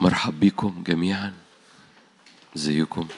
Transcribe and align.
مرحب 0.00 0.40
بكم 0.40 0.82
جميعا. 0.86 1.34
ازيكم 2.56 3.08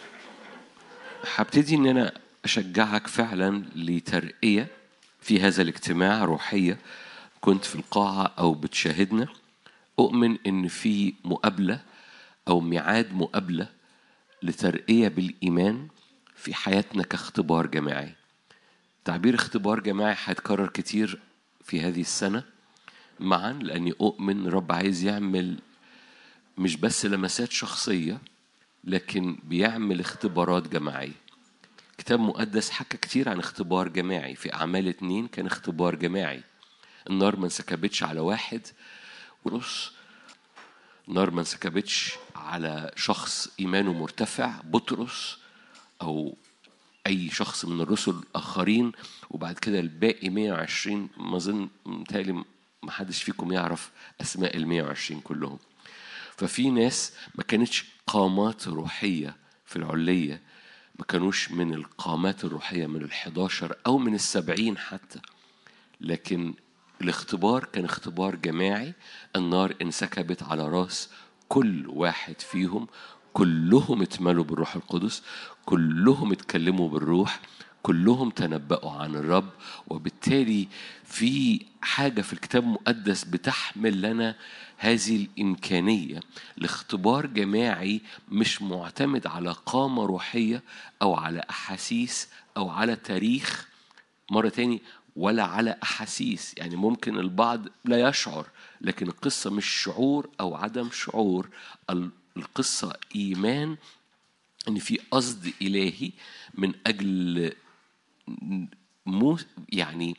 هبتدي 1.35 1.74
إن 1.74 1.86
أنا 1.86 2.12
أشجعك 2.44 3.06
فعلا 3.06 3.65
لترقية 3.77 4.67
في 5.21 5.41
هذا 5.41 5.62
الاجتماع 5.62 6.25
روحية. 6.25 6.79
كنت 7.41 7.64
في 7.64 7.75
القاعة 7.75 8.35
أو 8.38 8.54
بتشاهدنا. 8.54 9.27
أؤمن 9.99 10.38
إن 10.46 10.69
في 10.69 11.14
مقابلة 11.25 11.80
أو 12.49 12.60
ميعاد 12.60 13.15
مقابلة 13.15 13.69
لترقية 14.42 15.08
بالإيمان 15.08 15.88
في 16.36 16.54
حياتنا 16.54 17.02
كاختبار 17.02 17.66
جماعي. 17.66 18.14
تعبير 19.04 19.34
اختبار 19.34 19.80
جماعي 19.80 20.16
هيتكرر 20.24 20.68
كتير 20.68 21.18
في 21.64 21.80
هذه 21.80 22.00
السنة. 22.00 22.42
معا 23.20 23.52
لأني 23.52 23.92
أؤمن 24.00 24.46
رب 24.46 24.72
عايز 24.72 25.04
يعمل 25.04 25.58
مش 26.59 26.77
بس 26.77 27.06
لمسات 27.06 27.52
شخصية 27.52 28.18
لكن 28.84 29.38
بيعمل 29.45 30.01
اختبارات 30.01 30.69
جماعية. 30.69 31.12
كتاب 31.98 32.20
مقدس 32.20 32.70
حكى 32.70 32.96
كتير 32.96 33.28
عن 33.28 33.38
اختبار 33.38 33.88
جماعي. 33.88 34.34
في 34.34 34.55
أعمال 34.55 34.88
اتنين 34.88 35.29
كان 35.29 35.46
اختبار 35.46 35.95
جماعي. 35.95 36.42
النار 37.10 37.37
ما 37.37 37.45
انسكبتش 37.45 38.02
على 38.02 38.20
واحد 38.20 38.60
ونص. 39.45 39.92
النار 41.09 41.30
ما 41.30 41.41
انسكبتش 41.41 42.15
على 42.37 42.90
شخص 42.96 43.48
إيمانه 43.60 43.93
مرتفع 43.93 44.60
بطرس 44.65 45.38
أو 46.02 46.37
أي 47.06 47.30
شخص 47.30 47.65
من 47.65 47.80
الرسل 47.80 48.10
الآخرين. 48.10 48.93
وبعد 49.30 49.59
كده 49.59 49.80
الباقي 49.80 50.29
120 50.30 51.09
ما 51.16 51.37
أظن 51.37 51.68
متهيألي 51.87 52.32
ما 52.82 52.90
حدش 52.90 53.23
فيكم 53.23 53.52
يعرف 53.52 53.90
أسماء 54.20 54.56
ال 54.56 54.66
120 54.66 55.20
كلهم. 55.20 55.59
ففي 56.38 56.70
ناس 56.70 57.12
ما 57.34 57.45
كانتش 57.45 57.84
قامات 58.06 58.69
روحية 58.69 59.37
في 59.66 59.77
العلية 59.77 60.43
ما 60.99 61.04
كانوش 61.04 61.51
من 61.51 61.74
القامات 61.74 62.45
الروحية 62.45 62.87
من 62.87 63.02
الحداشر 63.02 63.76
أو 63.87 63.99
من 63.99 64.15
السبعين 64.15 64.79
حتى. 64.79 65.21
لكن 66.01 66.55
الاختبار 67.01 67.65
كان 67.65 67.85
اختبار 67.85 68.37
جماعي 68.37 68.95
النار 69.37 69.75
انسكبت 69.83 70.43
على 70.43 70.69
راس 70.69 71.09
كل 71.49 71.87
واحد 71.89 72.41
فيهم 72.41 72.87
كلهم 73.33 74.03
اتملوا 74.03 74.45
بالروح 74.45 74.77
القدس 74.77 75.23
كلهم 75.65 76.33
اتكلموا 76.33 76.89
بالروح 76.89 77.41
كلهم 77.83 78.31
تنبأوا 78.31 78.91
عن 78.93 79.17
الرب 79.17 79.49
وبالتالي 79.87 80.69
في 81.05 81.61
حاجة 81.83 82.23
في 82.23 82.33
الكتاب 82.33 82.62
المقدس 82.62 83.25
بتحمل 83.25 84.03
لنا 84.03 84.37
هذه 84.79 85.17
الإمكانية 85.17 86.21
لاختبار 86.57 87.27
جماعي 87.27 88.01
مش 88.29 88.62
معتمد 88.62 89.27
على 89.27 89.53
قامة 89.67 90.07
روحية 90.07 90.62
أو 91.03 91.15
على 91.15 91.43
أحاسيس 91.51 92.29
أو 92.57 92.71
على 92.71 92.97
تاريخ 92.97 93.69
مرة 94.31 94.49
تاني 94.49 94.83
ولا 95.17 95.45
على 95.45 95.77
أحاسيس. 95.83 96.55
يعني 96.56 96.77
ممكن 96.77 97.19
البعض 97.19 97.67
لا 97.84 98.09
يشعر 98.09 98.47
لكن 98.81 99.09
القصة 99.09 99.51
مش 99.51 99.67
شعور 99.67 100.31
أو 100.41 100.55
عدم 100.55 100.91
شعور. 100.91 101.49
القصة 102.37 102.97
إيمان 103.17 103.77
إن 104.69 104.79
في 104.79 105.01
قصد 105.11 105.53
إلهي 105.62 106.12
من 106.55 106.75
أجل 106.87 107.53
مو 109.06 109.39
يعني 109.69 110.17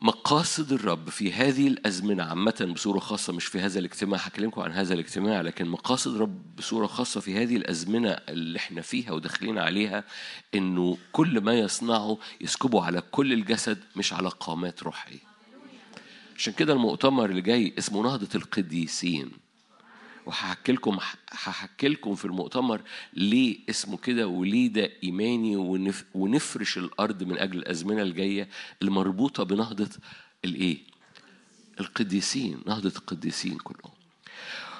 مقاصد 0.00 0.72
الرب 0.72 1.10
في 1.10 1.32
هذه 1.32 1.68
الأزمنة 1.68 2.22
عامة 2.22 2.70
بصورة 2.74 2.98
خاصة 2.98 3.32
مش 3.32 3.44
في 3.46 3.60
هذا 3.60 3.78
الاجتماع 3.78 4.20
هكلمكم 4.20 4.60
عن 4.60 4.72
هذا 4.72 4.94
الاجتماع 4.94 5.40
لكن 5.40 5.68
مقاصد 5.68 6.14
الرب 6.14 6.56
بصورة 6.56 6.86
خاصة 6.86 7.20
في 7.20 7.42
هذه 7.42 7.56
الأزمنة 7.56 8.08
اللي 8.10 8.58
إحنا 8.58 8.82
فيها 8.82 9.12
وداخلين 9.12 9.58
عليها 9.58 10.04
إنه 10.54 10.98
كل 11.12 11.40
ما 11.40 11.54
يصنعه 11.54 12.18
يسكبه 12.40 12.84
على 12.84 13.00
كل 13.00 13.32
الجسد 13.32 13.78
مش 13.96 14.12
على 14.12 14.28
قامات 14.28 14.82
روحية. 14.82 15.18
عشان 16.36 16.52
كده 16.52 16.72
المؤتمر 16.72 17.30
اللي 17.30 17.40
جاي 17.42 17.74
اسمه 17.78 18.02
نهضة 18.02 18.28
القديسين. 18.34 19.30
وهحكي 20.26 20.72
لكم 20.72 20.98
هحكي 21.30 21.88
لكم 21.88 22.14
في 22.14 22.24
المؤتمر 22.24 22.80
ليه 23.14 23.58
اسمه 23.70 23.96
كده 23.96 24.26
وليه 24.28 24.68
ده 24.68 24.90
إيماني 25.04 25.56
ونف 25.56 26.04
ونفرش 26.14 26.78
الأرض 26.78 27.22
من 27.22 27.38
أجل 27.38 27.58
الأزمنة 27.58 28.02
الجاية 28.02 28.48
المربوطة 28.82 29.42
بنهضة 29.44 29.88
الإيه؟ 30.44 30.78
القديسين 31.80 32.60
نهضة 32.66 32.92
القديسين 32.96 33.58
كلهم. 33.58 33.92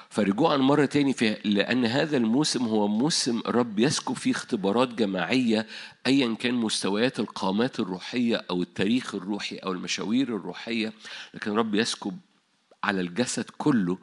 فرجوعا 0.09 0.57
مرة 0.57 0.85
تاني 0.85 1.13
في 1.13 1.37
لأن 1.43 1.85
هذا 1.85 2.17
الموسم 2.17 2.65
هو 2.65 2.87
موسم 2.87 3.39
الرب 3.47 3.79
يسكب 3.79 4.15
فيه 4.15 4.31
اختبارات 4.31 4.93
جماعية 4.93 5.67
أيا 6.07 6.35
كان 6.35 6.53
مستويات 6.53 7.19
القامات 7.19 7.79
الروحية 7.79 8.45
أو 8.49 8.61
التاريخ 8.61 9.15
الروحي 9.15 9.55
أو 9.55 9.71
المشاوير 9.71 10.35
الروحية 10.35 10.93
لكن 11.33 11.51
الرب 11.51 11.75
يسكب 11.75 12.17
على 12.87 13.01
الجسد 13.01 13.45
كله. 13.57 13.97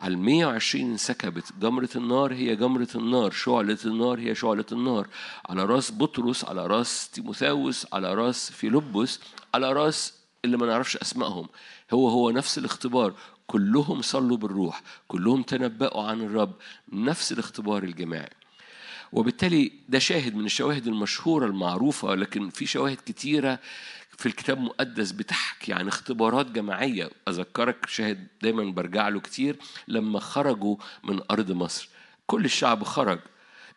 على 0.00 0.14
ال 0.14 0.18
120 0.18 0.90
انسكبت 0.90 1.52
جمرة 1.60 1.88
النار 1.96 2.34
هي 2.34 2.56
جمرة 2.56 2.88
النار. 2.94 3.30
شعلة 3.30 3.78
النار 3.84 4.18
هي 4.18 4.34
شعلة 4.34 4.64
النار. 4.72 5.08
على 5.48 5.64
راس 5.64 5.92
بطرس 5.92 6.44
على 6.44 6.66
راس 6.66 7.10
تيموثاوس 7.10 7.86
على 7.92 8.14
راس 8.14 8.52
فيلبس 8.52 9.20
على 9.54 9.72
راس 9.72 10.14
اللي 10.44 10.56
ما 10.56 10.66
نعرفش 10.66 10.96
أسمائهم. 10.96 11.48
هو 11.92 12.08
هو 12.08 12.30
نفس 12.30 12.58
الاختبار. 12.58 13.14
كلهم 13.46 14.02
صلوا 14.02 14.36
بالروح 14.36 14.82
كلهم 15.08 15.42
تنبأوا 15.42 16.02
عن 16.02 16.20
الرب. 16.20 16.52
نفس 16.92 17.32
الاختبار 17.32 17.82
الجماعي. 17.82 18.30
وبالتالي 19.12 19.72
ده 19.88 19.98
شاهد 19.98 20.34
من 20.34 20.44
الشواهد 20.44 20.86
المشهورة 20.86 21.46
المعروفة 21.46 22.14
لكن 22.14 22.50
في 22.50 22.66
شواهد 22.66 22.98
كتيرة 23.06 23.58
في 24.16 24.26
الكتاب 24.26 24.58
المقدس 24.58 25.12
بتحكي 25.12 25.72
عن 25.72 25.88
اختبارات 25.88 26.50
جماعية. 26.50 27.10
أذكرك 27.28 27.86
شاهد 27.88 28.26
دايما 28.42 28.64
برجع 28.64 29.08
له 29.08 29.20
كتير 29.20 29.56
لما 29.88 30.20
خرجوا 30.20 30.76
من 31.04 31.20
أرض 31.30 31.52
مصر. 31.52 31.88
كل 32.26 32.44
الشعب 32.44 32.84
خرج. 32.84 33.18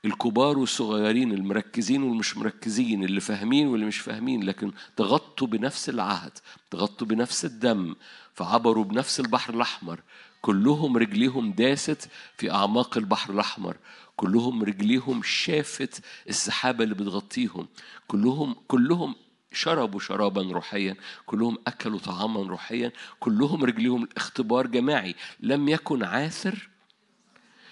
الكبار 0.05 0.57
والصغيرين 0.57 1.31
المركزين 1.31 2.03
والمش 2.03 2.38
مركزين 2.38 3.03
اللي 3.03 3.19
فاهمين 3.19 3.67
واللي 3.67 3.85
مش 3.85 3.97
فاهمين 3.97 4.44
لكن 4.44 4.72
تغطوا 4.95 5.47
بنفس 5.47 5.89
العهد 5.89 6.31
تغطوا 6.72 7.07
بنفس 7.07 7.45
الدم 7.45 7.95
فعبروا 8.33 8.83
بنفس 8.83 9.19
البحر 9.19 9.53
الأحمر. 9.53 9.99
كلهم 10.41 10.97
رجليهم 10.97 11.51
داست 11.51 12.09
في 12.38 12.51
أعماق 12.51 12.97
البحر 12.97 13.33
الأحمر. 13.33 13.78
كلهم 14.16 14.63
رجليهم 14.63 15.22
شافت 15.23 16.01
السحابة 16.29 16.83
اللي 16.83 16.95
بتغطيهم. 16.95 17.67
كلهم 18.07 18.55
كلهم 18.67 19.16
شربوا 19.51 19.99
شرابا 19.99 20.41
روحيا 20.41 20.95
كلهم 21.25 21.57
أكلوا 21.67 21.99
طعاما 21.99 22.41
روحيا 22.41 22.91
كلهم 23.19 23.63
رجليهم 23.63 24.07
اختبار 24.17 24.67
جماعي. 24.67 25.15
لم 25.39 25.69
يكن 25.69 26.03
عاثر 26.03 26.69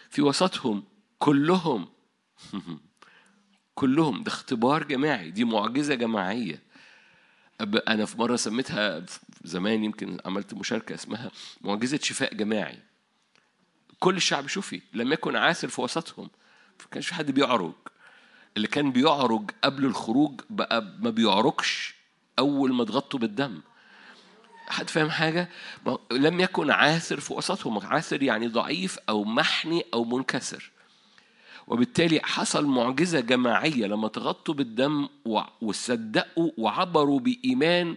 في 0.09 0.21
وسطهم 0.21 0.83
كلهم. 1.19 1.89
كلهم 3.75 4.23
ده 4.23 4.31
اختبار 4.31 4.83
جماعي 4.83 5.31
دي 5.31 5.43
معجزة 5.43 5.95
جماعية. 5.95 6.63
أنا 7.87 8.05
في 8.05 8.17
مرة 8.17 8.35
سميتها 8.35 9.05
زمان 9.43 9.83
يمكن 9.83 10.17
عملت 10.25 10.53
مشاركة 10.53 10.95
اسمها 10.95 11.31
معجزة 11.61 11.99
شفاء 12.03 12.33
جماعي. 12.33 12.79
كل 13.99 14.17
الشعب 14.17 14.47
شوفي 14.47 14.81
لم 14.93 15.13
يكن 15.13 15.35
عاثر 15.35 15.67
في 15.67 15.81
وسطهم 15.81 16.29
ما 16.79 16.85
كانش 16.91 17.07
في 17.07 17.13
حد 17.13 17.31
بيعرج. 17.31 17.73
اللي 18.57 18.67
كان 18.67 18.91
بيعرج 18.91 19.51
قبل 19.63 19.85
الخروج 19.85 20.41
بقى 20.49 20.85
ما 20.99 21.09
بيعرجش 21.09 21.95
أول 22.39 22.73
ما 22.73 22.83
اتغطوا 22.83 23.19
بالدم. 23.19 23.61
حد 24.67 24.89
فاهم 24.89 25.09
حاجة؟ 25.09 25.49
لم 26.11 26.39
يكن 26.39 26.71
عاثر 26.71 27.19
في 27.19 27.33
وسطهم. 27.33 27.79
عاثر 27.85 28.23
يعني 28.23 28.47
ضعيف 28.47 28.99
أو 29.09 29.23
محني 29.23 29.85
أو 29.93 30.03
منكسر. 30.03 30.71
وبالتالي 31.67 32.19
حصل 32.23 32.65
معجزة 32.65 33.19
جماعية 33.19 33.85
لما 33.85 34.07
تغطوا 34.07 34.53
بالدم 34.53 35.07
وصدقوا 35.61 36.51
وعبروا 36.57 37.19
بإيمان 37.19 37.95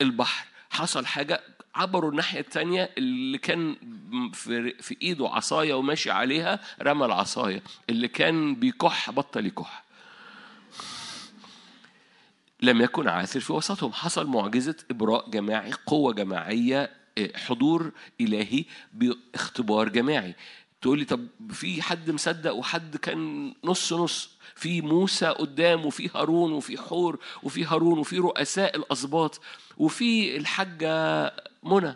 البحر. 0.00 0.46
حصل 0.70 1.06
حاجة 1.06 1.40
عبروا 1.74 2.10
الناحية 2.10 2.40
التانية 2.40 2.90
اللي 2.98 3.38
كان 3.38 3.76
في, 4.32 4.70
في 4.82 4.96
إيده 5.02 5.28
عصاية 5.28 5.74
وماشي 5.74 6.10
عليها 6.10 6.60
رمى 6.82 7.06
العصاية. 7.06 7.62
اللي 7.90 8.08
كان 8.08 8.54
بيكح 8.54 9.10
بطل 9.10 9.46
يكح. 9.46 9.84
لم 12.62 12.80
يكن 12.80 13.08
عاثر 13.08 13.40
في 13.40 13.52
وسطهم. 13.52 13.92
حصل 13.92 14.26
معجزة 14.26 14.76
إبراء 14.90 15.30
جماعي 15.30 15.72
قوة 15.86 16.12
جماعية 16.12 16.90
حضور 17.34 17.92
إلهي 18.20 18.64
باختبار 18.92 19.88
جماعي. 19.88 20.34
تقول 20.80 20.98
لي 20.98 21.04
طب 21.04 21.26
في 21.50 21.82
حد 21.82 22.10
مصدق 22.10 22.52
وحد 22.52 22.96
كان 22.96 23.54
نص 23.64 23.92
نص؟ 23.92 24.30
في 24.54 24.80
موسى 24.80 25.26
قدام 25.26 25.86
وفي 25.86 26.10
هارون 26.14 26.52
وفي 26.52 26.78
حور 26.78 27.18
وفي 27.42 27.64
هارون 27.64 27.98
وفي 27.98 28.18
رؤساء 28.18 28.76
الأسباط 28.76 29.40
وفي 29.78 30.36
الحاجة 30.36 31.34
منى. 31.62 31.94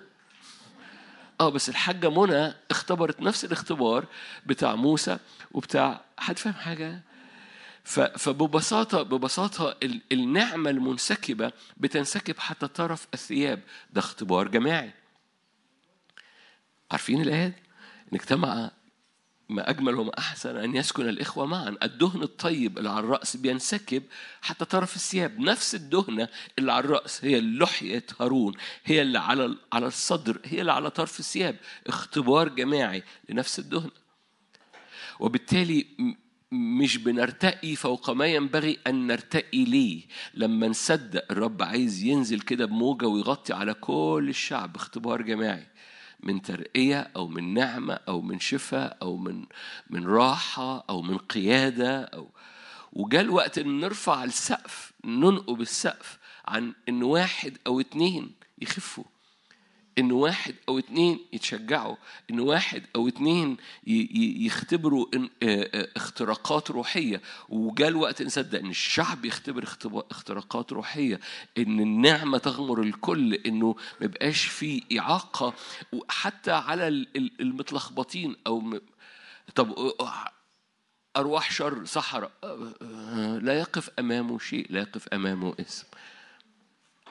آه 1.40 1.48
بس 1.48 1.68
الحاجة 1.68 2.10
منى 2.10 2.54
اختبرت 2.70 3.20
نفس 3.20 3.44
الاختبار 3.44 4.06
بتاع 4.46 4.74
موسى 4.74 5.18
وبتاع 5.52 6.00
حد 6.18 6.38
فاهم 6.38 6.54
حاجة؟ 6.54 7.00
فببساطة 7.86 9.02
ببساطة 9.02 9.76
النعمة 10.12 10.70
المنسكبة 10.70 11.52
بتنسكب 11.76 12.38
حتى 12.38 12.68
طرف 12.68 13.06
الثياب. 13.14 13.60
ده 13.90 14.00
اختبار 14.00 14.48
جماعي. 14.48 14.92
عارفين 16.90 17.22
الآية؟ 17.22 17.46
إن 18.12 18.18
اجتمع 18.18 18.70
ما 19.48 19.70
أجمل 19.70 19.94
وما 19.94 20.18
أحسن 20.18 20.56
أن 20.56 20.76
يسكن 20.76 21.08
الإخوة 21.08 21.46
معا. 21.46 21.76
الدهن 21.82 22.22
الطيب 22.22 22.78
اللي 22.78 22.90
على 22.90 23.00
الرأس 23.00 23.36
بينسكب 23.36 24.02
حتى 24.42 24.64
طرف 24.64 24.96
الثياب. 24.96 25.40
نفس 25.40 25.74
الدهنة 25.74 26.28
اللي 26.58 26.72
على 26.72 26.84
الرأس 26.84 27.24
هي 27.24 27.40
لحية 27.40 28.06
هارون 28.20 28.54
هي 28.84 29.02
اللي 29.02 29.18
على 29.18 29.56
على 29.72 29.86
الصدر 29.86 30.40
هي 30.44 30.60
اللي 30.60 30.72
على 30.72 30.90
طرف 30.90 31.20
الثياب. 31.20 31.56
اختبار 31.86 32.48
جماعي 32.48 33.02
لنفس 33.28 33.58
الدهنة. 33.58 33.90
وبالتالي 35.20 35.86
مش 36.52 36.96
بنرتقي 36.96 37.76
فوق 37.76 38.10
ما 38.10 38.26
ينبغي 38.26 38.78
أن 38.86 39.06
نرتقي 39.06 39.64
ليه. 39.64 40.06
لما 40.34 40.68
نصدق 40.68 41.24
الرب 41.30 41.62
عايز 41.62 42.02
ينزل 42.02 42.40
كده 42.40 42.66
بموجة 42.66 43.06
ويغطي 43.06 43.52
على 43.52 43.74
كل 43.74 44.26
الشعب 44.28 44.76
اختبار 44.76 45.22
جماعي 45.22 45.66
من 46.20 46.42
ترقية 46.42 47.10
أو 47.16 47.28
من 47.28 47.54
نعمة 47.54 47.94
أو 47.94 48.22
من 48.22 48.40
شفاء 48.40 48.98
أو 49.02 49.16
من 49.16 49.46
من 49.90 50.06
راحة 50.06 50.84
أو 50.90 51.02
من 51.02 51.18
قيادة 51.18 52.00
أو 52.02 52.30
وجاء 52.92 53.22
الوقت 53.22 53.58
إن 53.58 53.80
نرفع 53.80 54.24
السقف 54.24 54.92
ننقب 55.04 55.60
السقف 55.60 56.18
عن 56.48 56.74
إن 56.88 57.02
واحد 57.02 57.58
أو 57.66 57.80
اتنين 57.80 58.32
يخفوا. 58.58 59.04
إن 59.98 60.12
واحد 60.12 60.54
أو 60.68 60.78
اتنين 60.78 61.18
يتشجعوا 61.32 61.96
إن 62.30 62.40
واحد 62.40 62.82
أو 62.96 63.08
اتنين 63.08 63.56
يختبروا 63.86 65.06
اختراقات 65.96 66.70
روحية. 66.70 67.22
وجاء 67.48 67.88
الوقت 67.88 68.22
نصدق 68.22 68.58
إن 68.58 68.70
الشعب 68.70 69.24
يختبر 69.24 69.64
اختراقات 70.10 70.72
روحية 70.72 71.20
إن 71.58 71.80
النعمة 71.80 72.38
تغمر 72.38 72.82
الكل 72.82 73.34
إنه 73.34 73.76
ما 74.00 74.04
يبقاش 74.04 74.44
في 74.44 74.82
إعاقة. 74.98 75.54
حتى 76.08 76.52
على 76.52 76.88
المتلخبطين 77.40 78.36
أو 78.46 78.80
طب 79.54 79.92
أرواح 81.16 81.52
شر 81.52 81.84
صحراء 81.84 82.30
لا 83.42 83.58
يقف 83.58 83.90
أمامه 83.98 84.38
شيء 84.38 84.66
لا 84.70 84.80
يقف 84.80 85.08
أمامه 85.08 85.54
اسم. 85.60 85.86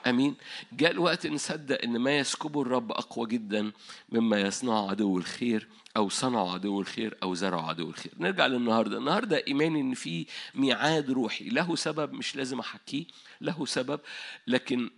آمين. 0.06 0.34
جاء 0.72 0.90
الوقت 0.90 1.26
نصدق 1.26 1.82
إن 1.82 1.98
ما 1.98 2.18
يسكبه 2.18 2.62
الرب 2.62 2.92
أقوى 2.92 3.26
جدا 3.26 3.72
مما 4.12 4.40
يصنعه 4.40 4.90
عدو 4.90 5.18
الخير 5.18 5.68
أو 5.96 6.08
صنعه 6.08 6.54
عدو 6.54 6.80
الخير 6.80 7.16
أو 7.22 7.34
زرعه 7.34 7.68
عدو 7.68 7.90
الخير. 7.90 8.12
نرجع 8.18 8.46
للنهاردة. 8.46 8.98
النهارده 8.98 9.44
ايماني 9.48 9.80
إن 9.80 9.94
في 9.94 10.26
ميعاد 10.54 11.10
روحي. 11.10 11.48
له 11.48 11.76
سبب 11.76 12.12
مش 12.12 12.36
لازم 12.36 12.58
أحكيه. 12.60 13.04
له 13.40 13.66
سبب. 13.66 14.00
لكن 14.46 14.90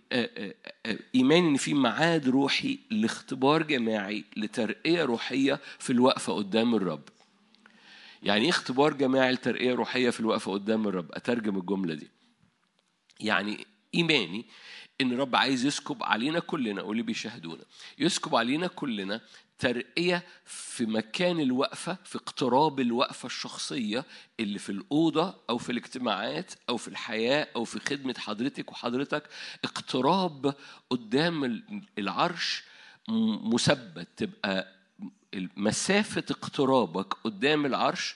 ايماني 1.15 1.49
إن 1.49 1.57
في 1.57 1.73
ميعاد 1.73 2.29
روحي 2.29 2.79
لاختبار 2.91 3.63
جماعي 3.63 4.23
لترقية 4.37 5.03
روحية 5.03 5.59
في 5.79 5.89
الوقفة 5.89 6.33
قدام 6.33 6.75
الرب. 6.75 7.03
يعني 8.23 8.43
إيه 8.43 8.49
اختبار 8.49 8.93
جماعي 8.93 9.31
لترقية 9.31 9.73
روحية 9.73 10.09
في 10.09 10.19
الوقفة 10.19 10.51
قدام 10.51 10.87
الرب؟ 10.87 11.11
أترجم 11.11 11.57
الجملة 11.57 11.93
دي. 11.93 12.07
يعني 13.19 13.65
إيماني 13.95 14.45
إن 15.01 15.11
الرب 15.11 15.35
عايز 15.35 15.65
يسكب 15.65 16.03
علينا 16.03 16.39
كلنا 16.39 16.81
واللي 16.81 17.03
بيشاهدونا. 17.03 17.63
يسكب 17.97 18.35
علينا 18.35 18.67
كلنا 18.67 19.21
ترقية 19.59 20.23
في 20.45 20.85
مكان 20.85 21.39
الوقفة 21.39 21.97
في 22.03 22.15
اقتراب 22.15 22.79
الوقفة 22.79 23.25
الشخصية 23.25 24.05
اللي 24.39 24.59
في 24.59 24.71
الأوضة 24.71 25.35
أو 25.49 25.57
في 25.57 25.71
الاجتماعات 25.71 26.53
أو 26.69 26.77
في 26.77 26.87
الحياة 26.87 27.47
أو 27.55 27.63
في 27.63 27.79
خدمة 27.79 28.15
حضرتك 28.17 28.71
وحضرتك. 28.71 29.23
اقتراب 29.63 30.55
قدام 30.89 31.63
العرش 31.97 32.63
مثبت. 33.43 34.07
تبقى 34.17 34.75
مسافة 35.57 36.23
اقترابك 36.31 37.13
قدام 37.13 37.65
العرش 37.65 38.15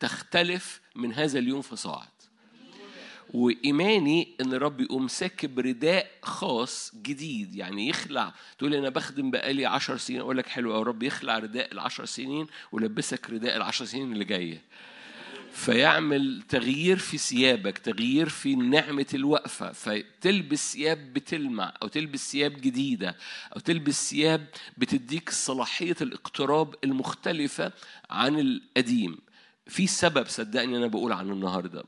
تختلف 0.00 0.80
من 0.94 1.12
هذا 1.14 1.38
اليوم 1.38 1.62
فصاعد. 1.62 2.08
وإيماني 3.32 4.28
إن 4.40 4.52
الرب 4.54 4.80
يقوم 4.80 5.08
ساكب 5.08 5.58
رداء 5.58 6.10
خاص 6.22 6.92
جديد. 7.02 7.54
يعني 7.54 7.88
يخلع. 7.88 8.34
تقول 8.58 8.74
أنا 8.74 8.88
بخدم 8.88 9.30
بقالي 9.30 9.66
عشر 9.66 9.96
سنين. 9.96 10.20
أقول 10.20 10.38
لك 10.38 10.46
حلو 10.46 10.72
قوي 10.72 10.82
الرب 10.82 11.02
يخلع 11.02 11.38
رداء 11.38 11.72
العشر 11.72 12.04
سنين 12.04 12.46
ولبسك 12.72 13.30
رداء 13.30 13.56
العشر 13.56 13.84
سنين 13.84 14.12
اللي 14.12 14.24
جاية. 14.24 14.62
فيعمل 15.52 16.42
تغيير 16.48 16.96
في 16.96 17.18
ثيابك 17.18 17.78
تغيير 17.78 18.28
في 18.28 18.54
نعمة 18.54 19.06
الوقفة. 19.14 19.72
فتلبس 19.72 20.72
ثياب 20.72 21.12
بتلمع 21.12 21.74
أو 21.82 21.88
تلبس 21.88 22.32
ثياب 22.32 22.52
جديدة 22.52 23.16
أو 23.56 23.60
تلبس 23.60 24.10
ثياب 24.10 24.46
بتديك 24.78 25.30
صلاحية 25.30 25.96
الاقتراب 26.00 26.74
المختلفة 26.84 27.72
عن 28.10 28.38
القديم. 28.38 29.18
في 29.66 29.86
سبب 29.86 30.26
صدقني 30.26 30.76
أنا 30.76 30.86
بقول 30.86 31.12
عنه 31.12 31.32
النهارده. 31.32 31.84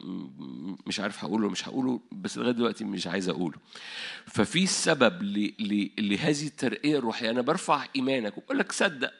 مش 0.86 1.00
عارف 1.00 1.24
هقوله 1.24 1.48
مش 1.48 1.68
هقوله 1.68 2.00
بس 2.12 2.38
لغاية 2.38 2.52
دلوقتي 2.52 2.84
مش 2.84 3.06
عايز 3.06 3.28
أقوله. 3.28 3.58
ففي 4.26 4.66
سبب 4.66 5.22
لهذه 5.98 6.46
الترقية 6.46 6.98
الروحية. 6.98 7.30
أنا 7.30 7.40
برفع 7.40 7.84
إيمانك 7.96 8.38
وبقول 8.38 8.58
لك 8.58 8.72
صدق. 8.72 9.12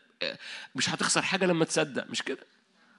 مش 0.75 0.91
هتخسر 0.91 1.23
حاجة 1.23 1.47
لما 1.47 1.65
تصدق 1.65 2.11
مش 2.11 2.23
كده؟ 2.23 2.47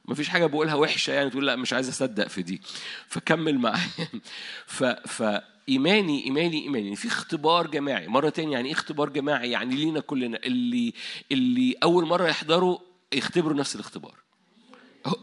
مفيش 0.06 0.30
حاجة 0.30 0.46
بقولها 0.46 0.76
وحشة 0.76 1.14
يعني 1.14 1.30
تقول 1.30 1.48
لا 1.48 1.56
مش 1.56 1.74
عايز 1.74 1.90
أصدق 1.90 2.28
في 2.28 2.42
دي. 2.42 2.62
فكمل 3.08 3.58
معايا. 3.60 4.08
ف 4.68 4.84
ف 4.84 5.42
إيماني 5.70 6.26
إيماني 6.26 6.64
إيماني. 6.64 6.96
في 6.96 7.08
اختبار 7.08 7.68
جماعي. 7.68 8.08
مرة 8.08 8.30
تانية 8.30 8.52
يعني 8.52 8.68
إيه 8.68 8.74
اختبار 8.74 9.10
جماعي؟ 9.10 9.52
يعني 9.52 9.76
لينا 9.76 10.00
كلنا. 10.00 10.38
اللي 10.46 10.94
اللي 11.32 11.76
أول 11.84 12.06
مرة 12.06 12.28
يحضروا 12.28 12.78
يختبروا 13.14 13.58
نفس 13.58 13.76
الاختبار. 13.76 14.25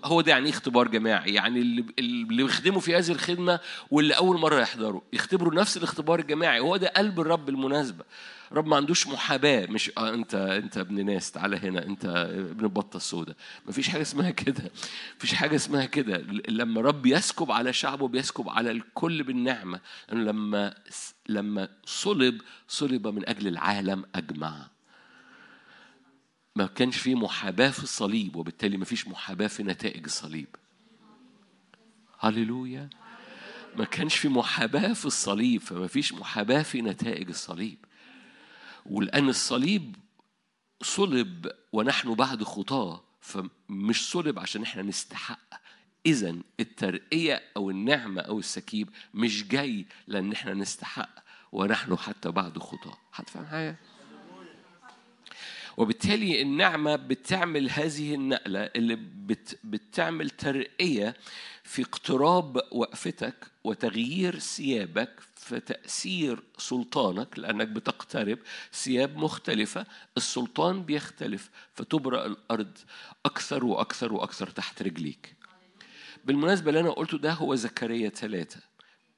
هو 0.04 0.20
ده 0.20 0.32
يعني 0.32 0.50
اختبار 0.50 0.88
جماعي. 0.88 1.34
يعني 1.34 1.60
اللي 1.98 2.24
بيخدموا 2.24 2.80
في 2.80 2.96
هذه 2.96 3.10
الخدمة 3.10 3.60
واللي 3.90 4.14
أول 4.14 4.38
مرة 4.40 4.60
يحضروا 4.60 5.00
يختبروا 5.12 5.54
نفس 5.54 5.76
الاختبار 5.76 6.18
الجماعي. 6.18 6.60
هو 6.60 6.76
ده 6.76 6.88
قلب 6.88 7.20
الرب 7.20 7.46
بالمناسبه 7.46 8.04
الرب 8.52 8.66
ما 8.66 8.76
عندوش 8.76 9.06
محاباة. 9.06 9.66
مش 9.66 9.90
آه 9.98 10.14
انت 10.14 10.34
أنت 10.34 10.78
ابن 10.78 11.06
ناس 11.06 11.32
تعالى 11.32 11.56
هنا. 11.56 11.86
أنت 11.86 12.04
ابن 12.50 12.64
البطة 12.64 12.96
السوداء. 12.96 13.36
ما 13.66 13.72
فيش 13.72 13.88
حاجة 13.88 14.02
اسمها 14.02 14.30
كده. 14.30 14.62
ما 14.62 15.18
فيش 15.18 15.34
حاجة 15.34 15.56
اسمها 15.56 15.84
كده. 15.84 16.16
لما 16.48 16.80
رب 16.80 17.06
يسكب 17.06 17.52
على 17.52 17.72
شعبه 17.72 18.08
بيسكب 18.08 18.48
على 18.48 18.70
الكل 18.70 19.22
بالنعمة. 19.22 19.80
لما 20.12 20.74
لما 21.28 21.68
صلب 21.84 22.40
صلب 22.68 23.06
من 23.06 23.28
أجل 23.28 23.48
العالم 23.48 24.04
أجمع. 24.14 24.66
ما 26.56 26.66
كانش 26.66 26.96
في 26.96 27.14
محاباة 27.14 27.70
في 27.70 27.82
الصليب 27.82 28.36
وبالتالي 28.36 28.76
ما 28.76 28.84
فيش 28.84 29.08
محاباة 29.08 29.46
في 29.46 29.62
نتائج 29.62 30.04
الصليب. 30.04 30.48
هللويا. 32.20 32.90
ما 33.76 33.84
كانش 33.84 34.16
في 34.16 34.28
محاباة 34.28 34.92
في 34.92 35.06
الصليب 35.06 35.60
فما 35.60 35.86
فيش 35.86 36.12
محاباة 36.12 36.62
في 36.62 36.82
نتائج 36.82 37.28
الصليب. 37.28 37.78
ولأن 38.86 39.28
الصليب 39.28 39.96
صلب 40.82 41.52
ونحن 41.72 42.14
بعد 42.14 42.42
خطاه 42.42 43.04
فمش 43.20 44.10
صلب 44.10 44.38
عشان 44.38 44.62
إحنا 44.62 44.82
نستحق. 44.82 45.62
إذا 46.06 46.36
الترقية 46.60 47.42
أو 47.56 47.70
النعمة 47.70 48.20
أو 48.22 48.38
السكيب 48.38 48.90
مش 49.14 49.48
جاي 49.48 49.86
لأن 50.06 50.32
إحنا 50.32 50.54
نستحق 50.54 51.10
ونحن 51.52 51.96
حتى 51.96 52.30
بعد 52.30 52.58
خطاه. 52.58 52.98
هتفهم 53.14 53.46
حاجة؟ 53.46 53.76
وبالتالي 55.76 56.42
النعمة 56.42 56.96
بتعمل 56.96 57.70
هذه 57.70 58.14
النقلة 58.14 58.60
اللي 58.76 58.96
بت 58.96 59.58
بتعمل 59.64 60.30
ترقية 60.30 61.16
في 61.64 61.82
اقتراب 61.82 62.56
وقفتك 62.72 63.34
وتغيير 63.64 64.38
ثيابك 64.38 65.20
في 65.36 65.60
تأثير 65.60 66.42
سلطانك 66.58 67.38
لأنك 67.38 67.68
بتقترب 67.68 68.38
ثياب 68.72 69.16
مختلفة 69.16 69.86
السلطان 70.16 70.82
بيختلف 70.82 71.50
فتبرأ 71.74 72.26
الأرض 72.26 72.78
أكثر 73.26 73.64
وأكثر 73.64 74.12
وأكثر 74.12 74.50
تحت 74.50 74.82
رجليك. 74.82 75.36
بالمناسبة 76.24 76.68
اللي 76.68 76.80
أنا 76.80 76.90
قلته 76.90 77.18
ده 77.18 77.32
هو 77.32 77.54
زكريا 77.54 78.08
ثلاثة. 78.08 78.60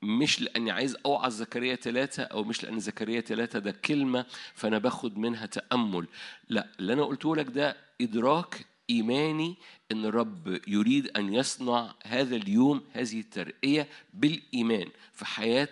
مش 0.04 0.40
لأني 0.40 0.70
عايز 0.70 0.96
اوعظ 1.06 1.32
زكريا 1.32 1.76
ثلاثة 1.76 2.22
أو 2.22 2.44
مش 2.44 2.64
لأن 2.64 2.80
زكريا 2.80 3.20
ثلاثة 3.20 3.58
ده 3.58 3.70
كلمة 3.70 4.26
فأنا 4.54 4.78
باخد 4.78 5.18
منها 5.18 5.46
تأمل. 5.46 6.06
لا 6.48 6.68
اللي 6.80 6.92
أنا 6.92 7.04
قلته 7.04 7.36
لك 7.36 7.46
ده 7.46 7.76
إدراك 8.00 8.66
إيماني 8.90 9.56
إن 9.92 10.04
الرب 10.04 10.60
يريد 10.68 11.08
أن 11.16 11.34
يصنع 11.34 11.94
هذا 12.04 12.36
اليوم 12.36 12.82
هذه 12.92 13.20
الترقية 13.20 13.88
بالإيمان 14.14 14.88
في 15.12 15.24
حياة 15.24 15.68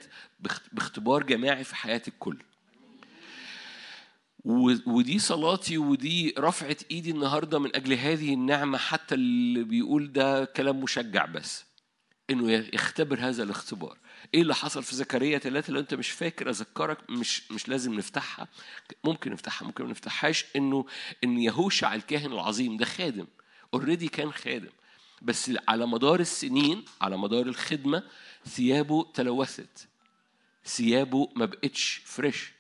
باختبار 0.73 1.23
جماعي 1.23 1.65
في 1.65 1.77
حياة 1.77 2.03
الكل. 2.09 2.37
ودي 4.87 5.19
صلاتي 5.19 5.79
ودي 5.79 6.35
رفعة 6.39 6.77
إيدي 6.91 7.11
النهارده 7.11 7.59
من 7.59 7.77
أجل 7.77 7.93
هذه 7.93 8.35
النعمة 8.35 8.79
حتى 8.79 9.15
اللي 9.15 9.65
بيقول 9.65 10.13
ده 10.13 10.45
كلام 10.45 10.81
مشجع 10.81 11.25
بس 11.27 11.65
إنه 12.31 12.53
يختبر 12.53 13.19
هذا 13.21 13.43
الاختبار. 13.43 13.99
إيه 14.35 14.43
اللي 14.43 14.55
حصل 14.55 14.83
في 14.83 14.97
زكريا؟ 14.97 15.39
ثلاثة 15.39 15.73
لو 15.73 15.81
أنت 15.81 15.95
مش 15.95 16.11
فاكر 16.11 16.51
أذكرك 16.51 17.11
مش 17.11 17.53
مش 17.53 17.69
لازم 17.69 17.95
نفتحها. 17.95 18.49
ممكن 19.05 19.33
نفتحها 19.33 19.67
ممكن 19.67 19.85
ما 19.85 19.91
نفتحهاش 19.91 20.45
إنه 20.57 20.87
إن 21.25 21.39
يهوشع 21.39 21.95
الكاهن 21.95 22.33
العظيم 22.33 22.77
ده 22.77 22.85
خادم. 22.85 23.27
already 23.75 24.09
كان 24.09 24.33
خادم. 24.33 24.71
بس 25.23 25.53
على 25.69 25.87
مدار 25.87 26.21
السنين 26.21 26.85
على 27.01 27.17
مدار 27.17 27.47
الخدمة 27.47 28.03
ثيابه 28.49 29.07
تلوثت. 29.15 29.89
ثيابه 30.67 31.29
ما 31.37 31.45
بقتش 31.45 32.03
fresh 32.05 32.53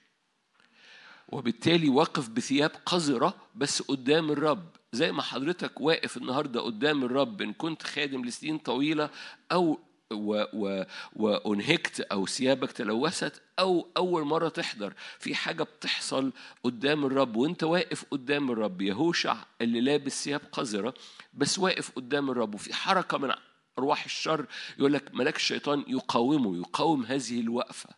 وبالتالي 1.29 1.89
واقف 1.89 2.29
بثياب 2.29 2.71
قذرة 2.87 3.35
بس 3.55 3.83
قدام 3.83 4.31
الرب. 4.31 4.67
زي 4.93 5.13
ما 5.13 5.23
حضرتك 5.23 5.81
واقف 5.81 6.17
النهارده 6.17 6.61
قدام 6.61 7.05
الرب 7.05 7.43
إن 7.43 7.53
كنت 7.53 7.83
خادم 7.83 8.25
لسنين 8.25 8.59
طويلة 8.59 9.11
أو 9.53 9.79
و 10.13 10.85
وانهكت 11.17 12.01
أو 12.01 12.27
ثيابك 12.27 12.73
تلوثت 12.73 13.43
أو 13.59 13.89
اول 13.97 14.25
مرة 14.25 14.49
تحضر. 14.49 14.95
في 15.19 15.35
حاجة 15.35 15.63
بتحصل 15.63 16.33
قدام 16.65 17.05
الرب 17.05 17.37
وانت 17.37 17.65
واقف 17.65 18.05
قدام 18.11 18.51
الرب. 18.51 18.83
يهوشع 18.83 19.37
اللي 19.61 19.81
لابس 19.81 20.25
ثياب 20.25 20.41
قذرة 20.53 20.95
بس 21.35 21.59
واقف 21.59 21.91
قدام 21.91 22.31
الرب. 22.31 22.55
وفي 22.55 22.75
حركة 22.75 23.19
من 23.19 23.33
أرواح 23.79 24.05
الشر 24.05 24.47
يقول 24.79 24.93
لك 24.93 25.15
ملاك 25.15 25.37
الشيطان 25.37 25.85
يقاومه 25.89 26.57
يقاوم 26.57 27.05
هذه 27.05 27.41
الوقفة. 27.41 27.91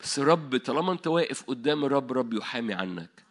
بس 0.00 0.18
الرب 0.18 0.56
طالما 0.56 0.92
انت 0.92 1.06
واقف 1.06 1.42
قدام 1.42 1.84
الرب 1.84 2.12
رب 2.12 2.34
يحامي 2.34 2.74
عنك. 2.74 3.27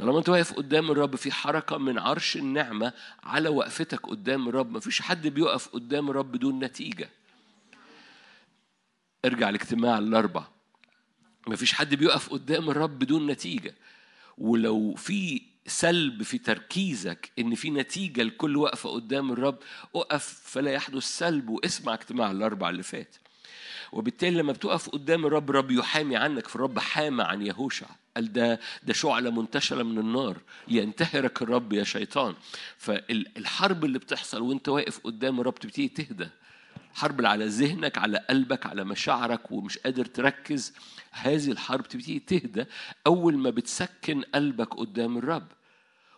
طالما 0.00 0.18
انت 0.18 0.28
واقف 0.28 0.52
قدام 0.52 0.90
الرب 0.90 1.16
في 1.16 1.32
حركة 1.32 1.78
من 1.78 1.98
عرش 1.98 2.36
النعمة 2.36 2.92
على 3.22 3.48
وقفتك 3.48 4.06
قدام 4.06 4.48
الرب. 4.48 4.76
مفيش 4.76 5.02
حد 5.02 5.28
بيقف 5.28 5.68
قدام 5.68 6.10
الرب 6.10 6.32
بدون 6.32 6.64
نتيجة. 6.64 7.08
ارجع 9.24 9.48
الاجتماع 9.48 9.98
الاربع 9.98 10.44
مفيش 11.48 11.72
حد 11.72 11.94
بيقف 11.94 12.28
قدام 12.30 12.70
الرب 12.70 12.98
بدون 12.98 13.26
نتيجة. 13.26 13.74
ولو 14.38 14.94
في 14.94 15.42
سلب 15.66 16.22
في 16.22 16.38
تركيزك 16.38 17.30
إن 17.38 17.54
في 17.54 17.70
نتيجة 17.70 18.22
لكل 18.22 18.56
وقفة 18.56 18.90
قدام 18.90 19.32
الرب 19.32 19.58
اقف 19.94 20.40
فلا 20.44 20.70
يحدث 20.70 21.02
سلب. 21.02 21.48
واسمع 21.48 21.94
اجتماع 21.94 22.30
الاربع 22.30 22.70
اللي 22.70 22.82
فات. 22.82 23.16
وبالتالي 23.92 24.38
لما 24.38 24.52
بتقف 24.52 24.88
قدام 24.88 25.26
الرب 25.26 25.50
الرب 25.50 25.70
يحامي 25.70 26.16
عنك 26.16 26.46
فالرب 26.46 26.78
حامى 26.78 27.22
عن 27.22 27.42
يهوشع. 27.42 27.86
قال 28.16 28.32
ده 28.32 28.60
ده 28.82 28.92
شعلة 28.92 29.30
منتشرة 29.30 29.82
من 29.82 29.98
النار. 29.98 30.36
لينتهرك 30.68 31.42
الرب 31.42 31.72
يا 31.72 31.84
شيطان. 31.84 32.34
فالحرب 32.78 33.84
اللي 33.84 33.98
بتحصل 33.98 34.42
وانت 34.42 34.68
واقف 34.68 34.98
قدام 34.98 35.40
الرب 35.40 35.54
تبتدي 35.54 35.88
تهدى. 35.88 36.28
حرب 36.94 37.26
على 37.26 37.46
ذهنك 37.46 37.98
على 37.98 38.18
قلبك 38.30 38.66
على 38.66 38.84
مشاعرك 38.84 39.52
ومش 39.52 39.78
قادر 39.78 40.04
تركز. 40.04 40.72
هذه 41.10 41.50
الحرب 41.52 41.88
تبتدي 41.88 42.18
تهدى 42.18 42.64
أول 43.06 43.38
ما 43.38 43.50
بتسكن 43.50 44.22
قلبك 44.34 44.74
قدام 44.74 45.18
الرب. 45.18 45.46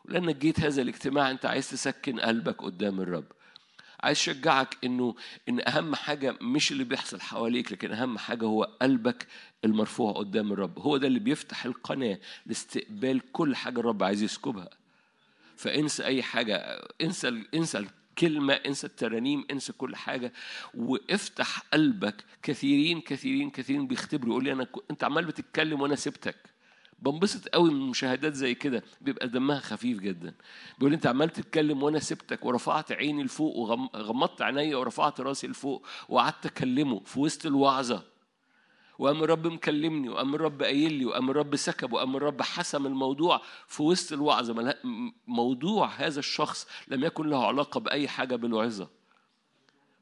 ولأنك 0.04 0.36
جيت 0.36 0.60
هذا 0.60 0.82
الاجتماع 0.82 1.30
أنت 1.30 1.46
عايز 1.46 1.70
تسكن 1.70 2.20
قلبك 2.20 2.62
قدام 2.62 3.00
الرب. 3.00 3.24
عايز 4.02 4.18
اشجعك 4.18 4.76
إنه 4.84 5.14
إن 5.48 5.60
أهم 5.68 5.94
حاجة 5.94 6.36
مش 6.40 6.72
اللي 6.72 6.84
بيحصل 6.84 7.20
حواليك 7.20 7.72
لكن 7.72 7.92
أهم 7.92 8.18
حاجة 8.18 8.44
هو 8.44 8.62
قلبك 8.82 9.26
المرفوع 9.64 10.12
قدام 10.12 10.52
الرب. 10.52 10.78
هو 10.78 10.96
ده 10.96 11.06
اللي 11.06 11.18
بيفتح 11.18 11.64
القناة 11.64 12.18
لاستقبال 12.46 13.32
كل 13.32 13.56
حاجة 13.56 13.80
الرب 13.80 14.02
عايز 14.02 14.22
يسكبها. 14.22 14.70
فانسى 15.56 16.04
أي 16.04 16.22
حاجة 16.22 16.56
انسى 17.02 17.42
انسى 17.54 17.78
الكلمة 17.78 18.54
انسى 18.54 18.86
الترانيم 18.86 19.44
انسى 19.50 19.72
كل 19.72 19.96
حاجة 19.96 20.32
وافتح 20.74 21.58
قلبك. 21.58 22.24
كثيرين 22.42 23.00
كثيرين 23.00 23.50
كثيرين 23.50 23.86
بيختبروا 23.86 24.32
يقول 24.32 24.44
لي 24.44 24.52
أنا 24.52 24.66
أنت 24.90 25.04
عمال 25.04 25.24
بتتكلم 25.24 25.80
وأنا 25.80 25.96
سبتك. 25.96 26.51
بنبسط 27.02 27.48
قوي 27.48 27.70
من 27.70 27.80
مشاهدات 27.80 28.34
زي 28.34 28.54
كده 28.54 28.82
بيبقى 29.00 29.28
دمها 29.28 29.58
خفيف 29.58 29.98
جدا. 30.00 30.34
بيقول 30.78 30.92
أنت 30.92 31.06
عمال 31.06 31.30
تتكلم 31.30 31.82
وأنا 31.82 31.98
سبتك 31.98 32.44
ورفعت 32.44 32.92
عيني 32.92 33.24
لفوق 33.24 33.56
وغمضت 33.56 34.42
عيني 34.42 34.74
ورفعت 34.74 35.20
رأسي 35.20 35.46
لفوق 35.46 35.86
وقعدت 36.08 36.46
أكلمه 36.46 37.00
في 37.00 37.20
وسط 37.20 37.46
الوعظة. 37.46 38.02
وقام 38.98 39.22
الرب 39.22 39.46
مكلمني 39.46 40.08
وقام 40.08 40.34
الرب 40.34 40.62
قايل 40.62 40.92
لي 40.92 41.04
وقام 41.04 41.30
الرب 41.30 41.56
سكب 41.56 41.92
وقام 41.92 42.16
الرب 42.16 42.42
حسم 42.42 42.86
الموضوع 42.86 43.42
في 43.66 43.82
وسط 43.82 44.12
الوعظة. 44.12 44.74
موضوع 45.26 45.86
هذا 45.88 46.18
الشخص 46.18 46.66
لم 46.88 47.04
يكن 47.04 47.26
له 47.26 47.46
علاقة 47.46 47.80
بأي 47.80 48.08
حاجة 48.08 48.36
بالوعظة. 48.36 48.88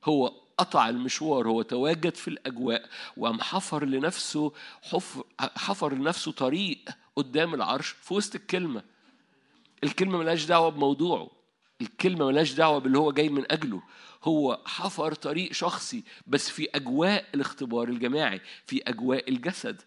هو 0.05 0.33
قطع 0.61 0.89
المشوار 0.89 1.49
هو 1.49 1.63
تواجد 1.63 2.15
في 2.15 2.29
الأجواء 2.29 2.89
وقام 3.17 3.41
حفر 3.41 3.85
لنفسه 3.85 4.53
حفر, 4.83 5.25
حفر 5.41 5.95
لنفسه 5.95 6.33
طريق 6.33 6.79
قدام 7.17 7.55
العرش 7.55 7.89
في 7.89 8.15
وسط 8.15 8.35
الكلمة. 8.35 8.83
الكلمة 9.85 10.19
ملهاش 10.19 10.45
دعوة 10.45 10.69
بموضوعه 10.69 11.31
الكلمة 11.81 12.27
ملهاش 12.27 12.53
دعوة 12.53 12.79
باللي 12.79 12.99
هو 12.99 13.13
جاي 13.13 13.29
من 13.29 13.53
أجله. 13.53 13.83
هو 14.25 14.61
حفر 14.67 15.15
طريق 15.15 15.53
شخصي 15.53 16.05
بس 16.27 16.51
في 16.51 16.69
أجواء 16.75 17.25
الاختبار 17.35 17.89
الجماعي 17.89 18.41
في 18.67 18.83
أجواء 18.87 19.31
الجسد. 19.31 19.83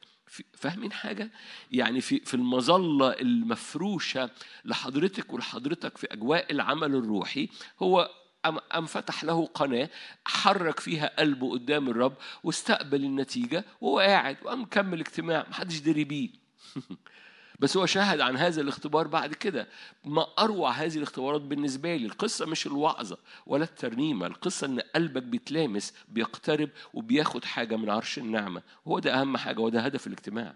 فاهمين 0.54 0.92
حاجة؟ 0.92 1.32
يعني 1.72 2.02
في 2.02 2.20
في 2.20 2.34
المظلة 2.34 3.10
المفروشة 3.10 4.30
لحضرتك 4.66 5.34
ولحضرتك 5.34 5.98
في 5.98 6.14
أجواء 6.14 6.52
العمل 6.52 6.96
الروحي 6.96 7.50
هو 7.80 8.10
أم, 8.46 8.86
فتح 8.86 9.24
له 9.24 9.46
قناة 9.46 9.90
حرك 10.26 10.80
فيها 10.80 11.12
قلبه 11.20 11.52
قدام 11.52 11.90
الرب 11.90 12.14
واستقبل 12.44 13.04
النتيجة 13.04 13.66
وهو 13.82 14.00
قاعد 14.00 14.38
وقام 14.44 14.66
كمل 14.66 15.00
اجتماع 15.00 15.46
محدش 15.50 15.80
دري 15.80 16.04
بيه. 16.04 16.30
بس 17.60 17.78
هو 17.78 17.86
شاهد 17.86 18.22
عن 18.22 18.38
هذا 18.38 18.62
الاختبار 18.62 19.08
بعد 19.08 19.34
كده. 19.34 19.68
ما 20.06 20.28
أروع 20.40 20.72
هذه 20.72 20.98
الاختبارات 20.98 21.42
بالنسبة 21.42 21.96
لي 21.96 22.06
القصة 22.06 22.46
مش 22.46 22.68
الوعظة 22.68 23.18
ولا 23.46 23.64
الترنيمة 23.64 24.28
القصة 24.28 24.68
إن 24.68 24.80
قلبك 24.80 25.24
بيتلامس 25.24 25.94
بيقترب 26.10 26.70
وبياخد 26.94 27.46
حاجة 27.46 27.76
من 27.76 27.90
عرش 27.90 28.18
النعمة. 28.18 28.62
هو 28.88 29.00
ده 29.00 29.22
أهم 29.22 29.38
حاجة 29.38 29.60
وده 29.60 29.82
هدف 29.82 30.08
الاجتماع. 30.08 30.54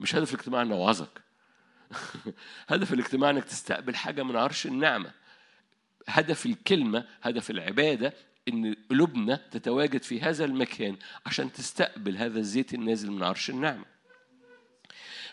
مش 0.00 0.14
هدف 0.14 0.34
الاجتماع 0.34 0.62
إنه 0.62 0.74
أوعظك 0.74 1.22
هدف 2.68 2.92
الاجتماع 2.92 3.30
إنك 3.30 3.44
تستقبل 3.44 3.96
حاجة 3.96 4.22
من 4.22 4.36
عرش 4.36 4.66
النعمة. 4.66 5.10
هدف 6.10 6.46
الكلمة 6.46 7.04
هدف 7.22 7.50
العبادة 7.50 8.14
إن 8.48 8.76
قلوبنا 8.90 9.40
تتواجد 9.50 10.02
في 10.02 10.20
هذا 10.20 10.44
المكان 10.44 10.96
عشان 11.26 11.52
تستقبل 11.52 12.16
هذا 12.16 12.38
الزيت 12.38 12.74
النازل 12.74 13.10
من 13.10 13.22
عرش 13.22 13.50
النعمة. 13.50 13.84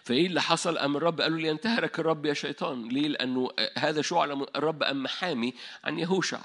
فإيه 0.04 0.28
اللي 0.28 0.42
حصل؟ 0.42 0.78
ام 0.78 0.98
الرب 0.98 1.22
قالوا 1.22 1.40
لي 1.40 1.48
ينتهرك 1.48 2.00
الرب 2.00 2.26
يا 2.26 2.34
شيطان. 2.34 2.90
ليه؟ 2.90 3.08
لأنه 3.08 3.50
هذا 3.78 4.02
شعلة 4.02 4.48
الرب 4.56 4.84
أم 4.84 5.04
محامي 5.04 5.54
عن 5.84 6.00
يهوشع. 6.00 6.40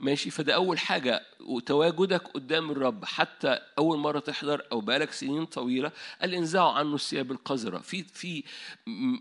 ماشي؟ 0.00 0.30
فده 0.30 0.54
أول 0.54 0.78
حاجة. 0.78 1.22
وتواجدك 1.40 2.22
قدام 2.28 2.70
الرب. 2.70 3.04
حتى 3.04 3.58
أول 3.78 3.98
مرة 3.98 4.18
تحضر 4.18 4.62
أو 4.72 4.80
بقالك 4.80 5.12
سنين 5.12 5.44
طويلة 5.44 5.92
قال 6.20 6.34
انزعوا 6.34 6.72
عنه 6.72 6.94
الثياب 6.94 7.32
القذرة. 7.32 7.78
في 7.78 8.02
في 8.02 8.44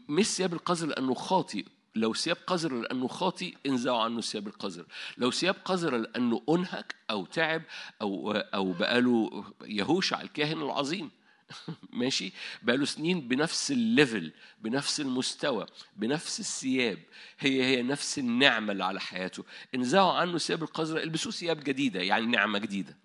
مش 0.09 0.25
ثياب 0.25 0.53
القذر 0.53 0.87
لأنه 0.87 1.13
خاطئ. 1.13 1.65
لو 1.97 2.13
ثياب 2.13 2.37
قذر 2.47 2.73
لأنه 2.73 3.07
خاطي 3.07 3.53
انزعوا 3.65 4.01
عنه 4.01 4.21
ثياب 4.21 4.47
القذر. 4.47 4.85
لو 5.17 5.31
ثياب 5.31 5.55
قذر 5.65 5.97
لأنه 5.97 6.41
أنهك 6.49 6.95
أو 7.09 7.25
تعب 7.25 7.61
أو 8.01 8.31
أو 8.31 8.71
بقاله 8.71 9.45
يهوشع 9.65 10.21
الكاهن 10.21 10.61
العظيم. 10.61 11.11
ماشي؟ 11.93 12.33
بقاله 12.61 12.85
سنين 12.85 13.27
بنفس 13.27 13.71
الليفل 13.71 14.31
بنفس 14.61 14.99
المستوى 15.01 15.65
بنفس 15.95 16.39
الثياب. 16.39 16.99
هي 17.39 17.63
هي 17.63 17.81
نفس 17.81 18.19
النعمة 18.19 18.71
اللي 18.71 18.83
على 18.83 18.99
حياته. 18.99 19.45
انزعوا 19.75 20.13
عنه 20.13 20.37
ثياب 20.37 20.63
القذرة 20.63 21.03
البسوه 21.03 21.31
ثياب 21.31 21.63
جديدة 21.63 22.01
يعني 22.01 22.25
نعمة 22.25 22.59
جديدة. 22.59 22.97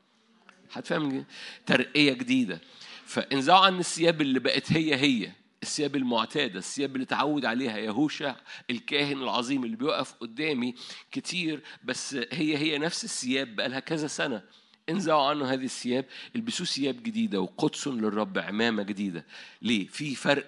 هتفهم؟ 0.72 1.24
ترقية 1.66 2.12
جديدة. 2.12 2.60
فانزعوا 3.06 3.66
عن 3.66 3.78
الثياب 3.78 4.20
اللي 4.20 4.40
بقت 4.40 4.72
هي 4.72 4.94
هي. 4.94 5.32
الثياب 5.62 5.96
المعتادة 5.96 6.58
الثياب 6.58 6.94
اللي 6.94 7.04
اتعود 7.04 7.44
عليها 7.44 7.78
يهوشع 7.78 8.34
الكاهن 8.70 9.22
العظيم 9.22 9.64
اللي 9.64 9.76
بيقف 9.76 10.12
قدامي 10.12 10.74
كتير 11.10 11.62
بس 11.84 12.14
هي 12.14 12.56
هي 12.56 12.78
نفس 12.78 13.04
الثياب 13.04 13.56
بقالها 13.56 13.80
كذا 13.80 14.06
سنة. 14.06 14.42
انزعوا 14.88 15.22
عنه 15.28 15.44
هذه 15.52 15.64
الثياب 15.64 16.04
البسوا 16.36 16.66
ثياب 16.66 17.02
جديدة 17.02 17.40
وقدس 17.40 17.88
للرب 17.88 18.38
عمامة 18.38 18.82
جديدة. 18.82 19.26
ليه؟ 19.62 19.86
في 19.86 20.14
فرق 20.14 20.46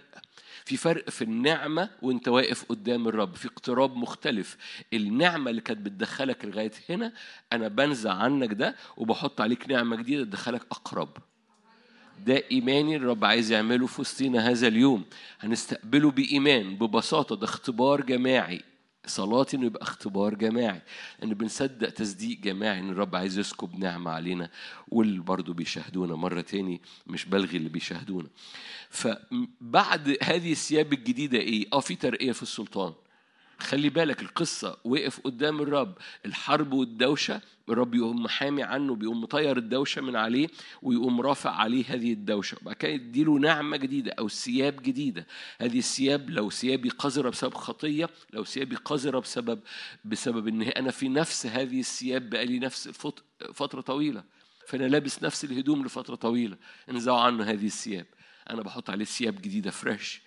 في 0.65 0.77
فرق 0.77 1.11
في 1.11 1.23
النعمة 1.25 1.91
وانت 2.03 2.29
واقف 2.29 2.65
قدام 2.65 3.09
الرب 3.09 3.37
في 3.37 3.49
اقتراب 3.49 3.97
مختلف. 3.97 4.57
النعمة 4.93 5.51
اللي 5.51 5.61
كانت 5.61 5.81
بتدخلك 5.81 6.45
لغاية 6.45 6.73
هنا 6.91 7.13
أنا 7.53 7.69
بنزع 7.69 8.13
عنك 8.13 8.53
ده 8.53 8.77
وبحط 8.97 9.41
عليك 9.41 9.71
نعمة 9.71 9.97
جديدة 9.97 10.25
تدخلك 10.25 10.63
أقرب. 10.71 11.17
ده 12.27 12.45
إيماني 12.53 12.97
الرب 12.97 13.25
عايز 13.25 13.53
يعمله 13.53 13.87
في 13.87 14.01
وسطينا 14.01 14.51
هذا 14.51 14.69
اليوم. 14.69 15.05
هنستقبله 15.41 16.11
بإيمان 16.11 16.77
ببساطة 16.77 17.37
ده 17.37 17.45
اختبار 17.45 18.01
جماعي. 18.01 18.61
صلاتي 19.07 19.57
إنه 19.57 19.67
يبقى 19.67 19.83
اختبار 19.83 20.35
جماعي. 20.35 20.83
لأن 21.21 21.35
بنصدق 21.35 21.91
تصديق 21.91 22.39
جماعي 22.39 22.79
إن 22.79 22.91
الرب 22.91 23.17
عايز 23.17 23.39
يسكب 23.39 23.79
نعمه 23.79 24.11
علينا 24.11 24.51
واللي 24.89 25.21
برضه 25.21 25.55
بيشاهدونا 25.55 26.15
مرة 26.15 26.41
تاني 26.41 26.81
مش 27.07 27.25
بلغي 27.25 27.57
اللي 27.57 27.69
بيشاهدونا. 27.69 28.29
فبعد 28.91 30.17
هذه 30.23 30.53
الثياب 30.53 30.93
الجديدة 30.93 31.39
إيه؟ 31.39 31.67
آه 31.73 31.81
في 31.81 31.95
ترقية 31.95 32.33
في 32.33 32.43
السلطان. 32.43 32.93
خلي 33.59 33.89
بالك 33.89 34.23
القصة 34.23 34.77
وقف 34.85 35.21
قدام 35.21 35.61
الرب 35.61 35.99
الحرب 36.27 36.73
والدوشة 36.73 37.41
الرب 37.69 37.95
يقوم 37.95 38.23
محامي 38.23 38.63
عنه 38.63 38.95
بيقوم 38.95 39.21
مطير 39.21 39.57
الدوشة 39.57 40.03
من 40.03 40.17
عليه 40.17 40.49
ويقوم 40.83 41.21
رافع 41.21 41.51
عليه 41.51 41.85
هذه 41.89 42.13
الدوشة. 42.13 42.57
وبعد 42.63 42.75
كده 42.75 42.93
يديله 42.93 43.39
نعمة 43.39 43.77
جديدة 43.77 44.15
أو 44.19 44.29
ثياب 44.29 44.83
جديدة. 44.83 45.27
هذه 45.61 45.79
الثياب 45.79 46.31
لو 46.31 46.51
ثيابي 46.51 46.89
قذرة 46.89 47.31
بسبب 47.31 47.55
خطية 47.55 48.09
لو 48.33 48.45
ثيابي 48.45 48.77
قذرة 48.77 49.19
بسبب 49.19 49.61
بسبب 50.05 50.49
إن 50.49 50.63
أنا 50.63 50.91
في 50.91 51.09
نفس 51.09 51.47
هذه 51.47 51.81
الثياب 51.81 52.31
بقالي 52.31 52.59
نفس 52.59 52.89
فترة 53.55 53.81
طويلة. 53.81 54.25
فأنا 54.69 54.85
لابس 54.85 55.23
نفس 55.23 55.45
الهدوم 55.45 55.85
لفترة 55.85 56.15
طويلة. 56.15 56.57
انزعوا 56.91 57.21
عنه 57.21 57.45
هذه 57.45 57.67
الثياب. 57.67 58.07
أنا 58.51 58.63
بحط 58.63 58.91
عليه 58.91 59.05
ثياب 59.05 59.43
جديدة 59.43 59.71
فريش 59.71 60.23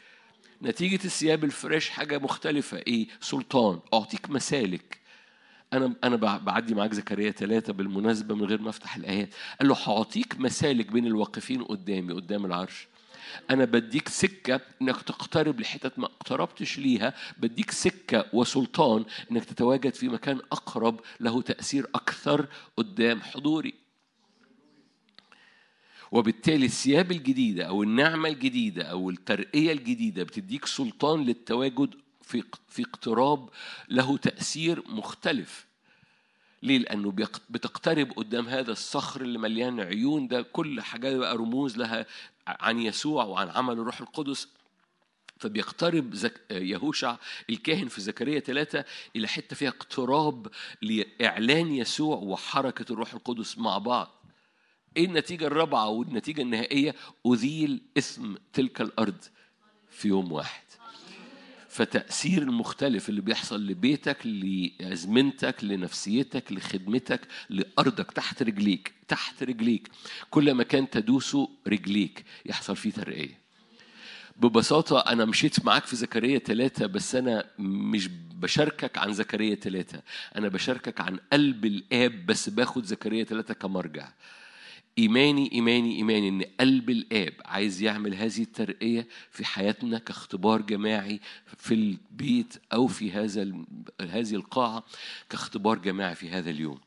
نتيجة 0.63 1.05
الثياب 1.05 1.43
الفريش 1.43 1.89
حاجة 1.89 2.17
مختلفة. 2.17 2.77
إيه؟ 2.77 3.07
سلطان. 3.21 3.79
أعطيك 3.93 4.29
مسالك. 4.29 4.99
أنا 5.73 5.95
أنا 6.03 6.15
بعدي 6.37 6.75
معاك 6.75 6.93
زكريا 6.93 7.31
ثلاثة 7.31 7.73
بالمناسبة 7.73 8.35
من 8.35 8.43
غير 8.43 8.61
ما 8.61 8.69
أفتح 8.69 8.95
الآيات. 8.95 9.29
قال 9.59 9.69
له 9.69 9.75
هعطيك 9.85 10.39
مسالك 10.39 10.91
بين 10.91 11.05
الواقفين 11.05 11.63
قدامي 11.63 12.13
قدام 12.13 12.45
العرش. 12.45 12.87
أنا 13.49 13.65
بديك 13.65 14.09
سكة 14.09 14.61
إنك 14.81 15.01
تقترب 15.01 15.59
لحتت 15.59 15.99
ما 15.99 16.05
اقتربتش 16.05 16.79
ليها. 16.79 17.13
بديك 17.37 17.71
سكة 17.71 18.25
وسلطان 18.33 19.05
إنك 19.31 19.45
تتواجد 19.45 19.93
في 19.93 20.09
مكان 20.09 20.39
أقرب 20.51 20.99
له 21.19 21.41
تأثير 21.41 21.87
أكثر 21.95 22.47
قدام 22.77 23.21
حضوري. 23.21 23.87
وبالتالي 26.11 26.65
الثياب 26.65 27.11
الجديدة 27.11 27.63
أو 27.65 27.83
النعمة 27.83 28.29
الجديدة 28.29 28.83
أو 28.83 29.09
الترقية 29.09 29.71
الجديدة 29.71 30.23
بتديك 30.23 30.65
سلطان 30.65 31.23
للتواجد 31.23 31.95
في 32.21 32.43
في 32.69 32.81
اقتراب 32.81 33.49
له 33.89 34.17
تأثير 34.17 34.83
مختلف. 34.89 35.65
ليه؟ 36.63 36.77
لأنه 36.77 37.11
بتقترب 37.49 38.11
قدام 38.11 38.47
هذا 38.47 38.71
الصخر 38.71 39.21
اللي 39.21 39.39
مليان 39.39 39.79
عيون 39.79 40.27
ده 40.27 40.41
كل 40.41 40.81
حاجة 40.81 41.17
بقى 41.17 41.37
رموز 41.37 41.77
لها 41.77 42.05
عن 42.47 42.79
يسوع 42.79 43.23
وعن 43.23 43.49
عمل 43.49 43.73
الروح 43.73 44.01
القدس. 44.01 44.47
فبيقترب 45.39 46.13
زك... 46.13 46.41
يهوشع 46.51 47.15
الكاهن 47.49 47.87
في 47.87 48.01
زكريا 48.01 48.39
ثلاثة 48.39 48.85
إلى 49.15 49.27
حتة 49.27 49.55
فيها 49.55 49.69
اقتراب 49.69 50.47
لإعلان 50.81 51.71
يسوع 51.73 52.15
وحركة 52.17 52.93
الروح 52.93 53.13
القدس 53.13 53.57
مع 53.57 53.77
بعض. 53.77 54.16
إيه 54.98 55.06
النتيجة 55.06 55.48
الرابعة 55.48 55.88
والنتيجة 55.89 56.41
النهائية؟ 56.41 56.96
أزيل 57.25 57.82
اسم 57.98 58.36
تلك 58.53 58.82
الأرض 58.82 59.24
في 59.91 60.08
يوم 60.08 60.32
واحد. 60.32 60.63
فتأثير 61.70 62.41
المختلف 62.41 63.10
اللي 63.10 63.22
بيحصل 63.22 63.67
لبيتك 63.67 64.17
لأزمنتك 64.25 65.63
لنفسيتك 65.63 66.51
لخدمتك 66.51 67.27
لأرضك 67.50 68.12
تحت 68.12 68.44
رجليك 68.44 68.94
تحت 69.08 69.44
رجليك. 69.44 69.88
كل 70.29 70.53
مكان 70.53 70.89
تدوسه 70.89 71.50
رجليك. 71.67 72.25
يحصل 72.46 72.75
فيه 72.75 72.91
ترقية. 72.91 73.48
ببساطة 74.36 75.00
أنا 75.00 75.25
مشيت 75.25 75.65
معاك 75.65 75.86
في 75.86 75.96
زكريا 75.96 76.39
ثلاثة 76.39 76.86
بس 76.86 77.15
أنا 77.15 77.46
مش 77.60 78.08
بشاركك 78.36 78.98
عن 78.98 79.13
زكريا 79.13 79.56
ثلاثة 79.56 80.01
أنا 80.36 80.48
بشاركك 80.48 81.01
عن 81.01 81.20
قلب 81.34 81.65
الآب 81.65 82.25
بس 82.25 82.50
باخد 82.50 82.86
زكريا 82.86 83.23
ثلاثة 83.23 83.54
كمرجع. 83.54 84.10
إيماني 84.99 85.51
إيماني 85.51 85.95
إيماني 85.95 86.29
إن 86.29 86.43
قلب 86.60 86.89
الآب 86.89 87.33
عايز 87.45 87.81
يعمل 87.81 88.15
هذه 88.15 88.41
الترقية 88.41 89.07
في 89.31 89.45
حياتنا 89.45 89.97
كاختبار 89.99 90.62
جماعي 90.62 91.19
في 91.57 91.73
البيت 91.73 92.53
أو 92.73 92.88
في 92.88 93.12
هذا 93.12 93.41
هذه 94.01 94.36
القاعة 94.36 94.83
كاختبار 95.29 95.77
جماعي 95.77 96.15
في 96.15 96.29
هذا 96.29 96.49
اليوم. 96.49 96.79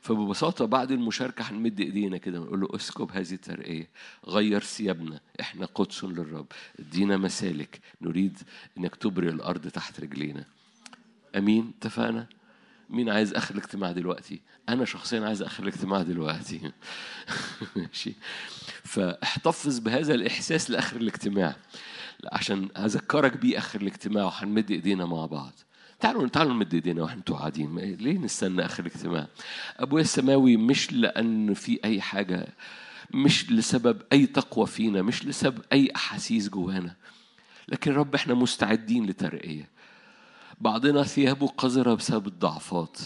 فببساطة 0.00 0.64
بعد 0.64 0.90
المشاركة 0.90 1.42
هنمد 1.42 1.80
إيدينا 1.80 2.16
كده 2.18 2.40
ونقول 2.40 2.60
له 2.60 2.68
اسكب 2.74 3.10
هذه 3.12 3.32
الترقية 3.32 3.88
غير 4.26 4.60
ثيابنا 4.60 5.20
إحنا 5.40 5.66
قدس 5.66 6.04
للرب 6.04 6.46
ادينا 6.78 7.16
مسالك 7.16 7.80
نريد 8.02 8.38
إنك 8.78 8.96
تبرئ 8.96 9.28
الأرض 9.28 9.68
تحت 9.68 10.00
رجلينا 10.00 10.44
أمين 11.36 11.72
اتفقنا؟ 11.78 12.26
مين 12.90 13.10
عايز 13.10 13.34
آخر 13.34 13.54
الاجتماع 13.54 13.92
دلوقتي؟ 13.92 14.40
أنا 14.68 14.84
شخصيا 14.84 15.26
عايز 15.26 15.42
آخر 15.42 15.62
الاجتماع 15.62 16.02
دلوقتي. 16.02 16.72
ماشي. 17.76 18.14
فاحتفظ 18.84 19.78
بهذا 19.78 20.14
الإحساس 20.14 20.70
لآخر 20.70 20.96
الاجتماع. 20.96 21.56
عشان 22.32 22.68
أذكرك 22.76 23.36
بيه 23.36 23.58
آخر 23.58 23.80
الاجتماع 23.80 24.24
وهنمد 24.24 24.70
إيدينا 24.70 25.06
مع 25.06 25.26
بعض. 25.26 25.52
تعالوا 26.00 26.28
تعالوا 26.28 26.52
نمد 26.52 26.74
إيدينا 26.74 27.02
وإحنا 27.02 27.22
قاعدين. 27.22 27.78
ليه 27.78 28.18
نستنى 28.18 28.64
آخر 28.64 28.86
الاجتماع؟ 28.86 29.26
أبويا 29.76 30.02
السماوي 30.02 30.56
مش 30.56 30.92
لأن 30.92 31.54
في 31.54 31.80
أي 31.84 32.00
حاجة 32.00 32.46
مش 33.10 33.50
لسبب 33.50 34.02
أي 34.12 34.26
تقوى 34.26 34.66
فينا 34.66 35.02
مش 35.02 35.24
لسبب 35.24 35.62
أي 35.72 35.90
أحاسيس 35.96 36.48
جوانا. 36.48 36.96
لكن 37.68 37.92
رب 37.92 38.14
إحنا 38.14 38.34
مستعدين 38.34 39.06
لترقية. 39.06 39.73
بعضنا 40.64 41.02
ثيابه 41.02 41.46
قذرة 41.46 41.94
بسبب 41.94 42.26
الضعفات 42.26 42.98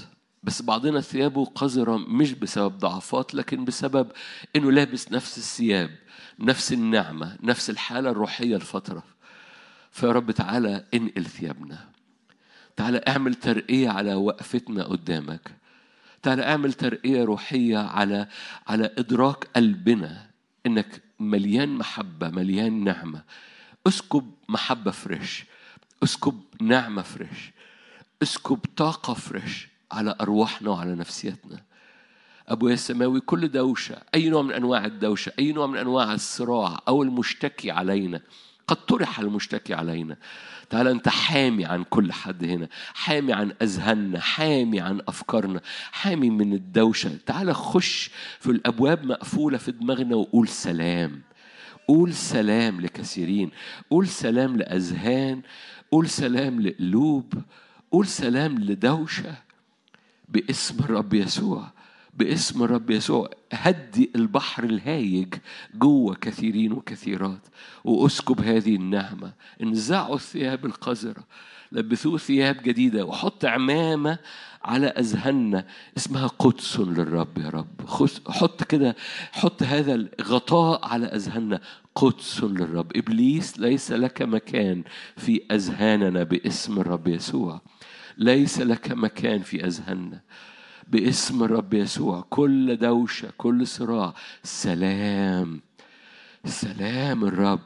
بس 0.43 0.63
بعضنا 0.63 1.01
ثيابه 1.01 1.45
قذرة 1.45 1.97
مش 1.97 2.33
بسبب 2.33 2.79
ضعفات 2.79 3.35
لكن 3.35 3.65
بسبب 3.65 4.13
إنه 4.57 4.73
لابس 4.73 5.13
نفس 5.13 5.39
الثياب 5.39 5.91
نفس 6.39 6.73
النعمة 6.73 7.37
نفس 7.43 7.71
الحالة 7.71 8.11
الروحية 8.11 8.57
الفترة 8.57 9.03
فيا 9.91 10.13
رب 10.13 10.31
تعالى 10.31 10.85
انقل 10.95 11.25
ثيابنا. 11.25 11.89
تعالى 12.77 13.01
اعمل 13.09 13.35
ترقية 13.35 13.89
على 13.89 14.15
وقفتنا 14.15 14.85
قدامك. 14.85 15.51
تعالى 16.23 16.43
اعمل 16.43 16.73
ترقية 16.73 17.25
روحية 17.25 17.79
على 17.79 18.29
على 18.67 18.91
إدراك 18.99 19.45
قلبنا 19.57 20.31
إنك 20.67 21.03
مليان 21.21 21.69
محبة 21.69 22.29
مليان 22.29 22.85
نعمة. 22.85 23.23
اسكب 23.87 24.35
محبة 24.49 24.91
fresh 24.91 25.45
اسكب 26.03 26.41
نعمة 26.61 27.03
fresh. 27.03 27.53
اسكب 28.23 28.59
طاقة 28.77 29.15
fresh 29.15 29.69
على 29.93 30.17
أرواحنا 30.21 30.71
وعلى 30.71 30.95
نفسيتنا. 30.95 31.63
أبويا 32.49 32.75
السماوي 32.75 33.21
كل 33.21 33.49
دوشة 33.49 33.97
أي 34.15 34.29
نوع 34.29 34.43
من 34.43 34.53
أنواع 34.53 34.85
الدوشة 34.85 35.33
أي 35.39 35.53
نوع 35.53 35.67
من 35.67 35.79
أنواع 35.79 36.15
الصراع 36.15 36.81
أو 36.89 37.03
المشتكي 37.03 37.71
علينا 37.71 38.21
قد 38.67 38.77
طرح 38.77 39.21
المشتكي 39.21 39.75
علينا. 39.75 40.17
تعالى 40.71 40.91
أنت 40.91 41.09
حامي 41.09 41.65
عن 41.65 41.85
كل 41.85 42.13
حد 42.13 42.45
هنا 42.45 42.69
حامي 42.95 43.33
عن 43.33 43.53
أذهاننا 43.63 44.21
حامي 44.21 44.81
عن 44.81 45.01
أفكارنا 45.09 45.61
حامي 45.93 46.31
من 46.31 46.53
الدوشة. 46.53 47.11
تعالى 47.27 47.55
خش 47.55 48.11
في 48.41 48.51
الأبواب 48.51 49.05
مقفولة 49.05 49.59
في 49.59 49.73
دماغنا 49.73 50.17
وقول 50.17 50.49
سلام. 50.49 51.23
قول 51.89 52.15
سلام 52.15 52.81
لكثيرين 52.81 53.51
قول 53.91 54.09
سلام 54.09 54.57
لأذهان 54.57 55.43
قول 55.91 56.09
سلام 56.09 56.61
لقلوب 56.61 57.35
قول 57.91 58.07
سلام 58.07 58.59
لدوشة 58.59 59.35
باسم 60.29 60.79
الرب 60.79 61.15
يسوع 61.15 61.71
باسم 62.15 62.63
الرب 62.63 62.91
يسوع. 62.91 63.31
هدي 63.53 64.11
البحر 64.15 64.65
الهايج 64.65 65.35
جوه 65.75 66.15
كثيرين 66.15 66.73
وكثيرات 66.73 67.41
وأسكب 67.85 68.41
هذه 68.41 68.77
النعمة. 68.77 69.33
انزعوا 69.63 70.15
الثياب 70.15 70.67
القذرة 70.67 71.25
لبثوه 71.73 72.19
ثياب 72.19 72.63
جديدة 72.63 73.05
وحط 73.05 73.45
عمامة 73.45 74.19
على 74.65 74.87
أذهاننا. 74.87 75.67
اسمها 75.97 76.27
قدس 76.27 76.81
للرب 76.81 77.39
يا 77.39 77.49
رب. 77.49 77.89
حط 78.29 78.63
كده 78.63 78.97
حط 79.33 79.63
هذا 79.63 79.95
الغطاء 79.95 80.89
على 80.89 81.07
أذهاننا. 81.07 81.61
قدس 81.99 82.45
للرب. 82.45 82.97
إبليس 82.97 83.59
ليس 83.59 83.93
لك 83.93 84.23
مكان 84.23 84.85
في 85.17 85.43
أذهاننا 85.53 86.23
باسم 86.23 86.81
الرب 86.81 87.09
يسوع. 87.09 87.61
ليس 88.19 88.61
لك 88.61 88.93
مكان 88.93 89.43
في 89.43 89.65
أذهاننا 89.65 90.21
باسم 90.89 91.43
الرب 91.43 91.75
يسوع. 91.75 92.27
كل 92.31 92.77
دوشة 92.77 93.33
كل 93.39 93.67
صراع. 93.67 94.15
سلام. 94.43 95.61
سلام 96.45 97.25
الرب. 97.25 97.61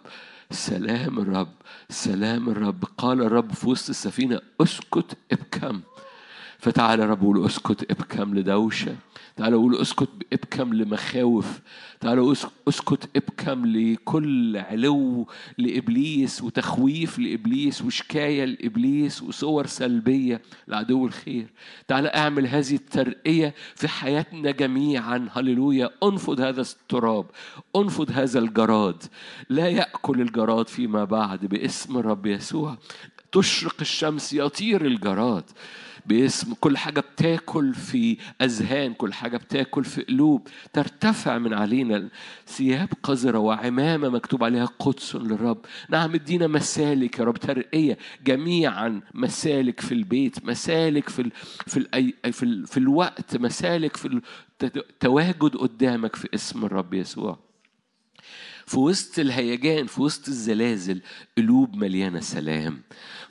سلام 0.51 1.19
الرب. 1.19 1.53
سلام 1.89 2.49
الرب. 2.49 2.85
قال 2.99 3.21
الرب 3.21 3.53
في 3.53 3.69
وسط 3.69 3.89
السفينة 3.89 4.41
أسكت 4.61 5.17
ابكم. 5.33 5.81
فتعالى 6.63 7.03
يا 7.03 7.09
رب 7.09 7.23
قول 7.23 7.47
اسكت 7.47 7.91
ابكم 7.91 8.35
لدوشة. 8.35 8.97
تعالى 9.37 9.57
قول 9.57 9.77
اسكت 9.77 10.09
ابكم 10.33 10.75
لمخاوف. 10.75 11.61
تعالى 12.01 12.33
اسكت 12.69 13.09
ابكم 13.17 13.67
لكل 13.67 14.57
علو 14.57 15.29
لإبليس 15.59 16.43
وتخويف 16.43 17.19
لإبليس 17.19 17.83
وشكاية 17.83 18.45
لإبليس 18.45 19.23
وصور 19.23 19.67
سلبية 19.67 20.43
لعدو 20.69 21.07
الخير. 21.07 21.47
تعالى 21.89 22.09
اعمل 22.09 22.47
هذه 22.47 22.75
الترقية 22.75 23.55
في 23.75 23.89
حياتنا 23.89 24.51
جميعا. 24.51 25.29
هللويا. 25.33 25.91
انفض 26.03 26.41
هذا 26.41 26.61
التراب. 26.61 27.27
انفض 27.77 28.11
هذا 28.11 28.39
الجراد. 28.39 29.03
لا 29.49 29.69
يأكل 29.69 30.21
الجراد 30.21 30.69
فيما 30.69 31.05
بعد 31.05 31.47
باسم 31.47 31.99
الرب 31.99 32.27
يسوع. 32.27 32.79
تشرق 33.33 33.77
الشمس 33.81 34.33
يطير 34.33 34.87
الجراد. 34.87 35.45
باسم 36.07 36.55
كل 36.55 36.77
حاجة 36.79 37.01
بتاكل 37.01 37.75
في 37.75 38.17
أذهان 38.43 38.95
كل 38.95 39.13
حاجة 39.13 39.37
بتاكل 39.37 39.85
في 39.85 40.03
قلوب. 40.03 40.49
ترتفع 40.73 41.39
من 41.39 41.55
علينا 41.55 42.09
ثياب 42.47 42.89
قذرة 43.03 43.39
وعمامة 43.39 44.09
مكتوب 44.09 44.45
عليها 44.45 44.65
قدس 44.79 45.17
للرب. 45.17 45.59
نعم 45.89 46.15
ادينا 46.15 46.47
مسالك 46.47 47.19
يا 47.19 47.25
رب 47.25 47.37
ترقية 47.37 47.99
جميعا 48.25 49.01
مسالك 49.15 49.81
في 49.81 49.93
البيت 49.93 50.45
مسالك 50.45 51.09
في 51.09 51.23
ال 51.23 51.33
في 51.67 51.77
ال 51.77 52.33
في, 52.33 52.43
ال 52.43 52.67
في 52.67 52.77
الوقت 52.77 53.37
مسالك 53.37 53.97
في 53.97 54.21
التواجد 54.63 55.57
قدامك 55.57 56.17
في 56.17 56.29
اسم 56.35 56.65
الرب 56.65 56.95
يسوع. 56.95 57.39
في 58.67 58.79
وسط 58.79 59.19
الهيجان 59.19 59.87
في 59.87 60.03
وسط 60.03 60.29
الزلازل 60.29 61.01
قلوب 61.39 61.77
مليانة 61.77 62.21
سلام. 62.21 62.83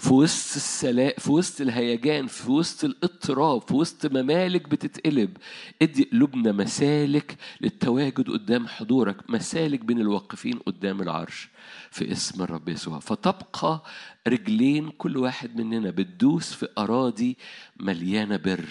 في 0.01 0.13
وسط 0.13 0.55
السلام 0.55 1.11
في 1.17 1.31
وسط 1.31 1.61
الهيجان 1.61 2.27
في 2.27 2.51
وسط 2.51 2.83
الاضطراب 2.83 3.61
في 3.61 3.73
وسط 3.73 4.05
ممالك 4.05 4.69
بتتقلب. 4.69 5.37
ادي 5.81 6.03
قلوبنا 6.11 6.51
مسالك 6.51 7.37
للتواجد 7.61 8.29
قدام 8.29 8.67
حضورك 8.67 9.29
مسالك 9.29 9.79
بين 9.79 9.99
الواقفين 9.99 10.59
قدام 10.59 11.01
العرش 11.01 11.49
في 11.91 12.11
اسم 12.11 12.43
الرب 12.43 12.69
يسوع. 12.69 12.99
فتبقى 12.99 13.83
رجلين 14.27 14.89
كل 14.89 15.17
واحد 15.17 15.55
مننا 15.55 15.89
بتدوس 15.89 16.53
في 16.53 16.67
أراضي 16.77 17.37
مليانة 17.79 18.37
بر 18.37 18.65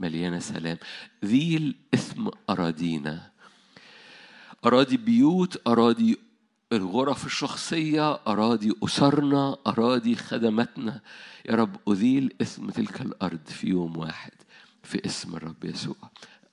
مليانة 0.00 0.38
سلام. 0.38 0.76
ذي 1.24 1.56
الإثم 1.56 2.28
أراضينا. 2.50 3.30
أراضي 4.64 4.96
بيوت 4.96 5.62
أراضي 5.66 6.18
الغرف 6.72 7.26
الشخصية 7.26 8.12
أراضي 8.26 8.72
أسرنا 8.84 9.56
أراضي 9.66 10.16
خدمتنا. 10.16 11.00
يا 11.48 11.54
رب 11.54 11.76
أذيل 11.88 12.34
إثم 12.42 12.70
تلك 12.70 13.00
الأرض 13.00 13.46
في 13.46 13.68
يوم 13.68 13.96
واحد 13.96 14.32
في 14.82 15.06
اسم 15.06 15.36
الرب 15.36 15.64
يسوع. 15.64 15.96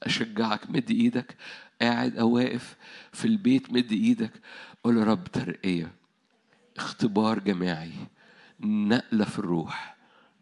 أشجعك 0.04 0.70
مد 0.70 0.92
إيدك. 0.92 1.38
قاعد 1.82 2.18
أو 2.18 2.30
واقف 2.30 2.76
في 3.14 3.26
البيت 3.26 3.74
مد 3.74 3.92
إيدك. 3.92 4.32
قول 4.84 4.98
يا 4.98 5.04
رب 5.04 5.24
ترقية 5.24 5.92
اختبار 6.78 7.40
جماعي. 7.40 7.94
نقلة 8.60 9.26
في 9.26 9.40
الروح 9.40 9.96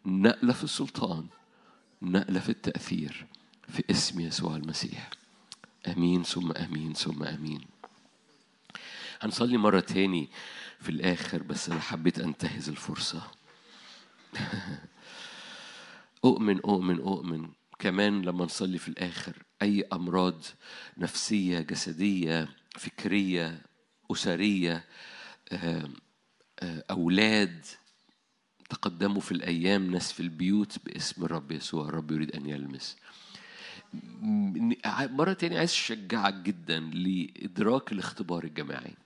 نقلة 0.06 0.52
في 0.52 0.64
السلطان 0.64 1.26
نقلة 2.02 2.40
في 2.40 2.48
التأثير 2.48 3.26
في 3.68 3.84
اسم 3.90 4.20
يسوع 4.20 4.56
المسيح. 4.56 5.10
آمين 5.88 6.22
ثم 6.22 6.52
آمين 6.52 6.92
ثم 6.92 7.22
آمين. 7.22 7.73
هنصلي 9.24 9.56
مرة 9.56 9.80
تاني 9.80 10.28
في 10.80 10.88
الآخر 10.88 11.42
بس 11.42 11.70
أنا 11.70 11.80
حبيت 11.80 12.18
أنتهز 12.18 12.68
الفرصة. 12.68 13.22
أؤمن 16.24 16.60
أؤمن 16.60 17.00
أؤمن. 17.00 17.48
كمان 17.78 18.22
لما 18.22 18.44
نصلي 18.44 18.78
في 18.78 18.88
الآخر 18.88 19.42
أي 19.62 19.84
أمراض 19.92 20.42
نفسية 20.98 21.60
جسدية 21.60 22.48
فكرية 22.78 23.62
أسرية 24.12 24.84
أولاد 26.62 27.64
تقدموا 28.70 29.20
في 29.20 29.32
الأيام 29.32 29.90
ناس 29.90 30.12
في 30.12 30.20
البيوت 30.20 30.78
باسم 30.84 31.24
الرب 31.24 31.52
يسوع. 31.52 31.88
الرب 31.88 32.10
يريد 32.10 32.36
أن 32.36 32.46
يلمس. 32.46 32.96
مرة 35.10 35.32
تانية 35.32 35.58
عايز 35.58 35.70
أشجعك 35.70 36.34
جدا 36.34 36.80
لإدراك 36.80 37.92
الاختبار 37.92 38.44
الجماعي. 38.44 39.03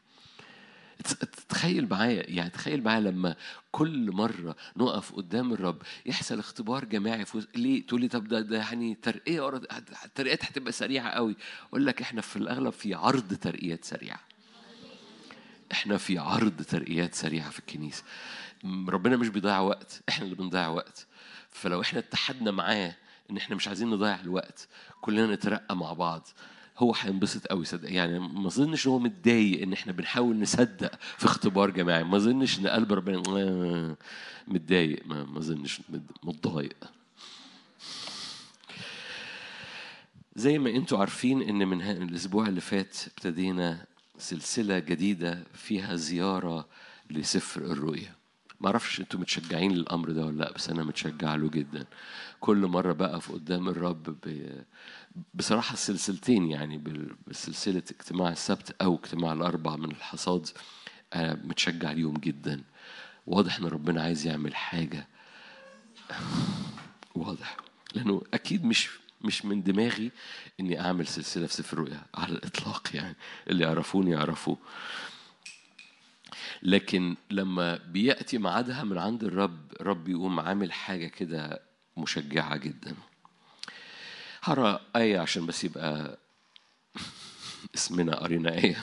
تخيل 1.48 1.88
معايا 1.88 2.30
يعني 2.30 2.50
تخيل 2.50 2.82
معايا 2.82 3.00
لما 3.00 3.36
كل 3.70 4.12
مرة 4.12 4.56
نقف 4.76 5.12
قدام 5.12 5.52
الرب 5.52 5.82
يحصل 6.06 6.38
اختبار 6.38 6.84
جماعي 6.84 7.24
في 7.24 7.46
ليه؟ 7.56 7.86
تقول 7.86 8.00
لي 8.00 8.08
طب 8.08 8.28
ده, 8.28 8.40
ده 8.40 8.56
يعني 8.56 8.94
ترقية 8.94 9.48
الترقيات 10.04 10.44
هتبقى 10.44 10.72
سريعة 10.72 11.10
قوي. 11.10 11.36
أقول 11.68 11.86
لك 11.86 12.02
إحنا 12.02 12.20
في 12.20 12.36
الأغلب 12.36 12.72
في 12.72 12.94
عرض 12.94 13.34
ترقيات 13.34 13.84
سريعة. 13.84 14.20
إحنا 15.72 15.96
في 15.96 16.18
عرض 16.18 16.62
ترقيات 16.62 17.14
سريعة 17.14 17.50
في 17.50 17.58
الكنيسة. 17.58 18.02
ربنا 18.88 19.16
مش 19.16 19.28
بيضيع 19.28 19.60
وقت 19.60 20.00
إحنا 20.08 20.24
اللي 20.24 20.36
بنضيع 20.36 20.68
وقت. 20.68 21.06
فلو 21.50 21.80
إحنا 21.80 21.98
اتحدنا 21.98 22.50
معاه 22.50 22.96
إن 23.30 23.36
إحنا 23.36 23.56
مش 23.56 23.68
عايزين 23.68 23.90
نضيع 23.90 24.20
الوقت 24.20 24.68
كلنا 25.00 25.34
نترقى 25.34 25.76
مع 25.76 25.92
بعض. 25.92 26.28
هو 26.78 26.94
هينبسط 27.00 27.46
قوي 27.46 27.64
صدق. 27.64 27.92
يعني 27.92 28.18
ما 28.18 28.46
اظنش 28.46 28.86
هو 28.86 28.98
متضايق 28.98 29.62
إن 29.62 29.72
إحنا 29.72 29.92
بنحاول 29.92 30.40
نصدق 30.40 30.94
في 31.18 31.24
اختبار 31.24 31.70
جماعي. 31.70 32.04
ما 32.04 32.16
اظنش 32.16 32.58
إن 32.58 32.66
قلب 32.66 32.92
ربنا 32.92 33.22
آه، 33.28 33.96
متضايق. 34.48 35.06
ما 35.06 35.38
اظنش 35.38 35.80
متضايق. 36.22 36.76
زي 40.36 40.58
ما 40.58 40.70
أنتوا 40.70 40.98
عارفين 40.98 41.42
إن 41.42 41.68
من 41.68 41.82
الأسبوع 41.82 42.46
اللي 42.46 42.60
فات 42.60 42.96
ابتدينا 43.06 43.86
سلسلة 44.18 44.78
جديدة 44.78 45.44
فيها 45.54 45.96
زيارة 45.96 46.68
لسفر 47.10 47.60
الرؤيا. 47.60 48.14
ما 48.60 48.66
أعرفش 48.66 49.00
أنتوا 49.00 49.20
متشجعين 49.20 49.72
للأمر 49.72 50.10
ده 50.10 50.26
ولا 50.26 50.36
لأ 50.36 50.52
بس 50.52 50.70
أنا 50.70 50.84
متشجع 50.84 51.34
له 51.34 51.48
جدا. 51.48 51.86
كل 52.40 52.56
مرة 52.56 52.92
بقف 52.92 53.32
قدام 53.32 53.68
الرب. 53.68 54.16
بصراحة 55.34 55.72
السلسلتين 55.72 56.50
يعني 56.50 56.82
بسلسلة 57.26 57.82
اجتماع 57.90 58.28
السبت 58.28 58.76
أو 58.82 58.94
اجتماع 58.94 59.32
الأربع 59.32 59.76
من 59.76 59.90
الحصاد 59.90 60.48
أنا 61.14 61.34
متشجع 61.44 61.90
اليوم 61.90 62.14
جدا. 62.14 62.62
واضح 63.26 63.58
إن 63.58 63.64
ربنا 63.64 64.02
عايز 64.02 64.26
يعمل 64.26 64.54
حاجة. 64.54 65.06
واضح. 67.14 67.56
لأنه 67.94 68.22
أكيد 68.34 68.64
مش 68.64 68.88
مش 69.20 69.44
من 69.44 69.62
دماغي 69.62 70.10
إني 70.60 70.80
أعمل 70.80 71.06
سلسلة 71.06 71.46
في 71.46 71.54
سفر 71.54 71.76
الرؤيا 71.76 72.02
على 72.14 72.32
الإطلاق 72.32 72.88
يعني. 72.94 73.16
اللي 73.50 73.64
يعرفوني 73.64 74.10
يعرفوه. 74.10 74.58
لكن 76.62 77.16
لما 77.30 77.76
بيأتي 77.76 78.38
ميعادها 78.38 78.84
من 78.84 78.98
عند 78.98 79.24
الرب 79.24 79.72
الرب 79.80 80.08
يقوم 80.08 80.40
عامل 80.40 80.72
حاجة 80.72 81.06
كده 81.06 81.62
مشجعة 81.96 82.56
جدا. 82.56 82.94
هرى 84.42 84.80
آية 84.96 85.18
عشان 85.18 85.46
بس 85.46 85.64
يبقى 85.64 86.18
اسمنا 87.74 88.16
قرينا 88.16 88.52
آية. 88.54 88.82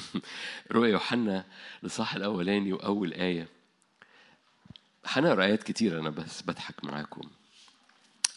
رؤيا 0.71 0.89
يوحنا 0.89 1.45
الإصحاح 1.83 2.15
الأولاني 2.15 2.73
وأول 2.73 3.13
آية. 3.13 3.47
هنقرأ 5.05 5.43
آيات 5.43 5.63
كتير 5.63 5.99
أنا 5.99 6.09
بس 6.09 6.41
بضحك 6.41 6.83
معاكم. 6.83 7.29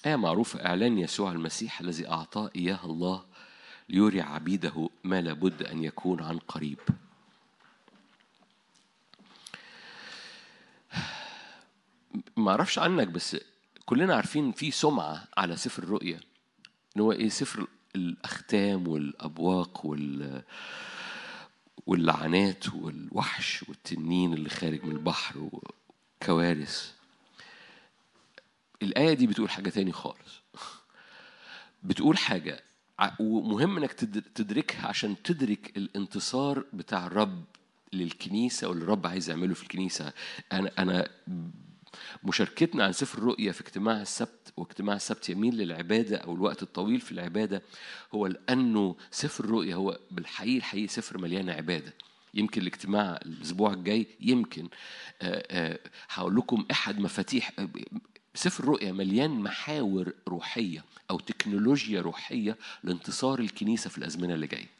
آية 0.07 0.17
معروفة 0.17 0.67
إعلان 0.67 0.99
يسوع 0.99 1.33
المسيح 1.33 1.81
الذي 1.81 2.09
أعطاه 2.09 2.51
إياه 2.57 2.81
الله 2.85 3.25
ليري 3.89 4.21
عبيده 4.21 4.89
ما 5.05 5.21
لابد 5.21 5.63
أن 5.63 5.85
يكون 5.85 6.23
عن 6.23 6.39
قريب. 6.39 6.79
ما 12.37 12.51
أعرفش 12.51 12.79
عنك 12.79 13.09
بس 13.09 13.37
كلنا 13.87 14.15
عارفين 14.15 14.53
في 14.53 14.71
سمعة 14.71 15.25
على 15.37 15.57
سفر 15.57 15.83
الرؤيا. 15.83 16.21
إن 16.99 17.03
هو 17.03 17.13
إيه 17.13 17.29
سفر 17.29 17.67
الأختام 17.97 18.89
والأبواق 18.89 19.87
وال 19.87 20.43
واللعنات 21.87 22.75
والوحش 22.75 23.65
والتنين 23.69 24.35
اللي 24.35 24.49
خارج 24.49 24.85
من 24.85 24.91
البحر 24.93 25.51
وكوارث. 26.23 26.93
الآية 28.83 29.15
دي 29.15 29.27
بتقول 29.27 29.51
حاجة 29.51 29.71
تاني 29.71 29.93
خالص. 29.93 30.43
بتقول 31.83 32.19
حاجة 32.19 32.63
ومهم 33.21 33.77
إنك 33.77 33.93
تدركها 34.35 34.87
عشان 34.89 35.23
تدرك 35.23 35.77
الانتصار 35.77 36.65
بتاع 36.73 37.07
الرب 37.07 37.45
للكنيسة 37.93 38.69
واللي 38.69 38.85
الرب 38.85 39.07
عايز 39.07 39.31
يعمله 39.31 39.55
في 39.55 39.63
الكنيسة. 39.63 40.13
أنا 40.53 40.71
أنا 40.79 41.09
مشاركتنا 42.25 42.85
عن 42.85 42.93
سفر 42.93 43.19
الرؤيا 43.19 43.53
في 43.53 43.61
اجتماع 43.61 44.01
السبت 44.03 44.53
واجتماع 44.57 44.97
السبت 44.97 45.29
يميل 45.29 45.55
للعبادة 45.55 46.17
أو 46.17 46.35
الوقت 46.35 46.63
الطويل 46.63 47.01
في 47.01 47.13
العبادة 47.13 47.63
هو 48.15 48.27
لأنه 48.27 48.97
سفر 49.11 49.45
الرؤيا 49.45 49.75
هو 49.75 49.99
بالحقيقة 50.11 50.57
الحقيقة 50.59 50.91
سفر 50.91 51.19
مليان 51.19 51.51
عبادة. 51.51 51.95
يمكن 52.35 52.61
الاجتماع 52.61 53.21
الأسبوع 53.27 53.73
الجاي 53.73 54.07
يمكن 54.21 54.69
آه، 55.23 55.47
آه، 55.51 55.79
هقول 56.11 56.37
لكم 56.37 56.67
أحد 56.71 57.01
مفاتيح 57.01 57.53
سفر 58.35 58.65
الرؤيا 58.65 58.93
مليان 58.93 59.31
محاور 59.31 60.13
روحية 60.29 60.85
أو 61.11 61.19
تكنولوجيا 61.19 62.01
روحية 62.01 62.57
لانتصار 62.85 63.41
الكنيسة 63.41 63.91
في 63.91 63.99
الأزمنة 63.99 64.35
اللي 64.35 64.47
جاية. 64.47 64.78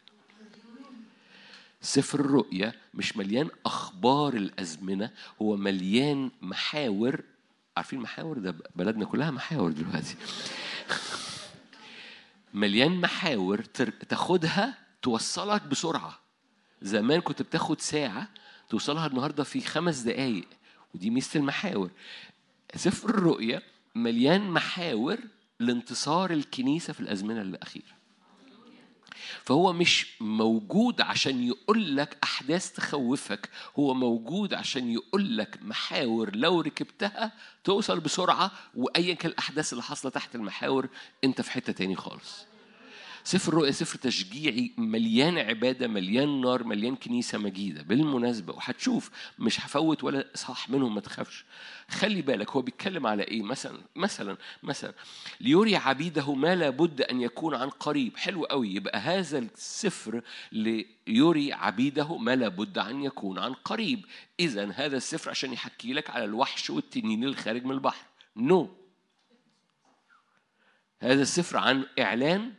سفر 1.81 2.21
الرؤيا 2.21 2.73
مش 2.95 3.17
مليان 3.17 3.49
أخبار 3.67 4.35
الأزمنة 4.35 5.11
هو 5.43 5.57
مليان 5.57 6.31
محاور. 6.43 7.21
عارفين 7.77 8.01
محاور؟ 8.01 8.39
ده 8.39 8.55
بلدنا 8.77 9.05
كلها 9.05 9.31
محاور 9.31 9.73
دلوقتي. 9.73 10.17
مليان 12.55 13.01
محاور 13.01 13.63
تاخدها 14.09 14.79
توصلك 15.03 15.63
بسرعة. 15.63 16.19
زمان 16.83 17.21
كنت 17.21 17.43
بتاخد 17.43 17.81
ساعة 17.81 18.29
توصلها 18.69 19.07
النهاردة 19.07 19.45
في 19.45 19.61
خمس 19.61 19.99
دقايق 19.99 20.49
ودي 20.95 21.11
ميزة 21.11 21.41
المحاور. 21.41 21.91
سفر 22.75 23.11
الرؤيا 23.11 23.63
مليان 23.95 24.51
محاور 24.51 25.19
لانتصار 25.61 26.31
الكنيسة 26.31 26.93
في 26.93 27.01
الأزمنة 27.01 27.43
الأخيرة. 27.43 27.98
فهو 29.45 29.73
مش 29.73 30.07
موجود 30.21 31.01
عشان 31.01 31.43
يقول 31.43 31.97
لك 31.97 32.17
أحداث 32.25 32.73
تخوفك 32.73 33.49
هو 33.79 33.95
موجود 33.95 34.55
عشان 34.55 34.91
يقول 34.93 35.37
لك 35.37 35.59
محاور 35.63 36.37
لو 36.37 36.61
ركبتها 36.61 37.33
توصل 37.65 38.01
بسرعة 38.01 38.51
وأيا 38.75 39.15
كان 39.15 39.31
الأحداث 39.31 39.73
اللي 39.73 39.83
حاصلة 39.83 40.11
تحت 40.11 40.35
المحاور 40.35 40.89
أنت 41.25 41.41
في 41.41 41.51
حتة 41.51 41.73
تاني 41.73 41.97
خالص. 41.97 42.48
سفر 43.29 43.53
الرؤيا 43.53 43.71
سفر 43.71 43.99
تشجيعي 43.99 44.73
مليان 44.79 45.39
عبادة 45.39 45.89
مليان 45.89 46.41
نار 46.41 46.65
مليان 46.65 46.97
كنيسة 46.97 47.39
مجيدة. 47.39 47.83
بالمناسبة 47.83 48.55
وهتشوف 48.55 49.11
مش 49.39 49.61
هفوت 49.61 50.05
ولا 50.05 50.25
اصحاح 50.35 50.71
منهم 50.71 50.95
ما 50.95 51.01
تخافش. 51.01 51.45
خلي 51.89 52.23
بالك 52.23 52.51
هو 52.51 52.63
بيتكلم 52.63 53.07
على 53.07 53.23
إيه؟ 53.23 53.43
مثلا 53.43 53.81
مثلا 53.97 54.37
مثلا 54.63 54.93
ليري 55.41 55.77
عبيده 55.77 56.35
ما 56.35 56.55
لابد 56.55 57.03
أن 57.03 57.21
يكون 57.21 57.55
عن 57.55 57.71
قريب. 57.71 58.17
حلو 58.17 58.45
قوي 58.45 58.75
يبقى 58.75 58.99
هذا 58.99 59.39
السفر 59.39 60.23
ليري 60.53 61.53
عبيده 61.53 62.17
ما 62.19 62.37
لابد 62.37 62.79
أن 62.79 63.03
يكون 63.03 63.39
عن 63.39 63.53
قريب. 63.53 64.05
اذا 64.41 64.71
هذا 64.71 64.97
السفر 64.97 65.31
عشان 65.31 65.53
يحكي 65.53 65.93
لك 65.93 66.11
على 66.11 66.25
الوحش 66.25 66.71
والتنين 66.71 67.25
اللي 67.25 67.37
خارج 67.37 67.65
من 67.65 67.71
البحر. 67.71 68.07
نو. 68.37 68.65
no. 68.65 68.69
هذا 71.01 71.23
السفر 71.23 71.57
عن 71.57 71.85
إعلان 71.99 72.53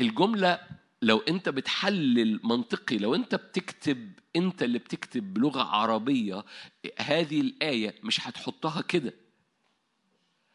الجملة 0.00 0.60
لو 1.02 1.18
أنت 1.18 1.48
بتحلل 1.48 2.40
منطقي 2.44 2.98
لو 2.98 3.14
أنت 3.14 3.34
بتكتب 3.34 4.12
أنت 4.36 4.62
اللي 4.62 4.78
بتكتب 4.78 5.34
بلغة 5.34 5.62
عربية 5.62 6.44
هذه 6.98 7.40
الآية 7.40 7.94
مش 8.02 8.28
هتحطها 8.28 8.80
كده. 8.80 9.14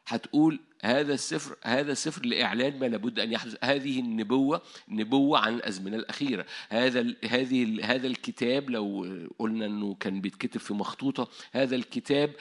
هتقول 0.07 0.59
هذا 0.81 1.13
السفر 1.13 1.55
هذا 1.63 1.91
السفر 1.91 2.25
لإعلان 2.25 2.79
ما 2.79 2.85
لابد 2.85 3.19
أن 3.19 3.31
يحدث. 3.31 3.55
هذه 3.63 3.99
النبوة 3.99 4.61
نبوة 4.89 5.39
عن 5.39 5.55
الأزمنة 5.55 5.97
الأخيرة. 5.97 6.45
هذا 6.69 7.15
هذه 7.29 7.85
هذا 7.85 8.07
الكتاب 8.07 8.69
لو 8.69 9.07
قلنا 9.39 9.65
أنه 9.65 9.95
كان 9.95 10.21
بيتكتب 10.21 10.59
في 10.59 10.73
مخطوطة 10.73 11.27
هذا 11.51 11.75
الكتاب 11.75 12.33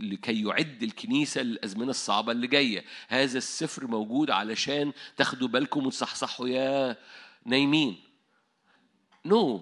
لكي 0.00 0.42
يعد 0.42 0.82
الكنيسة 0.82 1.42
للأزمنة 1.42 1.90
الصعبة 1.90 2.32
اللي 2.32 2.46
جاية. 2.46 2.84
هذا 3.08 3.38
السفر 3.38 3.86
موجود 3.86 4.30
علشان 4.30 4.92
تاخدوا 5.16 5.48
بالكم 5.48 5.86
وتصحصحوا 5.86 6.48
يا 6.48 6.96
نايمين. 7.44 7.96
no. 9.24 9.58
no. 9.58 9.60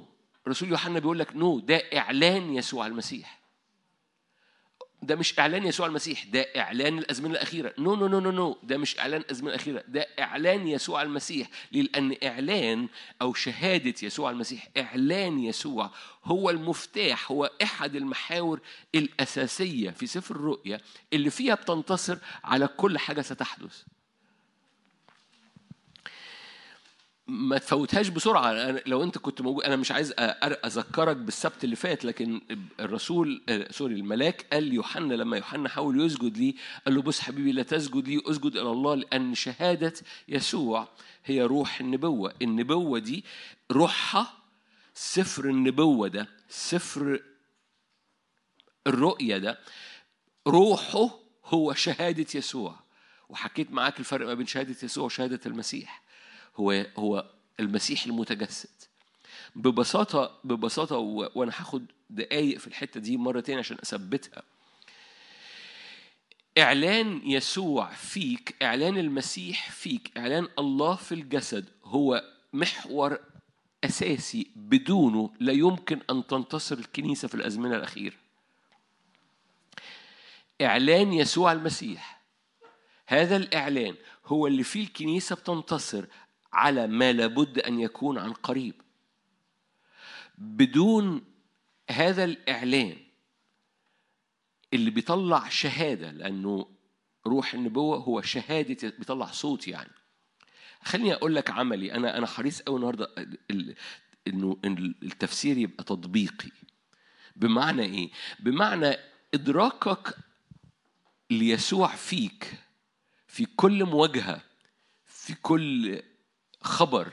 رسول 0.49 0.69
يوحنا 0.69 0.99
بيقول 0.99 1.19
لك 1.19 1.37
no. 1.37 1.61
no. 1.61 1.65
ده 1.65 1.77
إعلان 1.77 2.55
يسوع 2.55 2.87
المسيح. 2.87 3.44
ده 5.07 5.17
مش 5.17 5.39
إعلان 5.39 5.67
يسوع 5.67 5.87
المسيح 5.87 6.25
ده 6.25 6.41
إعلان 6.57 6.99
الأزمنة 6.99 7.33
الأخيرة. 7.33 7.75
no 7.79 7.95
no 7.95 8.07
no 8.09 8.21
no 8.21 8.31
no 8.31 8.59
ده 8.63 8.77
مش 8.79 8.99
إعلان 8.99 9.21
الأزمنة 9.21 9.51
الأخيرة 9.51 9.85
ده 9.89 10.07
إعلان 10.19 10.69
يسوع 10.69 11.03
المسيح. 11.03 11.49
لأن 11.73 12.17
إعلان 12.25 12.89
أو 13.23 13.35
شهادة 13.35 13.95
يسوع 14.03 14.31
المسيح 14.31 14.69
إعلان 14.77 15.39
يسوع 15.39 15.91
هو 16.25 16.51
المفتاح 16.51 17.33
هو 17.33 17.51
أحد 17.63 17.97
المحاور 17.97 18.61
الأساسية 18.95 19.91
في 19.91 20.07
سفر 20.07 20.37
الرؤيا 20.37 20.81
اللي 21.13 21.31
فيها 21.31 21.55
بتنتصر 21.55 22.19
على 22.45 22.67
كل 22.67 22.99
حاجة 22.99 23.21
ستحدث. 23.21 23.83
ما 27.27 27.59
تفوتهاش 27.59 28.09
بسرعة. 28.09 28.51
أنا 28.53 28.83
لو 28.87 29.03
أنت 29.03 29.19
كنت 29.19 29.41
موجود 29.41 29.65
أنا 29.65 29.77
مش 29.77 29.93
عايز 29.93 30.15
أذكرك 30.19 31.17
بالسبت 31.17 31.65
اللي 31.65 31.77
فات 31.77 32.05
لكن 32.05 32.41
الرسول 32.81 33.43
سوري 33.71 33.95
الملاك 33.95 34.47
قال 34.53 34.63
ليوحنا 34.65 35.15
لما 35.15 35.37
يوحنا 35.37 35.69
حاول 35.69 36.01
يسجد 36.01 36.37
لي 36.39 36.55
قال 36.87 36.95
له 36.95 37.03
بص 37.03 37.21
حبيبي 37.21 37.53
لا 37.53 37.63
تسجد 37.63 38.09
لي 38.09 38.23
اسجد 38.27 38.57
إلى 38.57 38.71
الله 38.71 38.95
لأن 38.95 39.35
شهادة 39.35 39.93
يسوع 40.29 40.89
هي 41.25 41.43
روح 41.43 41.81
النبوة. 41.81 42.35
النبوة 42.43 42.99
دي 42.99 43.25
روحها 43.73 44.33
سفر 44.95 45.45
النبوة 45.45 46.09
ده 46.09 46.29
سفر 46.49 47.23
الرؤية 48.87 49.39
ده 49.39 49.59
روحه 50.47 51.11
هو 51.45 51.75
شهادة 51.75 52.27
يسوع. 52.35 52.77
وحكيت 53.29 53.73
معاك 53.73 54.01
الفرق 54.01 54.27
ما 54.27 54.35
بين 54.35 54.47
شهادة 54.47 54.77
يسوع 54.83 55.05
وشهادة 55.05 55.41
المسيح. 55.47 56.04
هو 56.57 56.87
هو 56.97 57.31
المسيح 57.61 58.05
المتجسد. 58.05 58.69
ببساطة 59.57 60.39
ببساطة 60.45 60.97
وأنا 60.99 61.53
هاخد 61.53 61.87
دقايق 62.11 62.59
في 62.59 62.67
الحتة 62.67 63.01
دي 63.01 63.17
مرة 63.17 63.41
تانية 63.41 63.59
عشان 63.59 63.77
أثبتها. 63.83 64.43
إعلان 66.59 67.21
يسوع 67.31 67.91
فيك 67.93 68.55
إعلان 68.63 68.99
المسيح 68.99 69.71
فيك 69.71 70.19
إعلان 70.19 70.49
الله 70.59 70.95
في 70.97 71.13
الجسد 71.13 71.69
هو 71.85 72.25
محور 72.53 73.19
أساسي 73.85 74.51
بدونه 74.57 75.31
لا 75.41 75.53
يمكن 75.53 76.01
أن 76.11 76.27
تنتصر 76.27 76.79
الكنيسة 76.79 77.29
في 77.29 77.35
الأزمنة 77.35 77.77
الأخيرة. 77.77 78.15
إعلان 80.63 81.13
يسوع 81.13 81.53
المسيح. 81.53 82.23
هذا 83.07 83.37
الإعلان 83.37 83.95
هو 84.27 84.47
اللي 84.47 84.63
فيه 84.63 84.85
الكنيسة 84.85 85.37
بتنتصر 85.37 86.05
على 86.55 86.87
ما 86.87 87.13
لابد 87.13 87.59
أن 87.59 87.81
يكون 87.81 88.19
عن 88.19 88.33
قريب. 88.33 88.75
بدون 90.39 91.25
هذا 91.91 92.25
الإعلان 92.25 92.97
اللي 94.75 94.91
بيطلع 94.91 95.49
شهادة 95.49 96.11
لأنه 96.11 96.67
روح 97.27 97.55
النبوة 97.55 97.97
هو 97.97 98.23
شهادة 98.23 98.93
بيطلع 98.99 99.27
صوت 99.27 99.69
يعني. 99.69 99.91
خليني 100.83 101.15
أقول 101.15 101.35
لك 101.35 101.51
عملي 101.51 101.93
أنا 101.95 102.19
أنا 102.19 102.27
حريص 102.27 102.63
قوي 102.63 102.77
النهارده 102.77 103.09
إنه 104.27 104.57
التفسير 105.03 105.59
يبقى 105.59 105.85
تطبيقي. 105.85 106.51
بمعنى 107.37 107.83
إيه؟ 107.83 108.11
بمعنى 108.41 108.97
إدراكك 109.35 110.17
ليسوع 111.31 111.89
فيك 111.89 112.55
في 113.27 113.45
كل 113.45 113.85
مواجهة 113.85 114.41
في 115.07 115.35
كل 115.35 116.03
خبر 116.65 117.13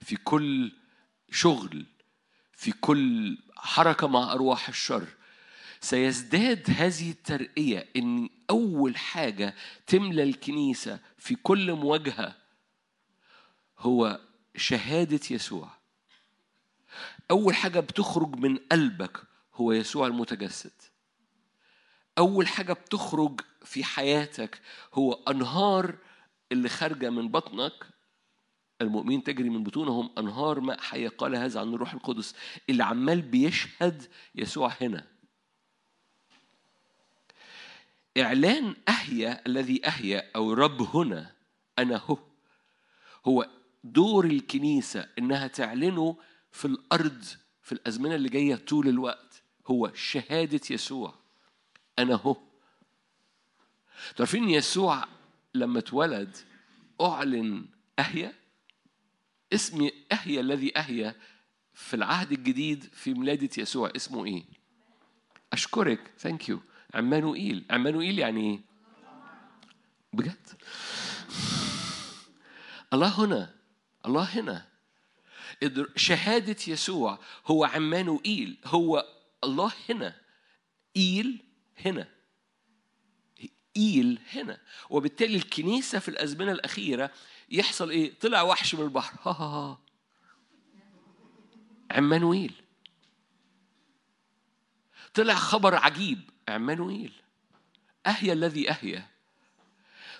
في 0.00 0.16
كل 0.16 0.72
شغل 1.30 1.86
في 2.52 2.72
كل 2.72 3.38
حركة 3.56 4.06
مع 4.06 4.32
أرواح 4.32 4.68
الشر. 4.68 5.08
سيزداد 5.80 6.70
هذه 6.70 7.10
الترقية 7.10 7.88
إن 7.96 8.28
أول 8.50 8.96
حاجة 8.96 9.54
تملى 9.86 10.22
الكنيسة 10.22 11.00
في 11.18 11.34
كل 11.34 11.72
مواجهة 11.72 12.36
هو 13.78 14.20
شهادة 14.56 15.20
يسوع. 15.30 15.70
أول 17.30 17.54
حاجة 17.54 17.80
بتخرج 17.80 18.36
من 18.36 18.56
قلبك 18.56 19.22
هو 19.54 19.72
يسوع 19.72 20.06
المتجسد. 20.06 20.72
أول 22.18 22.48
حاجة 22.48 22.72
بتخرج 22.72 23.40
في 23.64 23.84
حياتك 23.84 24.60
هو 24.94 25.12
أنهار 25.12 25.96
اللي 26.52 26.68
خارجة 26.68 27.10
من 27.10 27.28
بطنك 27.28 27.95
المؤمنين 28.80 29.24
تجري 29.24 29.50
من 29.50 29.62
بطونهم 29.64 30.10
أنهار 30.18 30.60
ماء 30.60 30.80
حية. 30.80 31.08
قال 31.08 31.36
هذا 31.36 31.60
عن 31.60 31.74
الروح 31.74 31.94
القدس 31.94 32.34
اللي 32.70 32.84
عمال 32.84 33.22
بيشهد 33.22 34.02
يسوع 34.34 34.72
هنا. 34.80 35.06
إعلان 38.18 38.76
أهيا 38.88 39.46
الذي 39.46 39.86
أهيا 39.86 40.30
أو 40.36 40.52
رب 40.52 40.96
هنا 40.96 41.32
أنا 41.78 41.96
هو. 41.96 42.18
هو 43.26 43.48
دور 43.84 44.24
الكنيسة 44.24 45.08
إنها 45.18 45.46
تعلنه 45.46 46.16
في 46.52 46.64
الأرض 46.64 47.24
في 47.62 47.72
الأزمنة 47.72 48.14
اللي 48.14 48.28
جاية 48.28 48.54
طول 48.54 48.88
الوقت. 48.88 49.42
هو 49.66 49.92
شهادة 49.94 50.60
يسوع 50.70 51.14
أنا 51.98 52.14
هو. 52.14 52.36
تعرفين 54.16 54.50
يسوع 54.50 55.04
لما 55.54 55.78
اتولد 55.78 56.36
أعلن 57.00 57.66
أهيا 57.98 58.32
اسم 59.52 59.90
أهيا 60.12 60.40
الذي 60.40 60.78
أهيا 60.78 61.14
في 61.74 61.94
العهد 61.94 62.32
الجديد 62.32 62.84
في 62.84 63.14
ميلادة 63.14 63.50
يسوع 63.58 63.92
اسمه 63.96 64.24
إيه؟ 64.24 64.44
أشكرك. 65.52 66.12
ثانك 66.18 66.48
يو 66.48 66.60
عمانوئيل. 66.94 67.64
عمانوئيل 67.70 68.18
يعني 68.18 68.50
إيه؟ 68.50 68.60
بجد؟ 70.12 70.48
الله 72.92 73.24
هنا. 73.24 73.54
الله 74.06 74.22
هنا. 74.22 74.68
شهادة 75.96 76.56
يسوع 76.68 77.18
هو 77.46 77.64
عمانوئيل. 77.64 78.58
هو 78.64 79.06
الله 79.44 79.72
هنا. 79.90 80.20
إيل 80.96 81.44
هنا. 81.84 82.08
إيل 83.76 84.20
هنا. 84.32 84.60
وبالتالي 84.90 85.36
الكنيسة 85.36 85.98
في 85.98 86.08
الأزمنة 86.08 86.52
الأخيرة 86.52 87.10
يحصل 87.50 87.90
إيه؟ 87.90 88.12
طلع 88.20 88.42
وحش 88.42 88.74
من 88.74 88.84
البحر. 88.84 89.18
ها 89.22 89.32
ها 89.32 89.44
ها. 89.44 89.78
عمانويل. 91.90 92.52
طلع 95.14 95.34
خبر 95.34 95.74
عجيب. 95.74 96.20
عمانويل. 96.48 97.12
أهيا 98.06 98.32
الذي 98.32 98.70
أهيا 98.70 99.06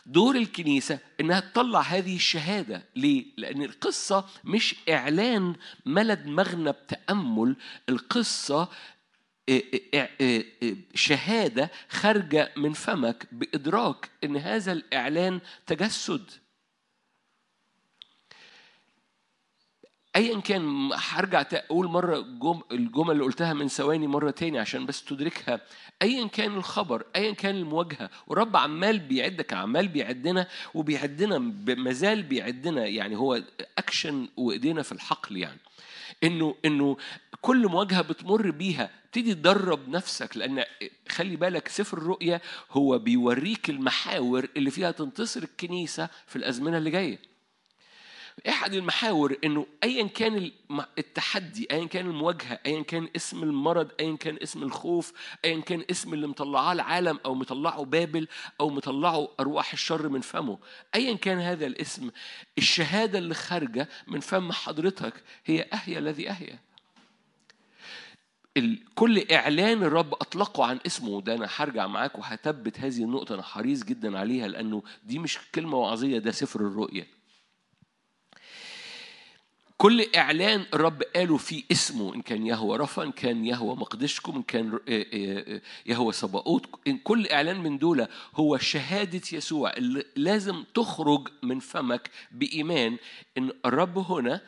دور 0.07 0.37
الكنيسة 0.37 0.99
إنها 1.21 1.41
تطلع 1.41 1.81
هذه 1.81 2.17
الشهادة. 2.17 2.85
ليه؟ 2.97 3.27
لأن 3.37 3.63
القصة 3.63 4.29
مش 4.45 4.75
إعلان 4.89 5.57
ملد 5.87 6.27
مغنى 6.27 6.73
بتأمل. 6.73 7.57
القصة 7.89 8.69
شهادة 10.95 11.71
خارجة 11.89 12.53
من 12.57 12.73
فمك 12.73 13.29
بإدراك 13.33 14.11
إن 14.25 14.37
هذا 14.37 14.73
الإعلان 14.73 15.41
تجسد. 15.67 16.31
ايا 20.17 20.41
كان 20.41 20.91
هرجع 20.95 21.45
أقول 21.53 21.87
مرة 21.87 22.19
جم 22.19 22.61
الجمل 22.73 23.11
اللي 23.11 23.25
قلتها 23.25 23.53
من 23.53 23.69
ثواني 23.69 24.07
مرة 24.07 24.31
تاني 24.31 24.59
عشان 24.59 24.87
بس 24.87 25.05
تدركها. 25.05 25.61
ايا 26.03 26.27
كان 26.27 26.55
الخبر 26.55 27.05
ايا 27.17 27.33
كان 27.33 27.57
المواجهة. 27.57 28.11
ورب 28.27 28.57
عمال 28.57 28.99
بيعدك 28.99 29.53
عمال 29.53 29.89
بيعدنا 29.89 30.47
وبيعدنا 30.75 31.39
مازال 31.69 32.23
بيعدنا. 32.23 32.87
يعني 32.87 33.17
هو 33.17 33.43
أكشن 33.79 34.29
وإيدينا 34.37 34.83
في 34.83 34.93
الحقل 34.93 35.37
يعني. 35.37 35.59
إنه 36.25 36.55
إنه 36.65 36.97
كل 37.41 37.69
مواجهة 37.69 38.03
بتمر 38.03 38.51
بيها. 38.51 38.91
ابتدي 39.05 39.35
تدرب 39.35 39.89
نفسك 39.89 40.37
لأن 40.37 40.65
خلي 41.09 41.37
بالك 41.37 41.69
سفر 41.69 41.99
الرؤيا 41.99 42.41
هو 42.71 42.99
بيوريك 42.99 43.71
المحاور 43.71 44.49
اللي 44.57 44.71
فيها 44.71 44.91
تنتصر 44.91 45.43
الكنيسة 45.43 46.09
في 46.27 46.37
الأزمنة 46.37 46.79
اللي 46.79 46.91
جاية. 46.91 47.36
أحد 48.49 48.75
المحاور 48.75 49.37
إنه 49.45 49.67
ايا 49.85 50.07
كان 50.07 50.51
التحدي 50.99 51.69
ايا 51.71 51.85
كان 51.87 52.07
المواجهة 52.07 52.59
ايا 52.67 52.83
كان 52.83 53.09
اسم 53.17 53.43
المرض 53.43 53.89
ايا 54.01 54.17
كان 54.17 54.39
اسم 54.43 54.63
الخوف 54.63 55.13
ايا 55.45 55.61
كان 55.61 55.85
اسم 55.91 56.15
اللي 56.15 56.27
مطلعاه 56.27 56.73
العالم 56.73 57.19
أو 57.25 57.35
مطلعه 57.35 57.85
بابل 57.85 58.29
أو 58.61 58.71
مطلعه 58.71 59.29
أرواح 59.41 59.73
الشر 59.73 60.09
من 60.09 60.21
فمه. 60.21 60.59
ايا 60.95 61.15
كان 61.15 61.39
هذا 61.39 61.67
الاسم 61.67 62.11
الشهادة 62.59 63.19
اللي 63.19 63.35
خارجة 63.35 63.89
من 64.07 64.21
فم 64.21 64.53
حضرتك 64.53 65.15
هي 65.47 65.63
اهيا 65.73 65.99
الذي 65.99 66.31
اهيا 66.31 66.59
كل 68.95 69.33
إعلان 69.33 69.83
الرب 69.83 70.15
أطلقه 70.15 70.65
عن 70.65 70.79
اسمه 70.87 71.21
ده 71.21 71.35
أنا 71.35 71.49
هرجع 71.57 71.87
معاك 71.87 72.19
وهثبت 72.19 72.81
هذه 72.81 73.03
النقطة 73.05 73.35
أنا 73.35 73.43
حريص 73.43 73.85
جدا 73.85 74.19
عليها 74.19 74.49
لأنه 74.49 74.83
دي 75.05 75.19
مش 75.19 75.39
كلمة 75.55 75.77
وعظيه 75.77 76.19
ده 76.19 76.31
سفر 76.31 76.61
الرؤية. 76.61 77.16
كل 79.77 80.07
إعلان 80.17 80.67
الرب 80.75 81.03
قاله 81.03 81.37
في 81.37 81.65
اسمه 81.73 82.15
إن 82.15 82.23
كان 82.23 82.47
يهوى 82.47 82.77
رفا 82.79 83.03
إن 83.03 83.13
كان 83.13 83.45
يهوى 83.45 83.77
مقدشكم 83.77 84.37
إن 84.37 84.43
كان 84.43 84.73
آه، 84.73 84.79
آه، 84.89 85.55
آه، 85.55 85.61
يهوى 85.87 86.13
صباؤوت 86.13 86.67
إن 86.87 86.99
كل 86.99 87.27
إعلان 87.27 87.61
من 87.61 87.79
دول 87.79 88.07
هو 88.35 88.59
شهادة 88.59 89.23
يسوع. 89.33 89.73
اللي 89.73 90.05
لازم 90.17 90.65
تخرج 90.75 91.29
من 91.43 91.61
فمك 91.61 92.11
بإيمان 92.31 92.99
إن 93.39 93.53
الرب 93.67 93.99
هنا 93.99 94.41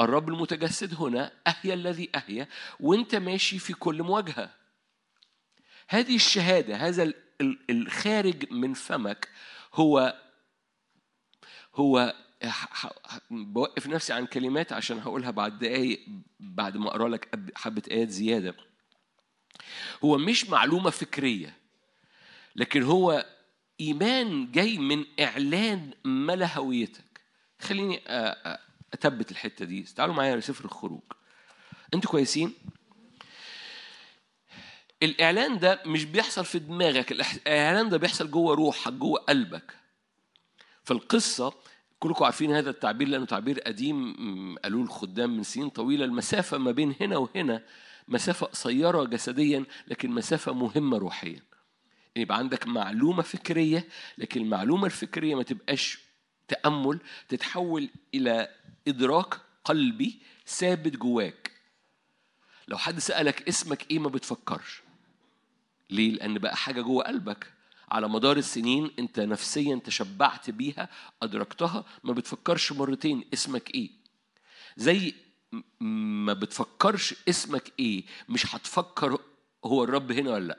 الرب 0.00 0.28
المتجسد 0.28 0.94
هنا 0.94 1.32
أهيا 1.46 1.74
الذي 1.74 2.10
أهيا 2.14 2.48
وأنت 2.80 3.14
ماشي 3.14 3.58
في 3.58 3.72
كل 3.72 4.02
مواجهة. 4.02 4.50
هذه 5.88 6.16
الشهادة 6.16 6.76
هذا 6.76 7.12
الخارج 7.70 8.52
من 8.52 8.74
فمك 8.74 9.28
هو 9.74 10.18
هو 11.74 12.14
بوقف 13.30 13.86
نفسي 13.86 14.12
عن 14.12 14.26
كلمات 14.26 14.72
عشان 14.72 14.98
هقولها 14.98 15.30
بعد 15.30 15.58
دقايق 15.58 16.06
بعد 16.40 16.76
ما 16.76 16.88
أقرأ 16.88 17.08
لك 17.08 17.52
حبة 17.56 17.82
آيات 17.90 18.08
زيادة. 18.08 18.54
هو 20.04 20.18
مش 20.18 20.48
معلومة 20.50 20.90
فكرية 20.90 21.56
لكن 22.56 22.82
هو 22.82 23.26
إيمان 23.80 24.52
جاي 24.52 24.78
من 24.78 25.04
إعلان 25.20 25.90
ملا 26.04 26.58
هويتك 26.58 27.20
خليني 27.60 28.02
أثبت 28.94 29.30
الحتة 29.30 29.64
دي. 29.64 29.82
تعالوا 29.82 30.14
معايا 30.14 30.36
لسفر 30.36 30.64
الخروج. 30.64 31.02
أنتوا 31.94 32.10
كويسين؟ 32.10 32.54
الإعلان 35.02 35.58
ده 35.58 35.82
مش 35.86 36.04
بيحصل 36.04 36.44
في 36.44 36.58
دماغك 36.58 37.12
الإعلان 37.12 37.88
ده 37.88 37.96
بيحصل 37.96 38.30
جوه 38.30 38.54
روحك 38.54 38.92
جوه 38.92 39.18
قلبك. 39.20 39.76
فالقصة 40.84 41.54
كلكم 42.02 42.24
عارفين 42.24 42.52
هذا 42.52 42.70
التعبير 42.70 43.08
لأنه 43.08 43.26
تعبير 43.26 43.60
قديم 43.60 44.14
قالوه 44.64 44.82
الخدام 44.82 45.36
من 45.36 45.42
سنين 45.42 45.68
طويلة. 45.68 46.04
المسافة 46.04 46.58
ما 46.58 46.70
بين 46.70 46.94
هنا 47.00 47.16
وهنا 47.16 47.62
مسافة 48.08 48.46
قصيرة 48.46 49.04
جسديا 49.04 49.64
لكن 49.88 50.10
مسافة 50.10 50.52
مهمة 50.52 50.98
روحيا. 50.98 51.30
يعني 51.30 51.42
يبقى 52.16 52.38
عندك 52.38 52.66
معلومة 52.66 53.22
فكرية 53.22 53.88
لكن 54.18 54.40
المعلومة 54.40 54.86
الفكرية 54.86 55.34
ما 55.34 55.42
تبقاش 55.42 55.98
تأمل 56.48 57.00
تتحول 57.28 57.88
إلى 58.14 58.48
إدراك 58.88 59.34
قلبي 59.64 60.20
ثابت 60.46 60.96
جواك. 60.96 61.50
لو 62.68 62.78
حد 62.78 62.98
سألك 62.98 63.48
اسمك 63.48 63.90
إيه 63.90 63.98
ما 63.98 64.08
بتفكرش. 64.08 64.82
ليه؟ 65.90 66.10
لأن 66.10 66.38
بقى 66.38 66.56
حاجة 66.56 66.80
جوه 66.80 67.04
قلبك. 67.04 67.52
على 67.92 68.08
مدار 68.08 68.36
السنين 68.36 68.90
انت 68.98 69.20
نفسيا 69.20 69.80
تشبعت 69.84 70.50
بيها 70.50 70.88
أدركتها. 71.22 71.84
ما 72.04 72.12
بتفكرش 72.12 72.72
مرتين 72.72 73.24
اسمك 73.34 73.74
إيه. 73.74 73.90
زي 74.76 75.14
ما 75.80 76.32
بتفكرش 76.32 77.14
اسمك 77.28 77.72
إيه 77.78 78.04
مش 78.28 78.54
هتفكر 78.54 79.18
هو 79.64 79.84
الرب 79.84 80.12
هنا 80.12 80.30
ولا 80.30 80.46
لأ. 80.46 80.58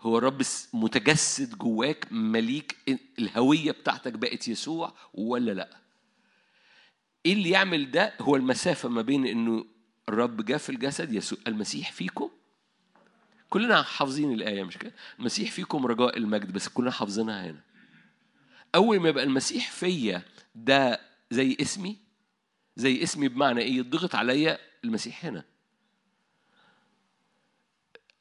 هو 0.00 0.18
الرب 0.18 0.42
متجسد 0.72 1.58
جواك 1.58 2.06
مليك 2.10 2.76
الهوية 3.18 3.70
بتاعتك 3.72 4.12
بقت 4.12 4.48
يسوع 4.48 4.94
ولا 5.14 5.50
لأ. 5.52 5.76
إيه 7.26 7.32
اللي 7.32 7.50
يعمل 7.50 7.90
ده؟ 7.90 8.14
هو 8.20 8.36
المسافة 8.36 8.88
ما 8.88 9.02
بين 9.02 9.26
إنه 9.26 9.64
الرب 10.08 10.44
جاء 10.44 10.58
في 10.58 10.70
الجسد 10.70 11.12
يسوع 11.12 11.38
المسيح 11.46 11.92
فيكم 11.92 12.30
كلنا 13.50 13.82
حافظين 13.82 14.32
الآية 14.32 14.64
مش 14.64 14.78
كده؟ 14.78 14.92
المسيح 15.18 15.50
فيكم 15.50 15.86
رجاء 15.86 16.16
المجد 16.18 16.52
بس 16.52 16.68
كلنا 16.68 16.90
حافظينها 16.90 17.46
هنا. 17.50 17.60
أول 18.74 19.00
ما 19.00 19.08
يبقى 19.08 19.24
المسيح 19.24 19.70
فيا 19.70 20.22
ده 20.54 21.00
زي 21.30 21.56
اسمي 21.60 21.96
زي 22.76 23.02
اسمي 23.02 23.28
بمعنى 23.28 23.60
إيه؟ 23.60 23.76
يضغط 23.76 24.14
عليا 24.14 24.58
المسيح 24.84 25.24
هنا. 25.24 25.44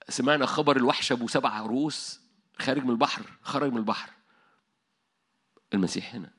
سمعنا 0.10 0.46
خبر 0.46 0.78
الوحش 0.78 1.12
أبو 1.12 1.28
سبع 1.28 1.50
عروس 1.50 2.20
خارج 2.60 2.84
من 2.84 2.90
البحر 2.90 3.24
خرج 3.42 3.72
من 3.72 3.78
البحر. 3.78 4.10
المسيح 5.74 6.16
هنا. 6.16 6.32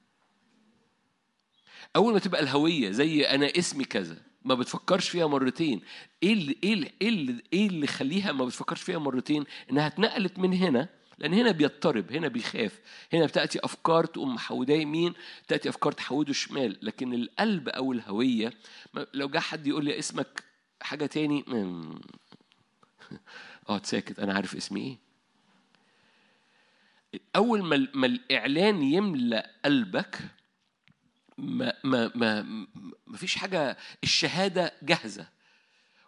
أول 1.96 2.12
ما 2.12 2.18
تبقى 2.18 2.42
الهوية 2.42 2.90
زي 2.90 3.22
أنا 3.22 3.52
اسمي 3.58 3.84
كذا 3.84 4.27
ما 4.48 4.54
بتفكرش 4.54 5.08
فيها 5.08 5.26
مرتين. 5.26 5.80
إيه 6.22 6.32
اللي 6.32 6.56
إيه 6.64 6.72
اللي 6.72 6.92
إيه 7.02 7.08
اللي, 7.08 7.42
إيه 7.52 7.66
اللي 7.66 7.84
يخليها 7.84 8.32
ما 8.32 8.44
بتفكرش 8.44 8.82
فيها 8.82 8.98
مرتين؟ 8.98 9.44
إنها 9.70 9.86
اتنقلت 9.86 10.38
من 10.38 10.52
هنا 10.52 10.88
لأن 11.18 11.34
هنا 11.34 11.50
بيضطرب 11.50 12.12
هنا 12.12 12.28
بيخاف. 12.28 12.80
هنا 13.12 13.26
بتأتي 13.26 13.58
أفكار 13.64 14.04
تقوم 14.04 14.34
محوداه 14.34 14.76
يمين 14.76 15.14
تأتي 15.48 15.68
أفكار 15.68 15.92
تحوده 15.92 16.32
شمال. 16.32 16.78
لكن 16.82 17.14
القلب 17.14 17.68
أو 17.68 17.92
الهوية 17.92 18.52
لو 19.14 19.28
جه 19.28 19.38
حد 19.38 19.66
يقول 19.66 19.84
لي 19.84 19.98
اسمك 19.98 20.44
حاجة 20.82 21.06
تاني 21.06 21.44
آه 23.68 23.80
ساكت 23.84 24.18
أنا 24.18 24.34
عارف 24.34 24.56
اسمي 24.56 24.80
إيه. 24.80 25.08
أول 27.36 27.62
ما 27.94 28.06
الإعلان 28.06 28.82
يملأ 28.82 29.50
قلبك 29.64 30.18
ما 31.38 31.72
ما 31.84 32.10
ما 32.14 32.42
ما 33.06 33.16
فيش 33.16 33.36
حاجة 33.36 33.76
الشهادة 34.04 34.72
جاهزة. 34.82 35.28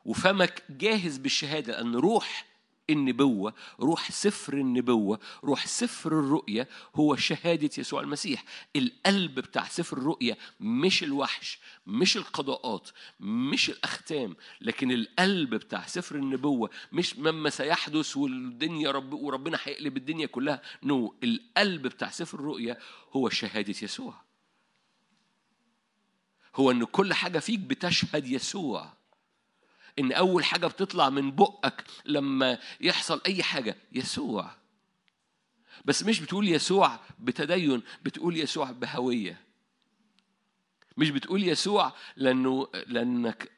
وفمك 0.05 0.63
جاهز 0.71 1.19
بالشهادة 1.19 1.81
أن 1.81 1.95
روح 1.95 2.47
النبوة 2.91 3.55
روح 3.81 4.11
سفر 4.11 4.55
النبوة 4.55 5.21
روح 5.45 5.67
سفر 5.67 6.13
الرؤية 6.13 6.69
هو 6.95 7.17
شهادة 7.17 7.71
يسوع 7.79 8.01
المسيح. 8.01 8.45
القلب 8.77 9.35
بتاع 9.35 9.65
سفر 9.69 9.99
الرؤية 9.99 10.39
مش 10.61 11.03
الوحش 11.03 11.59
مش 11.87 12.17
القضاءات 12.17 12.89
مش 13.21 13.71
الأختام 13.71 14.37
لكن 14.61 14.91
القلب 14.91 15.55
بتاع 15.55 15.87
سفر 15.87 16.17
النبوة 16.17 16.71
مش 16.93 17.17
مما 17.19 17.51
سيحدث 17.51 18.17
والدنيا 18.17 18.91
رب 18.91 19.13
وربنا 19.13 19.59
هيقلب 19.65 19.97
الدنيا 19.97 20.27
كلها. 20.27 20.63
نو. 20.83 21.15
القلب 21.25 21.83
بتاع 21.87 22.11
سفر 22.11 22.39
الرؤية 22.39 22.79
هو 23.13 23.29
شهادة 23.29 23.75
يسوع. 23.83 24.30
هو 26.55 26.71
إن 26.71 26.85
كل 26.85 27.15
حاجة 27.15 27.39
فيك 27.39 27.59
بتشهد 27.59 28.27
يسوع. 28.27 28.93
إن 29.99 30.13
أول 30.13 30.45
حاجة 30.45 30.67
بتطلع 30.67 31.11
من 31.11 31.31
بقك 31.31 31.85
لما 32.05 32.59
يحصل 32.81 33.21
أي 33.27 33.43
حاجة 33.43 33.77
يسوع. 33.93 34.51
بس 35.85 36.03
مش 36.03 36.21
بتقول 36.21 36.49
يسوع 36.49 37.01
بتدين 37.19 37.83
بتقول 38.03 38.37
يسوع 38.37 38.71
بهوية. 38.71 39.41
مش 40.97 41.11
بتقول 41.11 41.49
يسوع 41.49 41.93
لأنه 42.17 42.69
لأنك 42.87 43.51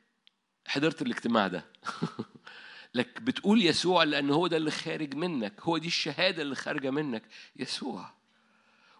حضرت 0.66 1.02
الاجتماع 1.02 1.48
ده. 1.48 1.64
لك 2.94 3.22
بتقول 3.22 3.62
يسوع 3.62 4.02
لأن 4.02 4.30
هو 4.30 4.46
ده 4.46 4.56
اللي 4.56 4.70
خارج 4.70 5.14
منك 5.14 5.60
هو 5.60 5.78
دي 5.78 5.86
الشهادة 5.86 6.42
اللي 6.42 6.54
خارجة 6.54 6.90
منك 6.90 7.22
يسوع. 7.56 8.12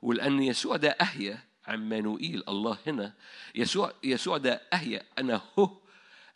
ولأن 0.02 0.42
يسوع 0.42 0.76
ده 0.76 0.88
اهيا 0.90 1.51
عمانوئيل 1.66 2.42
الله 2.48 2.78
هنا 2.86 3.12
يسوع 3.54 3.92
يسوع 4.04 4.36
ده 4.36 4.60
أهيأ 4.72 5.02
أنا 5.18 5.40
هو. 5.58 5.70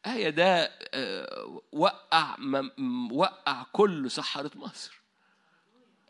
آية 0.06 0.30
ده 0.30 0.70
وقع 1.72 2.36
وقع 3.10 3.66
كل 3.72 4.10
سحرة 4.10 4.50
مصر. 4.54 5.00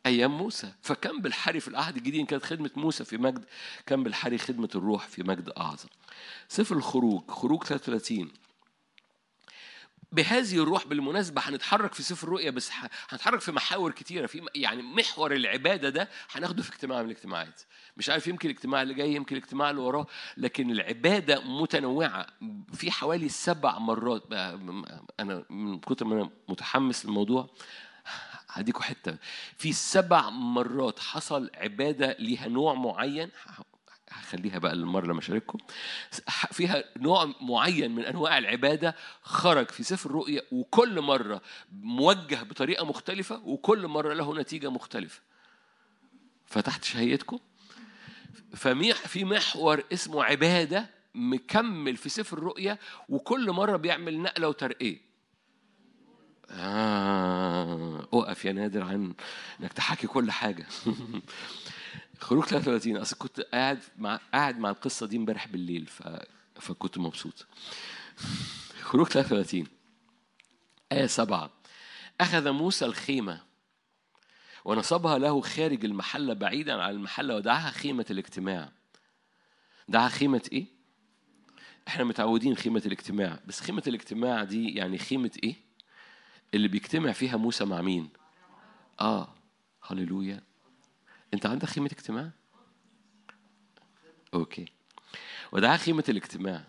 أيام 0.07 0.39
موسى. 0.39 0.73
فكان 0.83 1.21
بالحري 1.21 1.61
في 1.61 1.69
العهد 1.69 1.97
الجديد 1.97 2.27
كانت 2.27 2.45
خدمة 2.45 2.71
موسى 2.77 3.05
في 3.05 3.17
مجد 3.17 3.45
كان 3.87 4.03
بالحري 4.03 4.39
خدمة 4.39 4.69
الروح 4.75 5.09
في 5.09 5.23
مجد 5.23 5.49
أعظم. 5.57 5.89
سفر 6.49 6.77
الخروج 6.77 7.31
خروج 7.31 7.65
33 7.65 8.33
بهذه 10.13 10.63
الروح 10.63 10.87
بالمناسبة 10.87 11.41
هنتحرك 11.45 11.95
في 11.95 12.03
سفر 12.03 12.27
الرؤيا 12.27 12.51
بس 12.51 12.71
هنتحرك 13.09 13.41
في 13.41 13.53
محاور 13.53 13.93
كتيرة 13.93 14.27
في 14.27 14.47
يعني 14.55 14.83
محور 14.83 15.33
العبادة 15.33 15.89
ده 15.89 16.09
هناخده 16.33 16.63
في 16.63 16.73
اجتماع 16.73 17.03
من 17.03 17.11
الاجتماعات. 17.11 17.63
مش 17.97 18.11
عارف 18.11 18.27
يمكن 18.27 18.51
الاجتماع 18.51 18.83
اللي 18.83 18.95
جاي 18.95 19.13
يمكن 19.15 19.37
الاجتماع 19.37 19.71
اللي 19.71 19.81
وراه 19.83 20.07
لكن 20.37 20.71
العبادة 20.71 21.41
متنوعة 21.41 22.27
في 22.73 22.91
حوالي 22.91 23.29
سبع 23.29 23.79
مرات. 23.79 24.23
أنا 25.21 25.45
من 25.51 25.79
كتر 25.81 26.05
ما 26.07 26.15
أنا 26.15 26.31
متحمس 26.49 27.07
للموضوع 27.07 27.51
هديكوا 28.49 28.83
حتة. 28.83 29.17
في 29.59 29.73
سبع 29.73 30.31
مرات 30.31 30.99
حصل 30.99 31.51
عبادة 31.55 32.17
ليها 32.19 32.49
نوع 32.49 32.75
معين 32.75 33.31
هخليها 34.11 34.59
بقى 34.59 34.73
المرة 34.73 35.07
لما 35.07 35.19
أشارككم 35.19 35.59
فيها 36.53 36.85
نوع 36.97 37.35
معين 37.41 37.95
من 37.95 38.05
أنواع 38.05 38.39
العبادة 38.39 38.97
خرج 39.23 39.71
في 39.71 39.83
سفر 39.83 40.11
الرؤيا 40.11 40.43
وكل 40.53 41.01
مرة 41.01 41.43
موجه 41.73 42.43
بطريقة 42.43 42.85
مختلفة 42.85 43.41
وكل 43.45 43.87
مرة 43.87 44.15
له 44.15 44.35
نتيجة 44.35 44.71
مختلفة. 44.71 45.21
فتحت 46.47 46.85
شهيتكم؟ 46.85 47.39
في 48.95 49.25
محور 49.25 49.83
اسمه 49.93 50.25
عبادة 50.25 50.91
مكمل 51.15 51.97
في 51.97 52.09
سفر 52.09 52.39
الرؤيا 52.39 52.79
وكل 53.09 53.51
مرة 53.51 53.77
بيعمل 53.77 54.19
نقلة 54.19 54.49
وترقية. 54.49 55.07
آه 56.51 58.09
أقف 58.13 58.45
يا 58.45 58.53
نادر 58.53 58.83
عن 58.83 59.15
إنك 59.61 59.73
تحكي 59.73 60.07
كل 60.07 60.31
حاجة. 60.31 60.67
خروج 62.21 62.45
33 62.45 62.97
أصل 62.97 63.17
كنت 63.19 63.41
قاعد 63.41 63.79
مع 63.99 64.21
قاعد 64.33 64.59
مع 64.59 64.71
القصة 64.71 65.07
دي 65.07 65.17
امبارح 65.17 65.47
بالليل 65.47 65.87
ف... 65.87 66.03
فكنت 66.55 66.99
مبسوط 66.99 67.47
خروج 68.83 69.07
33 69.07 69.67
آية 70.93 71.07
سبعة 71.07 71.51
أخذ 72.21 72.51
موسى 72.51 72.85
الخيمة 72.85 73.43
ونصبها 74.65 75.19
له 75.19 75.41
خارج 75.41 75.85
المحلة 75.85 76.35
بعيدا 76.35 76.83
عن 76.83 76.91
المحلة 76.91 77.37
ودعاها 77.37 77.71
خيمة 77.71 78.07
الاجتماع 78.11 78.73
دعاها 79.89 80.09
خيمة 80.09 80.43
إيه؟ 80.53 80.67
إحنا 81.89 82.05
متعودين 82.05 82.57
خيمة 82.57 82.83
الاجتماع 82.87 83.39
بس 83.47 83.61
خيمة 83.61 83.83
الاجتماع 83.87 84.45
دي 84.45 84.75
يعني 84.75 84.99
خيمة 84.99 85.31
إيه؟ 85.45 85.55
اللي 86.55 86.69
بيجتمع 86.69 87.13
فيها 87.13 87.37
موسى 87.37 87.65
مع 87.65 87.81
مين؟ 87.81 88.09
آه 89.01 89.35
هللويا 89.83 90.43
انت 91.37 91.47
عندك 91.47 91.69
خيمة 91.69 91.87
اجتماع؟ 91.87 92.31
أوكي. 94.35 94.67
ودعا 95.53 95.77
خيمة 95.77 96.05
الاجتماع. 96.09 96.65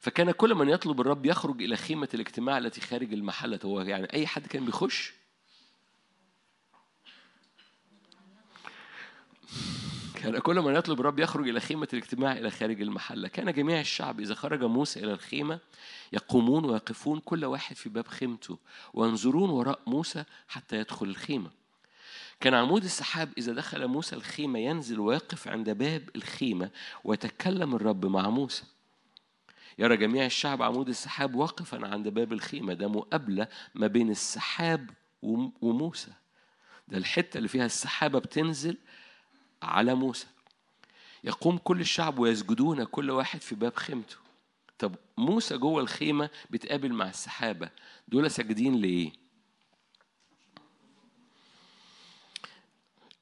فكان 0.00 0.30
كل 0.30 0.54
من 0.54 0.68
يطلب 0.68 1.00
الرب 1.00 1.26
يخرج 1.26 1.62
إلى 1.62 1.76
خيمة 1.76 2.08
الاجتماع 2.14 2.58
التي 2.58 2.80
خارج 2.80 3.12
المحلة. 3.12 3.58
هو 3.64 3.80
يعني 3.80 4.12
أي 4.12 4.26
حد 4.26 4.46
كان 4.46 4.64
بيخش؟ 4.64 5.12
كان 10.14 10.38
كل 10.38 10.60
من 10.60 10.74
يطلب 10.74 11.00
الرب 11.00 11.18
يخرج 11.18 11.48
إلى 11.48 11.60
خيمة 11.60 11.88
الاجتماع 11.92 12.32
إلى 12.32 12.50
خارج 12.50 12.82
المحلة. 12.82 13.28
كان 13.28 13.52
جميع 13.52 13.80
الشعب 13.80 14.20
إذا 14.20 14.34
خرج 14.34 14.64
موسى 14.64 15.00
إلى 15.00 15.12
الخيمة 15.12 15.58
يقومون 16.12 16.64
ويقفون 16.64 17.20
كل 17.20 17.44
واحد 17.44 17.76
في 17.76 17.88
باب 17.88 18.06
خيمته 18.06 18.58
وينظرون 18.94 19.50
وراء 19.50 19.80
موسى 19.86 20.24
حتى 20.48 20.76
يدخل 20.76 21.06
الخيمة. 21.06 21.63
كان 22.40 22.54
عمود 22.54 22.84
السحاب 22.84 23.32
إذا 23.38 23.52
دخل 23.52 23.86
موسى 23.86 24.16
الخيمة 24.16 24.58
ينزل 24.58 25.00
ويقف 25.00 25.48
عند 25.48 25.70
باب 25.70 26.08
الخيمة 26.16 26.70
ويتكلم 27.04 27.74
الرب 27.74 28.06
مع 28.06 28.30
موسى. 28.30 28.64
يرى 29.78 29.96
جميع 29.96 30.26
الشعب 30.26 30.62
عمود 30.62 30.88
السحاب 30.88 31.34
واقفا 31.34 31.86
عند 31.86 32.08
باب 32.08 32.32
الخيمة. 32.32 32.74
ده 32.74 32.88
مقابلة 32.88 33.48
ما 33.74 33.86
بين 33.86 34.10
السحاب 34.10 34.90
وموسى. 35.62 36.12
ده 36.88 36.98
الحتة 36.98 37.38
اللي 37.38 37.48
فيها 37.48 37.66
السحابة 37.66 38.18
بتنزل 38.18 38.76
على 39.62 39.94
موسى. 39.94 40.26
يقوم 41.24 41.58
كل 41.58 41.80
الشعب 41.80 42.18
ويسجدون 42.18 42.84
كل 42.84 43.10
واحد 43.10 43.40
في 43.40 43.54
باب 43.54 43.76
خيمته. 43.76 44.16
طب 44.78 44.94
موسى 45.18 45.56
جوه 45.56 45.82
الخيمة 45.82 46.30
بيتقابل 46.50 46.92
مع 46.92 47.08
السحابة. 47.08 47.70
دول 48.08 48.30
ساجدين 48.30 48.80
لإيه؟ 48.80 49.23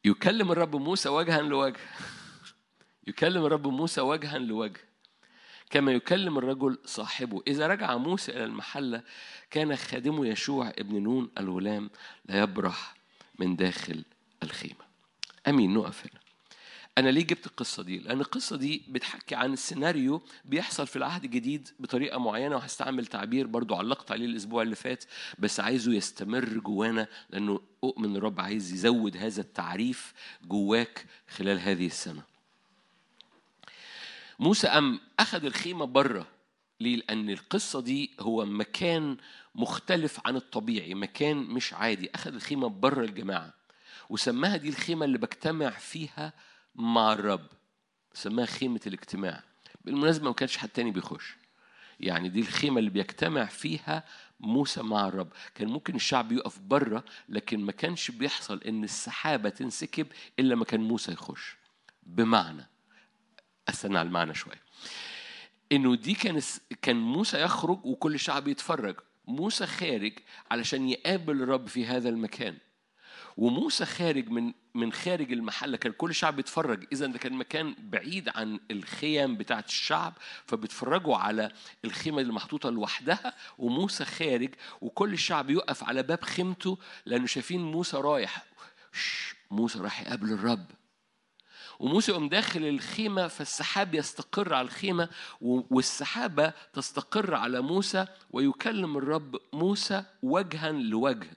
يكلم 0.05 0.53
الرب 0.53 0.77
موسى 0.77 1.09
وجها 1.09 1.43
لوجه. 1.43 1.81
يكلم 3.09 3.47
الرب 3.47 3.67
موسى 3.69 4.01
وجها 4.01 4.39
لوجه. 4.39 4.81
كما 5.71 5.93
يكلم 5.93 6.39
الرجل 6.39 6.79
صاحبه. 6.85 7.43
إذا 7.47 7.67
رجع 7.67 7.97
موسى 7.97 8.33
إلى 8.33 8.45
المحلة 8.45 9.03
كان 9.51 9.77
خادمه 9.77 10.27
يشوع 10.27 10.69
ابن 10.69 11.03
نون 11.03 11.31
الغلام 11.39 11.91
لا 12.25 12.43
يبرح 12.43 12.95
من 13.39 13.57
داخل 13.57 14.05
الخيمة. 14.43 14.85
أمين 15.49 15.75
نقف 15.75 16.07
هنا. 16.07 16.22
أنا 16.99 17.09
ليه 17.09 17.27
جبت 17.27 17.47
القصة 17.47 17.83
دي؟ 17.83 17.99
لأن 17.99 18.21
القصة 18.21 18.57
دي 18.57 18.83
بتحكي 18.89 19.35
عن 19.35 19.53
السيناريو 19.53 20.23
بيحصل 20.45 20.87
في 20.87 20.97
العهد 20.97 21.25
الجديد 21.25 21.69
بطريقة 21.81 22.19
معينة 22.19 22.57
وهستعمل 22.57 23.07
تعبير 23.07 23.47
برضو 23.47 23.75
علقت 23.75 24.13
عليه 24.13 24.27
الأسبوع 24.27 24.63
اللي 24.63 24.75
فات 24.75 25.05
بس 25.39 25.61
عايزه 25.61 25.93
يستمر 25.93 26.59
جوانا 26.59 27.09
لأنه 27.31 27.61
أؤمن 27.85 28.17
الرب 28.17 28.41
عايز 28.41 28.73
يزود 28.73 29.17
هذا 29.17 29.41
التعريف 29.41 30.13
جواك 30.45 31.07
خلال 31.29 31.61
هذه 31.61 31.87
السنة. 31.87 32.23
موسى 34.39 34.67
أم 34.67 35.01
أخذ 35.19 35.45
الخيمة 35.45 35.85
بره 35.85 36.27
ليه؟ 36.81 36.97
لأن 36.97 37.31
القصة 37.31 37.81
دي 37.81 38.11
هو 38.21 38.45
مكان 38.45 39.17
مختلف 39.55 40.21
عن 40.27 40.37
الطبيعي، 40.37 40.95
مكان 40.95 41.37
مش 41.37 41.73
عادي، 41.73 42.11
أخذ 42.15 42.35
الخيمة 42.35 42.69
بره 42.69 43.05
الجماعة 43.05 43.55
وسماها 44.11 44.57
دي 44.57 44.69
الخيمة 44.69 45.05
اللي 45.05 45.19
بجتمع 45.19 45.71
فيها 45.71 46.33
مع 46.75 47.13
الرب 47.13 47.47
سماها 48.15 48.47
خيمة 48.47 48.81
الاجتماع. 48.87 49.43
بالمناسبة 49.85 50.25
ما 50.25 50.33
كانش 50.33 50.57
حد 50.57 50.69
تاني 50.69 50.91
بيخش. 50.91 51.37
يعني 52.01 52.29
دي 52.29 52.41
الخيمة 52.41 52.79
اللي 52.79 52.91
بيجتمع 52.91 53.45
فيها 53.45 54.05
موسى 54.41 54.83
مع 54.83 55.09
الرب. 55.09 55.33
كان 55.55 55.69
ممكن 55.69 55.95
الشعب 55.95 56.33
يقف 56.33 56.59
بره 56.59 57.05
لكن 57.29 57.61
ما 57.61 57.73
كانش 57.73 58.11
بيحصل 58.11 58.63
إن 58.63 58.85
السحابة 58.85 59.49
تنسكب 59.49 60.07
إلا 60.39 60.55
ما 60.55 60.65
كان 60.65 60.81
موسى 60.81 61.13
يخش. 61.13 61.57
بمعنى 62.03 62.69
أستنى 63.69 63.99
على 63.99 64.07
المعنى 64.07 64.35
شوية. 64.35 64.63
إنه 65.73 65.97
دي 65.97 66.15
كان 66.15 66.41
كان 66.83 66.97
موسى 66.97 67.41
يخرج 67.41 67.85
وكل 67.85 68.15
الشعب 68.15 68.49
يتفرج. 68.49 68.97
موسى 69.27 69.67
خارج 69.67 70.13
علشان 70.51 70.89
يقابل 70.89 71.43
الرب 71.43 71.69
في 71.69 71.87
هذا 71.87 72.09
المكان. 72.09 72.59
وموسى 73.37 73.85
خارج 73.85 74.29
من 74.29 74.53
من 74.75 74.93
خارج 74.93 75.33
المحلة 75.33 75.77
كان 75.77 75.93
كل 75.93 76.11
الشعب 76.11 76.37
بيتفرج. 76.37 76.87
اذا 76.93 77.07
ده 77.07 77.19
كان 77.19 77.33
مكان 77.33 77.75
بعيد 77.79 78.29
عن 78.35 78.61
الخيام 78.71 79.37
بتاعة 79.37 79.65
الشعب 79.69 80.15
فبيتفرجوا 80.47 81.17
على 81.17 81.53
الخيمة 81.85 82.21
اللي 82.21 82.33
محطوطه 82.33 82.71
لوحدها 82.71 83.35
وموسى 83.59 84.05
خارج 84.05 84.55
وكل 84.81 85.13
الشعب 85.13 85.51
يقف 85.51 85.85
على 85.85 86.03
باب 86.03 86.25
خيمته 86.25 86.79
لأنه 87.07 87.27
شايفين 87.27 87.63
موسى 87.63 87.97
رايح. 87.97 88.45
موسى 89.51 89.79
راح 89.79 90.01
يقابل 90.03 90.33
الرب. 90.33 90.67
وموسى 91.79 92.13
يقوم 92.13 92.29
داخل 92.29 92.65
الخيمة 92.65 93.29
فالسحاب 93.29 93.95
يستقر 93.95 94.55
على 94.55 94.65
الخيمة 94.65 95.09
والسحابة 95.41 96.53
تستقر 96.73 97.35
على 97.35 97.61
موسى 97.61 98.07
ويكلم 98.31 98.97
الرب 98.97 99.37
موسى 99.53 100.05
وجها 100.23 100.73
لوجه. 100.73 101.31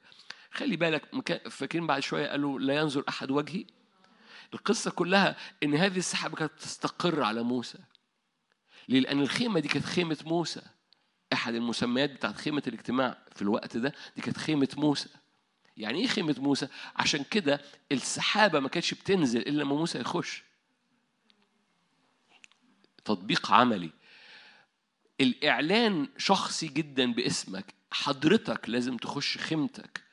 خلي 0.56 0.76
بالك 0.76 1.30
فاكرين 1.50 1.88
بعد 1.88 2.02
شوية 2.02 2.28
قالوا 2.28 2.60
لا 2.60 2.76
ينظر 2.76 3.04
أحد 3.10 3.32
وجهي 3.32 3.66
القصة 4.54 4.92
كلها 4.92 5.36
إن 5.64 5.76
هذه 5.76 5.98
السحابة 5.98 6.36
كانت 6.36 6.52
تستقر 6.60 7.24
على 7.24 7.44
موسى 7.44 7.78
ليه؟ 8.88 9.00
لأن 9.00 9.22
الخيمة 9.22 9.60
دي 9.60 9.68
كانت 9.68 9.86
خيمة 9.86 10.18
موسى 10.26 10.62
أحد 11.34 11.56
المسميات 11.56 12.10
بتاعت 12.10 12.36
خيمة 12.36 12.64
الاجتماع 12.68 13.18
في 13.36 13.42
الوقت 13.42 13.78
ده 13.78 13.94
دي 14.16 14.22
كانت 14.22 14.38
خيمة 14.38 14.70
موسى 14.78 15.10
يعني 15.78 16.00
إيه 16.00 16.08
خيمة 16.08 16.36
موسى؟ 16.38 16.68
عشان 16.96 17.24
كده 17.24 17.62
السحابة 17.92 18.60
ما 18.60 18.70
كانتش 18.70 18.94
بتنزل 18.94 19.40
إلا 19.42 19.64
لما 19.64 19.76
موسى 19.76 20.00
يخش. 20.00 20.44
تطبيق 23.06 23.52
عملي. 23.52 23.90
الإعلان 25.22 26.08
شخصي 26.18 26.68
جدا 26.68 27.14
باسمك، 27.14 27.74
حضرتك 27.92 28.70
لازم 28.70 28.98
تخش 28.98 29.38
خيمتك. 29.38 30.05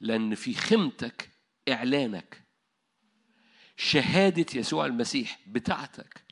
لأن 0.00 0.34
في 0.34 0.54
خيمتك 0.54 1.30
إعلانك. 1.68 2.42
شهادة 3.76 4.46
يسوع 4.54 4.86
المسيح 4.86 5.38
بتاعتك. 5.46 6.22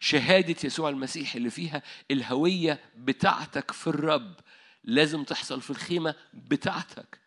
شهادة 0.00 0.56
يسوع 0.64 0.88
المسيح 0.88 1.34
اللي 1.34 1.50
فيها 1.50 1.82
الهوية 2.10 2.80
بتاعتك 2.96 3.70
في 3.70 3.86
الرب 3.86 4.34
لازم 4.84 5.24
تحصل 5.24 5.60
في 5.60 5.70
الخيمة 5.70 6.14
بتاعتك. 6.34 7.18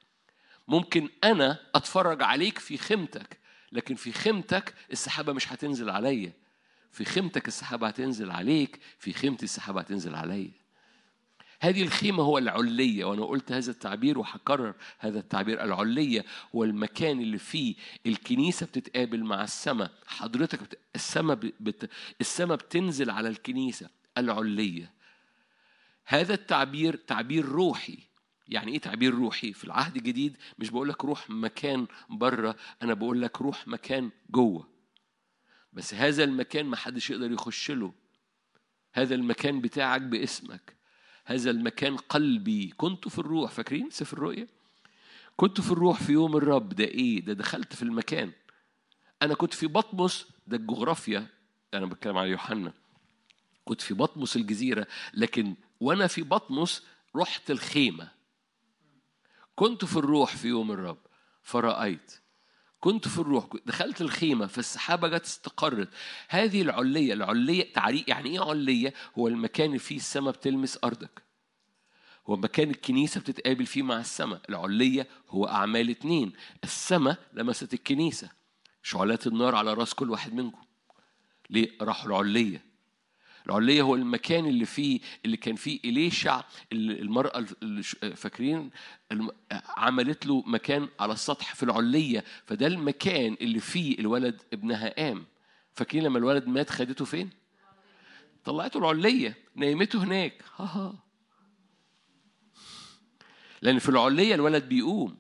ممكن 0.68 1.10
أنا 1.24 1.60
أتفرج 1.76 2.24
عليك 2.24 2.60
في 2.60 2.78
خيمتك 2.78 3.40
لكن 3.72 3.96
في 3.96 4.12
خيمتك 4.12 4.74
السحابة 4.92 5.34
مش 5.34 5.54
هتنزل 5.54 5.90
عليا 5.90 6.34
في 6.92 7.06
خيمتك 7.06 7.48
السحابة 7.48 7.88
هتنزل 7.88 8.32
عليك 8.32 8.80
في 9.00 9.14
خيمتي 9.14 9.44
السحابة 9.44 9.82
هتنزل 9.82 10.16
عليا 10.16 10.52
هذه 11.64 11.84
الخيمة 11.84 12.24
هو 12.24 12.38
العلية 12.38 13.06
وأنا 13.06 13.26
قلت 13.26 13.52
هذا 13.52 13.72
التعبير 13.72 14.20
وهكرر 14.20 14.74
هذا 15.00 15.20
التعبير 15.20 15.64
العلية 15.64 16.26
هو 16.56 16.64
المكان 16.64 17.22
اللي 17.22 17.38
فيه 17.38 17.76
الكنيسة 18.06 18.66
بتتقابل 18.66 19.24
مع 19.24 19.44
السماء 19.44 19.92
حضرتك 20.08 20.64
بت... 20.64 20.80
السماء 20.96 21.36
بت... 21.36 21.90
السماء 22.22 22.58
بتنزل 22.58 23.10
على 23.10 23.30
الكنيسة 23.30 23.90
العلية. 24.18 24.92
هذا 26.06 26.34
التعبير 26.34 26.96
تعبير 26.96 27.46
روحي. 27.46 27.98
يعني 28.48 28.72
إيه 28.72 28.80
تعبير 28.80 29.14
روحي؟ 29.14 29.54
في 29.54 29.64
العهد 29.64 29.96
الجديد 29.96 30.38
مش 30.60 30.70
بقول 30.70 30.90
لك 30.90 31.06
روح 31.06 31.30
مكان 31.30 31.88
بره 32.10 32.56
أنا 32.82 32.94
بقول 32.94 33.22
لك 33.22 33.42
روح 33.42 33.68
مكان 33.68 34.10
جوه. 34.30 34.68
بس 35.74 35.94
هذا 35.94 36.24
المكان 36.24 36.66
ما 36.66 36.76
حدش 36.76 37.10
يقدر 37.10 37.32
يخش 37.32 37.72
له. 37.72 37.94
هذا 38.94 39.16
المكان 39.16 39.62
بتاعك 39.62 40.02
باسمك. 40.02 40.81
هذا 41.26 41.52
المكان 41.52 41.98
قلبي. 41.98 42.74
كنت 42.78 43.08
في 43.08 43.20
الروح 43.20 43.52
فاكرين 43.52 43.90
سفر 43.90 44.18
الرؤيا؟ 44.18 44.48
كنت 45.36 45.62
في 45.62 45.72
الروح 45.72 46.04
في 46.04 46.12
يوم 46.12 46.38
الرب. 46.38 46.70
ده 46.70 46.84
إيه؟ 46.84 47.26
ده 47.26 47.34
دخلت 47.34 47.76
في 47.76 47.84
المكان. 47.84 48.32
أنا 49.22 49.34
كنت 49.34 49.54
في 49.54 49.68
بطمس. 49.68 50.28
ده 50.48 50.58
الجغرافيا. 50.58 51.28
أنا 51.74 51.86
بتكلم 51.86 52.18
على 52.18 52.30
يوحنا. 52.30 52.74
كنت 53.66 53.82
في 53.82 53.94
بطمس 53.94 54.36
الجزيرة. 54.36 54.88
لكن 55.14 55.56
وأنا 55.80 56.08
في 56.08 56.22
بطمس 56.22 56.84
رحت 57.16 57.52
الخيمة. 57.52 58.12
كنت 59.56 59.86
في 59.86 59.98
الروح 59.98 60.36
في 60.36 60.48
يوم 60.48 60.72
الرب. 60.72 60.98
فرأيت 61.44 62.21
كنت 62.82 63.08
في 63.08 63.20
الروح 63.20 63.46
دخلت 63.66 64.02
الخيمة 64.02 64.48
فالسحابة 64.48 65.08
جت 65.08 65.24
استقرت. 65.24 65.90
هذه 66.30 66.62
العلية 66.62 67.14
العلية 67.14 67.74
تعريق 67.74 68.10
يعني 68.10 68.30
إيه 68.30 68.50
علية؟ 68.50 68.94
هو 69.18 69.28
المكان 69.28 69.68
اللي 69.68 69.80
فيه 69.80 69.96
السماء 69.96 70.34
بتلمس 70.34 70.80
أرضك. 70.84 71.24
هو 72.28 72.36
مكان 72.36 72.70
الكنيسة 72.70 73.22
بتتقابل 73.22 73.66
فيه 73.66 73.84
مع 73.84 74.00
السماء. 74.00 74.42
العلية 74.50 75.08
هو 75.30 75.46
أعمال 75.46 75.90
اتنين. 75.90 76.34
السماء 76.64 77.18
لمست 77.34 77.74
الكنيسة. 77.74 78.30
شعلات 78.84 79.28
النار 79.28 79.56
على 79.56 79.74
رأس 79.74 79.94
كل 79.94 80.10
واحد 80.10 80.34
منكم. 80.34 80.62
ليه؟ 81.50 81.78
راحوا 81.82 82.10
العلية. 82.10 82.71
العلية 83.52 83.82
هو 83.82 83.96
المكان 83.96 84.46
اللي 84.46 84.66
فيه 84.66 85.00
اللي 85.26 85.38
كان 85.38 85.56
فيه 85.56 85.80
إليشع 85.86 86.44
المرأة 86.72 87.46
فاكرين؟ 88.16 88.70
عملت 89.78 90.26
له 90.26 90.44
مكان 90.46 90.90
على 91.00 91.14
السطح 91.14 91.56
في 91.56 91.64
العلية 91.64 92.24
فده 92.46 92.68
المكان 92.68 93.38
اللي 93.42 93.60
فيه 93.60 94.00
الولد 94.00 94.42
ابنها 94.54 94.94
قام 94.98 95.26
فاكرين 95.74 96.04
لما 96.04 96.18
الولد 96.18 96.48
مات 96.48 96.70
خدته 96.70 97.06
فين؟ 97.06 97.30
طلعته 98.44 98.78
العلية 98.78 99.38
نيمته 99.56 100.04
هناك. 100.04 100.44
ها 100.56 100.66
ها. 100.66 101.04
لأن 103.62 103.80
في 103.80 103.90
العلية 103.90 104.36
الولد 104.36 104.70
بيقوم. 104.70 105.18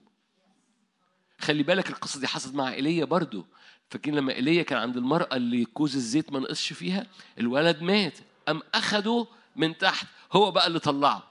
خلي 1.40 1.64
بالك 1.64 1.90
القصة 1.90 2.20
دي 2.20 2.28
حصلت 2.28 2.56
مع 2.56 2.74
إيليا 2.74 3.06
برضو. 3.06 3.46
فاكرين 3.92 4.16
لما 4.16 4.34
إيليا 4.34 4.64
كان 4.64 4.80
عند 4.80 4.98
المرأة 4.98 5.36
اللي 5.36 5.66
كوز 5.66 5.96
الزيت 5.96 6.32
ما 6.34 6.40
نقصش 6.40 6.74
فيها؟ 6.74 7.08
الولد 7.40 7.82
مات. 7.82 8.18
أم 8.50 8.62
أخده 8.76 9.28
من 9.56 9.78
تحت؟ 9.78 10.08
هو 10.34 10.52
بقى 10.52 10.68
اللي 10.68 10.80
طلعه. 10.80 11.24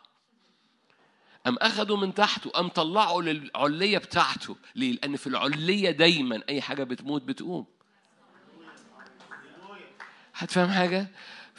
أم 1.47 1.57
أخده 1.57 1.97
من 1.97 2.15
تحت 2.15 2.47
وأم 2.47 2.69
طلعه 2.69 3.21
للعلية 3.21 3.99
بتاعته. 3.99 4.57
ليه؟ 4.77 4.93
لأن 4.93 5.17
في 5.17 5.27
العلية 5.27 5.91
دايما 5.91 6.43
أي 6.49 6.61
حاجة 6.61 6.85
بتموت 6.85 7.23
بتقوم. 7.23 7.67
هتفهم 10.35 10.69
حاجة؟ 10.71 11.07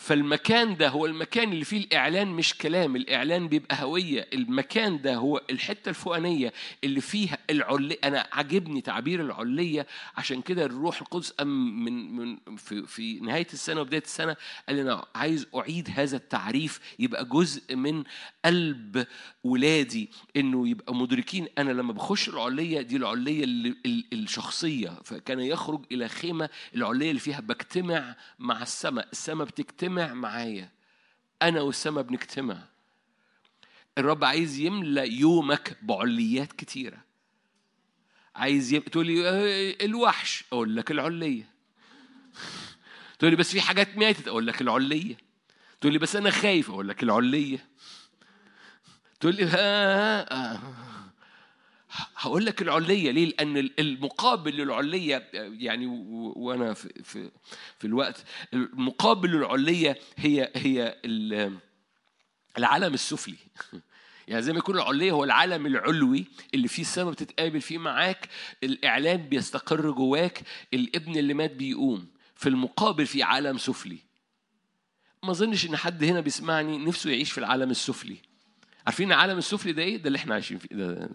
فالمكان 0.02 0.78
ده 0.78 0.90
هو 0.90 1.06
المكان 1.06 1.52
اللي 1.52 1.66
فيه 1.66 1.78
الإعلان 1.78 2.28
مش 2.28 2.54
كلام 2.54 2.96
الإعلان 2.96 3.48
بيبقى 3.48 3.84
هوية. 3.84 4.28
المكان 4.34 5.02
ده 5.02 5.16
هو 5.16 5.42
الحتة 5.50 5.90
الفوقانية 5.90 6.54
اللي 6.84 7.02
فيها 7.02 7.38
العلية 7.50 7.98
أنا 8.04 8.28
عاجبني 8.32 8.82
تعبير 8.82 9.22
العلية. 9.22 9.88
عشان 10.18 10.42
كده 10.42 10.66
الروح 10.66 11.02
القدس 11.02 11.34
أم 11.42 11.84
من 11.86 12.16
من 12.16 12.38
في, 12.58 12.88
في 12.88 13.20
نهاية 13.20 13.48
السنة 13.54 13.82
وبداية 13.82 14.02
السنة 14.02 14.36
قال 14.70 14.80
أنا 14.80 15.06
عايز 15.16 15.48
أعيد 15.56 15.90
هذا 15.96 16.18
التعريف 16.18 16.80
يبقى 17.00 17.26
جزء 17.26 17.76
من 17.76 18.04
قلب 18.46 19.06
ولادي 19.44 20.10
إنه 20.38 20.68
يبقى 20.70 20.96
مدركين. 20.96 21.48
أنا 21.58 21.72
لما 21.72 21.94
بخش 21.94 22.30
العلية 22.30 22.82
دي 22.82 22.96
العلية 22.96 23.46
الشخصية 24.14 24.90
فكان 25.04 25.40
يخرج 25.40 25.86
إلى 25.92 26.08
خيمة 26.08 26.50
العلية 26.76 27.10
اللي 27.10 27.20
فيها 27.22 27.40
بجتمع 27.40 28.16
مع 28.40 28.62
السماء. 28.62 29.08
السماء 29.12 29.48
بتجتمع 29.48 29.91
بتجتمع 29.92 30.14
معايا. 30.14 30.70
أنا 31.42 31.62
والسما 31.62 32.02
بنجتمع 32.02 32.58
الرب 33.98 34.24
عايز 34.24 34.60
يملى 34.60 35.20
يومك 35.20 35.78
بعليات 35.82 36.54
كتيرة. 36.54 36.98
عايز 38.36 38.74
يب... 38.74 38.86
تقول 38.86 39.08
لي 39.08 39.86
الوحش. 39.86 40.44
أقول 40.54 40.76
لك 40.76 40.92
العلية. 40.92 41.50
تقول 43.20 43.32
لي 43.32 43.38
بس 43.38 43.52
في 43.52 43.62
حاجات 43.62 43.98
ماتت. 43.98 44.28
أقول 44.28 44.48
لك 44.48 44.62
العلية. 44.62 45.18
تقول 45.82 45.94
لي 45.94 46.00
بس 46.00 46.16
أنا 46.16 46.30
خايف. 46.30 46.70
أقول 46.70 46.88
لك 46.88 47.04
العلية. 47.04 47.68
تقول 49.20 49.36
لي 49.36 49.46
ها 49.46 50.34
آه. 50.34 50.62
هقول 52.16 52.46
لك 52.46 52.62
العليه 52.62 53.12
ليه؟ 53.12 53.26
لأن 53.26 53.70
المقابل 53.80 54.52
للعليه 54.52 55.30
يعني 55.34 55.86
وأنا 56.36 56.74
في 56.74 57.04
في 57.04 57.32
في 57.80 57.88
الوقت 57.88 58.24
المقابل 58.54 59.30
للعليه 59.30 60.00
هي 60.18 60.52
هي 60.56 60.98
العالم 62.58 62.94
السفلي. 62.94 63.38
يعني 64.28 64.42
زي 64.42 64.52
ما 64.52 64.60
يكون 64.60 64.76
العلية 64.76 65.12
هو 65.12 65.24
العالم 65.24 65.66
العلوي 65.66 66.26
اللي 66.54 66.68
فيه 66.68 66.82
السماء 66.82 67.12
بتتقابل 67.12 67.62
فيه 67.62 67.78
معاك 67.78 68.30
الإعلان 68.64 69.18
بيستقر 69.18 69.92
جواك 69.92 70.42
الابن 70.74 71.18
اللي 71.18 71.34
مات 71.34 71.52
بيقوم. 71.52 72.08
في 72.36 72.50
المقابل 72.50 73.06
في 73.06 73.24
عالم 73.24 73.58
سفلي. 73.58 73.98
ما 75.24 75.32
أظنش 75.32 75.66
إن 75.66 75.78
حد 75.78 76.04
هنا 76.04 76.20
بيسمعني 76.20 76.78
نفسه 76.78 77.10
يعيش 77.10 77.32
في 77.32 77.38
العالم 77.38 77.72
السفلي. 77.72 78.18
عارفين 78.86 79.12
العالم 79.12 79.38
السفلي 79.38 79.74
ده 79.74 79.84
إيه؟ 79.84 79.98
ده 79.98 80.08
اللي 80.08 80.18
إحنا 80.18 80.34
عايشين 80.34 80.58
فيه. 80.58 80.70
ده 80.76 81.10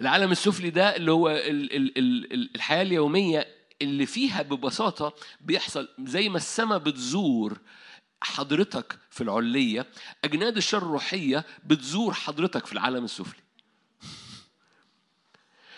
العالم 0.00 0.30
السفلي 0.32 0.70
ده 0.70 0.96
اللي 0.96 1.10
هو 1.12 1.28
ال 1.30 1.76
ال 1.76 1.98
ال 1.98 2.54
الحياة 2.54 2.82
اليومية 2.82 3.46
اللي 3.82 4.06
فيها 4.06 4.42
ببساطة 4.42 5.14
بيحصل 5.40 5.88
زي 5.98 6.28
ما 6.28 6.36
السماء 6.36 6.78
بتزور 6.78 7.58
حضرتك 8.22 8.98
في 9.10 9.20
العلية 9.22 9.86
أجناد 10.24 10.56
الشر 10.56 10.78
الروحية 10.78 11.44
بتزور 11.64 12.14
حضرتك 12.14 12.66
في 12.66 12.72
العالم 12.72 13.04
السفلي. 13.04 13.40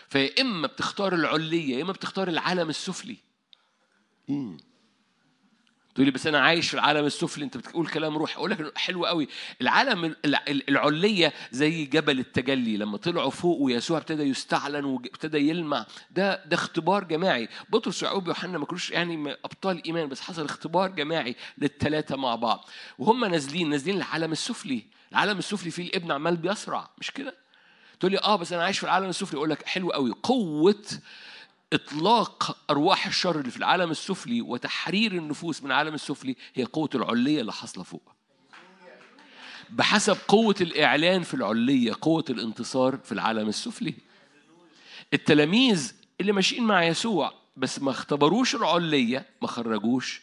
فيا 0.09 0.41
إما 0.41 0.67
بتختار 0.67 1.15
العلية 1.15 1.77
يا 1.77 1.83
إما 1.83 1.93
بتختار 1.93 2.29
العالم 2.29 2.69
السفلي. 2.69 3.17
تقول 5.95 6.07
لي 6.07 6.13
بس 6.13 6.27
أنا 6.27 6.41
عايش 6.41 6.69
في 6.69 6.75
العالم 6.75 7.05
السفلي 7.07 7.45
أنت 7.45 7.57
بتقول 7.57 7.87
كلام 7.87 8.17
روح 8.17 8.37
أقول 8.37 8.51
لك 8.51 8.79
حلو 8.79 9.07
قوي. 9.07 9.29
العالم 9.61 10.17
العليه 10.69 11.33
زي 11.51 11.85
جبل 11.85 12.19
التجلي 12.19 12.77
لما 12.77 12.97
طلعوا 12.97 13.31
فوق 13.31 13.61
ويسوع 13.61 13.99
ابتدى 13.99 14.23
يستعلن 14.23 14.85
وابتدى 14.85 15.39
يلمع. 15.49 15.87
ده 16.11 16.45
ده 16.45 16.57
اختبار 16.57 17.05
جماعي. 17.05 17.49
بطرس 17.69 18.03
ويعقوب 18.03 18.27
ويوحنا 18.27 18.59
ما 18.59 18.67
كانوش 18.67 18.91
يعني 18.91 19.37
أبطال 19.45 19.85
إيمان 19.85 20.09
بس 20.09 20.21
حصل 20.21 20.45
اختبار 20.45 20.91
جماعي 20.91 21.37
للثلاثه 21.59 22.17
مع 22.17 22.35
بعض. 22.35 22.69
وهم 22.99 23.25
نازلين 23.25 23.71
نازلين 23.71 23.97
العالم 23.97 24.33
السفلي. 24.33 24.85
العالم 25.13 25.39
السفلي 25.39 25.71
فيه 25.71 25.83
الابن 25.83 26.13
عمال 26.13 26.37
بيسرع 26.37 26.91
مش 26.99 27.11
كده؟ 27.11 27.35
تقول 28.01 28.13
لي 28.13 28.19
آه 28.19 28.37
بس 28.37 28.53
أنا 28.53 28.65
عايش 28.65 28.79
في 28.79 28.85
العالم 28.85 29.09
السفلي. 29.09 29.39
أقول 29.39 29.51
لك 29.51 29.67
حلو 29.67 29.91
قوي. 29.91 30.11
قوة 30.23 30.85
إطلاق 31.73 32.59
أرواح 32.71 33.07
الشر 33.07 33.39
اللي 33.39 33.51
في 33.51 33.57
العالم 33.57 33.91
السفلي 33.91 34.41
وتحرير 34.41 35.13
النفوس 35.13 35.63
من 35.63 35.67
العالم 35.67 35.95
السفلي 35.95 36.37
هي 36.55 36.65
قوة 36.65 36.91
العلية 36.95 37.41
اللي 37.41 37.53
حاصلة 37.53 37.85
فوق. 37.85 38.13
بحسب 39.71 40.17
قوة 40.29 40.55
الإعلان 40.61 41.23
في 41.23 41.35
العلية 41.35 41.93
قوة 42.01 42.25
الانتصار 42.31 42.97
في 42.97 43.13
العالم 43.13 43.49
السفلي. 43.49 43.95
التلاميذ 45.15 45.93
اللي 46.21 46.33
ماشيين 46.33 46.65
مع 46.65 46.85
يسوع 46.85 47.33
بس 47.57 47.83
ما 47.83 47.91
اختبروش 47.91 48.55
العلية 48.55 49.27
ما 49.43 49.49
خرجوش 49.49 50.23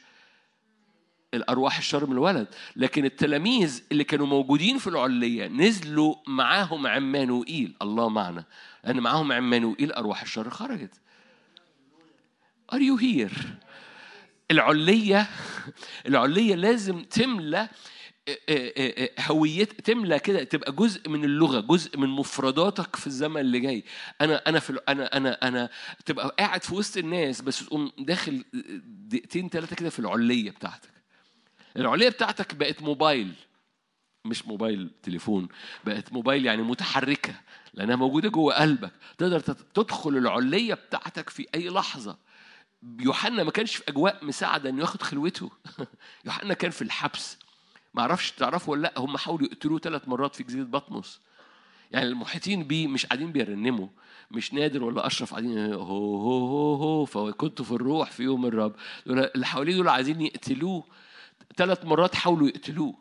الأرواح 1.34 1.78
الشر 1.78 2.06
من 2.06 2.12
الولد. 2.12 2.47
لكن 2.76 3.06
التلاميذ 3.06 3.84
اللي 3.91 4.04
كانوا 4.04 4.28
موجودين 4.28 4.78
في 4.78 4.88
العلية 4.88 5.47
نزلوا 5.47 6.16
معاهم 6.28 6.88
عمانوئيل. 6.88 7.76
الله 7.82 8.10
معنا. 8.10 8.43
لأن 8.84 9.00
معاهم 9.00 9.32
عمانوئيل 9.32 9.91
أرواح 9.91 10.22
الشر 10.22 10.50
خرجت. 10.50 11.00
Are 12.72 12.80
you 12.80 12.97
here؟ 12.97 13.34
العلية 14.51 15.28
العلية 16.07 16.55
لازم 16.55 17.03
تملى 17.03 17.70
آه، 18.30 18.38
آه، 18.49 18.72
آه، 18.78 19.09
هويت 19.22 19.82
تملى 19.82 20.20
كده 20.20 20.43
تبقى 20.43 20.72
جزء 20.72 21.09
من 21.09 21.24
اللغة 21.24 21.59
جزء 21.59 21.97
من 21.97 22.09
مفرداتك 22.09 22.95
في 22.95 23.07
الزمن 23.07 23.41
اللي 23.41 23.59
جاي. 23.59 23.84
أنا 24.22 24.41
أنا 24.47 24.59
في 24.59 24.80
أنا 24.89 25.17
أنا 25.17 25.47
أنا 25.47 25.70
تبقى 26.05 26.36
قاعد 26.39 26.63
في 26.63 26.76
وسط 26.76 26.97
الناس 26.97 27.41
بس 27.41 27.65
تقوم 27.65 27.91
داخل 27.99 28.43
دقيقتين 28.84 29.49
ثلاثة 29.49 29.76
كده 29.76 29.89
في 29.89 29.99
العلية 29.99 30.51
بتاعتك. 30.51 30.89
العلية 31.78 32.09
بتاعتك 32.09 32.55
بقت 32.55 32.82
موبايل 32.82 33.34
مش 34.26 34.45
موبايل 34.47 34.89
تليفون 35.03 35.47
بقت 35.86 36.13
موبايل 36.13 36.45
يعني 36.45 36.61
متحركة 36.61 37.34
لأنها 37.74 37.95
موجودة 37.95 38.30
جوه 38.30 38.53
قلبك. 38.53 38.91
تقدر 39.17 39.39
تدخل 39.74 40.17
العلية 40.17 40.74
بتاعتك 40.74 41.30
في 41.30 41.47
أي 41.55 41.70
لحظة. 41.70 42.28
يوحنا 42.99 43.43
ما 43.43 43.51
كانش 43.51 43.75
في 43.75 43.84
أجواء 43.89 44.25
مساعدة 44.25 44.69
إنه 44.69 44.82
ياخد 44.82 45.01
خلوته. 45.01 45.51
يوحنا 46.25 46.53
كان 46.53 46.71
في 46.71 46.82
الحبس. 46.82 47.38
ما 47.93 48.01
أعرفش 48.01 48.32
تعرفوا 48.32 48.73
ولا 48.73 48.82
لأ؟ 48.82 48.93
هم 48.97 49.17
حاولوا 49.17 49.47
يقتلوه 49.47 49.80
ثلاث 49.80 50.07
مرات 50.07 50.36
في 50.36 50.43
جزيرة 50.43 50.63
بطمس. 50.63 51.19
يعني 51.91 52.05
المحيطين 52.05 52.63
بيه 52.63 52.88
مش 52.88 53.05
قاعدين 53.05 53.32
بيرنموا. 53.32 53.88
مش 54.32 54.53
نادر 54.53 54.84
ولا 54.84 55.07
أشرف 55.07 55.32
قاعدين 55.32 55.73
هو 55.73 55.82
هو 56.15 56.45
هو 56.45 56.75
هو 56.75 57.05
فكنت 57.05 57.61
في 57.61 57.71
الروح 57.71 58.11
في 58.11 58.23
يوم 58.23 58.45
الرب. 58.45 58.75
اللي 59.07 59.45
حواليه 59.45 59.75
دول 59.75 59.89
عايزين 59.89 60.21
يقتلوه. 60.21 60.84
ثلاث 61.57 61.86
مرات 61.86 62.15
حاولوا 62.15 62.47
يقتلوه. 62.47 62.95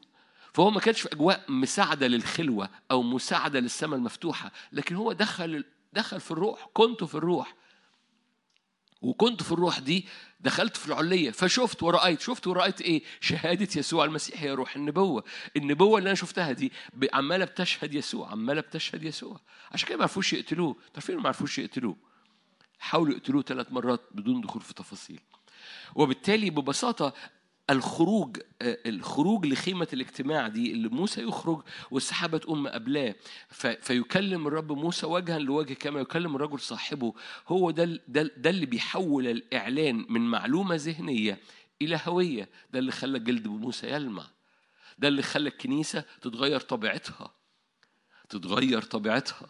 فهو 0.52 0.70
ما 0.70 0.80
كانش 0.80 1.00
في 1.00 1.12
أجواء 1.12 1.44
مساعدة 1.48 2.06
للخلوة 2.06 2.70
أو 2.90 3.02
مساعدة 3.02 3.60
للسماء 3.60 3.98
المفتوحة 3.98 4.52
لكن 4.72 4.94
هو 4.96 5.12
دخل 5.12 5.64
دخل 5.92 6.20
في 6.20 6.30
الروح. 6.30 6.68
كنت 6.74 7.04
في 7.04 7.14
الروح. 7.14 7.54
وكنت 9.00 9.42
في 9.42 9.52
الروح 9.52 9.78
دي 9.78 10.06
دخلت 10.40 10.76
في 10.76 10.86
العلية 10.86 11.30
فشفت 11.30 11.82
ورأيت 11.82 12.20
شفت 12.20 12.46
ورأيت 12.46 12.80
إيه؟ 12.80 13.02
شهادة 13.20 13.68
يسوع 13.76 14.04
المسيح 14.04 14.42
هي 14.42 14.50
روح 14.50 14.76
النبوة. 14.76 15.24
النبوة 15.56 15.98
اللي 15.98 16.08
أنا 16.08 16.14
شفتها 16.14 16.52
دي 16.52 16.72
عمالة 17.12 17.44
بتشهد 17.44 17.94
يسوع 17.94 18.30
عمالة 18.30 18.60
بتشهد 18.60 19.02
يسوع. 19.02 19.40
عشان 19.72 19.88
كده 19.88 19.96
ما 19.96 20.02
عرفوش 20.02 20.32
يقتلوه. 20.32 20.76
تعرفين 20.94 21.16
ما 21.16 21.26
عرفوش 21.28 21.58
يقتلوه؟ 21.58 21.96
حاولوا 22.78 23.14
يقتلوه 23.14 23.42
ثلاث 23.42 23.72
مرات 23.72 24.00
بدون 24.10 24.40
دخول 24.40 24.62
في 24.62 24.74
تفاصيل. 24.74 25.20
وبالتالي 25.94 26.50
ببساطة 26.50 27.14
الخروج 27.70 28.38
آه، 28.62 28.78
الخروج 28.86 29.46
لخيمة 29.46 29.88
الاجتماع 29.92 30.48
دي 30.48 30.72
اللي 30.72 30.88
موسى 30.88 31.22
يخرج 31.22 31.62
والسحابة 31.90 32.38
تقوم 32.38 32.62
مقابلاه. 32.62 33.14
فيكلم 33.80 34.46
الرب 34.46 34.72
موسى 34.72 35.06
وجها 35.06 35.38
لوجه 35.38 35.74
كما 35.74 36.00
يكلم 36.00 36.36
الرجل 36.36 36.60
صاحبه. 36.60 37.14
هو 37.48 37.70
ده 37.70 37.84
ده, 38.08 38.30
ده 38.36 38.50
اللي 38.50 38.66
بيحول 38.66 39.26
الإعلان 39.26 40.06
من 40.08 40.20
معلومة 40.20 40.74
ذهنية 40.74 41.38
إلى 41.82 42.00
هوية. 42.06 42.48
ده 42.72 42.78
اللي 42.78 42.92
خلى 42.92 43.18
جلد 43.18 43.48
موسى 43.48 43.86
يلمع. 43.90 44.26
ده 44.98 45.08
اللي 45.08 45.22
خلى 45.22 45.48
الكنيسة 45.48 46.04
تتغير 46.22 46.60
طبيعتها. 46.60 47.30
تتغير 48.28 48.82
طبيعتها. 48.82 49.46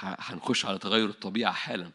هنخش 0.00 0.66
على 0.66 0.78
تغير 0.78 1.08
الطبيعة 1.08 1.52
حالا. 1.52 1.90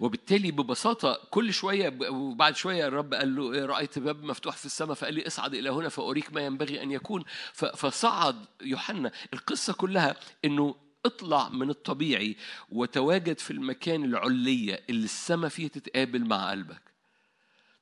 وبالتالي 0.00 0.50
ببساطة 0.50 1.20
كل 1.30 1.52
شوية 1.52 1.98
وبعد 2.10 2.56
شوية 2.56 2.86
الرب 2.86 3.14
قال 3.14 3.36
له 3.36 3.52
إيه، 3.52 3.64
رأيت 3.64 3.98
باب 3.98 4.24
مفتوح 4.24 4.56
في 4.56 4.66
السماء. 4.66 4.94
فقال 4.94 5.14
لي 5.14 5.26
اصعد 5.26 5.54
إلى 5.54 5.70
هنا 5.70 5.88
فأريك 5.88 6.32
ما 6.32 6.40
ينبغي 6.40 6.82
أن 6.82 6.90
يكون. 6.90 7.24
فصعد 7.52 8.44
يوحنا. 8.62 9.12
القصة 9.32 9.72
كلها 9.72 10.16
إنه 10.44 10.74
اطلع 11.06 11.48
من 11.48 11.70
الطبيعي 11.70 12.36
وتواجد 12.68 13.38
في 13.38 13.50
المكان 13.50 14.04
العلية 14.04 14.84
اللي 14.90 15.04
السماء 15.04 15.50
فيه 15.50 15.68
تتقابل 15.68 16.24
مع 16.24 16.50
قلبك. 16.50 16.82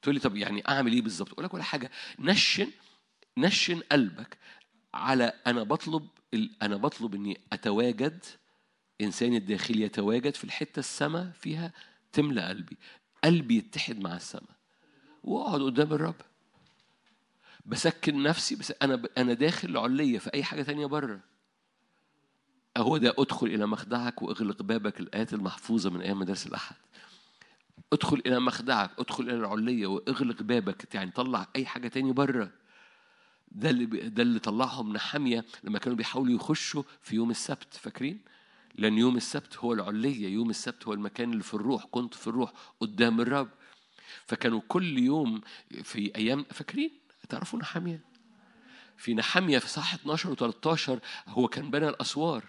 تقول 0.03 0.15
لي 0.15 0.21
طب 0.21 0.37
يعني 0.37 0.63
أعمل 0.69 0.93
إيه 0.93 1.03
بالظبط؟ 1.03 1.33
أقول 1.33 1.45
لك 1.45 1.55
ولا 1.55 1.63
حاجة. 1.63 1.91
نشن 2.19 2.71
نشن 3.39 3.81
قلبك 3.93 4.39
على 4.95 5.33
أنا 5.47 5.63
بطلب 5.63 6.09
أنا 6.63 6.77
بطلب 6.77 7.15
إني 7.15 7.41
أتواجد 7.53 8.25
إنساني 9.01 9.37
الداخلي 9.37 9.83
يتواجد 9.83 10.35
في 10.35 10.45
الحتة 10.45 10.81
السماء 10.81 11.31
فيها 11.41 11.73
تملى 12.13 12.43
قلبي. 12.49 12.77
قلبي 13.25 13.57
يتحد 13.57 13.99
مع 14.01 14.17
السماء 14.17 14.57
وأقعد 15.25 15.61
قدام 15.61 15.93
الرب. 15.93 16.15
بسكن 17.67 18.23
نفسي. 18.23 18.57
بس 18.57 18.73
أنا 18.83 19.03
أنا 19.19 19.33
داخل 19.33 19.77
عليه 19.77 20.19
في 20.19 20.35
أي 20.35 20.45
حاجة 20.45 20.63
تانية 20.63 20.87
بره. 20.87 21.21
هو 22.77 22.97
ده 22.97 23.15
أدخل 23.19 23.47
إلى 23.47 23.67
مخدعك 23.67 24.23
وأغلق 24.23 24.63
بابك 24.63 25.01
الآيات 25.01 25.33
المحفوظة 25.35 25.91
من 25.91 26.01
أيام 26.01 26.19
مدارس 26.19 26.47
الأحد. 26.47 26.77
أدخل 27.93 28.23
إلى 28.27 28.41
مخدعك. 28.41 28.91
أدخل 28.99 29.25
إلى 29.25 29.37
العلية 29.37 29.87
وأغلق 29.87 30.43
بابك. 30.43 30.95
يعني 30.95 31.11
طلع 31.11 31.47
أي 31.57 31.67
حاجة 31.67 31.89
تاني 31.89 32.13
بره. 32.13 32.51
ده 33.49 33.71
اللي 33.71 33.87
ده 33.87 34.23
اللي 34.23 34.39
طلعهم 34.39 34.93
نحامية 34.93 35.45
لما 35.65 35.79
كانوا 35.79 35.97
بيحاولوا 35.97 36.35
يخشوا 36.35 36.83
في 37.03 37.17
يوم 37.17 37.31
السبت. 37.31 37.75
فاكرين؟ 37.75 38.21
لأن 38.75 38.99
يوم 38.99 39.17
السبت 39.17 39.57
هو 39.57 39.73
العلية 39.73 40.29
يوم 40.29 40.51
السبت 40.51 40.87
هو 40.87 40.93
المكان 40.93 41.33
اللي 41.33 41.43
في 41.43 41.55
الروح 41.55 41.85
كنت 41.85 42.15
في 42.15 42.27
الروح 42.27 42.53
قدام 42.81 43.21
الرب. 43.21 43.49
فكانوا 44.27 44.61
كل 44.69 44.99
يوم 44.99 45.41
في 45.83 46.17
أيام 46.17 46.45
فاكرين؟ 46.51 46.91
تعرفوا 47.29 47.59
نحامية؟ 47.59 48.05
في 48.97 49.15
نحامية 49.15 49.59
في 49.59 49.69
صح 49.69 49.95
12 49.95 50.31
و 50.31 50.35
13 50.35 51.01
هو 51.29 51.49
كان 51.49 51.71
بنى 51.71 51.89
الأسوار. 51.89 52.45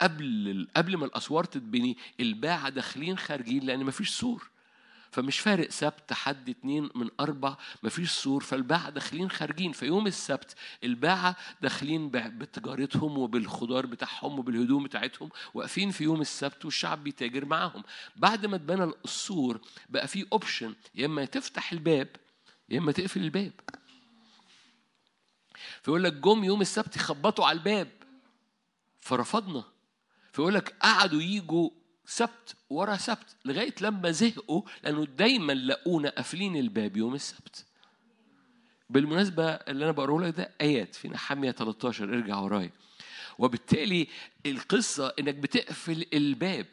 قبل 0.00 0.68
قبل 0.76 0.96
ما 0.96 1.06
الأسوار 1.06 1.44
تتبني 1.44 1.96
الباعة 2.20 2.68
داخلين 2.68 3.18
خارجين 3.18 3.62
لأن 3.62 3.84
مفيش 3.84 4.10
سور. 4.10 4.51
فمش 5.12 5.38
فارق 5.38 5.70
سبت 5.70 6.12
حد 6.12 6.48
اتنين 6.48 6.90
من 6.94 7.10
أربع 7.20 7.56
مفيش 7.82 8.10
سور 8.10 8.42
فالباعة 8.42 8.90
داخلين 8.90 9.30
خارجين. 9.30 9.72
في 9.72 9.86
يوم 9.86 10.06
السبت 10.06 10.54
الباعة 10.84 11.36
داخلين 11.62 12.08
بتجارتهم 12.10 13.18
وبالخضار 13.18 13.86
بتاعهم 13.86 14.38
وبالهدوم 14.38 14.84
بتاعتهم 14.84 15.30
واقفين 15.54 15.90
في 15.90 16.04
يوم 16.04 16.20
السبت 16.20 16.64
والشعب 16.64 17.04
بيتاجر 17.04 17.44
معاهم. 17.44 17.82
بعد 18.16 18.46
ما 18.46 18.56
اتبنى 18.56 18.92
السور 19.04 19.60
بقى 19.88 20.08
في 20.08 20.26
option 20.32 20.74
يا 20.94 21.06
إما 21.06 21.24
تفتح 21.24 21.72
الباب 21.72 22.08
يا 22.68 22.78
إما 22.78 22.92
تقفل 22.92 23.20
الباب. 23.20 23.52
فيقول 25.82 26.04
لك 26.04 26.12
جم 26.12 26.44
يوم 26.44 26.60
السبت 26.60 26.96
يخبطوا 26.96 27.46
على 27.46 27.58
الباب. 27.58 27.88
فرفضنا. 29.00 29.64
فيقول 30.32 30.54
لك 30.54 30.76
قعدوا 30.80 31.22
يجوا 31.22 31.70
سبت 32.16 32.56
ورا 32.70 32.96
سبت 32.96 33.36
لغاية 33.44 33.74
لما 33.80 34.10
زهقوا 34.10 34.62
لأنه 34.84 35.04
دايما 35.04 35.52
لقونا 35.52 36.08
قافلين 36.08 36.56
الباب 36.56 36.96
يوم 36.96 37.14
السبت. 37.14 37.64
بالمناسبة 38.90 39.44
اللي 39.44 39.84
أنا 39.84 39.92
بقراه 39.92 40.20
لك 40.20 40.34
ده 40.36 40.50
آيات 40.60 40.94
في 40.94 41.08
نحمية 41.08 41.50
13 41.50 42.04
ارجع 42.04 42.38
ورايا. 42.38 42.70
وبالتالي 43.38 44.08
القصة 44.46 45.14
إنك 45.18 45.34
بتقفل 45.34 46.06
الباب. 46.14 46.66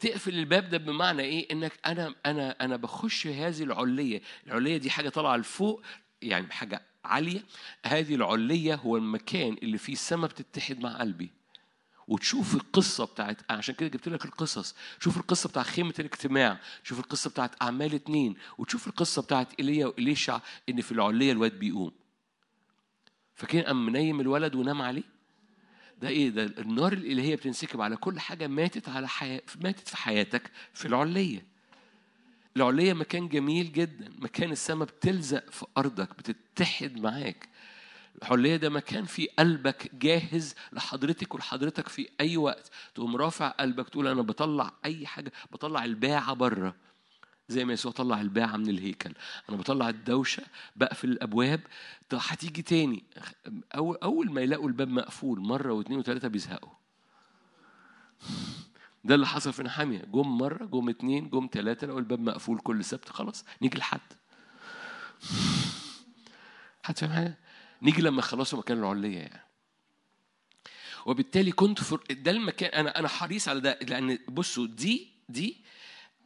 تقفل 0.00 0.34
الباب 0.34 0.68
ده 0.68 0.78
بمعنى 0.78 1.22
إيه؟ 1.22 1.52
إنك 1.52 1.72
أنا 1.86 2.14
أنا 2.26 2.56
أنا 2.60 2.76
بخش 2.76 3.26
هذه 3.26 3.62
العلية. 3.62 4.22
العلية 4.46 4.76
دي 4.76 4.90
حاجة 4.90 5.08
طالعة 5.08 5.36
لفوق 5.36 5.82
يعني 6.22 6.52
حاجة 6.52 6.82
عالية. 7.04 7.44
هذه 7.84 8.14
العلية 8.14 8.74
هو 8.74 8.96
المكان 8.96 9.56
اللي 9.62 9.78
فيه 9.78 9.92
السماء 9.92 10.30
بتتحد 10.30 10.80
مع 10.80 10.98
قلبي. 10.98 11.37
وتشوف 12.08 12.54
القصة 12.54 13.04
بتاعت 13.04 13.36
عشان 13.50 13.74
كده 13.74 13.88
جبت 13.88 14.08
لك 14.08 14.24
القصص. 14.24 14.74
شوف 15.00 15.16
القصة 15.16 15.48
بتاعت 15.48 15.66
خيمة 15.66 15.94
الاجتماع. 15.98 16.60
شوف 16.84 16.98
القصة 16.98 17.30
بتاعت 17.30 17.62
أعمال 17.62 17.94
اتنين. 17.94 18.36
وتشوف 18.58 18.86
القصة 18.88 19.22
بتاعت 19.22 19.60
إيليا 19.60 19.86
وإليشع 19.86 20.40
إن 20.68 20.80
في 20.80 20.92
العلية 20.92 21.32
الواد 21.32 21.58
بيقوم. 21.58 21.90
فكان 23.34 23.62
قام 23.64 23.86
منيم 23.86 24.20
الولد 24.20 24.54
ونام 24.54 24.82
عليه. 24.82 25.02
ده 26.02 26.08
إيه؟ 26.08 26.28
ده 26.30 26.44
النار 26.44 26.92
الالهيه 26.92 27.36
بتنسكب 27.36 27.80
على 27.80 27.96
كل 27.96 28.20
حاجة 28.20 28.46
ماتت 28.46 28.88
على 28.88 29.08
حياة 29.08 29.42
ماتت 29.60 29.88
في 29.88 29.96
حياتك 29.96 30.50
في 30.74 30.88
العليه 30.88 31.46
العليه 32.56 32.92
مكان 32.92 33.28
جميل 33.28 33.72
جدا. 33.72 34.12
مكان 34.18 34.50
السماء 34.50 34.88
بتلزق 34.88 35.50
في 35.50 35.66
أرضك 35.76 36.08
بتتحد 36.18 37.00
معاك. 37.00 37.48
الحلية 38.22 38.56
ده 38.56 38.70
مكان 38.70 39.04
في 39.04 39.28
قلبك 39.38 39.94
جاهز 39.94 40.54
لحضرتك 40.72 41.34
ولحضرتك 41.34 41.88
في 41.88 42.08
أي 42.20 42.36
وقت. 42.36 42.70
تقوم 42.94 43.16
رافع 43.16 43.48
قلبك 43.48 43.88
تقول 43.88 44.06
أنا 44.06 44.22
بطلع 44.22 44.72
أي 44.84 45.06
حاجة 45.06 45.32
بطلع 45.52 45.84
الباعة 45.84 46.34
بره. 46.34 46.74
زي 47.48 47.64
ما 47.64 47.72
يسوع 47.72 47.92
طلع 47.92 48.20
الباعة 48.20 48.56
من 48.56 48.68
الهيكل. 48.68 49.12
أنا 49.48 49.56
بطلع 49.56 49.88
الدوشة 49.88 50.42
بقفل 50.76 51.08
الأبواب. 51.08 51.60
هتيجي 52.12 52.62
تاني؟ 52.62 53.04
أول, 53.74 54.32
ما 54.32 54.40
يلاقوا 54.40 54.68
الباب 54.68 54.88
مقفول 54.88 55.40
مرة 55.40 55.72
واثنين 55.72 55.98
وثلاثة 55.98 56.28
بيزهقوا. 56.28 56.72
ده 59.04 59.14
اللي 59.14 59.26
حصل 59.26 59.52
في 59.52 59.62
نحامية. 59.62 59.98
جم 59.98 60.38
مرة 60.38 60.64
جم 60.64 60.88
اتنين 60.88 61.28
جم 61.30 61.48
ثلاثة 61.52 61.86
لقوا 61.86 61.98
الباب 61.98 62.20
مقفول 62.20 62.58
كل 62.58 62.84
سبت 62.84 63.08
خلاص 63.08 63.44
نيجي 63.62 63.78
لحد. 63.78 64.00
حد 66.82 66.98
فاهم 66.98 67.12
حاجة؟ 67.12 67.38
نيجي 67.82 68.02
لما 68.02 68.22
خلصوا 68.22 68.58
مكان 68.58 68.78
العلية 68.78 69.18
يعني. 69.18 69.42
وبالتالي 71.06 71.52
كنت 71.52 71.82
في 71.84 71.98
ده 72.10 72.30
المكان 72.30 72.70
أنا 72.70 72.98
أنا 72.98 73.08
حريص 73.08 73.48
على 73.48 73.60
ده 73.60 73.78
لأن 73.82 74.18
بصوا 74.28 74.66
دي 74.66 75.08
دي 75.28 75.56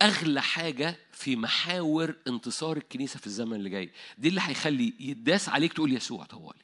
أغلى 0.03 0.43
حاجة 0.43 0.97
في 1.13 1.37
محاور 1.37 2.15
انتصار 2.27 2.77
الكنيسة 2.77 3.19
في 3.19 3.27
الزمن 3.27 3.55
اللي 3.55 3.71
جاي. 3.71 3.91
دي 4.19 4.29
اللي 4.29 4.41
هيخلي 4.45 4.95
يداس 5.01 5.49
عليك 5.49 5.73
تقول 5.73 5.93
يسوع 5.93 6.25
طوالي. 6.25 6.62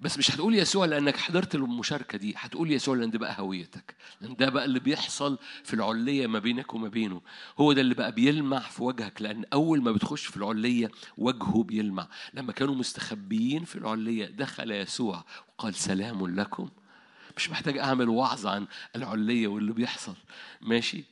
بس 0.00 0.18
مش 0.18 0.30
هتقول 0.30 0.54
يسوع 0.54 0.86
لأنك 0.86 1.16
حضرت 1.16 1.54
المشاركة 1.54 2.18
دي 2.18 2.34
هتقول 2.36 2.70
يسوع 2.72 2.96
لأن 2.96 3.10
ده 3.10 3.18
بقى 3.18 3.40
هويتك. 3.40 3.94
لأن 4.20 4.36
ده 4.36 4.48
بقى 4.48 4.64
اللي 4.64 4.80
بيحصل 4.80 5.38
في 5.64 5.74
العليه 5.74 6.26
ما 6.26 6.38
بينك 6.38 6.74
وما 6.74 6.88
بينه. 6.88 7.20
هو 7.58 7.72
ده 7.72 7.80
اللي 7.80 7.94
بقى 7.94 8.12
بيلمع 8.12 8.58
في 8.60 8.82
وجهك 8.82 9.22
لأن 9.22 9.44
أول 9.52 9.82
ما 9.82 9.92
بتخش 9.92 10.26
في 10.26 10.36
العليه 10.36 10.90
وجهه 11.18 11.62
بيلمع. 11.62 12.08
لما 12.34 12.52
كانوا 12.52 12.74
مستخبيين 12.74 13.64
في 13.64 13.76
العليه 13.76 14.26
دخل 14.26 14.70
يسوع 14.70 15.24
وقال 15.58 15.74
سلام 15.74 16.26
لكم. 16.26 16.68
مش 17.36 17.50
محتاج 17.50 17.78
أعمل 17.78 18.08
وعظ 18.08 18.46
عن 18.46 18.66
العليه 18.96 19.48
واللي 19.48 19.72
بيحصل. 19.72 20.14
ماشي؟ 20.60 21.04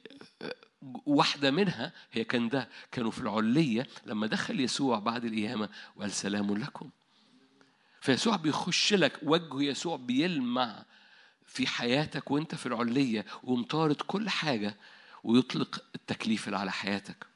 واحدة 1.07 1.51
منها 1.51 1.93
هي 2.13 2.25
كان 2.25 2.49
ده 2.49 2.69
كانوا 2.93 3.11
في 3.11 3.21
العلية 3.21 3.87
لما 4.07 4.27
دخل 4.27 4.61
يسوع 4.61 4.99
بعد 4.99 5.25
القيامة 5.25 5.69
وقال 5.97 6.11
سلام 6.13 6.59
لكم. 6.59 6.91
فيسوع 8.01 8.37
بيخش 8.37 8.95
لك 8.95 9.19
وجه 9.23 9.63
يسوع 9.63 9.97
بيلمع 9.97 10.85
في 11.47 11.67
حياتك 11.67 12.31
وانت 12.31 12.55
في 12.55 12.67
العلية 12.67 13.25
ومطارد 13.43 13.97
كل 13.97 14.29
حاجة 14.29 14.77
ويطلق 15.25 15.85
التكليف 15.95 16.47
اللي 16.47 16.59
على 16.59 16.73
حياتك. 16.73 17.27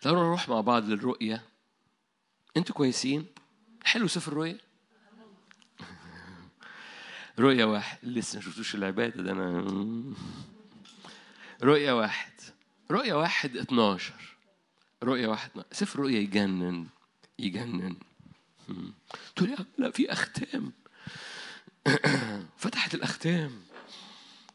تعالوا 0.00 0.22
نروح 0.24 0.48
مع 0.48 0.60
بعض 0.60 0.84
للرؤية. 0.84 1.42
أنتوا 2.56 2.74
كويسين؟ 2.74 3.26
حلو 3.84 4.08
سفر 4.08 4.32
الرؤية؟ 4.32 4.58
رؤية 7.38 7.64
واحد. 7.64 7.98
لسه 8.02 8.36
ما 8.36 8.42
شفتوش 8.44 8.74
العبادة 8.74 9.22
ده 9.22 9.32
أنا 9.32 9.64
رؤية 11.62 11.92
واحد. 11.92 12.32
رؤية 12.90 13.14
واحد 13.14 13.56
12 13.56 14.12
رؤية 15.02 15.26
واحد 15.26 15.50
سفر 15.72 16.00
رؤية 16.00 16.18
يجنن 16.18 16.86
يجنن. 17.38 17.96
تقول 19.36 19.48
لي 19.48 19.56
لا 19.78 19.90
في 19.90 20.12
أختام. 20.12 20.72
فتحت 22.56 22.94
الأختام. 22.94 23.62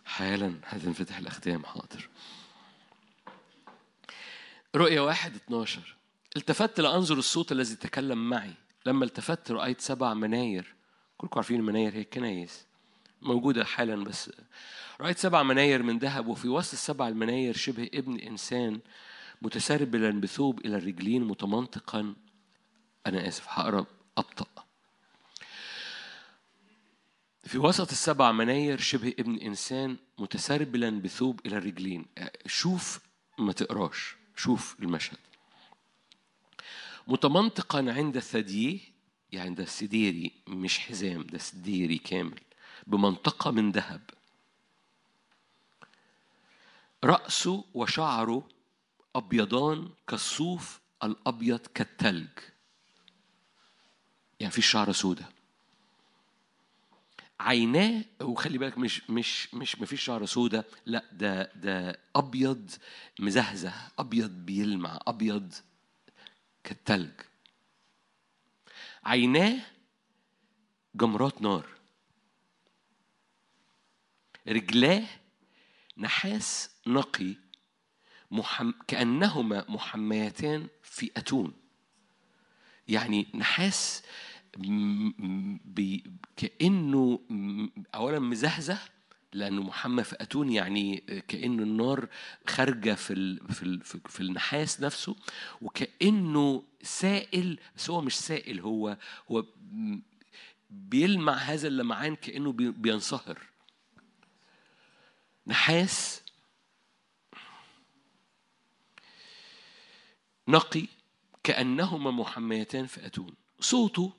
حالا 0.06 0.54
هتنفتح 0.66 1.18
الأختام 1.18 1.66
حاضر. 1.66 2.10
رؤية 4.76 5.02
واحد 5.02 5.36
12 5.36 5.96
التفت 6.38 6.80
لأنظر 6.80 7.18
الصوت 7.18 7.52
الذي 7.52 7.76
تكلم 7.76 8.30
معي. 8.30 8.54
لما 8.86 9.06
التفت 9.06 9.52
رأيت 9.52 9.82
سبع 9.82 10.14
مناير. 10.14 10.76
كلكم 11.18 11.40
عارفين 11.40 11.60
المناير 11.60 11.94
هي 11.94 12.02
الكنايس. 12.02 12.66
موجودة 13.22 13.66
حالا 13.66 14.04
بس 14.04 14.32
رأيت 15.02 15.18
سبع 15.18 15.44
مناير 15.44 15.84
من 15.84 15.98
ذهب 15.98 16.28
وفي 16.28 16.48
وسط 16.48 16.74
السبع 16.74 17.08
المناير 17.08 17.58
شبه 17.58 17.90
ابن 17.94 18.20
إنسان 18.20 18.80
متسربلا 19.42 20.22
بثوب 20.22 20.66
إلى 20.66 20.78
الرجلين 20.78 21.24
متمنطقا. 21.24 22.16
أنا 23.08 23.28
آسف 23.28 23.46
هقرأ. 23.50 23.86
أبطأ 24.22 24.66
في 27.44 27.58
وسط 27.58 27.92
السبع 27.92 28.32
مناير 28.32 28.80
شبه 28.80 29.14
ابن 29.20 29.36
إنسان 29.36 29.98
متسربلا 30.18 30.90
بثوب 30.90 31.40
إلى 31.46 31.58
الرجلين. 31.58 32.06
شوف 32.46 33.00
ما 33.38 33.54
تقراش 33.54 34.16
شوف 34.36 34.76
المشهد. 34.80 35.18
متمنطقا 37.08 37.78
عند 37.78 38.20
ثدييه 38.20 38.80
يعني 39.32 39.56
ده 39.56 39.66
سديري 39.66 40.32
مش 40.48 40.80
حزام 40.80 41.24
ده 41.24 41.38
سديري 41.38 41.98
كامل 41.98 42.40
بمنطقة 42.88 43.52
من 43.52 43.72
ذهب. 43.72 44.02
رأسه 47.04 47.66
وشعره 47.74 48.48
أبيضان 49.16 49.90
كالصوف 50.08 50.80
الأبيض 51.04 51.60
كالتلج. 51.60 52.30
يعني 54.42 54.52
في 54.54 54.62
شعر 54.62 54.92
سودة. 54.92 55.26
عيناه 57.40 58.04
وخلي 58.22 58.58
بالك 58.58 58.78
مش 58.78 59.10
مش 59.10 59.54
مش 59.54 59.80
ما 59.80 59.86
فيش 59.86 60.04
شعر 60.04 60.26
سودة 60.26 60.66
لا 60.86 61.04
ده 61.12 61.44
ده 61.56 62.00
أبيض 62.16 62.72
مزهزه 63.20 63.74
أبيض 64.00 64.30
بيلمع 64.32 65.00
أبيض 65.08 65.54
كالتلج. 66.64 67.12
عيناه 69.04 69.60
جمرات 70.96 71.42
نار. 71.42 71.66
رجلاه 74.48 75.04
نحاس 75.98 76.70
نقي 76.88 77.36
محم... 78.32 78.72
كأنهما 78.88 79.66
محميتان 79.70 80.68
في 80.84 81.12
أتون 81.18 81.54
يعني 82.88 83.28
نحاس 83.36 84.04
بي... 84.58 86.04
كأنه 86.38 87.20
أولا 87.96 88.20
مزهزه 88.20 88.80
لأنه 89.34 89.64
محمى 89.64 90.04
في 90.04 90.16
أتون 90.22 90.52
يعني 90.52 90.98
كأن 91.28 91.60
النار 91.60 92.08
خارجة 92.48 92.94
في. 92.94 93.40
في. 93.50 94.00
في 94.10 94.20
النحاس 94.20 94.82
نفسه 94.82 95.16
وكأنه 95.62 96.64
سائل 96.84 97.60
بس 97.78 97.90
هو 97.90 98.02
مش 98.02 98.20
سائل 98.20 98.60
هو 98.60 98.98
هو 99.32 99.46
بيلمع 100.70 101.34
هذا 101.34 101.68
اللمعان 101.68 102.16
كأنه 102.16 102.52
بينصهر 102.52 103.40
نحاس 105.48 106.24
نقي 110.48 110.88
كأنهما 111.44 112.12
محميتان 112.12 112.88
في 112.88 113.06
أتون 113.06 113.34
صوته 113.60 114.14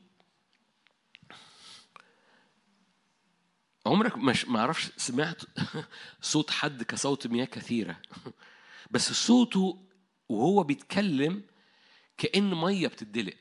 عمرك 3.87 4.19
مش 4.19 4.45
ما 4.49 4.61
أعرفش 4.61 4.91
سمعت 4.97 5.43
صوت 6.21 6.51
حد 6.51 6.83
كصوت 6.83 7.27
مياه 7.27 7.45
كثيرة. 7.45 7.97
بس 8.91 9.13
صوته 9.13 9.87
وهو 10.29 10.63
بيتكلم 10.63 11.43
كأن 12.19 12.55
مية 12.55 12.89
بتدلق 12.89 13.37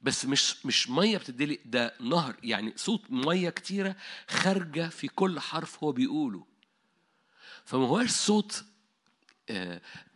بس 0.00 0.24
مش 0.24 0.66
مش 0.66 0.90
مية 0.90 1.18
بتدلق 1.18 1.58
ده 1.64 1.94
نهر. 2.00 2.36
يعني 2.42 2.72
صوت 2.76 3.10
مية 3.10 3.50
كتيرة 3.50 3.96
خارجة 4.28 4.88
في 4.88 5.08
كل 5.08 5.40
حرف 5.40 5.84
هو 5.84 5.92
بيقوله. 5.92 6.46
فما 7.64 7.86
هوش 7.86 8.10
صوت 8.10 8.64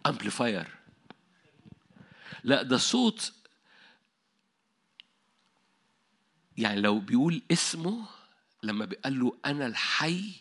امبليفاير 0.07 0.69
لا 2.45 2.63
ده 2.63 2.77
صوت 2.77 3.33
يعني 6.57 6.81
لو 6.81 6.99
بيقول 7.01 7.43
اسمه 7.53 8.07
لما 8.63 8.85
بيقال 8.85 9.21
له 9.21 9.39
أنا 9.45 9.67
الحي 9.67 10.33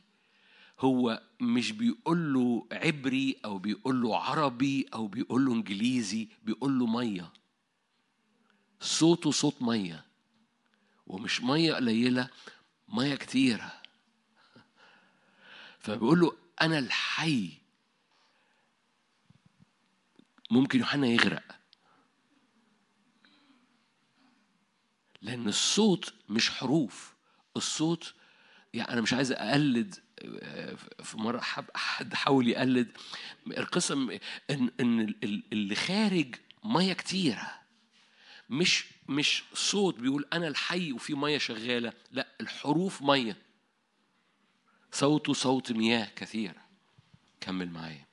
هو 0.79 1.23
مش 1.39 1.71
بيقول 1.71 2.33
له 2.33 2.67
عبري 2.71 3.39
أو 3.45 3.57
بيقول 3.57 4.01
له 4.01 4.17
عربي 4.17 4.89
أو 4.93 5.07
بيقول 5.07 5.45
له 5.45 5.53
إنجليزي 5.53 6.27
بيقول 6.43 6.79
له 6.79 6.85
مية. 6.85 7.33
صوته 8.81 9.31
صوت 9.31 9.61
مية. 9.61 10.05
ومش 11.07 11.41
مية 11.41 11.73
قليلة 11.73 12.29
مية 12.87 13.15
كتيرة. 13.15 13.81
فبيقول 15.79 16.19
له 16.19 16.37
أنا 16.61 16.79
الحي. 16.79 17.51
ممكن 20.51 20.79
يوحنا 20.79 21.07
يغرق. 21.07 21.59
لأن 25.21 25.47
الصوت 25.47 26.13
مش 26.29 26.49
حروف. 26.49 27.18
الصوت 27.57 28.13
يعني 28.73 28.93
أنا 28.93 29.01
مش 29.01 29.13
عايز 29.13 29.31
أقلد 29.31 29.95
في 31.03 31.17
مرة 31.17 31.39
حد 31.75 32.13
حاول 32.13 32.47
يقلد. 32.47 32.91
القصة 33.47 34.19
ان 34.49 34.71
إن 34.79 35.15
اللي 35.53 35.75
خارج 35.75 36.35
مية 36.63 36.93
كتيرة. 36.93 37.59
مش 38.49 38.85
مش 39.09 39.43
صوت 39.53 39.99
بيقول 39.99 40.25
أنا 40.33 40.47
الحي 40.47 40.91
وفي 40.91 41.13
مية 41.13 41.37
شغالة 41.37 41.93
لا 42.11 42.27
الحروف 42.41 43.01
مية. 43.01 43.37
صوته 44.91 45.33
صوت 45.33 45.71
مياه 45.71 46.07
كثيرة. 46.15 46.61
كمل 47.41 47.69
معايا. 47.69 48.05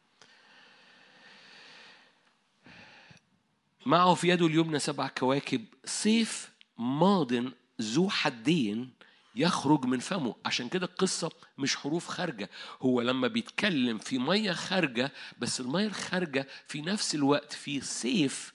معه 3.86 4.14
في 4.14 4.28
يده 4.28 4.46
اليمنى 4.46 4.78
سبع 4.78 5.08
كواكب. 5.08 5.64
سيف 5.84 6.52
ماض 6.78 7.32
ذو 7.80 8.10
حدين 8.10 8.95
يخرج 9.36 9.84
من 9.84 9.98
فمه. 9.98 10.36
عشان 10.44 10.68
كده 10.68 10.86
القصة 10.86 11.30
مش 11.58 11.76
حروف 11.76 12.08
خارجة. 12.08 12.50
هو 12.82 13.00
لما 13.00 13.28
بيتكلم 13.28 13.98
في 13.98 14.18
مية 14.18 14.52
خارجة 14.52 15.12
بس 15.38 15.60
المية 15.60 15.86
الخارجة 15.86 16.48
في 16.66 16.80
نفس 16.80 17.14
الوقت 17.14 17.52
في 17.52 17.80
سيف 17.80 18.54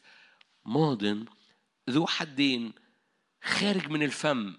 ماض 0.66 1.04
ذو 1.90 2.08
حدين 2.08 2.74
خارج 3.44 3.88
من 3.90 4.04
الفم. 4.04 4.58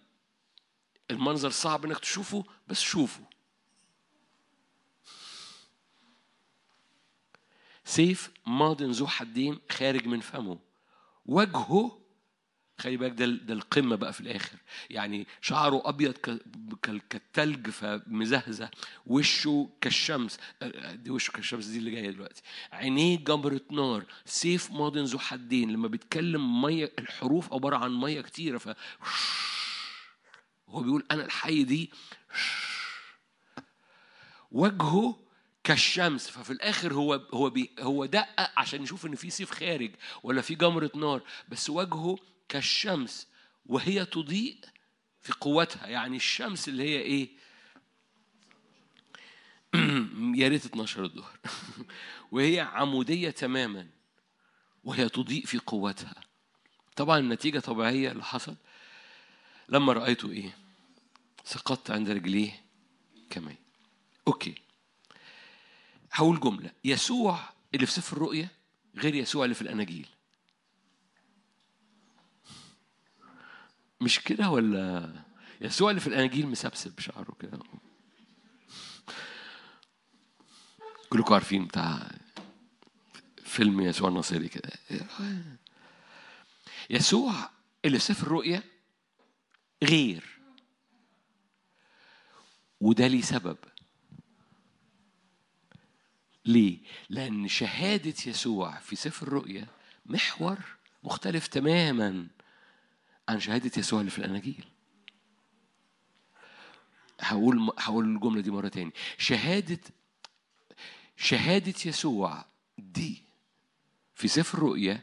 المنظر 1.10 1.50
صعب 1.50 1.84
إنك 1.84 1.98
تشوفه 1.98 2.44
بس 2.68 2.80
شوفه. 2.80 3.24
سيف 7.84 8.30
ماض 8.46 8.82
ذو 8.82 9.06
حدين 9.06 9.58
خارج 9.70 10.06
من 10.06 10.20
فمه. 10.20 10.58
وجهه 11.26 12.01
خلي 12.82 12.96
بالك 12.96 13.12
ده 13.12 13.26
ده 13.26 13.54
القمة 13.54 13.96
بقى 13.96 14.12
في 14.12 14.20
الآخر. 14.20 14.56
يعني 14.90 15.26
شعره 15.40 15.82
أبيض 15.84 16.12
كالتلج 17.10 17.70
فمزهزه 17.70 18.70
وشه 19.06 19.70
كالشمس. 19.80 20.38
دي 20.92 21.10
وشه 21.10 21.30
كالشمس 21.30 21.66
دي 21.66 21.78
اللي 21.78 21.90
جاية 21.90 22.10
دلوقتي. 22.10 22.42
عينيه 22.72 23.18
جمرة 23.18 23.60
نار. 23.70 24.04
سيف 24.24 24.70
ماض 24.70 24.98
ذو 24.98 25.18
حدين. 25.18 25.70
لما 25.70 25.88
بيتكلم 25.88 26.62
مية 26.62 26.92
الحروف 26.98 27.52
عبارة 27.52 27.76
عن 27.76 27.94
مية 27.94 28.20
كتيرة 28.20 28.58
ف 28.58 28.68
هو 30.68 30.82
بيقول 30.82 31.04
أنا 31.10 31.24
الحي 31.24 31.64
دي 31.64 31.90
وجهه 34.50 35.18
كالشمس. 35.64 36.28
ففي 36.28 36.50
الآخر 36.50 36.94
هو 36.94 37.14
هو 37.14 37.50
بي 37.50 37.70
هو 37.80 38.04
دقق 38.04 38.50
عشان 38.56 38.82
يشوف 38.82 39.06
إن 39.06 39.14
في 39.14 39.30
سيف 39.30 39.50
خارج 39.50 39.90
ولا 40.22 40.40
في 40.42 40.54
جمره 40.54 40.90
نار. 40.94 41.22
بس 41.48 41.70
وجهه 41.70 42.16
كالشمس 42.52 43.26
وهي 43.66 44.04
تضيء 44.04 44.58
في 45.20 45.32
قوتها. 45.32 45.86
يعني 45.86 46.16
الشمس 46.16 46.68
اللي 46.68 46.82
هي 46.82 47.00
إيه؟ 47.00 47.28
يا 50.40 50.48
ريت 50.48 50.64
12 50.64 51.04
الظهر. 51.04 51.38
وهي 52.32 52.60
عمودية 52.60 53.30
تماما 53.30 53.88
وهي 54.84 55.08
تضيء 55.08 55.46
في 55.46 55.58
قوتها. 55.58 56.14
طبعا 56.96 57.18
النتيجة 57.18 57.58
طبيعية 57.58 58.12
اللي 58.12 58.24
حصل. 58.24 58.56
لما 59.68 59.92
رأيته 59.92 60.30
إيه؟ 60.30 60.56
سقطت 61.44 61.90
عند 61.90 62.10
رجليه 62.10 62.64
كمان 63.30 63.56
أوكي. 64.28 64.54
هقول 66.12 66.40
جملة. 66.40 66.70
يسوع 66.84 67.40
اللي 67.74 67.86
في 67.86 67.92
سفر 67.92 68.16
الرؤيا 68.16 68.48
غير 68.96 69.14
يسوع 69.14 69.44
اللي 69.44 69.54
في 69.54 69.62
الأناجيل. 69.62 70.08
مش 74.02 74.20
كده 74.20 74.50
ولا 74.50 75.12
يسوع 75.60 75.90
اللي 75.90 76.00
في 76.00 76.06
الاناجيل 76.06 76.46
مسبسب 76.46 77.00
شعره 77.00 77.36
كده؟ 77.40 77.58
كلكم 81.08 81.34
عارفين 81.34 81.66
بتاع 81.66 82.10
فيلم 83.44 83.80
يسوع 83.80 84.08
الناصري 84.08 84.48
كده. 84.48 84.70
يسوع 86.90 87.50
اللي 87.84 87.98
في 87.98 88.04
سفر 88.04 88.26
الرؤيا 88.26 88.62
غير. 89.84 90.38
وده 92.80 93.06
ليه 93.06 93.22
سبب. 93.22 93.58
ليه؟ 96.44 96.78
لأن 97.08 97.48
شهادة 97.48 98.14
يسوع 98.26 98.78
في 98.78 98.96
سفر 98.96 99.26
الرؤيا 99.26 99.66
محور 100.06 100.58
مختلف 101.02 101.46
تماما. 101.46 102.28
عن 103.28 103.40
شهادة 103.40 103.70
يسوع 103.76 104.00
اللي 104.00 104.10
في 104.10 104.18
الأناجيل. 104.18 104.64
هقول 107.20 107.70
هقول 107.78 108.04
الجملة 108.14 108.40
دي 108.40 108.50
مرة 108.50 108.68
تاني. 108.68 108.92
شهادة 109.18 109.80
شهادة 111.16 111.74
يسوع 111.86 112.44
دي 112.78 113.22
في 114.14 114.28
سفر 114.28 114.58
الرؤيا 114.58 115.00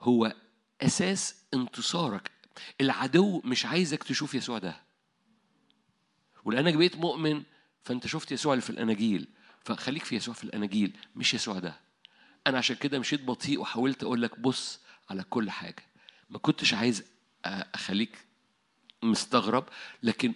هو 0.00 0.34
أساس 0.80 1.34
انتصارك. 1.54 2.30
العدو 2.80 3.40
مش 3.44 3.66
عايزك 3.66 4.02
تشوف 4.02 4.34
يسوع 4.34 4.58
ده. 4.58 4.82
ولأنك 6.44 6.74
بقيت 6.74 6.96
مؤمن 6.96 7.42
فأنت 7.84 8.06
شفت 8.06 8.32
يسوع 8.32 8.52
اللي 8.52 8.62
في 8.62 8.70
الأناجيل. 8.70 9.28
فخليك 9.64 10.04
في 10.04 10.16
يسوع 10.16 10.34
في 10.34 10.44
الأناجيل 10.44 10.96
مش 11.16 11.34
يسوع 11.34 11.58
ده. 11.58 11.80
أنا 12.46 12.58
عشان 12.58 12.76
كده 12.76 12.98
مشيت 12.98 13.22
بطيء 13.24 13.60
وحاولت 13.60 14.02
أقول 14.02 14.22
لك 14.22 14.40
بص 14.40 14.80
على 15.10 15.22
كل 15.22 15.50
حاجة. 15.50 15.84
ما 16.30 16.38
كنتش 16.38 16.74
عايز 16.74 17.04
أخليك 17.44 18.18
مستغرب 19.02 19.64
لكن 20.02 20.32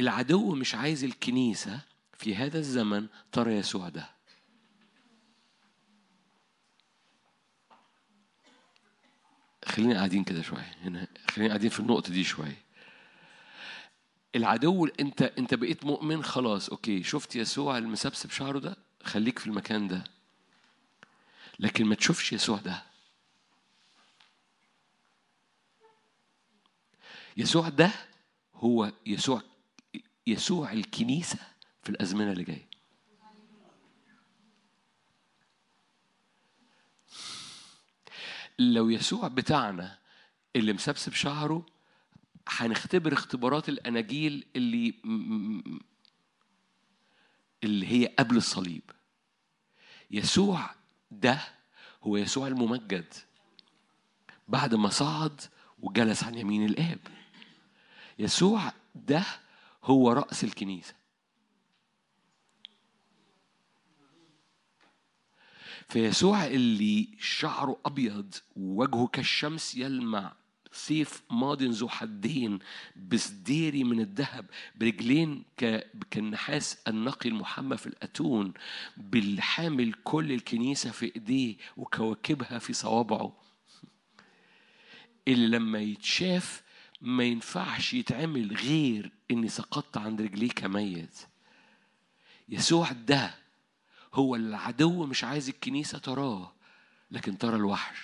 العدو 0.00 0.54
مش 0.54 0.74
عايز 0.74 1.04
الكنيسة 1.04 1.80
في 2.18 2.36
هذا 2.36 2.58
الزمن 2.58 3.06
ترى 3.32 3.52
يسوع 3.56 3.88
ده. 3.88 4.10
خلينا 9.64 9.94
قاعدين 9.94 10.24
كده 10.24 10.42
شوية 10.42 10.76
هنا 10.82 11.06
خلينا 11.30 11.48
قاعدين 11.48 11.70
في 11.70 11.80
النقطة 11.80 12.12
دي 12.12 12.24
شوية. 12.24 12.64
العدو 14.34 14.86
أنت 15.00 15.22
أنت 15.22 15.54
بقيت 15.54 15.84
مؤمن 15.84 16.24
خلاص 16.24 16.68
أوكي 16.68 17.02
شفت 17.02 17.36
يسوع 17.36 17.78
المسبسب 17.78 18.30
شعره 18.30 18.58
ده؟ 18.58 18.76
خليك 19.04 19.38
في 19.38 19.46
المكان 19.46 19.88
ده. 19.88 20.04
لكن 21.58 21.84
ما 21.84 21.94
تشوفش 21.94 22.32
يسوع 22.32 22.58
ده. 22.58 22.82
يسوع 27.36 27.68
ده 27.68 27.90
هو 28.54 28.92
يسوع 29.06 29.42
يسوع 30.26 30.72
الكنيسة 30.72 31.38
في 31.82 31.90
الأزمنة 31.90 32.32
اللي 32.32 32.44
جاية. 32.44 32.68
لو 38.58 38.90
يسوع 38.90 39.28
بتاعنا 39.28 39.98
اللي 40.56 40.72
مسبسب 40.72 41.12
شعره 41.12 41.66
هنختبر 42.48 43.12
اختبارات 43.12 43.68
الأناجيل 43.68 44.46
اللي 44.56 44.94
اللي 47.64 47.86
هي 47.86 48.06
قبل 48.18 48.36
الصليب. 48.36 48.82
يسوع 50.10 50.70
ده 51.10 51.40
هو 52.02 52.16
يسوع 52.16 52.46
الممجد 52.46 53.14
بعد 54.48 54.74
ما 54.74 54.88
صعد 54.88 55.40
وجلس 55.78 56.24
عن 56.24 56.34
يمين 56.34 56.64
الآب. 56.66 56.98
يسوع 58.18 58.72
ده 58.94 59.24
هو 59.84 60.12
رأس 60.12 60.44
الكنيسة. 60.44 60.94
فيسوع 65.88 66.46
اللي 66.46 67.08
شعره 67.20 67.78
أبيض 67.84 68.34
ووجهه 68.56 69.06
كالشمس 69.06 69.74
يلمع 69.74 70.32
سيف 70.72 71.22
ماض 71.30 71.62
ذو 71.62 71.88
حدين 71.88 72.58
بسديري 72.96 73.84
من 73.84 74.00
الذهب 74.00 74.46
برجلين 74.74 75.44
كالنحاس 76.10 76.78
النقي 76.88 77.28
المحمى 77.28 77.76
في 77.76 77.86
الأتون 77.86 78.52
بالحامل 78.96 79.92
كل 79.92 80.32
الكنيسة 80.32 80.90
في 80.90 81.12
إيديه 81.16 81.56
وكواكبها 81.76 82.58
في 82.58 82.72
صوابعه. 82.72 83.36
اللي 85.28 85.46
لما 85.58 85.78
يتشاف 85.80 86.62
ما 87.04 87.24
ينفعش 87.24 87.94
يتعمل 87.94 88.56
غير 88.56 89.12
إني 89.30 89.48
سقطت 89.48 89.96
عند 89.96 90.22
رجليه 90.22 90.48
كميت 90.48 91.18
يسوع 92.48 92.92
ده 92.92 93.34
هو 94.14 94.36
العدو 94.36 95.06
مش 95.06 95.24
عايز 95.24 95.48
الكنيسة 95.48 95.98
تراه 95.98 96.52
لكن 97.10 97.38
ترى 97.38 97.56
الوحش. 97.56 97.98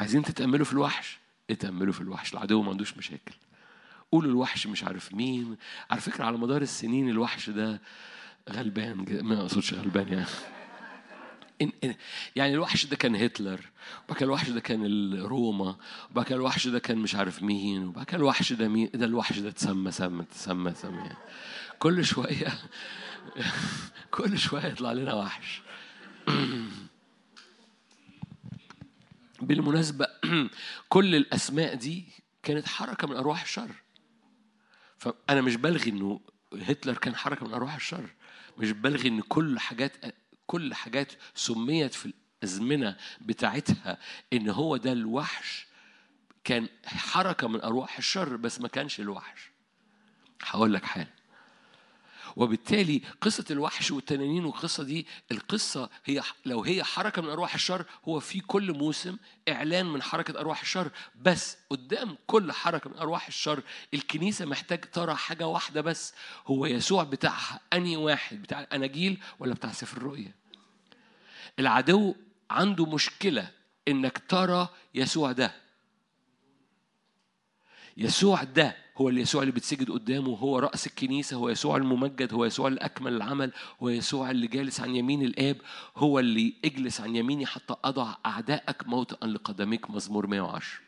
عايزين 0.00 0.22
تتأملوا 0.22 0.64
في 0.64 0.72
الوحش؟ 0.72 1.18
اتأملوا 1.50 1.92
في 1.92 2.00
الوحش. 2.00 2.32
العدو 2.32 2.62
ما 2.62 2.70
عندوش 2.70 2.96
مشاكل. 2.96 3.34
قولوا 4.12 4.30
الوحش 4.30 4.66
مش 4.66 4.84
عارف 4.84 5.14
مين. 5.14 5.56
على 5.90 6.00
فكرة 6.00 6.24
على 6.24 6.38
مدار 6.38 6.62
السنين 6.62 7.08
الوحش 7.08 7.50
ده 7.50 7.80
غلبان 8.50 9.22
ما 9.22 9.40
أقصدش 9.40 9.74
غلبان 9.74 10.08
يعني. 10.08 10.26
يعني 12.36 12.54
الوحش 12.54 12.86
ده 12.86 12.96
كان 12.96 13.16
هتلر 13.16 13.60
وبعد 14.04 14.16
كده 14.18 14.26
الوحش 14.26 14.48
ده 14.48 14.60
كان 14.60 14.84
ال- 14.84 15.22
روما 15.22 15.76
وبعد 16.10 16.24
كده 16.24 16.36
الوحش 16.36 16.68
ده 16.68 16.78
كان 16.78 16.98
مش 16.98 17.14
عارف 17.14 17.42
مين 17.42 17.86
وبعد 17.86 18.06
كده 18.06 18.16
الوحش 18.16 18.52
ده 18.52 18.68
مين 18.68 18.90
ده 18.94 19.06
الوحش 19.06 19.38
ده 19.38 19.48
اتسمى 19.48 19.90
سمى 19.90 20.22
اتسمى 20.22 20.74
سمى 20.74 20.96
يعني. 20.98 21.16
كل 21.78 22.04
شوية 22.04 22.58
كل 24.10 24.38
شوية 24.38 24.64
يطلع 24.66 24.92
لنا 24.92 25.14
وحش. 25.14 25.62
بالمناسبة 29.42 30.06
كل 30.88 31.14
الأسماء 31.14 31.74
دي 31.74 32.04
كانت 32.42 32.66
حركة 32.66 33.08
من 33.08 33.16
أرواح 33.16 33.42
الشر. 33.42 33.70
فأنا 34.98 35.40
مش 35.40 35.56
بلغي 35.56 35.90
إنه 35.90 36.20
هتلر 36.62 36.94
كان 36.98 37.16
حركة 37.16 37.46
من 37.46 37.54
أرواح 37.54 37.74
الشر. 37.74 38.10
مش 38.58 38.70
بلغي 38.70 39.08
إن 39.08 39.20
كل 39.20 39.58
حاجات 39.58 39.92
كل 40.48 40.74
حاجات 40.74 41.12
سميت 41.34 41.94
في 41.94 42.12
الأزمنة 42.42 42.96
بتاعتها 43.20 43.98
إن 44.32 44.48
هو 44.50 44.76
ده 44.76 44.92
الوحش. 44.92 45.66
كان 46.44 46.68
حركة 46.86 47.48
من 47.48 47.60
أرواح 47.60 47.98
الشر 47.98 48.36
بس 48.36 48.60
ما 48.60 48.68
كانش 48.68 49.00
الوحش. 49.00 49.50
هقول 50.42 50.74
لك 50.74 50.84
حاجة. 50.84 51.14
وبالتالي 52.36 53.02
قصة 53.20 53.44
الوحش 53.50 53.90
والتنانين 53.90 54.44
والقصة 54.44 54.82
دي 54.84 55.06
القصة 55.32 55.90
هي 56.04 56.22
لو 56.46 56.62
هي 56.64 56.84
حركة 56.84 57.22
من 57.22 57.28
أرواح 57.28 57.54
الشر 57.54 57.84
هو 58.08 58.20
في 58.20 58.40
كل 58.40 58.72
موسم 58.72 59.16
إعلان 59.48 59.86
من 59.86 60.02
حركة 60.02 60.40
أرواح 60.40 60.60
الشر. 60.60 60.90
بس 61.22 61.56
قدام 61.70 62.16
كل 62.26 62.52
حركة 62.52 62.90
من 62.90 62.96
أرواح 62.96 63.26
الشر 63.26 63.62
الكنيسة 63.94 64.44
محتاج 64.44 64.80
ترى 64.80 65.14
حاجة 65.14 65.46
واحدة 65.46 65.80
بس 65.80 66.14
هو 66.46 66.66
يسوع 66.66 67.04
بتاعها 67.04 67.60
أنهي 67.72 67.96
واحد؟ 67.96 68.42
بتاع 68.42 68.60
الأناجيل 68.60 69.20
ولا 69.38 69.54
بتاع 69.54 69.72
سفر 69.72 69.96
الرؤيا؟ 69.96 70.37
العدو 71.58 72.14
عنده 72.50 72.86
مشكلة 72.86 73.50
إنك 73.88 74.22
ترى 74.28 74.68
يسوع 74.94 75.32
ده. 75.32 75.52
يسوع 77.96 78.42
ده 78.42 78.76
هو 78.96 79.08
اليسوع 79.08 79.42
اللي 79.42 79.52
بتسجد 79.52 79.90
قدامه 79.90 80.36
هو 80.36 80.58
رأس 80.58 80.86
الكنيسة 80.86 81.36
هو 81.36 81.48
يسوع 81.48 81.76
الممجد 81.76 82.34
هو 82.34 82.44
يسوع 82.44 82.68
اللي 82.68 82.80
أكمل 82.80 83.12
العمل 83.16 83.52
هو 83.82 83.88
يسوع 83.88 84.30
اللي 84.30 84.46
جالس 84.46 84.80
عن 84.80 84.96
يمين 84.96 85.22
الآب 85.22 85.56
هو 85.96 86.18
اللي 86.18 86.54
اجلس 86.64 87.00
عن 87.00 87.16
يميني 87.16 87.46
حتى 87.46 87.74
أضع 87.84 88.14
أعدائك 88.26 88.86
موطئا 88.88 89.26
لقدميك 89.26 89.90
مزمور 89.90 90.26
110 90.26 90.80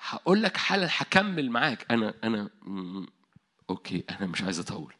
هقول 0.00 0.42
لك 0.42 0.56
حالا 0.56 0.88
هكمل 0.90 1.50
معاك. 1.50 1.86
أنا 1.92 2.14
أنا 2.24 2.50
أوكي 3.70 4.04
أنا 4.10 4.26
مش 4.26 4.42
عايز 4.42 4.58
أطول. 4.60 4.94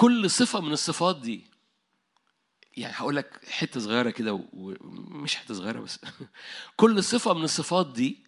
كل 0.00 0.30
صفة 0.30 0.60
من 0.60 0.72
الصفات 0.72 1.20
دي. 1.20 1.50
يعني 2.76 2.94
هقول 2.96 3.16
لك 3.16 3.48
حتة 3.48 3.80
صغيرة 3.80 4.10
كده 4.10 4.44
ومش 4.52 5.36
حتة 5.36 5.54
صغيرة 5.54 5.80
بس. 5.80 6.00
كل 6.76 7.04
صفة 7.04 7.34
من 7.34 7.44
الصفات 7.44 7.92
دي 7.92 8.26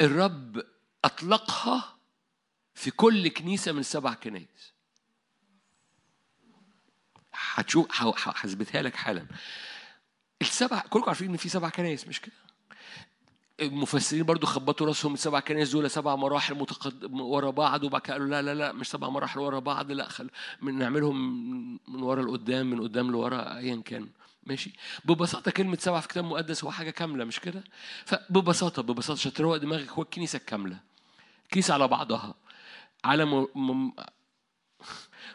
الرب 0.00 0.64
أطلقها 1.04 1.98
في 2.74 2.90
كل 2.90 3.28
كنيسة 3.28 3.72
من 3.72 3.78
السبع 3.78 4.14
كنائس. 4.14 4.72
هتشوف 7.32 7.86
هثبتها 8.26 8.82
لك 8.82 8.96
حالا. 8.96 9.26
السبع 10.42 10.80
كلكم 10.80 11.06
عارفين 11.06 11.30
إن 11.30 11.36
في 11.36 11.48
سبع 11.48 11.68
كنائس 11.68 12.08
مش 12.08 12.20
كده؟ 12.20 12.47
المفسرين 13.60 14.22
برضو 14.22 14.46
خبطوا 14.46 14.86
راسهم 14.86 15.14
السبع 15.14 15.40
كنائس 15.40 15.70
دول 15.70 15.90
سبع 15.90 16.16
مراحل 16.16 16.54
متقدم 16.54 17.20
ورا 17.20 17.50
بعض 17.50 17.84
وبعد 17.84 18.00
كده 18.00 18.12
قالوا 18.14 18.28
لا 18.28 18.42
لا 18.42 18.54
لا 18.54 18.72
مش 18.72 18.86
سبع 18.90 19.08
مراحل 19.08 19.40
ورا 19.40 19.58
بعض 19.58 19.92
لا 19.92 20.08
خل 20.08 20.30
من 20.62 20.78
نعملهم 20.78 21.16
من 21.88 22.02
ورا 22.02 22.22
لقدام 22.22 22.70
من 22.70 22.80
قدام 22.80 23.10
لورا 23.10 23.56
ايا 23.56 23.82
كان. 23.84 24.08
ماشي؟ 24.46 24.72
ببساطة 25.04 25.50
كلمة 25.50 25.76
سبعه 25.80 26.00
في 26.00 26.06
الكتاب 26.06 26.24
المقدس 26.24 26.64
هو 26.64 26.70
حاجة 26.70 26.90
كاملة 26.90 27.24
مش 27.24 27.40
كده؟ 27.40 27.64
فببساطة 28.04 28.82
ببساطة 28.82 29.18
عشان 29.18 29.32
تروق 29.32 29.56
دماغك 29.56 29.90
هو 29.90 30.02
الكنيسة 30.02 30.36
الكامله 30.36 30.78
الكنيسه 31.44 31.74
على 31.74 31.88
بعضها. 31.88 32.34
على 33.04 33.24
م... 33.24 33.46
م... 33.54 33.92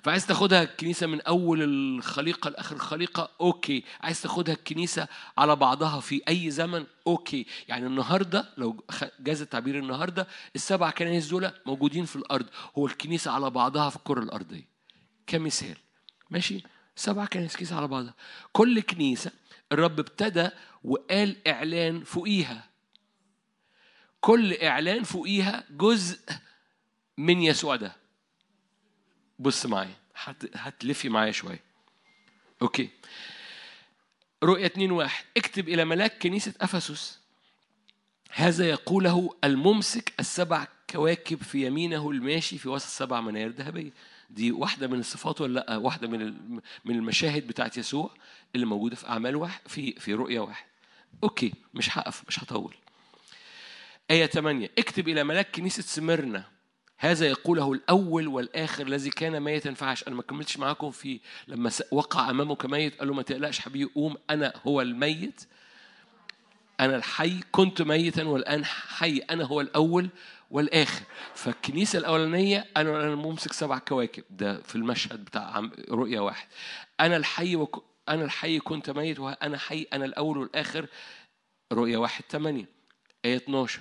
فعايز 0.04 0.28
تاخدها 0.28 0.64
الكنيسة 0.64 1.08
من 1.08 1.22
أول 1.22 1.64
الخليقة 1.64 2.50
لآخر 2.50 2.76
الخليقة 2.76 3.30
okay. 3.42 3.84
عايز 4.02 4.22
تاخدها 4.22 4.54
الكنيسة 4.54 5.08
على 5.38 5.56
بعضها 5.56 6.00
في 6.00 6.22
أي 6.28 6.52
زمن 6.52 6.86
okay. 7.08 7.46
يعني 7.68 7.88
النهاردة 7.88 8.50
لو 8.58 8.84
جاز 9.20 9.42
التعبير 9.42 9.80
النهاردة 9.80 10.28
السبع 10.56 10.90
كنائس 10.90 11.28
دول 11.28 11.52
موجودين 11.66 12.06
في 12.06 12.16
الأرض. 12.16 12.46
هو 12.78 12.86
الكنيسة 12.86 13.32
على 13.32 13.50
بعضها 13.50 13.90
في 13.90 13.96
الكرة 13.96 14.20
الأرضية. 14.24 14.68
كمثال. 15.28 15.78
ماشي؟ 16.30 16.64
سبع 16.96 17.26
كنائس 17.26 17.58
كنيسة 17.58 17.76
على 17.76 17.88
بعضها. 17.88 18.14
كل 18.52 18.82
كنيسة 18.82 19.32
الرب 19.72 20.00
ابتدى 20.00 20.50
وقال 20.84 21.48
إعلان 21.48 22.04
فوقيها. 22.04 22.70
كل 24.22 24.54
إعلان 24.54 25.04
فوقيها 25.04 25.64
جزء 25.70 26.20
من 27.18 27.42
يسوع 27.42 27.76
ده. 27.76 28.03
بص 29.40 29.66
معايا 29.66 29.96
هت- 30.16 30.58
هتلفي 30.58 31.10
معايا 31.10 31.32
شوية. 31.32 31.60
أوكي. 32.62 32.90
رؤية 34.44 34.66
2 34.66 34.92
واحد. 34.92 35.26
اكتب 35.38 35.70
إلى 35.70 35.86
ملاك 35.86 36.18
كنيسة 36.24 36.54
أفسس. 36.62 37.20
هذا 38.32 38.70
يقوله 38.70 39.30
الممسك 39.44 40.14
السبع 40.20 40.68
كواكب 40.90 41.44
في 41.44 41.66
يمينه 41.66 42.12
الماشي 42.12 42.58
في 42.58 42.70
وسط 42.70 42.88
سبع 42.88 43.22
مناير 43.22 43.50
ذهبية. 43.50 43.92
دي 44.30 44.52
واحدة 44.52 44.88
من 44.88 45.00
الصفات 45.00 45.42
ولا 45.42 45.54
لأ؟ 45.60 45.78
واحدة 45.78 46.08
من 46.08 46.34
من 46.86 46.96
المشاهد 46.96 47.48
بتاعت 47.48 47.78
يسوع 47.78 48.12
اللي 48.56 48.66
موجودة 48.66 48.96
في 48.96 49.10
أعمال 49.10 49.36
واحد 49.36 49.62
في 49.68 49.92
في 49.92 50.14
رؤية 50.14 50.40
واحد. 50.40 50.66
okay. 51.24 51.54
مش 51.74 51.98
هقف 51.98 52.24
مش 52.28 52.44
هطول. 52.44 52.76
آية 54.12 54.26
8 54.26 54.70
اكتب 54.78 55.08
إلى 55.10 55.24
ملاك 55.24 55.56
كنيسة 55.56 55.84
سمرنا. 55.84 56.53
هذا 57.04 57.28
يقوله 57.28 57.74
الأول 57.74 58.28
والآخر 58.28 58.88
الذي 58.88 59.10
كان 59.10 59.40
ميتا 59.40 59.74
فعاش 59.74 60.08
أنا 60.08 60.16
ما 60.16 60.22
كملتش 60.22 60.58
معاكم 60.58 60.92
في 60.92 61.20
لما 61.48 61.72
وقع 61.92 62.30
أمامه 62.30 62.56
كميت 62.56 63.00
قال 63.00 63.08
له 63.08 63.14
ما 63.14 63.22
تقلقش 63.22 63.60
حبيبي 63.60 63.92
قوم 63.96 64.18
أنا 64.30 64.54
هو 64.68 64.82
الميت. 64.82 65.42
أنا 66.80 66.96
الحي 66.96 67.40
كنت 67.52 67.82
ميتا 67.82 68.24
والآن 68.24 68.66
حي 68.66 69.18
أنا 69.18 69.44
هو 69.44 69.62
الأول 69.62 70.10
والآخر. 70.52 71.02
فالكنيسة 71.36 72.00
الأولانية 72.00 72.66
أنا 72.78 73.04
أنا 73.04 73.16
ممسك 73.16 73.54
سبع 73.54 73.78
كواكب. 73.78 74.24
ده 74.30 74.62
في 74.62 74.76
المشهد 74.76 75.26
بتاع 75.26 75.70
رؤيا 75.90 76.20
واحد. 76.20 76.48
أنا 77.00 77.18
الحي 77.18 77.56
وك... 77.56 77.84
أنا 78.10 78.24
الحي 78.24 78.60
كنت 78.60 78.90
ميت 78.90 79.20
وأنا 79.20 79.58
حي 79.58 79.88
أنا 79.94 80.06
الأول 80.06 80.38
والآخر. 80.38 80.88
رؤيا 81.74 81.98
واحد 81.98 82.24
ثمانية 82.30 82.66
آية 83.26 83.36
12 83.38 83.80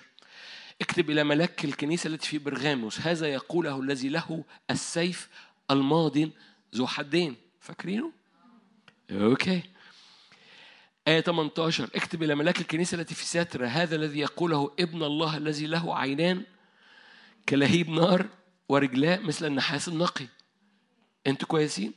اكتب 0.83 1.11
إلى 1.11 1.25
ملاك 1.25 1.65
الكنيسة 1.65 2.09
التي 2.09 2.29
في 2.29 2.39
برغاموس 2.39 3.01
هذا 3.01 3.27
يقوله 3.27 3.81
الذي 3.81 4.09
له 4.09 4.45
السيف 4.71 5.29
الماضي 5.71 6.19
ذو 6.75 6.87
حدين 6.87 7.37
فاكرينه؟ 7.61 8.13
okay 9.11 9.63
آية 11.09 11.21
18 11.21 11.91
اكتب 11.95 12.23
إلى 12.23 12.35
ملاك 12.35 12.61
الكنيسة 12.61 13.01
التي 13.01 13.15
في 13.15 13.25
ثياتيرا 13.25 13.67
هذا 13.67 13.97
الذي 13.97 14.19
يقوله 14.21 14.73
ابن 14.81 15.03
الله 15.03 15.37
الذي 15.37 15.67
له 15.67 15.99
عينان 15.99 16.43
كلهيب 17.49 17.91
نار 17.91 18.27
ورجلاه 18.69 19.19
مثل 19.19 19.47
النحاس 19.47 19.89
النقي 19.89 20.27
أنتوا 21.27 21.49
كويسين؟ 21.49 21.93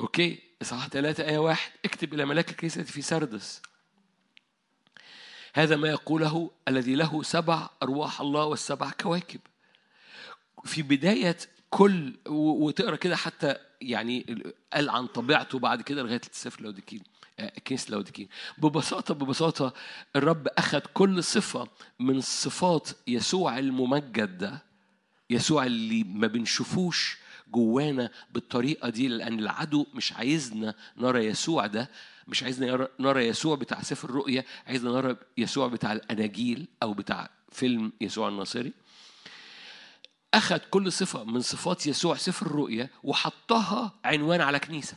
okay 0.00 0.38
إصحاح 0.62 0.88
3 0.88 1.24
آية 1.24 1.38
1 1.38 1.58
اكتب 1.84 2.14
إلى 2.14 2.24
ملاك 2.24 2.50
الكنيسة 2.50 2.80
التي 2.80 2.92
في 2.92 3.02
ساردس 3.02 3.62
هذا 5.54 5.76
ما 5.76 5.88
يقوله 5.88 6.50
الذي 6.68 6.94
له 6.94 7.22
سبع 7.22 7.68
أرواح 7.82 8.20
الله 8.20 8.44
والسبع 8.44 8.90
كواكب. 8.90 9.40
في 10.64 10.82
بداية 10.82 11.36
كل 11.70 12.14
وتقرأ 12.28 12.96
كده 12.96 13.16
حتى 13.16 13.54
يعني 13.80 14.42
قال 14.72 14.90
عن 14.90 15.06
طبيعته 15.06 15.58
بعد 15.58 15.82
كده 15.82 16.02
لغاية 16.02 16.20
السفر 16.30 16.62
لاودكيين 16.62 17.02
كنيسة 17.66 17.90
لاودكيين 17.90 18.28
ببساطة 18.58 19.14
ببساطة 19.14 19.72
الرب 20.16 20.48
أخذ 20.58 20.80
كل 20.94 21.24
صفة 21.24 21.68
من 21.98 22.20
صفات 22.20 22.88
يسوع 23.06 23.58
الممجد 23.58 24.38
ده 24.38 24.62
يسوع 25.30 25.66
اللي 25.66 26.04
ما 26.04 26.26
بنشوفوش 26.26 27.18
جوانا 27.50 28.10
بالطريقة 28.30 28.88
دي 28.88 29.08
لأن 29.08 29.38
العدو 29.38 29.86
مش 29.94 30.12
عايزنا 30.12 30.74
نرى 30.96 31.26
يسوع 31.26 31.66
ده 31.66 31.90
مش 32.28 32.42
عايزنا 32.42 32.88
نرى 33.00 33.26
يسوع 33.26 33.56
بتاع 33.56 33.82
سفر 33.82 34.08
الرؤيا 34.08 34.44
عايزنا 34.66 34.90
نرى 34.90 35.16
يسوع 35.38 35.68
بتاع 35.68 35.92
الأناجيل 35.92 36.68
أو 36.82 36.94
بتاع 36.94 37.30
فيلم 37.52 37.92
يسوع 38.00 38.28
الناصري. 38.28 38.72
أخذ 40.34 40.58
كل 40.58 40.92
صفة 40.92 41.24
من 41.24 41.40
صفات 41.40 41.86
يسوع 41.86 42.16
سفر 42.16 42.46
الرؤيا 42.46 42.90
وحطها 43.02 43.92
عنوان 44.04 44.40
على 44.40 44.58
كنيسة. 44.58 44.96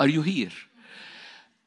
are 0.00 0.08
you 0.08 0.22
here? 0.22 0.68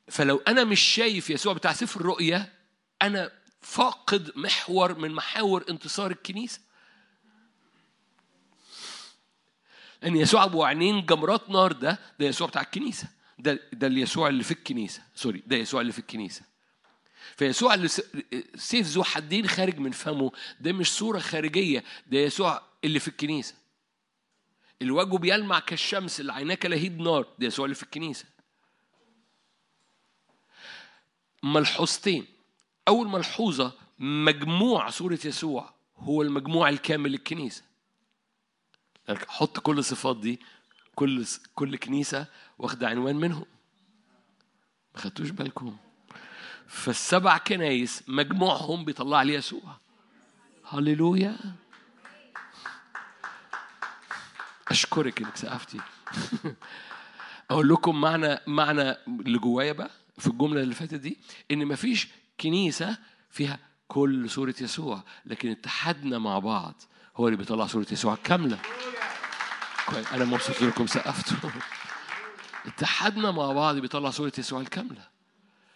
فلو 0.08 0.38
أنا 0.48 0.64
مش 0.64 0.80
شايف 0.80 1.30
يسوع 1.30 1.54
بتاع 1.54 1.74
سفر 1.74 2.00
الرؤيا 2.00 2.54
أنا 3.02 3.32
فاقد 3.68 4.32
محور 4.36 4.98
من 4.98 5.12
محاور 5.12 5.66
انتصار 5.70 6.12
الكنيسة. 6.12 6.60
إن 10.04 10.16
يسوع 10.16 10.44
أبو 10.44 10.64
عينين 10.64 11.06
جمرات 11.06 11.50
نار 11.50 11.72
ده 11.72 12.00
ده 12.20 12.26
يسوع 12.26 12.48
بتاع 12.48 12.62
الكنيسة. 12.62 13.08
ده 13.40 13.60
ده 13.74 13.88
اليسوع 13.88 14.28
اللي 14.28 14.44
في 14.44 14.52
الكنيسة. 14.52 15.02
sorry 15.16 15.44
ده 15.48 15.56
يسوع 15.56 15.82
اللي 15.82 15.92
في 15.92 16.00
الكنيسة. 16.00 16.42
فيسوع 17.38 17.74
اللي 17.74 17.88
سيف 18.56 18.88
ذو 18.88 19.04
حدين 19.04 19.48
خارج 19.48 19.78
من 19.80 19.92
فمه 19.92 20.32
ده 20.60 20.74
مش 20.74 20.92
صورة 20.92 21.20
خارجية 21.20 21.84
ده 22.08 22.18
يسوع 22.18 22.62
اللي 22.84 23.00
في 23.00 23.08
الكنيسة. 23.08 23.56
الوجه 24.82 25.18
بيلمع 25.18 25.60
كالشمس 25.60 26.20
اللي 26.20 26.34
عيناه 26.34 26.56
كلهيب 26.56 27.02
نار 27.02 27.28
ده 27.40 27.48
يسوع 27.48 27.66
اللي 27.66 27.76
في 27.76 27.84
الكنيسة. 27.84 28.26
ملحوظتين 31.44 32.37
أول 32.88 33.08
ملحوظه 33.08 33.74
مجموع 34.00 34.90
صوره 34.90 35.20
يسوع 35.26 35.74
هو 35.98 36.22
المجموع 36.22 36.70
الكامل 36.70 37.12
للكنيسة. 37.12 37.64
حط 39.28 39.60
كل 39.60 39.78
الصفات 39.78 40.18
دي 40.18 40.40
كل 40.96 41.26
كل 41.56 41.76
كنيسة 41.76 42.26
واخدة 42.60 42.88
عنوان 42.88 43.16
منهم. 43.16 43.46
ما 44.96 45.02
خدتوش 45.02 45.30
بالكم. 45.30 45.78
فالسبع 46.68 47.38
كنايس 47.38 48.04
مجموعهم 48.08 48.86
بيطلع 48.86 49.22
لي 49.22 49.34
يسوع. 49.34 49.78
هللويا. 50.70 51.38
أشكرك 54.68 55.22
إنك 55.22 55.36
سقفتي. 55.36 55.80
أقول 57.52 57.70
لكم 57.70 58.02
معنى 58.02 58.40
معنى 58.48 58.92
اللي 59.08 59.40
جوايا 59.40 59.72
بقى 59.72 59.92
في 60.18 60.28
الجملة 60.28 60.62
اللي 60.62 60.76
فاتت 60.76 60.94
دي 60.94 61.18
إن 61.52 61.66
مفيش 61.66 62.08
كنيسه 62.42 62.98
فيها 63.30 63.60
كل 63.88 64.30
صوره 64.30 64.56
يسوع 64.62 65.04
لكن 65.26 65.52
اتحادنا 65.52 66.20
مع 66.20 66.40
بعض. 66.40 66.82
هو 67.16 67.28
اللي 67.28 67.38
بيطلع 67.38 67.68
صوره 67.68 67.88
يسوع 67.92 68.18
كاملة. 68.24 68.60
كويس. 69.88 70.08
أنا 70.08 70.26
مبسوط 70.26 70.62
إنكم 70.62 70.88
سقفتوا. 70.88 71.50
اتحادنا 72.66 73.32
مع 73.32 73.52
بعض 73.52 73.76
بيطلع 73.76 74.10
صوره 74.10 74.34
يسوع 74.38 74.62
الكاملة. 74.62 75.08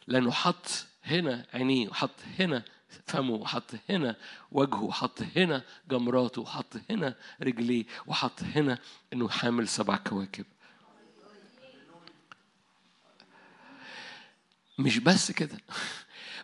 لأنه 0.08 0.32
حط 0.32 0.86
هنا 1.06 1.46
عينيه 1.54 1.90
وحط 1.90 2.16
هنا 2.40 2.64
فمه 3.08 3.34
وحط 3.34 3.72
هنا 3.90 4.16
وجهه 4.52 4.84
وحط 4.84 5.22
هنا 5.36 5.64
جمراته 5.90 6.42
وحط 6.42 6.74
هنا 6.90 7.16
رجليه 7.42 7.86
وحط 8.08 8.44
هنا 8.44 8.80
إنه 9.14 9.30
حامل 9.30 9.68
سبع 9.68 9.98
كواكب. 9.98 10.46
مش 14.80 14.98
بس 14.98 15.32
كده. 15.32 15.58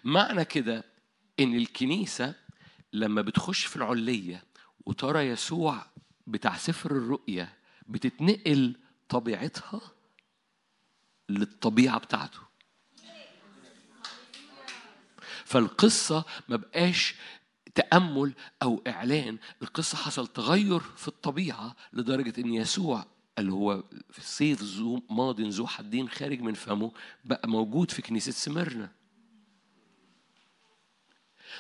معنى 0.03 0.45
كده 0.45 0.83
إن 1.39 1.55
الكنيسة 1.55 2.35
لما 2.93 3.21
بتخش 3.21 3.65
في 3.65 3.75
العلية 3.75 4.43
وترى 4.85 5.19
يسوع 5.19 5.85
بتاع 6.27 6.57
سفر 6.57 6.91
الرؤيا 6.91 7.53
بتتنقل 7.87 8.75
طبيعتها 9.09 9.81
للطبيعة 11.29 11.99
بتاعته. 11.99 12.39
فالقصة 15.45 16.25
ما 16.49 16.55
بقاش 16.55 17.15
تأمل 17.75 18.33
أو 18.63 18.81
إعلان 18.87 19.37
القصة 19.61 19.97
حصل 19.97 20.27
تغير 20.27 20.79
في 20.79 21.07
الطبيعة 21.07 21.75
لدرجة 21.93 22.41
إن 22.41 22.53
يسوع 22.53 23.05
اللي 23.39 23.51
هو 23.53 23.83
في 24.11 24.19
الصيف 24.19 24.61
ذو 24.63 25.03
ماض 25.09 25.41
ذو 25.41 25.67
حدين 25.67 26.09
خارج 26.09 26.41
من 26.41 26.53
فمه 26.53 26.91
بقى 27.25 27.49
موجود 27.49 27.91
في 27.91 28.01
كنيسة 28.01 28.31
سمرنا. 28.31 28.91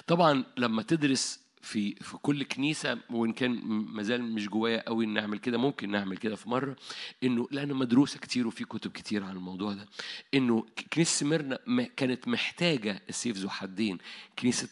طبعا 0.07 0.43
لما 0.57 0.81
تدرس 0.83 1.39
في 1.61 1.95
في 1.95 2.17
كل 2.17 2.43
كنيسة 2.43 2.97
وإن 3.09 3.33
كان 3.33 3.51
مازال 3.65 4.21
مش 4.23 4.47
جوايا 4.49 4.83
قوي 4.87 5.05
نعمل 5.05 5.37
كده 5.39 5.57
ممكن 5.57 5.91
نعمل 5.91 6.17
كده 6.17 6.35
في 6.35 6.49
مرة 6.49 6.75
إنه 7.23 7.47
لأن 7.51 7.73
مدروسه 7.73 8.19
كتير 8.19 8.47
وفي 8.47 8.65
كتب 8.65 8.91
كتير 8.91 9.23
عن 9.23 9.35
الموضوع 9.35 9.73
ده 9.73 9.85
إنه 10.33 10.65
كنيسة 10.93 11.19
سمرنا 11.19 11.59
كانت 11.97 12.27
محتاجة 12.27 13.01
السيف 13.09 13.37
ذو 13.37 13.49
حدين 13.49 13.97
كنيسة 14.39 14.69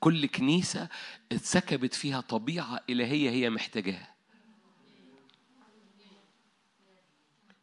كل 0.00 0.26
كنيسة 0.26 0.88
اتسكبت 1.32 1.94
فيها 1.94 2.20
طبيعة 2.20 2.80
إلهية 2.90 3.30
هي 3.30 3.50
محتاجاها. 3.50 4.15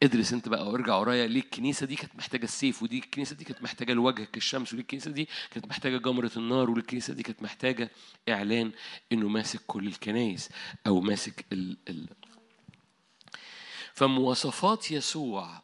ادرس 0.04 0.34
انت 0.34 0.50
بقى 0.50 0.70
وارجع 0.70 0.96
ورايا. 0.98 1.28
ليه 1.28 1.40
الكنيسة 1.40 1.86
دي 1.86 1.96
كانت 1.96 2.16
محتاجة 2.16 2.44
السيف 2.44 2.84
ودي 2.84 2.98
الكنيسة 3.00 3.36
دي 3.36 3.46
كانت 3.46 3.62
محتاجة 3.64 3.92
الوجه 3.92 4.24
كالشمس 4.24 4.74
ودي 4.74 4.82
الكنيسة 4.82 5.12
دي 5.12 5.30
كانت 5.52 5.68
محتاجة 5.68 5.98
جمرة 5.98 6.32
النار 6.38 6.70
ودي 6.70 6.80
الكنيسة 6.80 7.14
دي 7.14 7.24
كانت 7.24 7.44
محتاجة 7.44 7.92
إعلان 8.30 8.72
إنه 9.12 9.28
ماسك 9.30 9.62
كل 9.68 9.88
الكنايس 9.88 10.50
أو 10.88 11.02
ماسك 11.02 11.46
ال 11.54 11.78
ال 11.90 12.10
فمواصفات 13.94 14.92
يسوع 14.92 15.62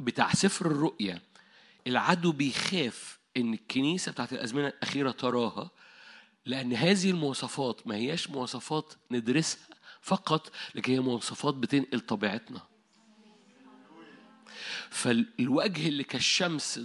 بتاع 0.00 0.32
سفر 0.32 0.66
الرؤيا 0.66 1.20
العدو 1.86 2.32
بيخاف 2.32 3.18
إن 3.36 3.54
الكنيسة 3.54 4.12
بتاعت 4.12 4.32
الأزمنة 4.32 4.68
الأخيرة 4.68 5.10
تراها 5.10 5.70
لأن 6.46 6.72
هذه 6.72 7.10
المواصفات 7.10 7.86
ما 7.86 7.94
هياش 7.94 8.30
مواصفات 8.30 8.94
ندرسها 9.10 9.66
فقط 10.00 10.52
لكن 10.74 10.92
هي 10.92 11.00
مواصفات 11.00 11.54
بتنقل 11.54 12.00
طبيعتنا. 12.00 12.60
فالوجه 14.96 15.88
اللي 15.88 16.04
كالشمس 16.04 16.80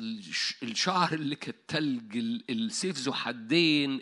الشعر 0.64 1.14
اللي 1.14 1.36
كالتلج 1.36 2.18
السيف 2.50 2.98
ذو 2.98 3.14
حدين 3.14 4.02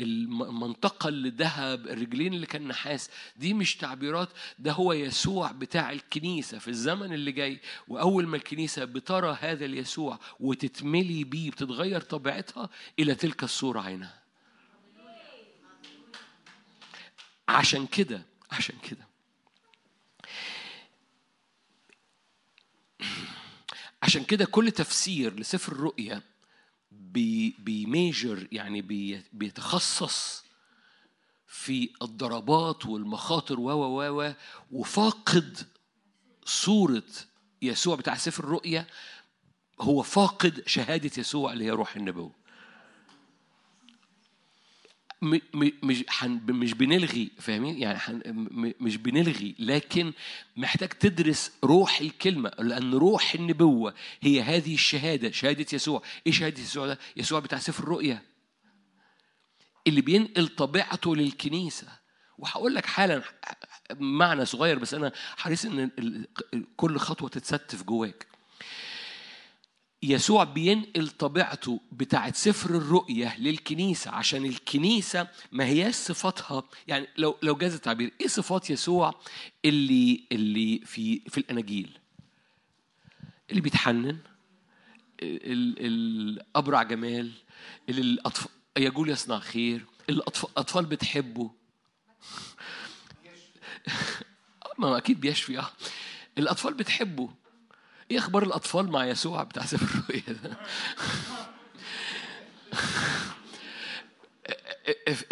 المنطقة 0.00 1.08
اللي 1.08 1.30
ذهب 1.30 1.86
الرجلين 1.86 2.34
اللي 2.34 2.46
كان 2.46 2.68
نحاس 2.68 3.10
دي 3.36 3.54
مش 3.54 3.76
تعبيرات 3.76 4.28
ده 4.58 4.72
هو 4.72 4.92
يسوع 4.92 5.52
بتاع 5.52 5.92
الكنيسة 5.92 6.58
في 6.58 6.68
الزمن 6.68 7.12
اللي 7.12 7.32
جاي. 7.32 7.60
وأول 7.88 8.26
ما 8.26 8.36
الكنيسة 8.36 8.84
بترى 8.84 9.38
هذا 9.40 9.64
اليسوع 9.64 10.18
وتتملي 10.40 11.24
بيه 11.24 11.50
بتتغير 11.50 12.00
طبيعتها 12.00 12.68
إلى 12.98 13.14
تلك 13.14 13.42
الصورة 13.44 13.80
عينها. 13.80 14.22
عشان 17.48 17.86
كده 17.86 18.22
عشان 18.50 18.76
كده 18.90 19.13
عشان 24.02 24.24
كده 24.24 24.44
كل 24.44 24.70
تفسير 24.70 25.40
لسفر 25.40 25.72
الرؤيا 25.72 26.22
بي 26.90 27.56
بيميجر 27.58 28.48
يعني 28.52 28.82
بي 28.82 29.22
بيتخصص 29.32 30.44
في 31.46 31.90
الضربات 32.02 32.86
والمخاطر 32.86 33.60
و 33.60 33.70
و 33.70 34.22
و 34.22 34.32
وفاقد 34.72 35.58
صورة 36.44 37.02
يسوع 37.62 37.96
بتاع 37.96 38.16
سفر 38.16 38.44
الرؤيا 38.44 38.86
هو 39.80 40.02
فاقد 40.02 40.62
شهادة 40.66 41.10
يسوع 41.18 41.52
اللي 41.52 41.64
هي 41.64 41.70
روح 41.70 41.96
النبوة. 41.96 42.32
مش 45.24 46.04
مش 46.48 46.74
بنلغي 46.74 47.30
فاهمين؟ 47.38 47.78
يعني 47.78 47.98
مش 48.80 48.96
بنلغي 48.96 49.54
لكن 49.58 50.12
محتاج 50.56 50.88
تدرس 50.88 51.52
روح 51.64 52.00
الكلمة 52.00 52.52
لأن 52.58 52.94
روح 52.94 53.34
النبوة 53.34 53.94
هي 54.20 54.42
هذه 54.42 54.74
الشهادة 54.74 55.30
شهادة 55.30 55.66
يسوع. 55.72 56.02
إيه 56.26 56.32
شهادة 56.32 56.60
يسوع 56.62 56.86
ده؟ 56.86 56.98
يسوع 57.16 57.40
بتاع 57.40 57.58
سفر 57.58 57.82
الرؤيا. 57.82 58.22
اللي 59.86 60.00
بينقل 60.00 60.48
طبيعته 60.48 61.16
للكنيسة. 61.16 61.88
وهقول 62.38 62.74
لك 62.74 62.86
حالا 62.86 63.22
معنى 63.90 64.44
صغير 64.44 64.78
بس 64.78 64.94
أنا 64.94 65.12
حريص 65.36 65.64
إن 65.64 65.90
كل 66.76 66.98
خطوة 66.98 67.28
تتستف 67.28 67.82
جواك. 67.82 68.26
يسوع 70.04 70.44
بينقل 70.44 71.08
طبيعته 71.08 71.80
بتاعت 71.92 72.36
سفر 72.36 72.70
الرؤية 72.70 73.38
للكنيسة 73.38 74.10
عشان 74.10 74.44
الكنيسة 74.44 75.28
ما 75.52 75.64
هياش 75.64 75.94
صفاتها. 75.94 76.62
يعني 76.88 77.08
لو 77.16 77.36
لو 77.42 77.54
جاز 77.54 77.74
التعبير 77.74 78.12
إيه 78.20 78.26
صفات 78.26 78.70
يسوع 78.70 79.20
اللي 79.64 80.24
اللي 80.32 80.80
في 80.84 81.20
في 81.20 81.38
الأناجيل؟ 81.38 81.98
اللي 83.50 83.60
بيتحنن 83.60 84.18
الابرع 85.22 86.82
جمال 86.82 87.32
اللي 87.88 88.00
الأطفال 88.00 88.50
يقول 88.76 89.10
يصنع 89.10 89.38
خير 89.38 89.84
الأطفال 90.08 90.86
بتحبه. 90.86 91.50
ما 94.78 94.96
أكيد 94.96 95.20
بيشفي 95.20 95.58
آه. 95.58 95.70
الأطفال 96.38 96.74
بتحبه. 96.74 97.30
إيه 98.14 98.20
أخبار 98.20 98.42
الأطفال 98.42 98.90
مع 98.90 99.06
يسوع 99.06 99.42
بتاع 99.42 99.64
سفر 99.64 99.98
الرؤيا 99.98 100.38
ده؟ 100.42 100.56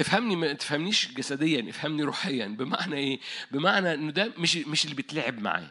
افهمني 0.00 0.36
ما 0.36 0.52
تفهمنيش 0.52 1.12
جسديا 1.12 1.70
افهمني 1.70 2.02
روحيا 2.02 2.46
بمعنى 2.46 2.96
إيه؟ 2.96 3.20
بمعنى 3.50 3.94
إنه 3.94 4.12
ده 4.12 4.32
مش 4.38 4.56
مش 4.56 4.84
اللي 4.84 4.94
بتلعب 4.94 5.38
معاه 5.38 5.70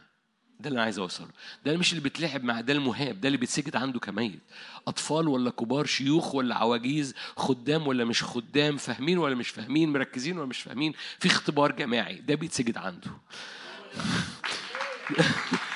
ده 0.60 0.68
اللي 0.68 0.78
أنا 0.78 0.84
عايز 0.84 1.00
أوصله. 1.00 1.28
ده 1.66 1.78
مش 1.78 1.92
اللي 1.92 2.04
بيتلعب 2.04 2.44
مع 2.44 2.62
ده 2.62 2.74
المهاب 2.74 3.22
ده 3.22 3.28
اللي 3.28 3.38
بيتسجد 3.38 3.76
عنده 3.76 4.00
كميت. 4.00 4.40
أطفال 4.88 5.28
ولا 5.28 5.52
كبار 5.52 5.86
شيوخ 5.86 6.36
ولا 6.36 6.56
عواجيز 6.56 7.14
خدام 7.38 7.88
ولا 7.88 8.06
مش 8.06 8.24
خدام 8.24 8.78
فاهمين 8.78 9.18
ولا 9.18 9.36
مش 9.36 9.50
فاهمين 9.50 9.94
مركزين 9.94 10.38
ولا 10.38 10.48
مش 10.48 10.62
فاهمين 10.62 10.94
في 11.20 11.28
اختبار 11.28 11.72
جماعي 11.72 12.16
ده 12.16 12.36
بيتسجد 12.36 12.78
عنده. 12.78 13.12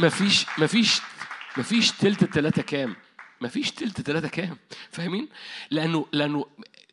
مفيش 0.00 0.46
مفيش 0.58 1.00
مفيش 1.56 1.90
تلت 1.90 2.22
التلاتة 2.22 2.62
كام؟ 2.62 2.96
مفيش 3.40 3.70
تلت 3.70 4.00
تلاتة 4.00 4.28
كام؟ 4.28 4.56
فاهمين؟ 4.90 5.28
لأنه 5.70 6.06
لأنه 6.12 6.46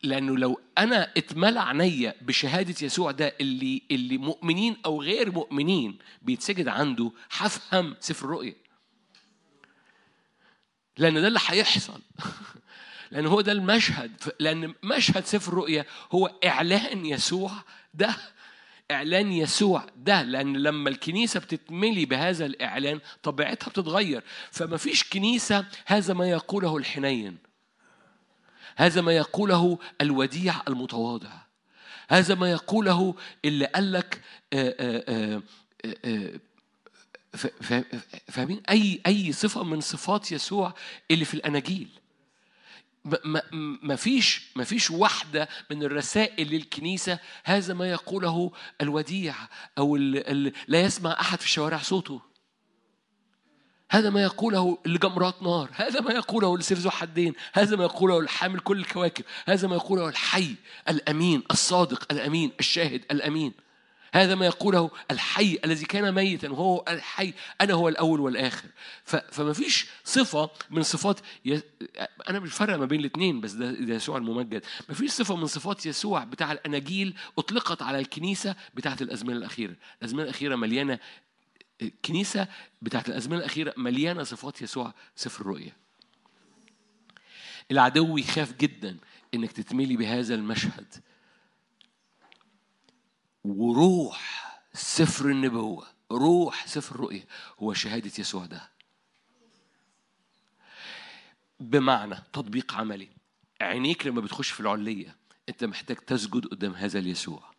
لأنه 0.03 0.37
لو 0.37 0.61
أنا 0.77 1.11
اتملى 1.17 1.59
عينيا 1.59 2.15
بشهادة 2.21 2.75
يسوع 2.81 3.11
ده 3.11 3.35
اللي 3.41 3.81
اللي 3.91 4.17
مؤمنين 4.17 4.77
أو 4.85 5.01
غير 5.01 5.31
مؤمنين 5.31 5.97
بيتسجد 6.21 6.67
عنده 6.67 7.11
هفهم 7.31 7.95
سفر 7.99 8.25
الرؤيا. 8.25 8.55
لأن 10.97 11.21
ده 11.21 11.27
اللي 11.27 11.39
هيحصل. 11.47 12.01
لأن 13.11 13.25
هو 13.25 13.41
ده 13.41 13.51
المشهد. 13.51 14.11
لأن 14.39 14.73
مشهد 14.83 15.25
سفر 15.25 15.51
الرؤيا 15.51 15.85
هو 16.11 16.27
إعلان 16.45 17.05
يسوع 17.05 17.51
ده 17.93 18.15
إعلان 18.91 19.31
يسوع 19.31 19.85
ده 19.95 20.21
لأن 20.21 20.57
لما 20.57 20.89
الكنيسة 20.89 21.39
بتتملي 21.39 22.05
بهذا 22.05 22.45
الإعلان 22.45 22.99
طبيعتها 23.23 23.69
بتتغير. 23.69 24.23
فما 24.51 24.77
فيش 24.77 25.03
كنيسة 25.03 25.65
هذا 25.85 26.13
ما 26.13 26.29
يقوله 26.29 26.77
الحنين. 26.77 27.37
هذا 28.75 29.01
ما 29.01 29.11
يقوله 29.11 29.79
الوديع 30.01 30.55
المتواضع. 30.67 31.31
هذا 32.09 32.35
ما 32.35 32.51
يقوله 32.51 33.15
اللي 33.45 33.65
قال 33.65 33.91
لك 33.91 34.21
فاهمين؟ 38.27 38.61
أي 38.69 39.01
أي 39.07 39.31
صفة 39.31 39.63
من 39.63 39.81
صفات 39.81 40.31
يسوع 40.31 40.73
اللي 41.11 41.25
في 41.25 41.33
الأناجيل. 41.33 41.87
ما 43.83 43.95
فيش 43.95 44.41
ما 44.55 44.63
فيش 44.63 44.91
واحدة 44.91 45.49
من 45.71 45.83
الرسائل 45.83 46.47
للكنيسة 46.47 47.19
هذا 47.43 47.73
ما 47.73 47.91
يقوله 47.91 48.51
الوديع 48.81 49.35
أو 49.77 49.95
لا 50.67 50.81
يسمع 50.81 51.11
أحد 51.19 51.39
في 51.39 51.45
الشوارع 51.45 51.77
صوته. 51.77 52.21
هذا 53.91 54.09
ما 54.09 54.23
يقوله 54.23 54.77
لجمرات 54.85 55.43
نار 55.43 55.69
هذا 55.73 56.01
ما 56.01 56.11
يقوله 56.11 56.57
لسيف 56.57 56.79
ذو 56.79 56.89
حدين 56.89 57.33
هذا 57.53 57.75
ما 57.75 57.83
يقوله 57.83 58.19
الحامل 58.19 58.59
كل 58.59 58.79
الكواكب 58.79 59.25
هذا 59.45 59.67
ما 59.67 59.75
يقوله 59.75 60.09
الحي 60.09 60.55
الأمين 60.89 61.43
الصادق 61.51 62.05
الأمين 62.11 62.51
الشاهد 62.59 63.05
الأمين. 63.11 63.66
هذا 64.13 64.35
ما 64.35 64.45
يقوله 64.45 64.91
الحي 65.11 65.59
الذي 65.65 65.85
كان 65.85 66.13
ميتا 66.13 66.49
وهو 66.49 66.85
الحي 66.87 67.33
أنا 67.61 67.73
هو 67.73 67.89
الأول 67.89 68.19
والآخر. 68.19 68.69
فما 69.05 69.53
فيش 69.53 69.87
صفة 70.03 70.49
من 70.69 70.83
صفات 70.83 71.19
ي... 71.45 71.59
أنا 72.29 72.39
مش 72.39 72.53
فرق 72.53 72.77
ما 72.77 72.85
بين 72.85 72.99
الاثنين 72.99 73.41
بس 73.41 73.51
ده, 73.51 73.95
يسوع 73.95 74.17
الممجد 74.17 74.65
ما 74.89 74.95
فيش 74.95 75.11
صفة 75.11 75.35
من 75.35 75.45
صفات 75.45 75.85
يسوع 75.85 76.23
بتاع 76.23 76.51
الأناجيل 76.51 77.15
أطلقت 77.37 77.81
على 77.81 77.99
الكنيسة 77.99 78.55
بتاعت 78.73 79.01
الأزمنة 79.01 79.37
الأخيرة. 79.37 79.75
الأزمنة 80.01 80.23
الأخيرة 80.23 80.55
مليانة 80.55 80.99
الكنيسة 81.81 82.47
بتاعت 82.81 83.09
الأزمنة 83.09 83.39
الأخيرة 83.39 83.73
مليانة 83.77 84.23
صفات 84.23 84.61
يسوع 84.61 84.93
سفر 85.15 85.41
الرؤيا. 85.41 85.71
العدو 87.71 88.17
يخاف 88.17 88.53
جدا 88.53 88.97
إنك 89.33 89.51
تتملي 89.51 89.97
بهذا 89.97 90.35
المشهد. 90.35 90.85
وروح 93.51 94.47
سفر 94.73 95.25
النبوة 95.29 95.87
روح 96.11 96.67
سفر 96.67 96.95
الرؤيا 96.95 97.25
هو 97.59 97.73
شهادة 97.73 98.11
يسوع 98.19 98.45
ده. 98.45 98.69
بمعنى 101.59 102.15
تطبيق 102.33 102.73
عملي. 102.73 103.09
عينيك 103.61 104.07
لما 104.07 104.21
بتخش 104.21 104.51
في 104.51 104.59
العلية 104.59 105.15
أنت 105.49 105.63
محتاج 105.63 105.97
تسجد 105.97 106.45
قدام 106.45 106.73
هذا 106.73 106.99
اليسوع. 106.99 107.56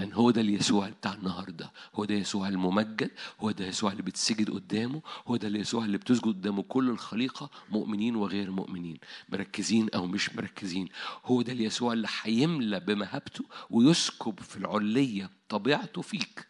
لأن 0.00 0.12
هو 0.12 0.30
ده 0.30 0.40
اليسوع 0.40 0.88
بتاع 0.88 1.14
النهارده. 1.14 1.72
هو 1.94 2.04
ده 2.04 2.14
يسوع 2.14 2.48
الممجد. 2.48 3.10
هو 3.40 3.50
ده 3.50 3.66
يسوع 3.66 3.92
اللي 3.92 4.02
بتسجد 4.02 4.50
قدامه. 4.50 5.02
هو 5.26 5.36
ده 5.36 5.48
اليسوع 5.48 5.84
اللي 5.84 5.98
بتسجد 5.98 6.24
قدامه 6.24 6.62
كل 6.62 6.90
الخليقة 6.90 7.50
مؤمنين 7.70 8.16
وغير 8.16 8.50
مؤمنين. 8.50 8.98
مركزين 9.28 9.88
أو 9.94 10.06
مش 10.06 10.36
مركزين. 10.36 10.88
هو 11.24 11.42
ده 11.42 11.52
اليسوع 11.52 11.92
اللي 11.92 12.08
هيملى 12.22 12.80
بمهابته 12.80 13.44
ويسكب 13.70 14.40
في 14.40 14.56
العلية 14.56 15.30
طبيعته 15.48 16.02
فيك. 16.02 16.46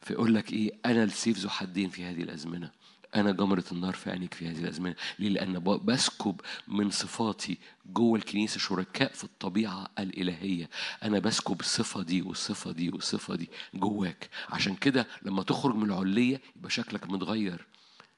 فيقول 0.00 0.34
لك 0.34 0.52
إيه؟ 0.52 0.70
أنا 0.86 1.04
السيف 1.04 1.38
ذو 1.38 1.48
حدين 1.48 1.90
في 1.90 2.04
هذه 2.04 2.22
الأزمنة. 2.22 2.70
أنا 3.14 3.32
جمرة 3.32 3.64
النار 3.72 3.94
في 3.94 4.10
عينيك 4.10 4.34
في 4.34 4.48
هذه 4.48 4.58
الأزمنة. 4.58 4.94
ليه؟ 5.18 5.28
لأن 5.28 5.58
بسكب 5.84 6.40
من 6.68 6.90
صفاتي 6.90 7.58
جوه 7.86 8.18
الكنيسة 8.18 8.58
شركاء 8.58 9.12
في 9.12 9.24
الطبيعة 9.24 9.88
الإلهية. 9.98 10.70
أنا 11.02 11.18
بسكب 11.18 11.60
الصفة 11.60 12.02
دي 12.02 12.22
والصفة 12.22 12.72
دي 12.72 12.90
والصفة 12.90 13.34
دي 13.34 13.50
جواك. 13.74 14.30
عشان 14.48 14.76
كده 14.76 15.06
لما 15.22 15.42
تخرج 15.42 15.74
من 15.74 15.90
العلية 15.90 16.40
يبقى 16.56 16.70
شكلك 16.70 17.10
متغير. 17.10 17.66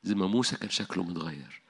زي 0.04 0.14
ما 0.14 0.26
موسى 0.26 0.56
كان 0.56 0.70
شكله 0.70 1.04
متغير. 1.04 1.60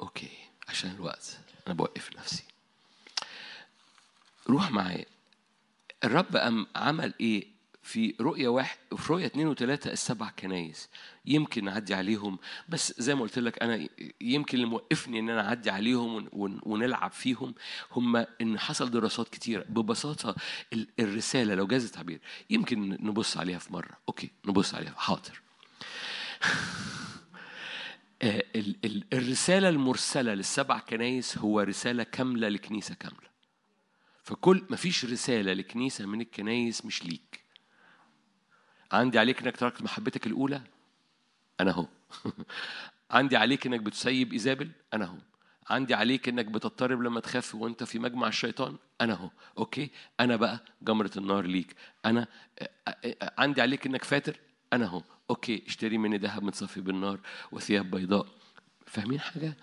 okay 0.00 0.30
عشان 0.68 0.90
الوقت 0.90 1.38
أنا 1.66 1.74
بوقف 1.74 2.16
نفسي. 2.16 2.44
روح 4.48 4.70
معايا. 4.70 5.06
الرب 6.04 6.36
أم 6.36 6.66
عمل 6.76 7.14
إيه؟ 7.20 7.59
في 7.90 8.14
رؤية 8.20 8.48
واحد 8.48 8.78
في 8.96 9.12
رؤية 9.12 9.26
اثنين 9.26 9.46
وثلاثة 9.46 9.92
السبع 9.92 10.30
كنايس. 10.30 10.88
يمكن 11.26 11.64
نعدي 11.64 11.94
عليهم 11.94 12.38
بس 12.68 12.94
زي 12.98 13.14
ما 13.14 13.22
قلت 13.22 13.38
لك 13.38 13.62
أنا 13.62 13.88
يمكن 14.20 14.58
اللي 14.58 14.68
موقفني 14.68 15.18
إن 15.18 15.30
أنا 15.30 15.48
أعدي 15.48 15.70
عليهم 15.70 16.28
ونلعب 16.62 17.12
فيهم 17.12 17.54
هم 17.92 18.16
إن 18.16 18.58
حصل 18.58 18.90
دراسات 18.90 19.28
كتيرة. 19.28 19.64
ببساطة 19.68 20.34
الرسالة 21.00 21.54
لو 21.54 21.66
جاز 21.66 21.84
التعبير 21.84 22.20
يمكن 22.50 22.88
نبص 22.88 23.36
عليها 23.36 23.58
في 23.58 23.72
مرة. 23.72 23.98
okay 24.08 24.30
نبص 24.46 24.74
عليها. 24.74 24.94
حاضر. 24.96 25.40
آه، 28.22 28.44
الرسالة 29.12 29.68
المرسلة 29.68 30.34
للسبع 30.34 30.78
كنايس 30.78 31.38
هو 31.38 31.60
رسالة 31.60 32.02
كاملة 32.02 32.48
لكنيسة 32.48 32.94
كاملة. 32.94 33.30
فكل 34.22 34.64
مفيش 34.70 35.04
رسالة 35.04 35.52
لكنيسة 35.52 36.06
من 36.06 36.20
الكنايس 36.20 36.84
مش 36.84 37.04
ليك. 37.04 37.39
عندي 38.92 39.18
عليك 39.18 39.42
إنك 39.42 39.56
تركت 39.56 39.82
محبتك 39.82 40.26
الأولى؟ 40.26 40.62
أنا 41.60 41.70
هو. 41.72 41.86
عندي 43.10 43.36
عليك 43.36 43.66
إنك 43.66 43.80
بتسيب 43.80 44.32
إيزابل؟ 44.32 44.70
أنا 44.94 45.04
هو. 45.04 45.16
عندي 45.70 45.94
عليك 45.94 46.28
إنك 46.28 46.46
بتضطرب 46.46 47.02
لما 47.02 47.20
تخاف 47.20 47.54
وأنت 47.54 47.84
في 47.84 47.98
مجمع 47.98 48.28
الشيطان؟ 48.28 48.76
أنا 49.00 49.14
هو. 49.14 49.30
okay؟ 49.58 49.90
أنا 50.20 50.36
بقى 50.36 50.64
جمرة 50.82 51.10
النار 51.16 51.46
ليك. 51.46 51.76
أنا 52.06 52.26
عندي 53.38 53.62
عليك 53.62 53.86
إنك 53.86 54.04
فاتر؟ 54.04 54.36
أنا 54.72 54.86
هو. 54.86 55.02
okay؟ 55.30 55.62
اشتري 55.66 55.98
مني 55.98 56.18
ذهب 56.18 56.42
متصفي 56.42 56.80
بالنار 56.80 57.20
وثياب 57.52 57.90
بيضاء. 57.90 58.26
فاهمين 58.86 59.20
حاجة؟ 59.20 59.56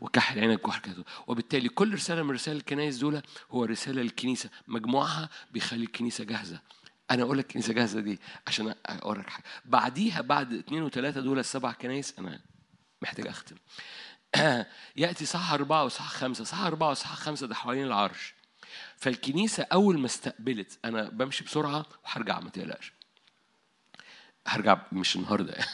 وكحل 0.00 0.38
عينك 0.40 0.68
وحكايته 0.68 1.04
وبالتالي 1.26 1.68
كل 1.68 1.94
رسالة 1.94 2.22
من 2.22 2.30
رسائل 2.30 2.56
الكنائس 2.56 2.96
دول 2.98 3.22
هو 3.50 3.64
رسالة 3.64 4.02
للكنيسة. 4.02 4.50
مجموعها 4.68 5.28
بيخلي 5.52 5.84
الكنيسة 5.84 6.24
جاهزة. 6.24 6.60
أنا 7.10 7.22
أقول 7.22 7.38
لك 7.38 7.52
كنيسه 7.52 7.72
جاهزة 7.72 8.00
دي 8.00 8.20
عشان 8.46 8.74
اوريك 8.88 9.30
حاجة. 9.30 9.44
بعديها 9.64 10.20
بعد 10.20 10.52
اثنين 10.52 10.82
وثلاثه 10.82 11.20
دول 11.20 11.38
السبع 11.38 11.72
كنايس 11.72 12.18
أنا 12.18 12.40
محتاج 13.02 13.26
أختم. 13.26 13.56
يأتي 14.96 15.26
صح 15.26 15.52
أربعة 15.52 15.84
وصح 15.84 16.08
خمسة. 16.08 16.44
صح 16.44 16.60
أربعة 16.60 16.90
وصح 16.90 17.14
خمسة 17.14 17.46
ده 17.46 17.54
حوالين 17.54 17.84
العرش. 17.84 18.34
فالكنيسة 18.96 19.66
أول 19.72 19.98
ما 19.98 20.06
استقبلت 20.06 20.78
أنا 20.84 21.08
بمشي 21.08 21.44
بسرعة 21.44 21.86
وهرجع 22.04 22.40
ما 22.40 22.50
تقلقش. 22.50 22.92
هرجع 24.46 24.80
مش 24.92 25.16
النهاردة. 25.16 25.56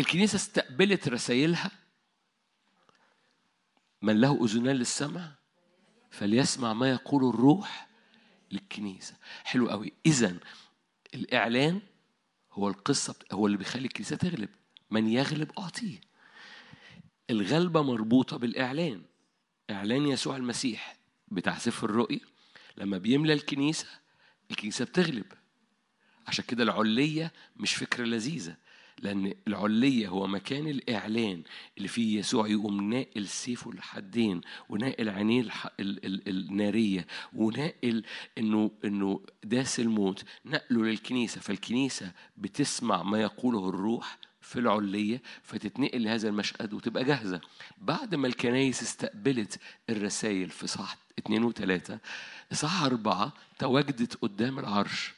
الكنيسة 0.00 0.36
استقبلت 0.36 1.08
رسائلها. 1.08 1.70
من 4.02 4.20
له 4.20 4.44
أذنان 4.44 4.76
للسمع 4.76 5.32
فليسمع 6.10 6.72
ما 6.72 6.90
يقول 6.90 7.28
الروح. 7.28 7.85
للكنيسة. 8.52 9.14
حلو 9.44 9.68
قوي. 9.70 9.92
إذا 10.06 10.36
الإعلان 11.14 11.80
هو 12.52 12.68
القصة 12.68 13.14
هو 13.32 13.46
اللي 13.46 13.58
بيخلي 13.58 13.84
الكنيسة 13.84 14.16
تغلب. 14.16 14.48
من 14.90 15.08
يغلب 15.08 15.50
أعطيه. 15.58 16.00
الغلبة 17.30 17.82
مربوطة 17.82 18.36
بالإعلان. 18.36 19.02
إعلان 19.70 20.06
يسوع 20.06 20.36
المسيح 20.36 20.96
بتاع 21.28 21.58
سفر 21.58 21.90
الرؤيا. 21.90 22.20
لما 22.76 22.98
بيملى 22.98 23.32
الكنيسة 23.32 23.86
الكنيسة 24.50 24.84
بتغلب. 24.84 25.32
عشان 26.26 26.44
كده 26.48 26.62
العلية 26.62 27.32
مش 27.56 27.74
فكرة 27.74 28.04
لذيذة. 28.04 28.56
لأن 29.02 29.34
العلية 29.48 30.08
هو 30.08 30.26
مكان 30.26 30.68
الإعلان 30.68 31.42
اللي 31.78 31.88
فيه 31.88 32.18
يسوع 32.18 32.48
يقوم 32.48 32.92
ناقل 32.92 33.26
سيفه 33.26 33.70
الحدين 33.70 34.40
وناقل 34.68 35.08
عينيه. 35.08 35.44
النارية 35.80 37.06
وناقل 37.34 38.04
إنه 38.38 38.70
إنه 38.84 39.20
داس 39.44 39.80
الموت 39.80 40.24
نقله 40.44 40.84
للكنيسة 40.84 41.40
فالكنيسة 41.40 42.12
بتسمع 42.36 43.02
ما 43.02 43.20
يقوله 43.22 43.68
الروح 43.68 44.18
في 44.40 44.58
العلية 44.58 45.22
فتتنقل 45.42 46.02
لهذا 46.04 46.28
المشهد 46.28 46.72
وتبقى 46.74 47.04
جاهزة 47.04 47.40
بعد 47.78 48.14
ما 48.14 48.26
الكنايس 48.26 48.82
استقبلت 48.82 49.60
الرسائل 49.90 50.50
في 50.50 50.66
صح 50.66 50.96
اتنين 51.18 51.44
وتلاتة 51.44 51.98
صح 52.52 52.82
أربعة 52.82 53.32
تواجدت 53.58 54.14
قدام 54.14 54.58
العرش 54.58 55.12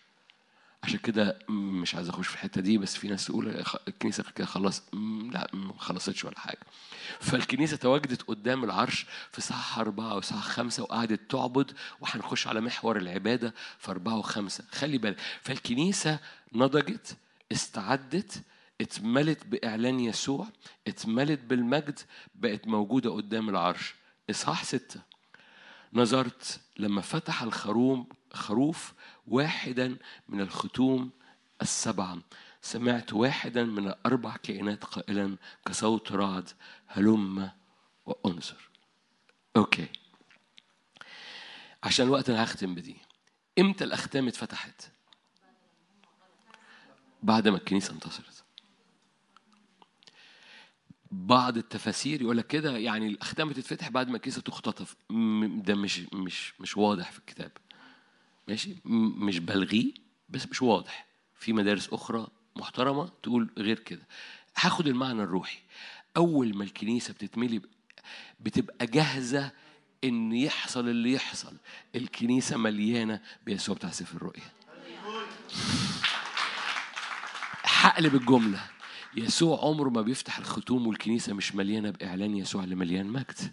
عشان 0.83 0.99
كده 0.99 1.39
مش 1.49 1.95
عايز 1.95 2.09
أخش 2.09 2.27
في 2.27 2.35
الحتة 2.35 2.61
دي 2.61 2.79
بس 2.79 2.97
في 2.97 3.09
ناس 3.09 3.27
تقول 3.27 3.65
الكنيسة 3.89 4.25
كده 4.35 4.47
خلاص 4.47 4.83
لا 5.33 5.49
ما 5.53 5.73
خلصتش 5.79 6.25
ولا 6.25 6.39
حاجة. 6.41 6.59
فالكنيسة 7.21 7.77
تواجدت 7.77 8.23
قدام 8.23 8.65
العرش 8.65 9.07
في 9.33 9.41
ساعه 9.41 9.81
أربعة 9.81 10.17
وساعة 10.17 10.41
خمسة 10.41 10.83
وقعدت 10.83 11.31
تعبد 11.31 11.73
وهنخش 12.01 12.47
على 12.47 12.61
محور 12.61 12.97
العبادة 12.97 13.55
في 13.79 13.91
أربعة 13.91 14.19
وخمسة. 14.19 14.65
خلي 14.73 14.99
بالك 14.99 15.17
فالكنيسة 15.43 16.19
نضجت 16.53 17.17
استعدت 17.53 18.43
اتملت 18.81 19.47
بإعلان 19.47 20.01
يسوع 20.01 20.47
اتملت 20.89 21.41
بالمجد 21.41 21.99
بقت 22.35 22.67
موجودة 22.69 23.11
قدام 23.11 23.49
العرش. 23.49 23.95
إصحاح 24.31 24.65
ستة 24.65 25.01
نظرت 25.93 26.61
لما 26.79 27.01
فتح 27.01 27.43
الخروم 27.43 28.09
خروف 28.33 28.93
واحدا 29.27 29.97
من 30.29 30.41
الختوم 30.41 31.11
السبعة 31.63 32.19
سمعت 32.63 33.13
واحدا 33.13 33.65
من 33.65 33.89
الأربع 33.89 34.37
كائنات 34.37 34.85
قائلا 34.85 35.37
كصوت 35.67 36.13
رعد 36.13 36.51
هلم 36.87 37.51
وأنظر. 38.07 38.71
أوكي. 39.57 39.87
عشان 41.83 42.07
الوقت 42.07 42.31
أنا 42.31 42.45
هختم 42.45 42.75
بدي. 42.75 42.97
إمتى 43.59 43.85
الأختام 43.85 44.29
اتفتحت؟ 44.29 44.91
بعد 47.23 47.49
ما 47.49 47.57
الكنيسة 47.57 47.93
انتصرت. 47.93 48.45
بعض 51.11 51.57
التفاسير 51.57 52.23
يقول 52.23 52.37
لك 52.37 52.47
كده 52.47 52.77
يعني 52.79 53.07
الأختام 53.07 53.49
بتتفتح 53.49 53.89
بعد 53.89 54.09
ما 54.09 54.17
الكنيسة 54.17 54.43
تختطف 54.43 54.97
ده 55.41 55.75
مش 55.75 56.01
مش 56.13 56.61
مش 56.61 56.77
واضح 56.77 57.11
في 57.11 57.19
الكتاب. 57.19 57.53
ماشي؟ 58.49 58.77
مش 58.85 59.39
بلغيه 59.39 59.93
بس 60.29 60.47
مش 60.47 60.63
واضح. 60.63 61.07
في 61.35 61.53
مدارس 61.53 61.89
أخرى 61.89 62.27
محترمة 62.57 63.11
تقول 63.23 63.51
غير 63.59 63.79
كده. 63.79 64.03
هاخد 64.57 64.87
المعنى 64.87 65.23
الروحي. 65.23 65.59
أول 66.17 66.57
ما 66.57 66.65
الكنيسة 66.65 67.15
بتتملي 67.15 67.61
بتبقى 68.41 68.87
جاهزة 68.87 69.51
إن 70.05 70.33
يحصل 70.33 70.89
اللي 70.89 71.13
يحصل. 71.13 71.57
الكنيسة 71.95 72.57
مليانة 72.57 73.21
بيسوع 73.47 73.75
بتاع 73.75 73.91
سفر 73.91 74.17
الرؤيا. 74.17 74.43
هقلب 77.65 78.15
الجمله 78.15 78.61
يسوع 79.17 79.61
عمره 79.65 79.89
ما 79.91 80.03
بيفتح 80.03 80.39
الختوم 80.39 80.87
والكنيسة 80.87 81.33
مش 81.35 81.55
مليانة 81.55 81.91
بإعلان 81.91 82.37
يسوع 82.37 82.65
اللي 82.65 82.75
مليان 82.75 83.07
مجد. 83.07 83.53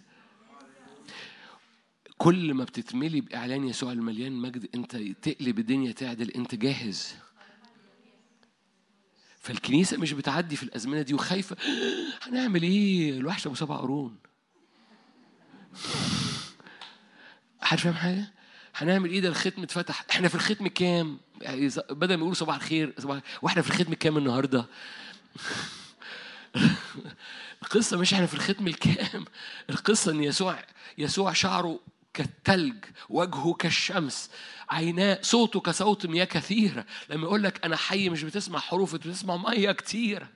كل 2.26 2.54
ما 2.54 2.64
بتتملي 2.64 3.20
بإعلان 3.20 3.68
يسوع 3.68 3.92
المليان 3.92 4.32
مجد 4.32 4.68
أنت 4.74 4.96
تقلب 4.96 5.58
الدنيا 5.58 5.92
تعدل 5.92 6.30
أنت 6.30 6.54
جاهز 6.54 7.14
فالكنيسة 9.40 9.96
مش 9.96 10.12
بتعدي 10.12 10.56
في 10.56 10.62
الأزمنة 10.62 11.02
دي 11.02 11.14
وخايفة 11.14 11.56
هنعمل 12.22 12.62
إيه 12.62 13.18
الوحش 13.18 13.46
أبو 13.46 13.54
سبع 13.54 13.76
قرون 13.76 14.16
حد 17.60 17.78
فاهم 17.78 17.94
حاجة؟ 17.94 18.32
هنعمل 18.74 19.10
إيه 19.10 19.20
ده 19.20 19.28
الختم 19.28 19.62
اتفتح 19.62 20.04
إحنا 20.10 20.28
في 20.28 20.34
الختم 20.34 20.66
كام؟ 20.66 21.18
يعني 21.40 21.70
بدل 21.90 22.14
ما 22.14 22.20
يقولوا 22.20 22.34
صباح 22.34 22.56
الخير 22.56 22.94
صباح 22.98 23.22
وإحنا 23.42 23.62
في 23.62 23.70
الختم 23.70 23.94
كام 23.94 24.18
النهارده؟ 24.18 24.66
القصة 27.62 27.96
مش 27.96 28.14
إحنا 28.14 28.26
في 28.26 28.34
الختم 28.34 28.66
الكام 28.66 29.24
القصة 29.70 30.12
إن 30.12 30.22
يسوع 30.24 30.64
يسوع 30.98 31.32
شعره 31.32 31.80
كالثلج 32.16 32.84
وجهه 33.08 33.52
كالشمس 33.54 34.30
عيناه 34.70 35.18
صوته 35.22 35.60
كصوت 35.60 36.06
مياه 36.06 36.24
كثيرة 36.24 36.86
لما 37.10 37.22
يقول 37.22 37.42
لك 37.42 37.64
أنا 37.64 37.76
حي 37.76 38.08
مش 38.08 38.22
بتسمع 38.22 38.58
حروف 38.58 38.94
بتسمع 38.94 39.36
مية 39.36 39.72
كتير. 39.72 40.26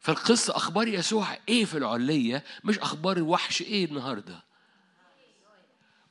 فالقصة 0.00 0.56
أخبار 0.56 0.88
يسوع 0.88 1.38
إيه 1.48 1.64
في 1.64 1.78
العلية؟ 1.78 2.44
مش 2.64 2.78
أخبار 2.78 3.16
الوحش 3.16 3.62
إيه 3.62 3.84
النهاردة؟ 3.84 4.45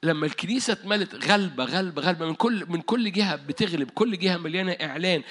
لما 0.03 0.25
الكنيسة 0.25 0.73
اتملت 0.73 1.25
غلبة 1.25 1.63
غلبة 1.63 2.01
غلبة 2.01 2.25
من 2.25 2.33
كل 2.33 2.65
من 2.69 2.81
كل 2.81 3.11
جهة 3.11 3.35
بتغلب 3.35 3.89
كل 3.89 4.17
جهة 4.17 4.37
مليانة 4.37 4.71
إعلان 4.71 5.23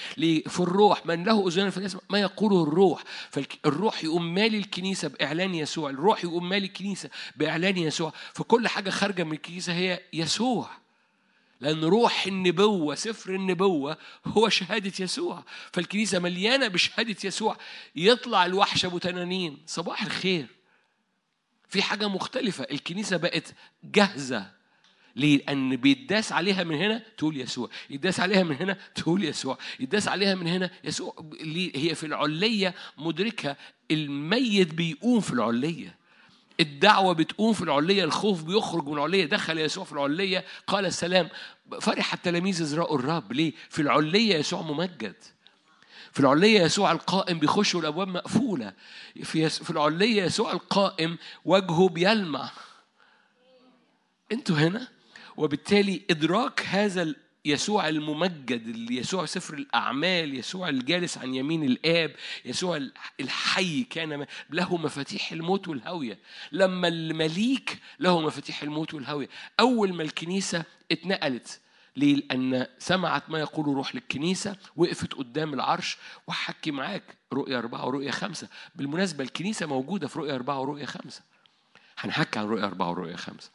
في 0.47 0.61
الروح 0.61 1.07
من 1.07 1.25
له 1.25 1.49
أذنان 1.49 1.71
فليسمع 1.71 2.01
ما 2.11 2.19
يقوله 2.19 2.63
الروح. 2.63 3.03
فالروح 3.31 4.05
يقوم 4.05 4.35
مالي 4.35 4.59
الكنيسة 4.59 5.09
بإعلان 5.09 5.55
يسوع 5.55 5.91
الروح 5.91 6.25
يقوم 6.25 6.49
مالي 6.49 6.67
الكنيسة 6.67 7.11
بإعلان 7.37 7.77
يسوع. 7.77 8.13
فكل 8.33 8.69
حاجة 8.69 8.91
خارجة 8.91 9.25
من 9.25 9.33
الكنيسة 9.33 9.73
هي 9.73 10.01
يسوع. 10.13 10.71
لأن 11.61 11.85
روح 11.85 12.27
النبوة 12.27 12.95
سفر 12.95 13.35
النبوة 13.35 13.97
هو 14.27 14.49
شهادة 14.49 14.93
يسوع. 15.01 15.45
فالكنيسة 15.73 16.19
مليانة 16.19 16.69
بشهادة 16.69 17.17
يسوع. 17.25 17.57
يطلع 17.97 18.47
الوحش 18.47 18.85
أبو 18.85 18.99
تنانين. 18.99 19.59
صباح 19.67 20.03
الخير. 20.03 20.47
في 21.75 21.83
حاجة 21.83 22.09
مختلفة 22.09 22.67
الكنيسة 22.71 23.17
بقت 23.17 23.55
جاهزة 23.85 24.51
ليه؟ 25.17 25.37
لأن 25.37 25.77
بيداس 25.77 26.33
عليها 26.33 26.65
من 26.65 26.75
هنا 26.75 27.03
تقول 27.17 27.41
يسوع، 27.41 27.71
يداس 27.91 28.21
عليها 28.21 28.43
من 28.43 28.57
هنا 28.57 28.77
تقول 28.95 29.25
يسوع، 29.25 29.59
يداس 29.81 30.09
عليها 30.09 30.35
من 30.35 30.47
هنا 30.47 30.71
يسوع 30.85 31.15
ليه؟ 31.41 31.73
هي 31.75 31.95
في 31.95 32.07
العلية 32.07 32.75
مدركة 32.99 33.57
الميت 33.91 34.75
بيقوم 34.75 35.21
في 35.21 35.33
العلية. 35.33 35.97
الدعوة 36.61 37.13
بتقوم 37.13 37.53
في 37.53 37.63
العلية، 37.63 38.05
الخوف 38.05 38.43
بيخرج 38.45 38.87
من 38.87 38.95
العلية، 38.95 39.25
دخل 39.25 39.59
يسوع 39.59 39.85
في 39.85 39.93
العلية 39.93 40.45
قال 40.67 40.87
السلام، 40.87 41.29
فرح 41.81 42.13
التلاميذ 42.15 42.63
ازرقوا 42.63 42.99
الرب، 42.99 43.33
ليه؟ 43.33 43.53
في 43.71 43.83
العلية 43.83 44.37
يسوع 44.37 44.63
ممجد. 44.63 45.17
في 46.15 46.21
العلية 46.21 46.61
يسوع 46.61 46.93
القائم 46.93 47.39
بيخش 47.39 47.75
والأبواب 47.75 48.09
مقفولة. 48.09 48.73
في 49.23 49.49
في 49.49 49.71
العلية 49.71 50.23
يسوع 50.23 50.53
القائم 50.53 51.19
وجهه 51.45 51.89
بيلمع. 51.89 52.51
أنتوا 54.33 54.57
هنا؟ 54.57 54.89
وبالتالي 55.37 56.03
إدراك 56.11 56.67
هذا 56.67 57.15
يسوع 57.45 57.89
الممجد 57.89 58.91
يسوع 58.91 59.25
سفر 59.27 59.55
الأعمال 59.55 60.35
يسوع 60.35 60.69
الجالس 60.69 61.19
عن 61.19 61.35
يمين 61.35 61.63
الآب 61.65 62.15
يسوع 62.45 62.81
الحي 63.21 63.85
كان 63.85 64.27
له 64.51 64.77
مفاتيح 64.77 65.33
الموت 65.33 65.69
والهوية 65.69 66.19
لما 66.53 66.89
المليك 66.89 67.79
له 68.01 68.21
مفاتيح 68.21 68.63
الموت 68.63 68.95
والهوية 68.95 69.29
أول 69.61 69.95
ما 69.95 70.03
الكنيسة 70.03 70.65
اتنقلت 70.93 71.61
ليه؟ 71.97 72.15
لأن 72.17 72.67
سمعت 72.79 73.31
ما 73.31 73.39
يقول 73.39 73.67
روح 73.67 73.95
للكنيسة 73.95 74.57
وقفت 74.77 75.15
قدام 75.15 75.55
العرش 75.55 75.97
وحكي 76.27 76.71
معاك 76.71 77.17
رؤية 77.33 77.59
أربعة 77.59 77.87
ورؤية 77.87 78.11
خمسة. 78.11 78.49
بالمناسبة 78.75 79.25
الكنيسة 79.25 79.67
موجودة 79.67 80.09
في 80.09 80.19
رؤية 80.19 80.35
أربعة 80.35 80.61
ورؤية 80.61 80.85
خمسة. 80.85 81.23
هنحكي 81.99 82.39
عن 82.39 82.47
رؤية 82.47 82.65
أربعة 82.65 82.91
ورؤية 82.91 83.17
خمسة. 83.17 83.51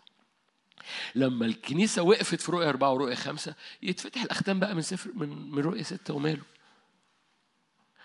لما 1.16 1.45
الكنيسة 1.45 2.02
وقفت 2.02 2.41
في 2.41 2.52
رؤية 2.52 2.70
أربعة 2.70 2.94
ورؤية 2.94 3.16
خمسة 3.16 3.56
يتفتح 3.82 4.22
الأختام 4.22 4.60
بقى 4.60 4.76
من 4.76 4.82
سفر 4.82 5.11
من 5.14 5.52
من 5.52 5.60
رؤية 5.60 5.84
ستة 5.84 6.14
وماله. 6.14 6.44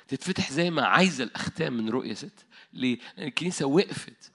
تتفتح 0.08 0.50
زي 0.52 0.70
ما 0.70 0.86
عايزة 0.86 1.24
الأختام 1.24 1.72
من 1.72 1.88
رؤية 1.88 2.14
ستة. 2.14 2.44
ليه؟ 2.72 2.98
لأن 3.16 3.26
الكنيسة 3.28 3.66
وقفت. 3.66 4.30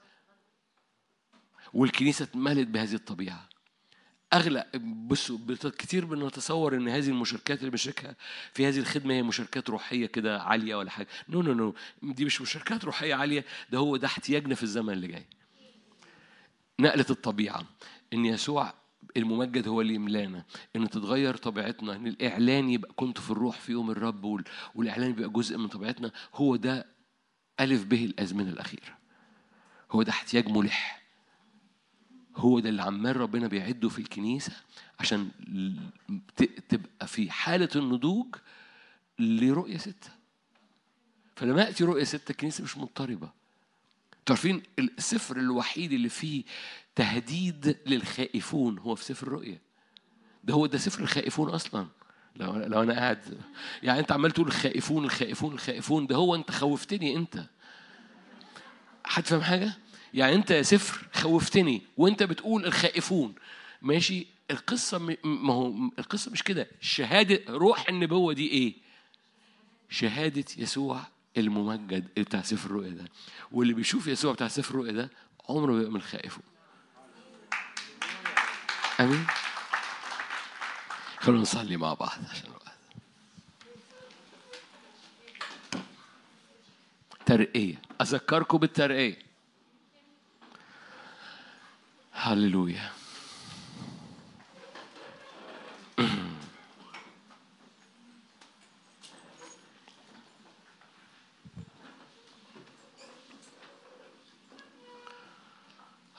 والكنيسة 1.73 2.23
اتملت 2.23 2.67
بهذه 2.67 2.93
الطبيعة. 2.93 3.48
أغلى. 4.33 4.65
بصوا 5.07 5.37
كتير 5.77 6.05
بنتصور 6.05 6.75
إن 6.75 6.87
هذه 6.89 7.07
المشاركات 7.09 7.59
اللي 7.59 7.71
بنشاركها 7.71 8.15
في 8.53 8.67
هذه 8.67 8.79
الخدمة 8.79 9.13
هي 9.13 9.23
مشاركات 9.23 9.69
روحية 9.69 10.05
كده 10.05 10.41
عالية 10.41 10.75
ولا 10.75 10.89
حاجة. 10.91 11.07
no 11.29 11.41
no 11.41 11.53
no 11.53 11.75
دي 12.03 12.25
مش 12.25 12.41
مشاركات 12.41 12.85
روحية 12.85 13.15
عالية 13.15 13.45
ده 13.69 13.77
هو 13.77 13.97
ده 13.97 14.07
احتياجنا 14.07 14.55
في 14.55 14.63
الزمن 14.63 14.93
اللي 14.93 15.07
جاي. 15.07 15.25
نقلة 16.79 17.05
الطبيعة. 17.09 17.65
إن 18.13 18.25
يسوع 18.25 18.73
الممجد 19.17 19.67
هو 19.67 19.81
اللي 19.81 19.93
يملانا. 19.93 20.45
إن 20.75 20.89
تتغير 20.89 21.35
طبيعتنا. 21.37 21.95
إن 21.95 22.07
الإعلان 22.07 22.69
يبقى 22.69 22.93
كنت 22.95 23.19
في 23.19 23.31
الروح 23.31 23.59
في 23.59 23.71
يوم 23.71 23.91
الرب 23.91 24.43
والإعلان 24.75 25.09
يبقى 25.09 25.29
جزء 25.29 25.57
من 25.57 25.67
طبيعتنا 25.67 26.11
هو 26.35 26.55
ده 26.55 26.85
ألف 27.59 27.83
به 27.83 28.05
الأزمنة 28.05 28.49
الأخيرة. 28.49 28.97
هو 29.91 30.03
ده 30.03 30.11
احتياج 30.11 30.47
ملح. 30.49 30.98
هو 32.35 32.59
ده 32.59 32.69
اللي 32.69 32.81
عمال 32.81 33.17
ربنا 33.17 33.47
بيعده 33.47 33.89
في 33.89 33.99
الكنيسة 33.99 34.51
عشان 34.99 35.29
تبقى 36.69 37.07
في 37.07 37.31
حالة 37.31 37.69
النضوج 37.75 38.35
لرؤية 39.19 39.77
ستة. 39.77 40.09
فلما 41.35 41.61
يأتي 41.61 41.83
رؤية 41.83 42.03
ستة 42.03 42.31
الكنيسة 42.31 42.63
مش 42.63 42.77
مضطربة. 42.77 43.29
تعرفين 44.25 44.63
السفر 44.79 45.37
الوحيد 45.37 45.91
اللي 45.91 46.09
فيه 46.09 46.43
تهديد 46.95 47.77
للخائفون 47.85 48.79
هو 48.79 48.95
في 48.95 49.03
سفر 49.03 49.27
الرؤيا 49.27 49.59
ده 50.43 50.53
هو 50.53 50.65
ده 50.65 50.77
سفر 50.77 51.03
الخائفون 51.03 51.49
أصلا. 51.49 51.87
لو 52.35 52.55
لو 52.55 52.83
أنا 52.83 52.93
قاعد 52.93 53.37
يعني 53.83 53.99
أنت 53.99 54.11
عمال 54.11 54.31
تقول 54.31 54.47
الخائفون 54.47 55.05
الخائفون 55.05 55.53
الخائفون 55.53 56.07
ده 56.07 56.15
هو 56.15 56.35
أنت 56.35 56.51
خوفتني 56.51 57.15
أنت. 57.15 57.45
حد 59.05 59.25
فاهم 59.25 59.41
حاجة؟ 59.41 59.73
يعني 60.13 60.35
انت 60.35 60.51
يا 60.51 60.61
سفر 60.61 61.07
خوفتني 61.13 61.81
وانت 61.97 62.23
بتقول 62.23 62.65
الخائفون. 62.65 63.35
ماشي؟ 63.81 64.27
القصة 64.51 65.17
ما 65.23 65.53
هو 65.53 65.73
القصة 65.99 66.31
مش 66.31 66.43
كده. 66.43 66.67
شهادة 66.81 67.41
روح 67.49 67.89
النبوة 67.89 68.33
دي 68.33 68.47
إيه؟ 68.47 68.73
شهادة 69.89 70.45
يسوع 70.57 71.01
الممجد 71.37 72.07
بتاع 72.19 72.41
سفر 72.41 72.69
الرؤيا 72.69 72.89
ده. 72.89 73.05
واللي 73.51 73.73
بيشوف 73.73 74.07
يسوع 74.07 74.33
بتاع 74.33 74.47
سفر 74.47 74.69
الرؤيا 74.73 74.91
ده 74.91 75.09
عمره 75.49 75.71
ما 75.71 75.89
من 75.89 75.95
الخائفون. 75.95 76.43
آمين؟ 78.99 79.27
خلونا 81.19 81.41
نصلي 81.41 81.77
مع 81.77 81.93
بعض 81.93 82.17
عشان 82.31 82.47
الوقت. 82.47 82.59
ترقية. 87.25 87.81
أذكركم 88.01 88.57
بالترقية. 88.57 89.28
هللويا 92.29 92.91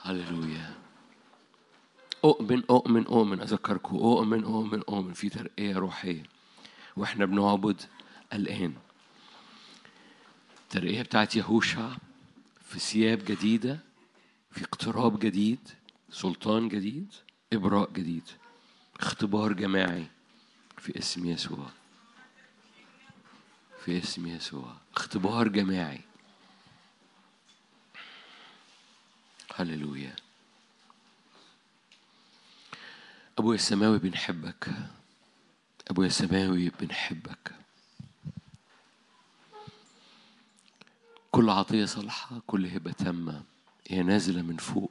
هللويا 0.03 0.73
أؤمن 2.25 2.63
أؤمن 2.69 3.07
أؤمن 3.07 3.41
أذكركم. 3.41 3.95
أؤمن 3.95 4.43
أؤمن 4.43 4.81
أؤمن. 4.89 5.13
في 5.13 5.29
ترقية 5.29 5.77
روحية. 5.77 6.23
وإحنا 6.97 7.25
بنعبد 7.25 7.81
الآن. 8.33 8.73
الترقية 10.63 11.01
بتاعت 11.01 11.35
يهوشع 11.35 11.89
في 12.65 12.79
ثياب 12.79 13.25
جديدة 13.25 13.79
في 14.51 14.63
اقتراب 14.63 15.19
جديد. 15.19 15.80
سلطان 16.11 16.69
جديد 16.69 17.13
إبراء 17.53 17.91
جديد 17.91 18.23
اختبار 18.99 19.53
جماعي 19.53 20.07
في 20.77 20.99
اسم 20.99 21.25
يسوع. 21.25 21.69
في 23.85 23.97
اسم 23.97 24.27
يسوع. 24.27 24.75
اختبار 24.95 25.47
جماعي. 25.47 26.01
هللويا. 29.55 30.15
أبويا 33.37 33.55
السماوي 33.55 33.99
بنحبك. 33.99 34.69
أبويا 35.91 36.07
السماوي 36.07 36.71
بنحبك. 36.81 37.55
كل 41.31 41.49
عطية 41.49 41.85
صالحة 41.85 42.41
كل 42.47 42.65
هبة 42.67 42.91
تامة 42.91 43.43
هي 43.87 44.03
نازلة 44.03 44.41
من 44.41 44.57
فوق. 44.57 44.90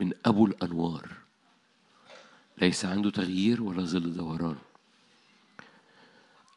من 0.00 0.12
أبو 0.26 0.46
الأنوار. 0.46 1.12
ليس 2.58 2.84
عنده 2.84 3.10
تغيير 3.10 3.62
ولا 3.62 3.82
ظل 3.82 4.12
دوران. 4.12 4.56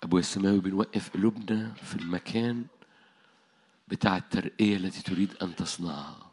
أبويا 0.03 0.21
السماوي 0.21 0.59
بنوقف 0.59 1.09
قلوبنا 1.09 1.73
في 1.73 1.95
المكان 1.95 2.65
بتاع 3.87 4.17
الترقية 4.17 4.77
التي 4.77 5.01
تريد 5.01 5.33
أن 5.41 5.55
تصنعها. 5.55 6.31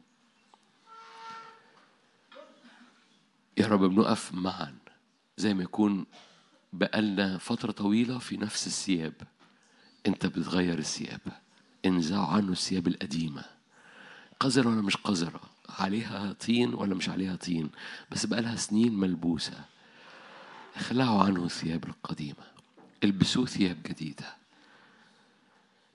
يا 3.58 3.66
رب 3.66 3.80
بنقف 3.80 4.34
معا 4.34 4.74
زي 5.36 5.54
ما 5.54 5.62
يكون 5.62 6.06
بقالنا 6.72 7.38
فترة 7.38 7.72
طويلة 7.72 8.18
في 8.18 8.36
نفس 8.36 8.66
الثياب. 8.66 9.14
أنت 10.06 10.26
بتغير 10.26 10.78
الثياب. 10.78 11.20
انزعوا 11.84 12.26
عنه 12.26 12.52
الثياب 12.52 12.86
القديمة. 12.86 13.44
قذرة 14.40 14.68
ولا 14.68 14.82
مش 14.82 14.96
قذرة؟ 14.96 15.40
عليها 15.68 16.32
طين 16.32 16.74
ولا 16.74 16.94
مش 16.94 17.09
عليها 17.09 17.36
طين 17.36 17.70
بس 18.10 18.26
بقالها 18.26 18.56
سنين 18.56 18.93
ملبوسة. 18.93 19.64
اخلعوا 20.76 21.22
عنه 21.22 21.44
الثياب 21.44 21.84
القديمة. 21.84 22.47
البسوه 23.05 23.47
ثياب 23.47 23.82
جديدة. 23.82 24.36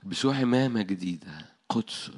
البسوه 0.03 0.37
عمامة 0.37 0.81
جديدة. 0.81 1.45
قدس. 1.69 2.11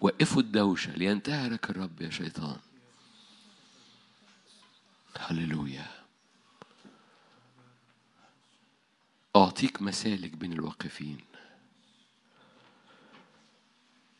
وقفوا 0.00 0.42
الدوشة 0.42 0.92
لينتهرك 0.92 1.70
الرب 1.70 2.02
يا 2.02 2.10
شيطان. 2.10 2.56
هللويا. 5.18 5.86
أعطيك 9.36 9.82
مسالك 9.82 10.30
بين 10.30 10.52
الواقفين. 10.52 11.18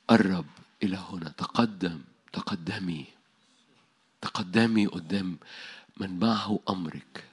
قرب 0.09 0.47
إلى 0.85 0.97
هنا. 0.97 1.29
تقدم 1.29 2.01
تقدمي. 2.33 3.07
تقدمي 4.21 4.87
قدام 4.87 5.39
من 5.97 6.19
معه 6.19 6.61
أمرك. 6.69 7.25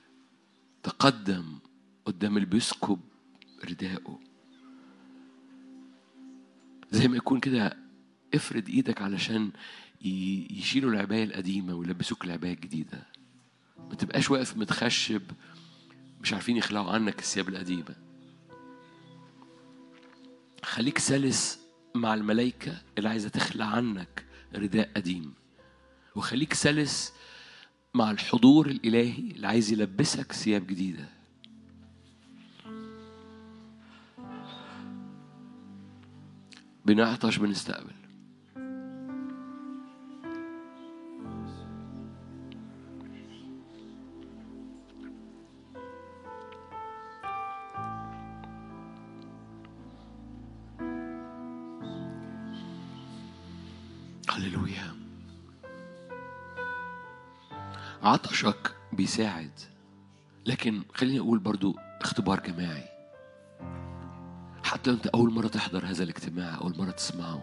تقدم 0.84 1.60
قدام 2.06 2.38
اللي 2.38 2.48
بيسكب 2.48 3.00
رداءه 3.66 4.20
زي 6.92 7.08
ما 7.08 7.18
يكون 7.18 7.40
كده 7.40 7.78
افرد 8.36 8.70
إيدك 8.70 9.02
علشان 9.02 9.52
يشيلوا 10.02 10.92
العباية 10.92 11.24
القديمة 11.24 11.74
ويلبسوك 11.74 12.26
العباية 12.26 12.54
الجديدة. 12.54 13.04
ما 13.90 13.96
تبقاش 13.96 14.32
واقف 14.32 14.58
متخشب 14.58 15.22
مش 16.22 16.34
عارفين 16.34 16.58
يخلعوا 16.58 16.92
عنك 16.92 17.20
الثياب 17.20 17.50
القديمة. 17.50 17.96
خليك 20.64 20.98
سلس 20.98 21.61
مع 21.96 22.14
الملائكة 22.14 22.82
اللي 22.98 23.10
عايزة 23.10 23.30
تخلع 23.30 23.66
عنك 23.66 24.26
رداء 24.56 24.90
قديم. 24.96 25.34
وخليك 26.16 26.54
سلس 26.54 27.14
مع 27.94 28.12
الحضور 28.12 28.68
الإلهي 28.68 29.32
اللي 29.32 29.48
عايز 29.48 29.72
يلبسك 29.72 30.32
ثياب 30.32 30.68
جديدة. 30.68 31.10
بنعطش 36.86 37.38
بنستقبل. 37.38 38.01
عطشك 58.22 58.76
بيساعد. 58.94 59.60
لكن 60.46 60.82
خليني 60.94 61.20
أقول 61.20 61.40
برضو 61.40 61.76
اختبار 62.02 62.40
جماعي. 62.40 62.84
حتى 64.64 64.90
لو 64.90 64.96
أنت 64.96 65.08
أول 65.08 65.34
مرة 65.34 65.48
تحضر 65.48 65.86
هذا 65.86 66.04
الاجتماع 66.04 66.58
أول 66.62 66.78
مرة 66.78 66.92
تسمعه. 66.92 67.42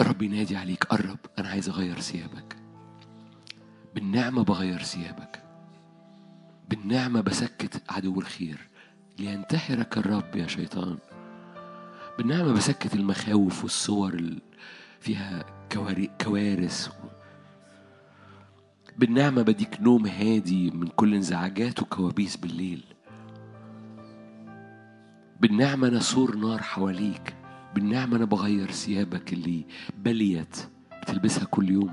الرب 0.00 0.22
ينادي 0.22 0.56
عليك 0.56 0.84
قرب 0.84 1.18
أنا 1.38 1.48
عايز 1.48 1.68
أغير 1.68 2.00
ثيابك. 2.00 2.56
بالنعمة 3.94 4.44
بغير 4.44 4.82
ثيابك. 4.82 5.42
بالنعمة 6.68 7.20
بسكت 7.20 7.82
عدو 7.90 8.20
الخير. 8.20 8.68
لينتحرك 9.18 9.98
الرب 9.98 10.36
يا 10.36 10.46
شيطان. 10.46 10.98
بالنعمة 12.18 12.52
بسكت 12.52 12.94
المخاوف 12.94 13.62
والصور 13.62 14.14
اللي 14.14 14.42
فيها 15.00 15.44
كوارث 16.20 16.88
بالنعمة 18.98 19.42
بديك 19.42 19.80
نوم 19.80 20.06
هادي 20.06 20.70
من 20.70 20.86
كل 20.86 21.14
انزعاجات 21.14 21.82
وكوابيس 21.82 22.36
بالليل. 22.36 22.84
بالنعمة 25.40 25.88
أنا 25.88 26.00
سور 26.00 26.36
نار 26.36 26.62
حواليك. 26.62 27.34
بالنعمة 27.74 28.16
أنا 28.16 28.24
بغير 28.24 28.70
ثيابك 28.70 29.32
اللي 29.32 29.66
بليت 29.96 30.68
بتلبسها 31.02 31.44
كل 31.44 31.70
يوم. 31.70 31.92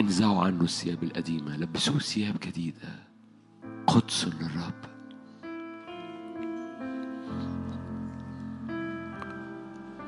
انزعوا 0.00 0.44
عنه 0.44 0.62
الثياب 0.62 1.02
القديمة. 1.02 1.56
لبسوه 1.56 1.98
ثياب 1.98 2.36
جديدة. 2.46 3.06
قدس 3.86 4.28
للرب. 4.28 4.86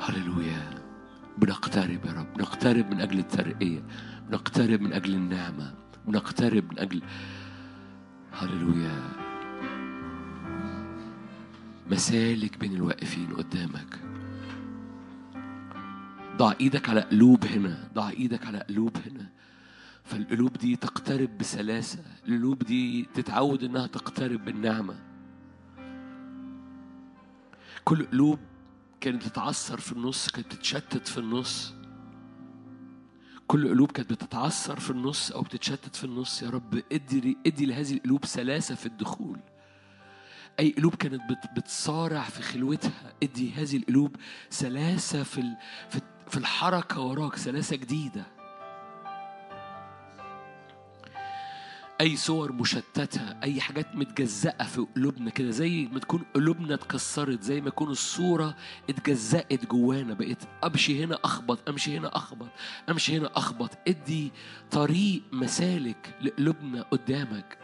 هللويا. 0.01 0.78
بنقترب 1.39 2.05
يا 2.06 2.12
رب 2.12 2.40
نقترب 2.40 2.90
من 2.90 3.01
أجل 3.01 3.19
الترقية 3.19 3.82
بنقترب 4.28 4.81
من 4.81 4.93
أجل 4.93 5.15
النعمة 5.15 5.74
بنقترب 6.06 6.73
من 6.73 6.78
أجل 6.78 7.02
هللويا. 8.32 9.02
مسالك 11.90 12.59
بين 12.59 12.74
الواقفين 12.74 13.32
قدامك. 13.32 13.98
ضع 16.36 16.52
إيدك 16.60 16.89
على 16.89 17.01
قلوب 17.01 17.44
هنا 17.44 17.89
ضع 17.94 18.09
إيدك 18.10 18.47
على 18.47 18.59
قلوب 18.59 18.97
هنا. 19.06 19.27
فالقلوب 20.05 20.52
دي 20.52 20.77
تقترب 20.77 21.39
بسلاسة 21.39 21.98
القلوب 22.28 22.59
دي 22.59 23.06
تتعود 23.15 23.65
إنها 23.65 23.86
تقترب 23.86 24.44
بالنعمة. 24.44 24.94
كل 27.85 28.05
قلوب 28.05 28.39
كانت 29.01 29.27
بتتعثر 29.27 29.81
في 29.81 29.93
النص 29.93 30.31
كانت 30.31 30.47
بتتشتت 30.55 31.09
في 31.09 31.19
النص. 31.19 31.75
كل 33.47 33.69
قلوب 33.69 33.93
كانت 33.93 34.11
بتتعثر 34.12 34.81
في 34.81 34.91
النص 34.91 35.31
أو 35.33 35.43
بتتشتت 35.43 35.97
في 35.97 36.05
النص. 36.05 36.43
يا 36.43 36.51
رب 36.51 36.83
ادي 36.93 37.37
ادي 37.47 37.66
لهذه 37.66 37.93
القلوب 37.95 38.25
سلاسة 38.25 38.75
في 38.75 38.87
الدخول. 38.87 39.41
أي 40.61 40.70
قلوب 40.70 40.95
كانت 40.95 41.23
بت- 41.31 41.51
بتصارع 41.57 42.23
في 42.23 42.43
خلوتها 42.43 43.12
ادي 43.23 43.53
هذه 43.53 43.77
القلوب 43.77 44.16
سلاسة 44.51 45.23
في 45.23 45.43
في 46.29 46.37
الحركة 46.37 47.01
وراك 47.01 47.37
سلاسة 47.37 47.77
جديدة. 47.77 48.38
أي 52.01 52.16
صور 52.16 52.53
مشتتة 52.53 53.20
أي 53.43 53.61
حاجات 53.61 53.97
متجزأة 53.97 54.65
في 54.65 54.87
قلوبنا 54.97 55.31
كده 55.31 55.51
زي 55.51 55.89
ما 55.93 55.99
تكون 55.99 56.23
قلوبنا 56.35 56.75
اتكسرت 56.75 57.43
زي 57.43 57.61
ما 57.61 57.70
تكون 57.70 57.91
الصورة 57.91 58.57
اتجزأت 58.91 59.66
جوانا 59.66 60.15
بقيت 60.15 60.39
أمشي 60.65 61.05
هنا 61.05 61.19
أخبط 61.25 61.69
أمشي 61.69 61.99
هنا 61.99 62.16
أخبط 62.16 62.49
أمشي 62.91 63.16
هنا 63.19 63.31
أخبط. 63.37 63.70
ادي 63.89 64.33
طريق 64.70 65.23
مسالك 65.33 66.15
لقلوبنا 66.23 66.83
قدامك. 66.83 67.59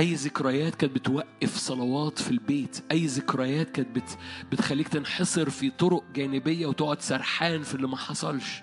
أي 0.00 0.14
ذكريات 0.14 0.74
كانت 0.74 0.94
بتوقف 0.94 1.56
صلوات 1.56 2.18
في 2.18 2.30
البيت؟ 2.30 2.82
أي 2.92 3.06
ذكريات 3.06 3.70
كانت 3.70 3.88
بت... 3.96 4.18
بتخليك 4.52 4.88
تنحصر 4.88 5.50
في 5.50 5.70
طرق 5.70 6.04
جانبية 6.14 6.66
وتقعد 6.66 7.00
سرحان 7.02 7.62
في 7.62 7.74
اللي 7.74 7.88
ما 7.88 7.96
حصلش؟ 7.96 8.62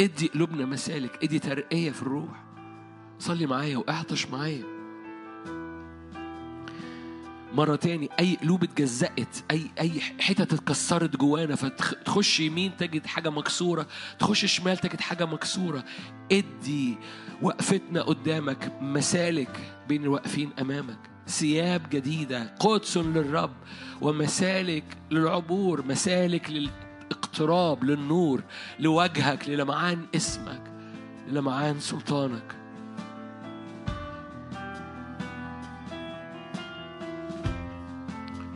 ادي 0.00 0.26
قلوبنا 0.26 0.66
مسالك 0.66 1.24
ادي 1.24 1.38
ترقية 1.38 1.90
في 1.90 2.02
الروح. 2.02 2.44
صلي 3.18 3.46
معايا 3.46 3.76
واعطش 3.76 4.26
معايا. 4.26 4.64
مرة 7.54 7.76
تاني 7.76 8.08
أي 8.20 8.36
قلوب 8.42 8.64
اتجزأت 8.64 9.36
أي 9.50 9.70
أي 9.80 10.00
حتت 10.00 10.52
اتكسرت 10.52 11.16
جوانا 11.16 11.54
فتخش 11.56 12.40
يمين 12.40 12.76
تجد 12.76 13.06
حاجة 13.06 13.30
مكسورة 13.30 13.86
تخش 14.18 14.44
شمال 14.44 14.78
تجد 14.78 15.00
حاجة 15.00 15.26
مكسورة. 15.26 15.84
ادي 16.32 16.98
وقفتنا 17.42 18.02
قدامك 18.02 18.72
مسالك 18.80 19.60
بين 19.88 20.02
الواقفين 20.02 20.50
أمامك. 20.60 20.98
ثياب 21.28 21.90
جديدة 21.90 22.54
قدس 22.60 22.96
للرب 22.96 23.50
ومسالك 24.00 24.84
للعبور 25.10 25.86
مسالك 25.86 26.50
للاقتراب 26.50 27.84
للنور 27.84 28.42
لوجهك 28.78 29.48
للمعان 29.48 30.06
اسمك 30.16 30.62
للمعان 31.28 31.80
سلطانك. 31.80 32.54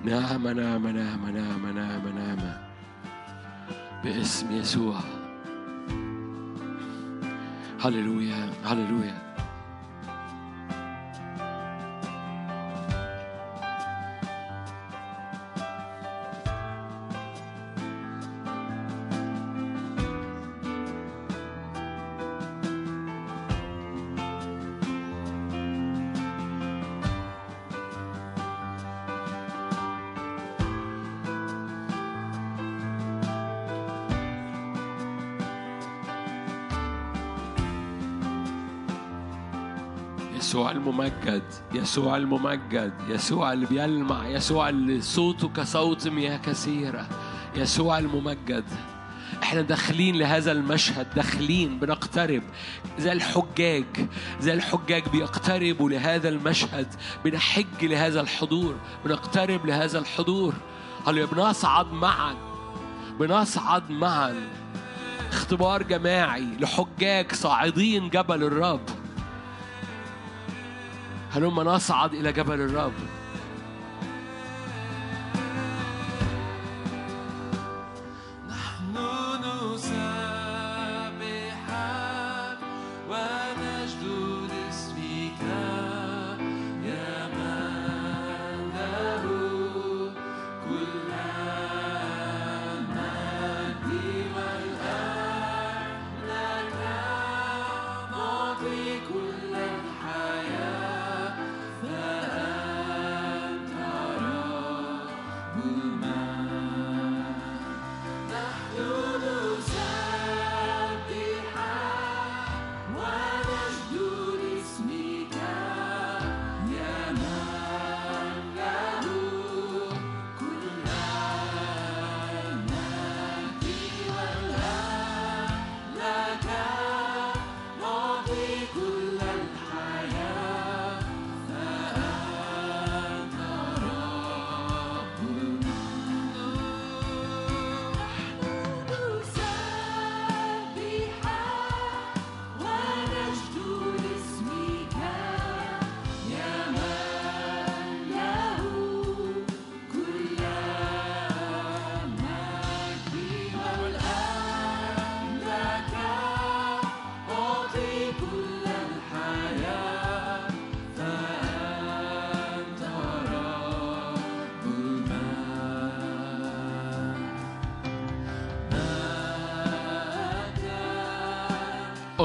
نعمة 0.05 0.53
نعمة 0.53 0.91
نعمة 0.91 1.31
نعمة 1.31 1.73
نعمة 1.73 2.11
نعمة 2.11 2.61
باسم 4.05 4.53
يسوع. 4.53 5.18
هللويا 7.81 8.51
هللويا 8.65 9.28
الممجد 40.89 41.43
يسوع 41.75 42.17
الممجد 42.17 42.93
يسوع 43.09 43.53
اللي 43.53 43.67
بيلمع 43.67 44.29
يسوع 44.29 44.69
اللي 44.69 45.01
صوته 45.01 45.49
كصوت 45.49 46.09
مياه 46.09 46.37
كثيرة 46.37 47.07
يسوع 47.57 47.99
الممجد. 47.99 48.65
إحنا 49.43 49.61
داخلين 49.61 50.17
لهذا 50.17 50.53
المشهد 50.53 51.07
داخلين 51.15 51.79
بنقترب 51.79 52.43
زي 52.99 53.13
الحجاج 53.13 53.85
زي 54.41 54.55
الحجاج 54.55 55.09
بيقتربوا 55.09 55.91
لهذا 55.91 56.29
المشهد 56.29 56.87
بنحج 57.25 57.85
لهذا 57.85 58.21
الحضور 58.21 58.75
بنقترب 59.05 59.67
لهذا 59.67 59.99
الحضور. 59.99 60.55
هل 61.07 61.27
بنصعد 61.27 61.93
معا 61.93 62.35
بنصعد 63.21 63.91
معا. 63.91 64.35
اختبار 65.31 65.83
جماعي 65.83 66.47
لحجاج 66.61 67.33
صاعدين 67.33 68.09
جبل 68.09 68.43
الرب. 68.43 68.98
هلما 71.31 71.63
نصعد 71.63 72.15
إلى 72.15 72.33
جبل 72.33 72.61
الرب. 72.61 72.93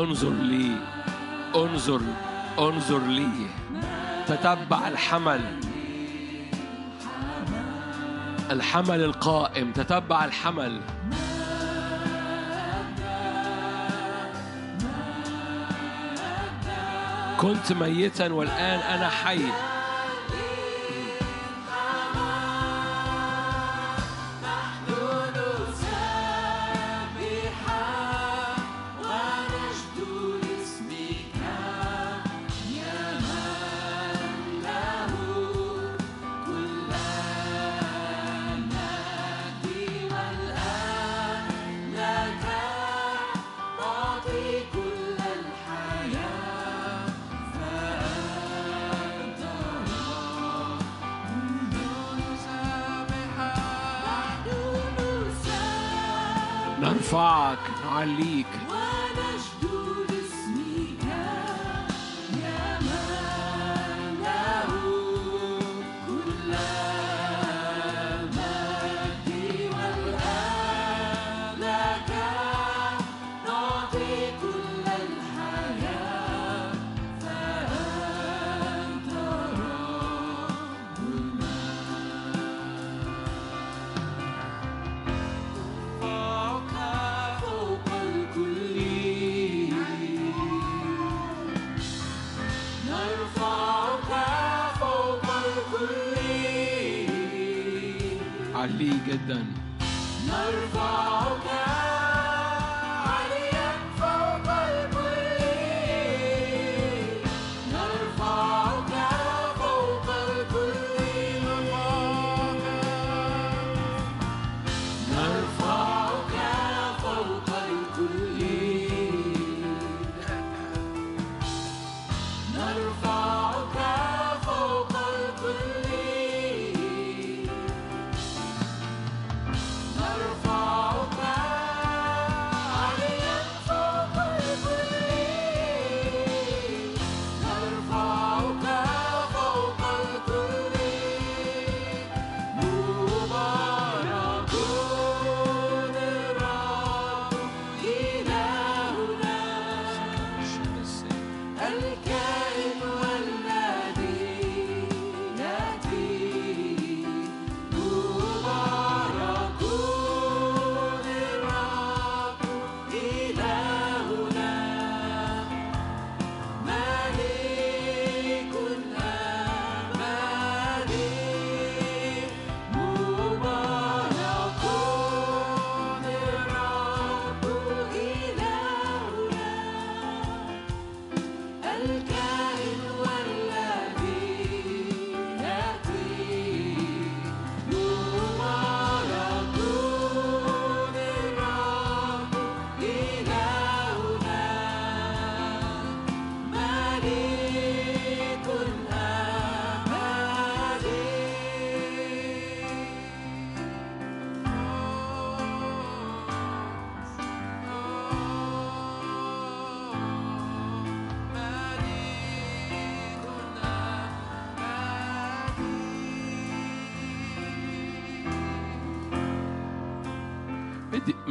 انظر 0.03 0.33
لي 0.33 0.75
انظر 1.55 2.01
انظر 2.59 2.99
لي. 2.99 3.47
تتبع 4.27 4.87
الحمل. 4.87 5.41
الحمل 8.51 9.03
القائم. 9.03 9.71
تتبع 9.71 10.25
الحمل. 10.25 10.81
كنت 17.37 17.73
ميتا 17.73 18.33
والآن 18.33 18.79
أنا 18.79 19.09
حي. 19.09 19.72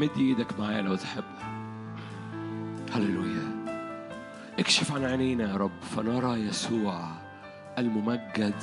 مد 0.03 0.19
إيدك 0.19 0.61
معايا 0.61 0.83
لو 0.83 0.95
تحب 0.97 1.25
هللويا. 2.93 3.65
اكشف 4.59 4.93
عن 4.93 5.05
عينينا 5.05 5.51
يا 5.51 5.57
رب 5.57 5.81
فنرى 5.83 6.41
يسوع 6.41 7.09
الممجد 7.79 8.55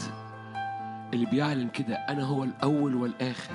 اللي 1.13 1.25
بيعلن 1.25 1.69
كده 1.69 1.95
أنا 1.95 2.23
هو 2.23 2.43
الأول 2.43 2.95
والآخر. 2.95 3.53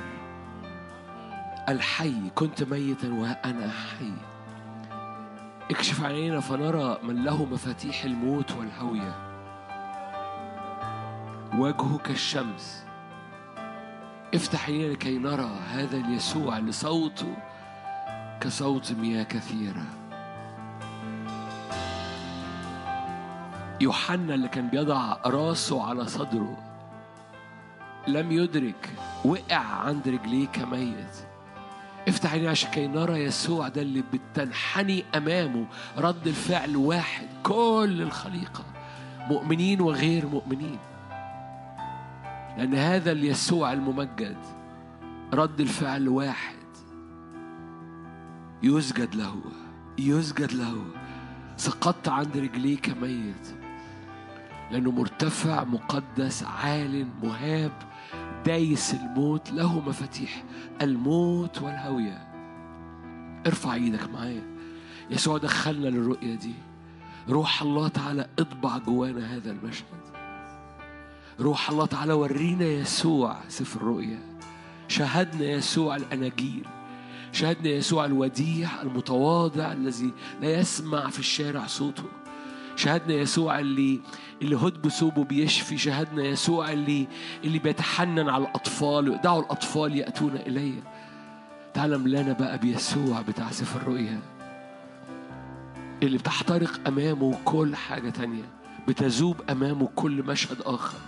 الحي 1.69 2.31
كنت 2.35 2.62
ميتا 2.62 3.12
وأنا 3.12 3.70
حي. 3.70 4.12
اكشف 5.70 6.05
عينينا 6.05 6.40
فنرى 6.40 6.98
من 7.02 7.24
له 7.24 7.44
مفاتيح 7.44 8.05
الموت 8.05 8.52
والهوية. 8.52 9.15
وجهه 11.59 11.98
كالشمس 11.98 12.85
افتح 14.35 14.69
عينينا 14.69 14.93
لكي 14.93 15.19
نرى 15.19 15.51
هذا 15.69 15.97
اليسوع 15.97 16.59
اللي 16.59 16.73
صوته 16.73 17.36
كصوت 18.45 18.93
مياه 18.93 19.23
كثيرة. 19.23 19.85
يوحنا 23.81 24.35
اللي 24.35 24.49
كان 24.49 24.69
بيضع 24.69 25.16
راسه 25.27 25.83
على 25.83 26.07
صدره 26.07 26.59
لم 28.09 28.33
يدرك 28.33 28.91
وقع 29.25 29.57
عند 29.57 30.09
رجليه 30.09 30.47
كميت. 30.47 31.16
افتح 32.09 32.33
عينينا 32.33 32.51
عشان 32.51 32.71
كي 32.71 32.87
نرى 32.87 33.25
يسوع 33.25 33.69
ده 33.69 33.83
اللي 33.83 34.05
بتنحني 34.12 35.05
أمامه 35.16 35.66
رد 35.99 36.27
الفعل 36.27 36.77
واحد 36.77 37.27
كل 37.43 37.99
الخليقة 38.03 38.65
مؤمنين 39.29 39.81
وغير 39.81 40.27
مؤمنين. 40.27 40.79
لأن 42.59 42.75
هذا 42.75 43.12
اليسوع 43.12 43.73
الممجد 43.73 44.37
رد 45.35 45.61
الفعل 45.61 46.09
واحد. 46.09 46.54
يسجد 48.65 49.15
له 49.15 49.36
يسجد 49.99 50.53
له. 50.53 50.85
سقطت 51.57 52.09
عند 52.09 52.36
رجليه 52.36 52.77
كميت 52.77 53.55
لأنه 54.70 54.91
مرتفع 54.91 55.65
مقدس 55.65 56.43
عال 56.43 57.07
مهاب 57.23 57.73
دايس 58.47 58.95
الموت 58.95 59.51
له 59.51 59.81
مفاتيح 59.81 60.45
الموت 60.82 61.62
والهوية. 61.62 62.28
ارفع 63.47 63.74
إيدك 63.74 64.11
معايا. 64.11 64.43
يسوع 65.11 65.39
دخلنا 65.39 65.89
للرؤية 65.89 66.35
دي. 66.35 66.55
روح 67.28 67.62
الله 67.62 67.89
تعالى 67.89 68.28
اطبع 68.39 68.78
جوانا 68.78 69.36
هذا 69.36 69.51
المشهد. 69.51 70.05
روح 71.41 71.70
الله 71.70 71.86
تعالى 71.86 72.12
ورينا 72.12 72.65
يسوع 72.65 73.36
سفر 73.49 73.81
الرؤيا 73.81 74.19
شاهدنا 74.89 75.45
يسوع 75.45 75.97
الأناجيل. 75.97 76.66
شاهدنا 77.35 77.69
يسوع 77.69 78.05
الوديع 78.05 78.82
المتواضع 78.82 79.73
الذي 79.73 80.11
لا 80.43 80.61
يسمع 80.61 81.11
في 81.11 81.19
الشارع 81.19 81.66
صوته. 81.66 82.05
شاهدنا 82.77 83.15
يسوع 83.15 83.59
اللي 83.59 84.01
اللي 84.43 84.56
هد 84.56 84.82
بثوبه 84.82 85.24
بيشفي. 85.24 85.78
شاهدنا 85.78 86.23
يسوع 86.24 86.73
اللي 86.73 87.06
اللي 87.44 87.59
بيتحنن 87.59 88.28
على 88.28 88.44
الأطفال 88.44 89.20
دعوا 89.20 89.43
الأطفال 89.43 89.97
يأتون 89.97 90.36
إلي 90.36 90.73
تعلم 91.74 92.09
لنا 92.09 92.32
بقى 92.32 92.59
بيسوع 92.59 93.20
بتاع 93.20 93.51
سفر 93.51 93.81
الرؤيا. 93.81 94.20
اللي 96.02 96.19
بتحترق 96.19 96.81
أمامه 96.89 97.39
كل 97.44 97.77
حاجة 97.77 98.11
تانية. 98.11 98.44
بتذوب 98.89 99.36
أمامه 99.51 99.89
كل 99.94 100.23
مشهد 100.23 100.56
آخر. 100.65 100.98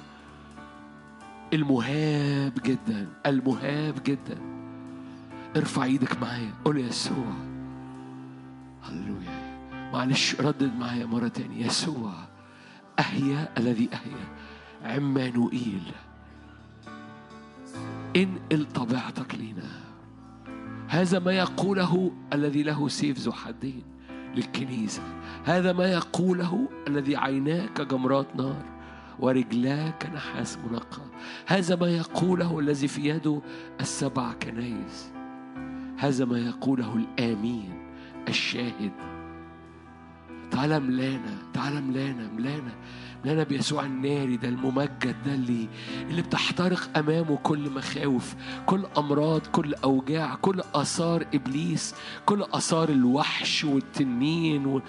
المهاب 1.53 2.53
جدا. 2.65 3.09
المهاب 3.27 3.95
جدا. 4.05 4.56
ارفع 5.57 5.85
إيدك 5.85 6.23
معايا. 6.23 6.53
قول 6.65 6.77
يسوع. 6.77 7.33
هللويا. 8.83 9.57
معلش 9.93 10.41
ردد 10.41 10.77
معايا 10.77 11.07
مرة 11.07 11.29
تانية. 11.29 11.67
يسوع 11.67 12.13
أهيا 12.99 13.49
الذي 13.59 13.89
أهيا 13.93 14.37
عمانوئيل 14.95 15.83
انقل 18.17 18.67
طبيعتك 18.75 19.35
لينا. 19.35 19.71
هذا 20.89 21.19
ما 21.19 21.33
يقوله 21.33 22.13
الذي 22.33 22.63
له 22.63 22.89
سيف 22.89 23.19
ذو 23.19 23.33
حدين 23.33 23.83
للكنيسة. 24.35 25.03
هذا 25.45 25.73
ما 25.73 25.87
يقوله 25.87 26.69
الذي 26.89 27.17
عيناه 27.17 27.67
كجمرات 27.67 28.37
نار 28.37 28.65
ورجلاه 29.19 29.91
كنحاس 29.91 30.59
منقى. 30.59 31.03
هذا 31.47 31.77
ما 31.77 31.89
يقوله 31.89 32.59
الذي 32.59 32.89
في 32.89 33.09
يده 33.09 33.41
السبع 33.81 34.33
كنايس. 34.33 35.16
هذا 35.97 36.25
ما 36.25 36.39
يقوله 36.39 36.97
الآمين 36.97 37.73
الشاهد. 38.29 38.93
تعالى 40.51 40.81
ملانا 40.81 41.35
تعالى 41.55 41.81
ملانا 41.81 42.29
ملانا 42.37 42.73
ملانا 43.25 43.43
بيسوع 43.43 43.85
الناري 43.85 44.37
ده 44.37 44.49
الممجد 44.49 45.17
ده 45.27 45.35
اللي 45.35 45.69
اللي 46.11 46.23
بتحترق 46.23 46.99
أمامه 46.99 47.37
كل 47.43 47.71
مخاوف 47.71 48.35
كل 48.67 48.85
أمراض 48.99 49.41
كل 49.47 49.75
أوجاع 49.75 50.35
كل 50.35 50.61
آثار 50.75 51.27
إبليس 51.35 51.95
كل 52.27 52.43
آثار 52.53 52.89
الوحش 52.89 53.65
والتنين 53.65 54.67
و... 54.67 54.81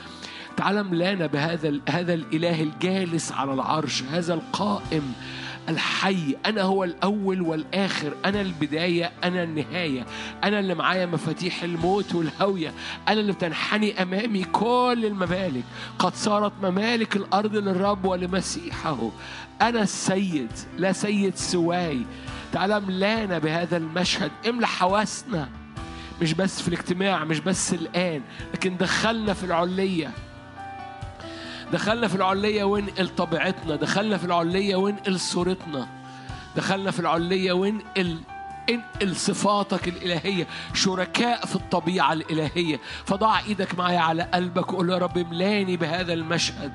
تعالى 0.58 0.84
ملانا 0.84 1.26
بهذا 1.28 1.68
ال- 1.70 1.82
هذا 1.90 2.14
الإله 2.14 2.64
الجالس 2.64 3.32
على 3.32 3.54
العرش 3.54 4.04
هذا 4.04 4.34
القائم 4.34 5.14
الحي 5.69 6.35
أنا 6.45 6.61
هو 6.61 6.84
الأول 6.84 7.41
والآخر 7.41 8.14
أنا 8.26 8.41
البداية 8.41 9.11
أنا 9.23 9.44
النهاية. 9.44 10.06
أنا 10.44 10.60
اللي 10.60 10.76
معايا 10.76 11.06
مفاتيح 11.06 11.64
الموت 11.64 12.15
والهوية. 12.15 12.73
أنا 13.07 13.19
اللي 13.19 13.31
بتنحني 13.31 14.02
أمامي 14.02 14.44
كل 14.44 15.03
الممالك. 15.06 15.64
قد 15.99 16.15
صارت 16.15 16.53
ممالك 16.61 17.15
الأرض 17.15 17.56
للرب 17.56 18.06
ولمسيحه. 18.06 19.11
أنا 19.61 19.81
السيد 19.81 20.52
لا 20.77 20.91
سيد 20.91 21.35
سواي. 21.35 22.02
تعالى 22.53 22.80
ملانا 22.80 23.39
بهذا 23.39 23.77
المشهد. 23.77 24.31
املى 24.49 24.68
حواسنا. 24.68 25.49
مش 26.22 26.34
بس 26.34 26.61
في 26.61 26.68
الاجتماع 26.68 27.23
مش 27.23 27.39
بس 27.39 27.73
الآن 27.73 28.22
لكن 28.53 28.77
دخلنا 28.77 29.34
في 29.34 29.44
العلية 29.44 30.11
دخلنا 31.73 32.07
في 32.07 32.15
العلية 32.15 32.64
وانقل 32.64 33.10
طبيعتنا 33.10 33.76
دخلنا 33.76 34.18
في 34.18 34.26
العلية 34.26 34.76
وانقل 34.76 35.19
صورتنا 35.19 35.88
دخلنا 36.56 36.91
في 36.91 36.99
العلية 36.99 37.52
وانقل 37.52 38.18
انقل 38.69 39.15
صفاتك 39.15 39.88
الإلهية 39.88 40.48
شركاء 40.73 41.45
في 41.45 41.56
الطبيعة 41.56 42.14
الإلهية. 42.14 42.80
فضع 43.06 43.39
إيدك 43.39 43.76
معايا 43.76 43.99
على 43.99 44.23
قلبك 44.23 44.73
وقول 44.73 44.89
يا 44.89 44.98
رب 44.98 45.18
املاني 45.18 45.77
بهذا 45.77 46.14
المشهد. 46.14 46.72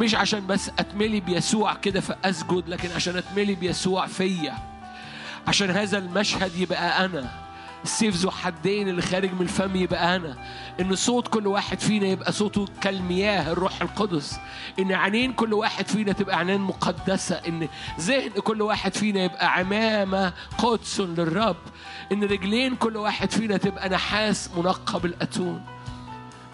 مش 0.00 0.14
عشان 0.14 0.46
بس 0.46 0.70
أتملي 0.78 1.20
بيسوع 1.20 1.74
كده 1.74 2.00
فأسجد 2.00 2.68
لكن 2.68 2.88
عشان 2.96 3.16
أتملي 3.16 3.54
بيسوع 3.54 4.06
فيا. 4.06 4.54
عشان 5.48 5.70
هذا 5.70 5.98
المشهد 5.98 6.56
يبقى 6.56 7.04
أنا. 7.04 7.43
السيف 7.84 8.16
ذو 8.16 8.30
حدين 8.30 8.88
اللي 8.88 9.02
خارج 9.02 9.32
من 9.32 9.40
الفم 9.40 9.76
يبقى 9.76 10.16
أنا. 10.16 10.36
إن 10.80 10.94
صوت 10.94 11.28
كل 11.28 11.46
واحد 11.46 11.80
فينا 11.80 12.06
يبقى 12.06 12.32
صوته 12.32 12.66
كالمياه 12.80 13.52
الروح 13.52 13.82
القدس. 13.82 14.38
إن 14.78 14.92
عينين 14.92 15.32
كل 15.32 15.54
واحد 15.54 15.88
فينا 15.88 16.12
تبقى 16.12 16.38
عينين 16.38 16.60
مقدسة. 16.60 17.34
إن 17.34 17.68
ذهن 18.00 18.30
كل 18.30 18.62
واحد 18.62 18.94
فينا 18.94 19.24
يبقى 19.24 19.52
عمامة 19.52 20.32
قدس 20.58 21.00
للرب. 21.00 21.56
إن 22.12 22.24
رجلين 22.24 22.76
كل 22.76 22.96
واحد 22.96 23.30
فينا 23.30 23.56
تبقى 23.56 23.88
نحاس 23.88 24.50
منقى 24.56 25.00
بالأتون 25.00 25.62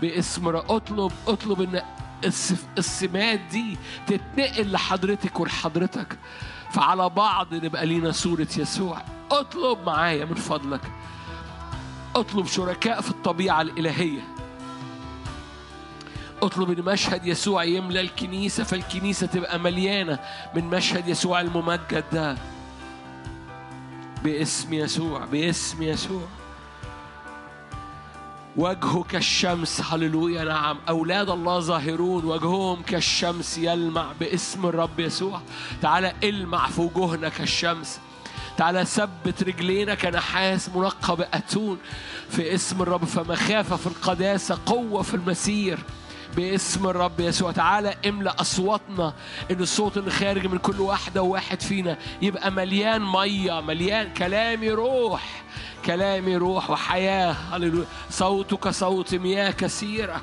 باسم 0.00 0.48
اطلب 1.28 1.60
إن 1.60 1.82
الس- 2.24 2.64
السمات 2.78 3.40
دي 3.40 3.78
تتنقل 4.06 4.72
لحضرتك 4.72 5.40
ولحضرتك. 5.40 6.18
فعلى 6.72 7.08
بعض 7.08 7.54
نبقى 7.54 7.86
لينا 7.86 8.12
صورة 8.12 8.48
يسوع. 8.56 9.02
اطلب 9.30 9.78
معايا 9.86 10.24
من 10.24 10.34
فضلك. 10.34 10.80
أطلب 12.16 12.46
شركاء 12.46 13.00
في 13.00 13.10
الطبيعة 13.10 13.60
الإلهية. 13.60 14.20
أطلب 16.42 16.78
إن 16.78 16.84
مشهد 16.84 17.26
يسوع 17.26 17.64
يملى 17.64 18.00
الكنيسة 18.00 18.64
فالكنيسة 18.64 19.26
تبقى 19.26 19.58
مليانة 19.58 20.18
من 20.54 20.64
مشهد 20.64 21.08
يسوع 21.08 21.40
الممجد 21.40 22.04
ده. 22.12 22.36
باسم 24.24 24.74
يسوع 24.74 25.24
باسم 25.24 25.82
يسوع. 25.82 26.22
وجهه 28.56 29.02
كالشمس 29.02 29.80
هللويا 29.80 30.44
نعم. 30.44 30.78
أولاد 30.88 31.30
الله 31.30 31.58
ظاهرون 31.60 32.24
وجههم 32.24 32.82
كالشمس 32.82 33.58
يلمع 33.58 34.06
باسم 34.20 34.66
الرب 34.66 35.00
يسوع. 35.00 35.40
تعالى 35.82 36.12
المع 36.24 36.66
في 36.66 36.80
وجوهنا 36.80 37.28
كالشمس. 37.28 38.00
تعالى 38.60 38.84
ثبت 38.84 39.42
رجلينا 39.42 39.94
كنحاس 39.94 40.68
منقى 40.68 41.16
بأتون 41.16 41.78
في 42.30 42.54
اسم 42.54 42.82
الرب. 42.82 43.04
فمخافة 43.04 43.76
في 43.76 43.86
القداسة 43.86 44.58
قوة 44.66 45.02
في 45.02 45.14
المسير 45.14 45.78
باسم 46.36 46.86
الرب 46.86 47.20
يسوع. 47.20 47.52
تعالى 47.52 47.94
املأ 48.08 48.40
أصواتنا 48.40 49.14
إن 49.50 49.60
الصوت 49.60 49.96
اللي 49.96 50.10
خارج 50.10 50.46
من 50.46 50.58
كل 50.58 50.80
واحدة 50.80 51.22
وواحد 51.22 51.60
فينا 51.60 51.98
يبقى 52.22 52.50
مليان 52.50 53.02
مية 53.02 53.60
مليان 53.60 54.14
كلامي 54.14 54.70
روح 54.70 55.42
كلامي 55.84 56.36
روح 56.36 56.70
وحياة. 56.70 57.32
هللويا. 57.32 57.86
صوتك 58.10 58.68
صوت 58.68 59.14
مياه 59.14 59.50
كثيرة 59.50 60.20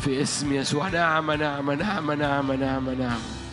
في 0.00 0.22
اسم 0.22 0.52
يسوع. 0.52 0.88
نعمة 0.88 1.36
نعمة 1.36 1.74
نعمة 1.74 2.14
نعمة 2.14 2.56
نعمة 2.56 2.94
نعمة 2.94 3.43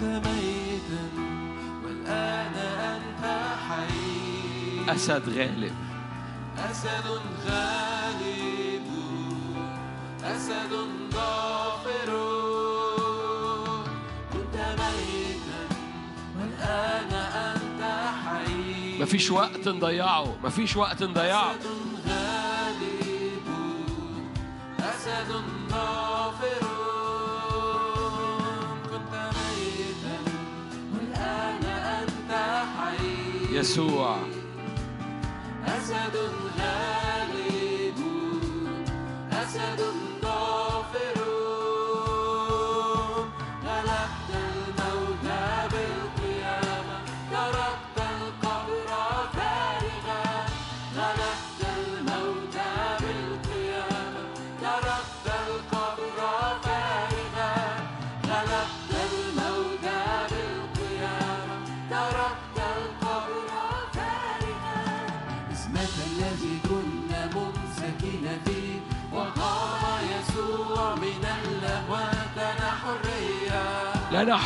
كنت 0.00 0.26
ميتا 0.26 1.08
والآن 1.84 2.54
أنت 2.54 3.24
حي. 3.68 4.94
أسد 4.94 5.28
غالب. 5.28 5.74
أسد 6.70 7.06
غالب. 7.46 8.86
أسد 10.24 10.72
ظافر. 11.12 12.10
كنت 14.32 14.56
ميتا 14.56 15.62
والآن 16.38 17.12
أنت 17.34 17.82
حي. 18.24 19.02
مفيش 19.02 19.30
وقت 19.30 19.68
نضيعه 19.68 20.36
مفيش 20.44 20.76
وقت 20.76 21.02
نضيعه. 21.02 21.50
أسد 21.50 21.66
غالب. 22.08 23.46
أسد 24.80 25.32
ظافر. 25.70 26.75
يسوع. 33.56 34.16
أسد 35.66 36.16
غالب 36.58 37.98
أسد 39.32 39.80
ظافر 40.22 41.45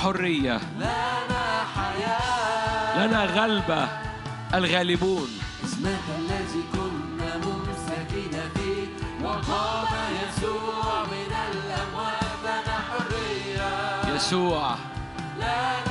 حرية. 0.03 0.61
لنا 0.77 1.65
حياة 1.77 3.07
لنا 3.07 3.25
غلبة 3.25 3.89
الغالبون. 4.55 5.29
إسمك 5.65 6.05
الذي 6.19 6.63
كنا 6.73 7.37
ممسكين 7.37 8.35
فيه 8.55 8.87
وقام 9.25 9.93
يسوع 10.23 11.05
من 11.05 11.33
الأموات 11.51 12.35
لنا 12.45 12.77
حرية. 12.89 14.15
يسوع. 14.17 14.75
لنا 15.37 15.90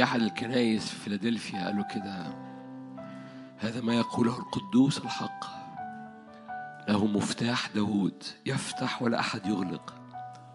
في 0.00 0.04
أحد 0.04 0.22
الكنائس 0.22 0.88
في 0.88 1.00
فيلادلفيا 1.00 1.64
قالوا 1.64 1.84
كده 1.84 2.34
هذا 3.58 3.80
ما 3.80 3.94
يقوله 3.94 4.38
القدوس 4.38 4.98
الحق. 4.98 5.44
له 6.88 7.06
مفتاح 7.06 7.68
داود 7.74 8.22
يفتح 8.46 9.02
ولا 9.02 9.20
أحد 9.20 9.46
يغلق 9.46 9.94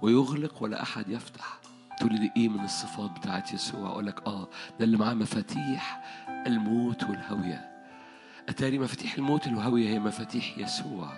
ويغلق 0.02 0.64
ولا 0.64 0.84
أحد 0.84 1.10
يفتح. 1.10 1.60
تقول 2.00 2.14
لي 2.14 2.32
إيه 2.38 2.50
من 2.50 2.64
الصفات 2.64 3.12
بتاعت 3.12 3.54
يسوع؟ 3.54 3.90
أقول 3.90 4.06
لك 4.06 4.28
آه 4.28 4.48
ده 4.80 4.86
اللي 4.86 4.98
معاه 4.98 5.14
مفاتيح 5.14 6.04
الموت 6.48 7.04
والهوية. 7.04 7.70
أتاري 8.50 8.80
مفاتيح 8.80 9.16
الموت 9.16 9.48
والهوية 9.48 9.90
هي 9.90 10.00
مفاتيح 10.00 10.58
يسوع 10.58 11.14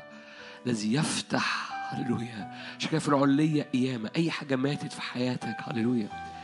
الذي 0.66 0.94
يفتح 0.94 1.72
هللويا. 1.94 2.52
عشان 2.78 2.90
كده 2.90 3.00
في 3.00 3.08
العلية 3.08 3.64
قيامة. 3.64 4.12
أي 4.16 4.32
حاجة 4.32 4.56
ماتت 4.56 4.94
في 4.94 5.02
حياتك 5.02 5.58
هللويا. 5.60 6.37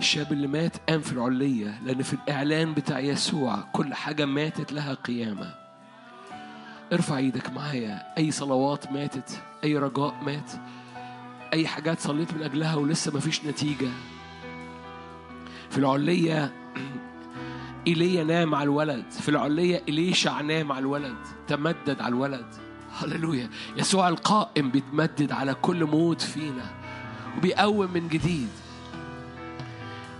الشاب 0.00 0.32
اللي 0.32 0.46
مات 0.46 0.76
قام 0.88 1.00
في 1.00 1.12
العلية 1.12 1.80
لأن 1.84 2.02
في 2.02 2.12
الإعلان 2.12 2.74
بتاع 2.74 2.98
يسوع 3.00 3.56
كل 3.72 3.94
حاجة 3.94 4.24
ماتت 4.24 4.72
لها 4.72 4.94
قيامة. 4.94 5.54
ارفع 6.92 7.16
إيدك 7.16 7.50
معايا. 7.50 8.02
أي 8.18 8.30
صلوات 8.30 8.92
ماتت 8.92 9.42
أي 9.64 9.78
رجاء 9.78 10.14
مات 10.26 10.50
أي 11.52 11.66
حاجات 11.66 12.00
صليت 12.00 12.34
من 12.34 12.42
أجلها 12.42 12.74
ولسه 12.74 13.16
مفيش 13.16 13.44
نتيجة. 13.44 13.88
في 15.70 15.78
العلية 15.78 16.52
إيليا 17.86 18.24
نام 18.24 18.54
على 18.54 18.64
الولد. 18.64 19.10
في 19.10 19.28
العلية 19.28 19.82
إليشع 19.88 20.40
نام 20.40 20.72
على 20.72 20.80
الولد. 20.80 21.16
تمدد 21.48 22.00
على 22.00 22.08
الولد. 22.08 22.46
هللويا. 22.98 23.50
يسوع 23.76 24.08
القائم 24.08 24.70
بيتمدد 24.70 25.32
على 25.32 25.54
كل 25.54 25.84
موت 25.84 26.20
فينا. 26.22 26.70
وبيقوم 27.36 27.92
من 27.94 28.08
جديد. 28.08 28.48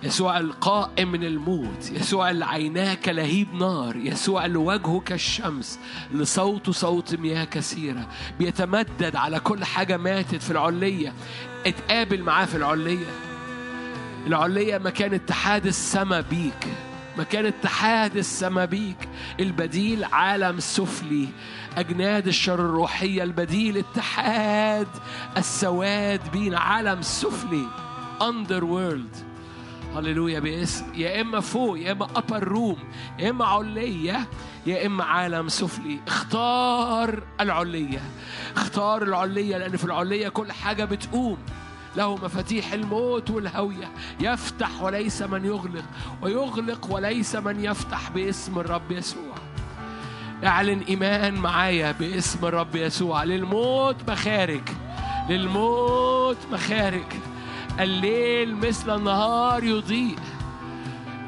يسوع 0.02 0.38
القائم 0.38 1.12
من 1.12 1.24
الموت 1.24 1.90
يسوع 1.92 2.30
اللي 2.30 2.44
عيناه 2.44 2.94
كلهيب 2.94 3.54
نار 3.54 3.96
يسوع 3.96 4.46
اللي 4.46 4.58
وجهه 4.58 5.00
كالشمس 5.00 5.78
اللي 6.12 6.24
صوته 6.24 6.72
صوت 6.72 7.14
مياه 7.14 7.44
كثيرة. 7.44 8.08
بيتمدد 8.38 9.16
على 9.16 9.40
كل 9.40 9.64
حاجة 9.64 9.96
ماتت 9.96 10.42
في 10.42 10.50
العلية. 10.50 11.12
اتقابل 11.66 12.22
معاه 12.22 12.44
في 12.44 12.56
العلية. 12.56 13.06
العلية 14.26 14.78
مكان 14.78 15.14
اتحاد 15.14 15.66
السما 15.66 16.20
بيك. 16.20 16.66
مكان 17.18 17.46
اتحاد 17.46 18.16
السما 18.16 18.64
بيك. 18.64 19.08
البديل 19.40 20.04
عالم 20.04 20.60
سفلي. 20.60 21.28
أجناد 21.76 22.26
الشر 22.26 22.60
الروحية. 22.60 23.22
البديل 23.22 23.78
اتحاد 23.78 24.88
السواد 25.36 26.20
بينا 26.32 26.58
عالم 26.60 27.02
سفلي. 27.02 27.66
وورلد 28.62 29.25
هللويا 29.98 30.40
باسم. 30.40 30.84
يا 30.94 31.20
إما 31.20 31.40
فوق 31.40 31.78
يا 31.78 31.92
إما 31.92 32.08
ابر 32.16 32.44
روم 32.44 32.76
يا 33.18 33.30
إما 33.30 33.44
عليه 33.44 34.28
يا 34.66 34.86
إما 34.86 35.04
عالم 35.04 35.48
سفلي. 35.48 35.98
اختار 36.06 37.22
العليه 37.40 38.00
اختار 38.56 39.02
العليه 39.02 39.58
لأن 39.58 39.76
في 39.76 39.84
العليه 39.84 40.28
كل 40.28 40.52
حاجة 40.52 40.84
بتقوم. 40.84 41.38
له 41.96 42.14
مفاتيح 42.14 42.72
الموت 42.72 43.30
والهوية. 43.30 43.92
يفتح 44.20 44.82
وليس 44.82 45.22
من 45.22 45.44
يغلق. 45.44 45.84
ويغلق 46.22 46.86
وليس 46.90 47.36
من 47.36 47.64
يفتح 47.64 48.10
باسم 48.10 48.58
الرب 48.58 48.92
يسوع. 48.92 49.34
اعلن 50.44 50.80
إيمان 50.88 51.34
معايا 51.34 51.92
باسم 51.92 52.46
الرب 52.46 52.76
يسوع. 52.76 53.24
للموت 53.24 53.96
مخارج. 54.10 54.68
للموت 55.28 56.38
مخارج. 56.52 57.06
الليل 57.80 58.56
مثل 58.56 58.96
النهار 58.96 59.64
يضيء. 59.64 60.16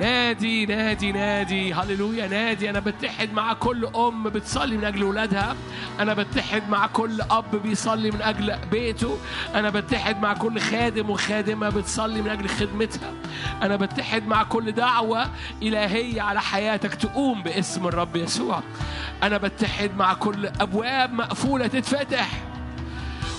نادي 0.01 0.67
نادي 0.67 1.13
نادي. 1.13 1.75
هللويا 1.75 2.27
نادي. 2.29 2.71
أنا 2.71 2.81
بتحد 2.81 3.33
مع 3.33 3.53
كل 3.53 3.87
أم 3.87 4.25
بتصلي 4.25 4.77
من 4.77 4.85
أجل 4.85 5.05
ولادها. 5.05 5.57
أنا 6.01 6.15
بتحد 6.15 6.69
مع 6.69 6.87
كل 6.87 7.21
أب 7.21 7.63
بيصلي 7.63 8.11
من 8.11 8.23
أجل 8.23 8.59
بيته. 8.71 9.19
أنا 9.55 9.71
بتحد 9.71 10.23
مع 10.23 10.35
كل 10.35 10.61
خادم 10.61 11.11
وخادمة 11.11 11.69
بتصلي 11.69 12.23
من 12.23 12.29
أجل 12.29 12.49
خدمتها. 12.49 13.13
أنا 13.63 13.77
بتحد 13.77 14.27
مع 14.27 14.43
كل 14.43 14.73
دعوة 14.73 15.27
إلهية 15.63 16.23
على 16.23 16.41
حياتك 16.41 16.95
تقوم 16.95 17.43
باسم 17.43 17.87
الرب 17.87 18.17
يسوع. 18.17 18.63
أنا 19.23 19.39
بتحد 19.39 19.91
مع 19.97 20.15
كل 20.15 20.47
أبواب 20.47 21.13
مقفولة 21.13 21.67
تتفتح. 21.67 22.29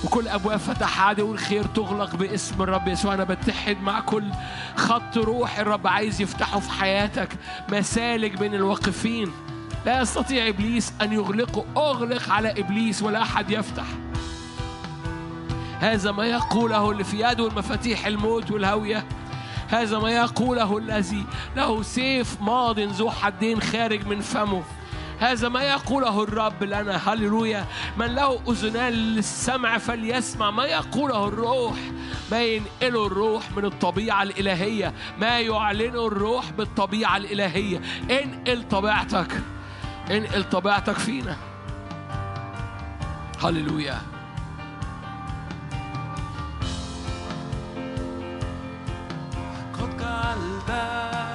وكل 0.04 0.28
أبواب 0.28 0.60
فتح 0.60 1.02
عدو 1.02 1.34
الخير 1.34 1.66
تغلق 1.66 2.16
باسم 2.16 2.62
الرب 2.62 2.88
يسوع. 2.88 3.14
أنا 3.14 3.24
بتحد 3.24 3.78
مع 3.82 4.00
كل 4.00 4.24
خط 4.76 5.18
روح 5.18 5.60
الرب 5.60 5.88
عايز 5.88 6.22
يفتحه 6.22 6.60
في 6.60 6.72
حياتك. 6.72 7.30
مسالك 7.72 8.38
بين 8.38 8.56
الواقفين. 8.56 9.32
لا 9.86 10.02
يستطيع 10.02 10.48
إبليس 10.48 10.94
أن 11.02 11.14
يغلقه. 11.14 11.66
أغلق 11.78 12.30
على 12.30 12.52
إبليس 12.52 13.02
ولا 13.02 13.22
أحد 13.22 13.50
يفتح. 13.50 13.86
هذا 15.80 16.12
ما 16.12 16.26
يقوله 16.26 16.92
اللي 16.92 17.04
في 17.04 17.20
يده 17.20 17.48
المفاتيح 17.48 18.06
الموت 18.06 18.52
والهوية. 18.52 19.06
هذا 19.68 20.00
ما 20.00 20.12
يقوله 20.12 20.78
الذي 20.78 21.26
له 21.56 21.84
سيف 21.84 22.42
ماض 22.42 22.80
ذو 22.80 23.12
حدين 23.12 23.62
خارج 23.62 24.08
من 24.08 24.22
فمه. 24.22 24.64
هذا 25.20 25.50
ما 25.50 25.64
يقوله 25.64 26.24
الرب 26.24 26.64
لنا. 26.64 27.10
هللويا. 27.10 27.66
من 27.98 28.06
له 28.06 28.40
أذنان 28.48 28.94
للسمع 28.94 29.78
فليسمع. 29.78 30.52
ما 30.52 30.66
يقوله 30.66 31.28
الروح؟ 31.28 31.78
ما 32.32 32.44
ينقله 32.44 33.08
الروح 33.08 33.52
من 33.52 33.66
الطبيعة 33.66 34.24
الإلهية. 34.24 34.94
ما 35.20 35.40
يعلنه 35.40 36.08
الروح 36.08 36.52
بالطبيعة 36.52 37.18
الإلهية. 37.18 37.82
انقل 38.12 38.64
طبيعتك. 38.70 39.42
انقل 40.12 40.44
طبيعتك 40.44 40.98
فينا. 40.98 41.38
هللويا. 43.44 44.02
قد 49.80 50.04
قلبك 50.04 51.29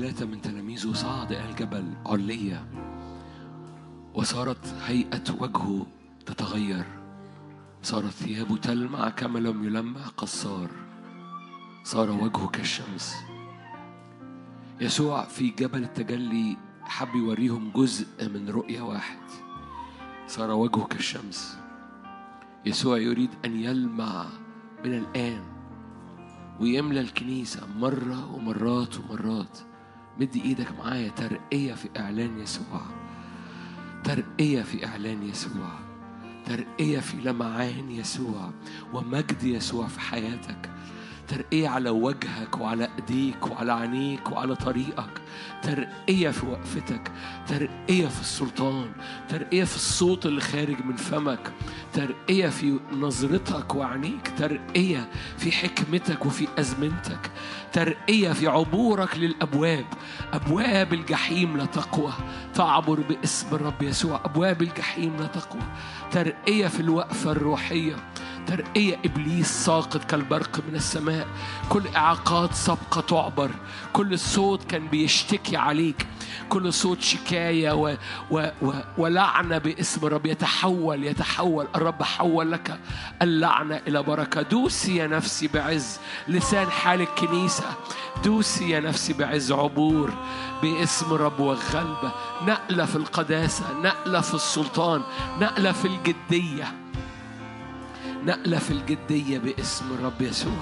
ثلاثة 0.00 0.26
من 0.26 0.40
تلاميذه 0.40 0.92
صعد 0.92 1.32
إلى 1.32 1.50
الجبل 1.50 1.84
علية 2.06 2.66
وصارت 4.14 4.74
هيئة 4.86 5.24
وجهه 5.40 5.86
تتغير. 6.26 6.84
صارت 7.82 8.10
ثيابه 8.10 8.56
تلمع 8.56 9.08
كما 9.08 9.38
لم 9.38 9.64
يلمع 9.64 10.00
قصار. 10.16 10.70
صار 11.84 12.10
وجهه 12.10 12.46
كالشمس. 12.46 13.16
يسوع 14.80 15.24
في 15.24 15.50
جبل 15.50 15.82
التجلي 15.82 16.56
حب 16.82 17.14
يوريهم 17.14 17.70
جزء 17.70 18.28
من 18.28 18.48
رؤية 18.48 18.80
واحد. 18.80 19.20
صار 20.26 20.50
وجهه 20.50 20.84
كالشمس. 20.84 21.58
يسوع 22.66 22.98
يريد 22.98 23.30
أن 23.44 23.60
يلمع 23.60 24.26
من 24.84 24.94
الآن 24.98 25.42
ويملى 26.60 27.00
الكنيسة 27.00 27.66
مرة 27.76 28.34
ومرات 28.34 28.98
ومرات. 28.98 29.69
مد 30.18 30.36
إيدك 30.36 30.72
معايا 30.78 31.08
ترقية 31.08 31.74
في 31.74 31.88
إعلان 31.98 32.38
يسوع. 32.38 32.82
ترقية 34.04 34.62
في 34.62 34.86
إعلان 34.86 35.22
يسوع. 35.22 35.78
ترقية 36.46 36.98
في 37.00 37.16
لمعان 37.16 37.90
يسوع 37.90 38.50
ومجد 38.92 39.42
يسوع 39.42 39.86
في 39.86 40.00
حياتك. 40.00 40.69
ترقية 41.30 41.68
على 41.68 41.90
وجهك 41.90 42.60
وعلى 42.60 42.88
إيديك 42.98 43.46
وعلى 43.46 43.72
عينيك 43.72 44.32
وعلى 44.32 44.54
طريقك. 44.54 45.20
ترقية 45.62 46.30
في 46.30 46.46
وقفتك. 46.46 47.12
ترقية 47.48 48.06
في 48.06 48.20
السلطان. 48.20 48.90
ترقية 49.28 49.64
في 49.64 49.76
الصوت 49.76 50.26
اللي 50.26 50.40
خارج 50.40 50.84
من 50.84 50.96
فمك. 50.96 51.52
ترقية 51.92 52.48
في 52.48 52.78
نظرتك 52.92 53.74
وعينيك. 53.74 54.32
ترقية 54.38 55.08
في 55.38 55.52
حكمتك 55.52 56.26
وفي 56.26 56.48
أزمنتك. 56.58 57.30
ترقية 57.72 58.32
في 58.32 58.46
عبورك 58.46 59.18
للأبواب. 59.18 59.86
أبواب 60.32 60.94
الجحيم 60.94 61.56
لا 61.56 61.64
تقوى. 61.64 62.12
تعبر 62.54 63.00
باسم 63.00 63.46
الرب 63.56 63.82
يسوع. 63.82 64.20
أبواب 64.24 64.62
الجحيم 64.62 65.16
لا 65.16 65.26
تقوى. 65.26 65.62
ترقية 66.10 66.66
في 66.66 66.80
الوقفة 66.80 67.32
الروحية. 67.32 67.96
ترقية 68.50 68.98
إبليس 69.04 69.64
ساقط 69.64 70.04
كالبرق 70.04 70.60
من 70.68 70.74
السماء؟ 70.74 71.26
كل 71.68 71.82
إعاقات 71.96 72.54
سابقة 72.54 73.00
تعبر 73.00 73.50
كل 73.92 74.18
صوت 74.18 74.64
كان 74.64 74.88
بيشتكي 74.88 75.56
عليك 75.56 76.06
كل 76.48 76.72
صوت 76.72 77.00
شكاية 77.00 77.72
و 77.72 77.96
و 78.30 78.48
و 78.62 78.72
ولعنة 78.98 79.58
باسم 79.58 80.06
الرب. 80.06 80.26
يتحول 80.26 81.04
يتحول. 81.04 81.68
الرب 81.76 82.02
حول 82.02 82.52
لك 82.52 82.80
اللعنة 83.22 83.80
إلى 83.88 84.02
بركة. 84.02 84.42
دوسي 84.42 84.96
يا 84.96 85.06
نفسي 85.06 85.48
بعز 85.48 85.98
لسان 86.28 86.70
حال 86.70 87.00
الكنيسة. 87.00 87.64
دوسي 88.24 88.70
يا 88.70 88.80
نفسي 88.80 89.12
بعز 89.12 89.52
عبور 89.52 90.12
باسم 90.62 91.14
الرب 91.14 91.40
وغلبة 91.40 92.12
نقلة 92.42 92.84
في 92.84 92.96
القداسة 92.96 93.64
نقلة 93.82 94.20
في 94.20 94.34
السلطان 94.34 95.02
نقلة 95.40 95.72
في 95.72 95.84
الجدية. 95.84 96.79
نقلة 98.24 98.58
في 98.58 98.70
الجدية 98.70 99.38
باسم 99.38 99.84
الرب 99.94 100.22
يسوع. 100.22 100.58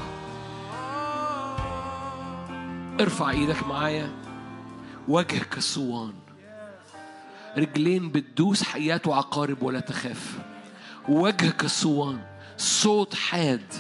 ارفع 3.01 3.31
إيدك 3.31 3.67
معايا. 3.67 4.11
وجهك 5.09 5.59
الصوان 5.59 6.13
رجلين 7.57 8.11
بتدوس 8.11 8.63
حيات 8.63 9.07
وعقارب 9.07 9.63
ولا 9.63 9.81
تخاف. 9.81 10.39
وجهك 11.09 11.65
الصوان 11.65 12.19
صوت 12.57 13.15
حاد. 13.15 13.73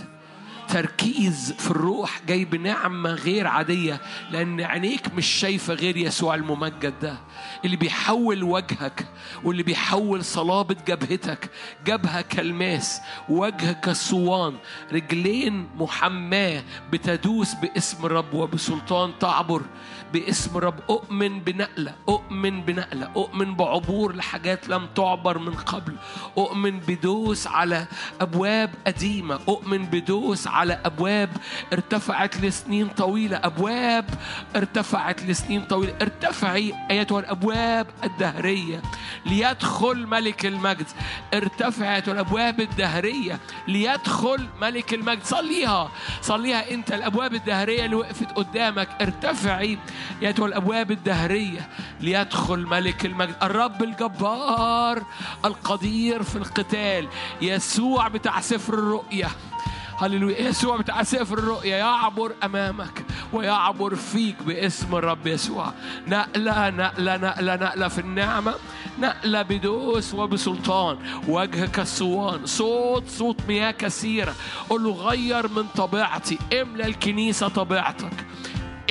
تركيز 0.68 1.52
في 1.58 1.70
الروح 1.70 2.20
جاي 2.28 2.44
بنعمة 2.44 3.10
غير 3.10 3.46
عادية 3.46 4.00
لأن 4.30 4.60
عينيك 4.60 5.14
مش 5.14 5.26
شايفة 5.26 5.74
غير 5.74 5.96
يسوع 5.96 6.34
الممجد 6.34 6.94
ده 7.02 7.18
اللي 7.64 7.76
بيحول 7.76 8.42
وجهك 8.42 9.06
واللي 9.44 9.62
بيحول 9.62 10.24
صلابة 10.24 10.76
جبهتك 10.88 11.50
جبهة 11.86 12.20
كالماس 12.20 13.00
وجه 13.28 13.72
كالصوان 13.72 14.56
رجلين 14.92 15.68
محماة 15.76 16.62
بتدوس 16.92 17.54
باسم 17.54 18.06
الرب 18.06 18.34
وبسلطان 18.34 19.18
تعبر. 19.20 19.62
باسم 20.12 20.58
الرب 20.58 20.80
أؤمن 20.90 21.40
بنقلة. 21.40 21.94
أؤمن 22.08 22.60
بنقلة. 22.60 23.10
أؤمن 23.16 23.54
بعبور 23.54 24.14
لحاجات 24.16 24.68
لم 24.68 24.86
تعبر 24.94 25.38
من 25.38 25.54
قبل. 25.54 25.92
أؤمن 26.38 26.80
بدوس 26.80 27.46
على 27.46 27.86
أبواب 28.20 28.70
قديمة. 28.86 29.38
أؤمن 29.48 29.84
بدوس 29.84 30.46
على 30.46 30.80
أبواب 30.84 31.30
ارتفعت 31.72 32.40
لسنين 32.40 32.88
طويلة. 32.88 33.36
أبواب 33.36 34.04
ارتفعت 34.56 35.22
لسنين 35.22 35.64
طويلة. 35.64 35.94
ارتفعي 36.02 36.74
أيتها 36.90 37.20
الأبواب 37.20 37.86
الدهرية. 38.04 38.82
ليدخل 39.26 40.06
ملك 40.06 40.46
المجد. 40.46 40.86
ارتفعت 41.34 42.08
الأبواب 42.08 42.60
الدهرية. 42.60 43.40
ليدخل 43.68 44.48
ملك 44.60 44.94
المجد. 44.94 45.24
صليها. 45.24 45.90
صليها 46.22 46.70
أنت. 46.70 46.92
الأبواب 46.92 47.34
الدهرية 47.34 47.84
اللي 47.84 47.96
وقفت 47.96 48.32
قدامك. 48.32 48.88
ارتفعي 49.00 49.78
أيتها 50.22 50.46
الأبواب 50.46 50.90
الدهرية 50.90 51.68
ليدخل 52.00 52.58
ملك 52.66 53.06
المجد. 53.06 53.34
الرب 53.42 53.82
الجبار 53.82 55.02
القدير 55.44 56.22
في 56.22 56.36
القتال 56.36 57.08
يسوع 57.42 58.08
بتاع 58.08 58.40
سفر 58.40 58.74
الرؤيا. 58.74 59.28
هللويا. 59.98 60.40
يسوع 60.40 60.76
بتاع 60.76 61.02
سفر 61.02 61.38
الرؤيا. 61.38 61.76
يعبر 61.76 62.32
أمامك 62.44 63.04
ويعبر 63.32 63.94
فيك 63.94 64.42
باسم 64.42 64.94
الرب 64.94 65.26
يسوع. 65.26 65.72
نقلة 66.06 66.70
نقلة 66.70 67.16
نقلة 67.16 67.56
نقلة 67.56 67.88
في 67.88 67.98
النعمة. 67.98 68.54
نقلة 68.98 69.42
بدوس 69.42 70.14
وبسلطان. 70.14 70.98
وجهك 71.28 71.78
الصوان 71.78 72.46
صوت 72.46 73.08
صوت 73.08 73.36
مياه 73.48 73.70
كثيرة. 73.70 74.34
قل 74.70 74.84
له 74.84 74.92
غير 74.92 75.48
من 75.48 75.64
طبيعتي. 75.76 76.38
املى 76.62 76.86
الكنيسة 76.86 77.48
طبيعتك. 77.48 78.26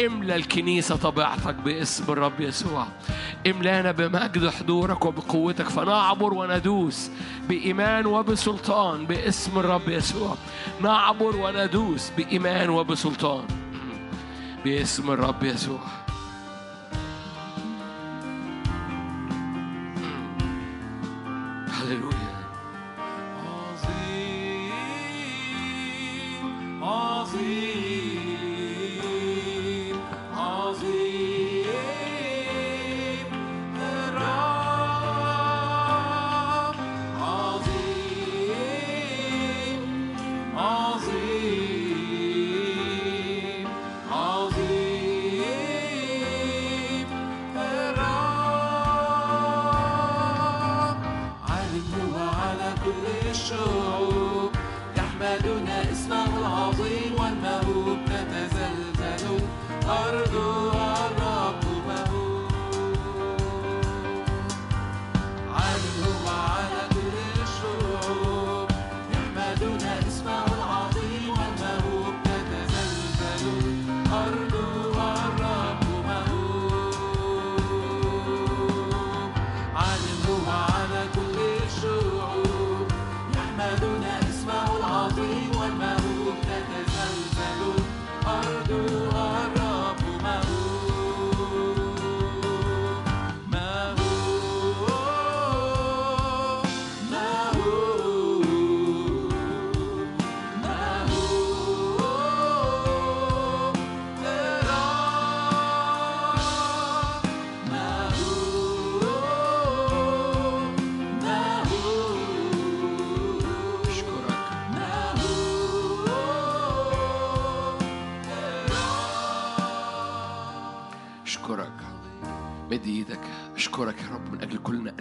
املى 0.05 0.35
الكنيسة 0.35 0.95
طبيعتك 0.95 1.55
باسم 1.55 2.03
الرب 2.13 2.41
يسوع. 2.41 2.87
املانا 3.47 3.91
بمجد 3.91 4.49
حضورك 4.49 5.05
وبقوتك. 5.05 5.69
فنعبر 5.69 6.33
وندوس 6.33 7.09
بإيمان 7.49 8.05
وبسلطان 8.05 9.05
باسم 9.05 9.59
الرب 9.59 9.89
يسوع. 9.89 10.35
نعبر 10.81 11.35
وندوس 11.35 12.09
بإيمان 12.17 12.69
وبسلطان 12.69 13.45
باسم 14.65 15.11
الرب 15.11 15.43
يسوع. 15.43 15.79
هللويا. 21.67 22.37
عظيم 23.43 24.73
عظيم. 26.83 28.06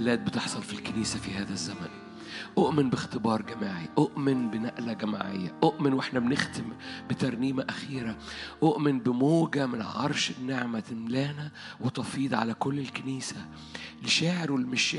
نقلات 0.06 0.20
بتحصل 0.20 0.62
في 0.62 0.72
الكنيسة 0.72 1.18
في 1.18 1.34
هذا 1.34 1.52
الزمن. 1.52 1.88
أؤمن 2.58 2.90
باختبار 2.90 3.42
جماعي 3.42 3.88
أؤمن 3.98 4.50
بنقلة 4.50 4.92
جماعية 4.92 5.54
أؤمن 5.62 5.92
وإحنا 5.92 6.20
بنختم 6.20 6.64
بترنيمة 7.10 7.66
أخيرة 7.68 8.16
أؤمن 8.62 8.98
بموجة 8.98 9.66
من 9.66 9.82
عرش 9.82 10.30
النعمة 10.30 10.80
تملانا 10.80 11.50
وتفيض 11.80 12.34
على 12.34 12.54
كل 12.54 12.78
الكنيسة. 12.78 13.36
الشاعر 14.04 14.52
والمش 14.52 14.94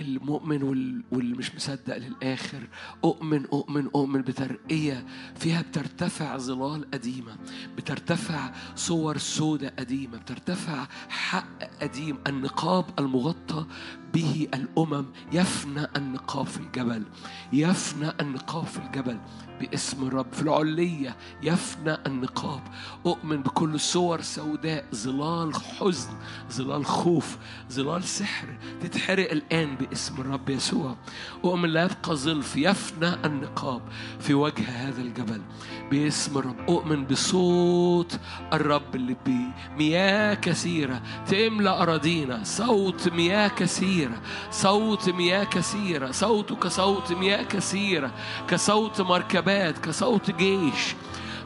المؤمن 0.00 0.62
وال- 0.62 1.02
واللي 1.12 1.36
مش 1.36 1.54
مصدق 1.54 1.96
للآخر. 1.96 2.68
أؤمن 3.04 3.46
أؤمن 3.46 3.86
أؤمن 3.94 4.22
بترقية 4.22 5.06
فيها 5.36 5.62
بترتفع 5.62 6.36
ظلال 6.36 6.90
قديمة 6.90 7.36
بترتفع 7.76 8.50
صور 8.76 9.18
سودة 9.18 9.68
قديمة 9.78 10.18
بترتفع 10.18 10.86
حق 11.08 11.62
قديم. 11.82 12.18
النقاب 12.26 12.84
المغطى 12.98 13.66
به 14.14 14.48
الأمم 14.54 15.04
يفنى 15.32 15.86
النقاب 15.96 16.46
في 16.46 16.58
الجبل 16.60 17.02
يفنى 17.52 18.10
النقاب 18.20 18.64
في 18.64 18.78
الجبل. 18.78 19.18
باسم 19.60 20.06
الرب. 20.06 20.26
في 20.32 20.42
العلية 20.42 21.16
يفنى 21.42 21.98
النقاب. 22.06 22.60
أؤمن 23.06 23.42
بكل 23.42 23.80
صور 23.80 24.20
سوداء. 24.20 24.84
ظلال 24.94 25.54
حزن 25.54 26.10
ظلال 26.52 26.86
خوف 26.86 27.36
ظلال 27.72 28.04
سحر 28.04 28.48
تتحرق 28.80 29.30
الآن 29.30 29.76
باسم 29.76 30.20
الرب 30.20 30.50
يسوع. 30.50 30.96
أؤمن 31.44 31.68
لا 31.68 31.84
يبقى 31.84 32.16
ظلف 32.16 32.56
يفنى 32.56 33.14
النقاب 33.24 33.82
في 34.20 34.34
وجه 34.34 34.68
هذا 34.68 35.02
الجبل 35.02 35.40
باسم 35.90 36.38
الرب. 36.38 36.56
أؤمن 36.68 37.04
بصوت 37.04 38.20
الرب 38.52 38.94
اللي 38.94 39.16
بمياه 39.26 40.34
كثيرة 40.34 41.02
تملأ 41.26 41.82
أراضينا. 41.82 42.44
صوت 42.44 43.08
مياه 43.08 43.48
كثيرة 43.48 44.22
صوت 44.50 45.10
مياه 45.10 45.44
كثيرة 45.44 46.10
صوته 46.10 46.56
كصوت 46.56 47.12
مياه 47.12 47.42
كثيرة 47.42 48.14
كصوت 48.48 49.00
مركبات 49.46 49.78
كصوت 49.78 50.30
جيش. 50.30 50.94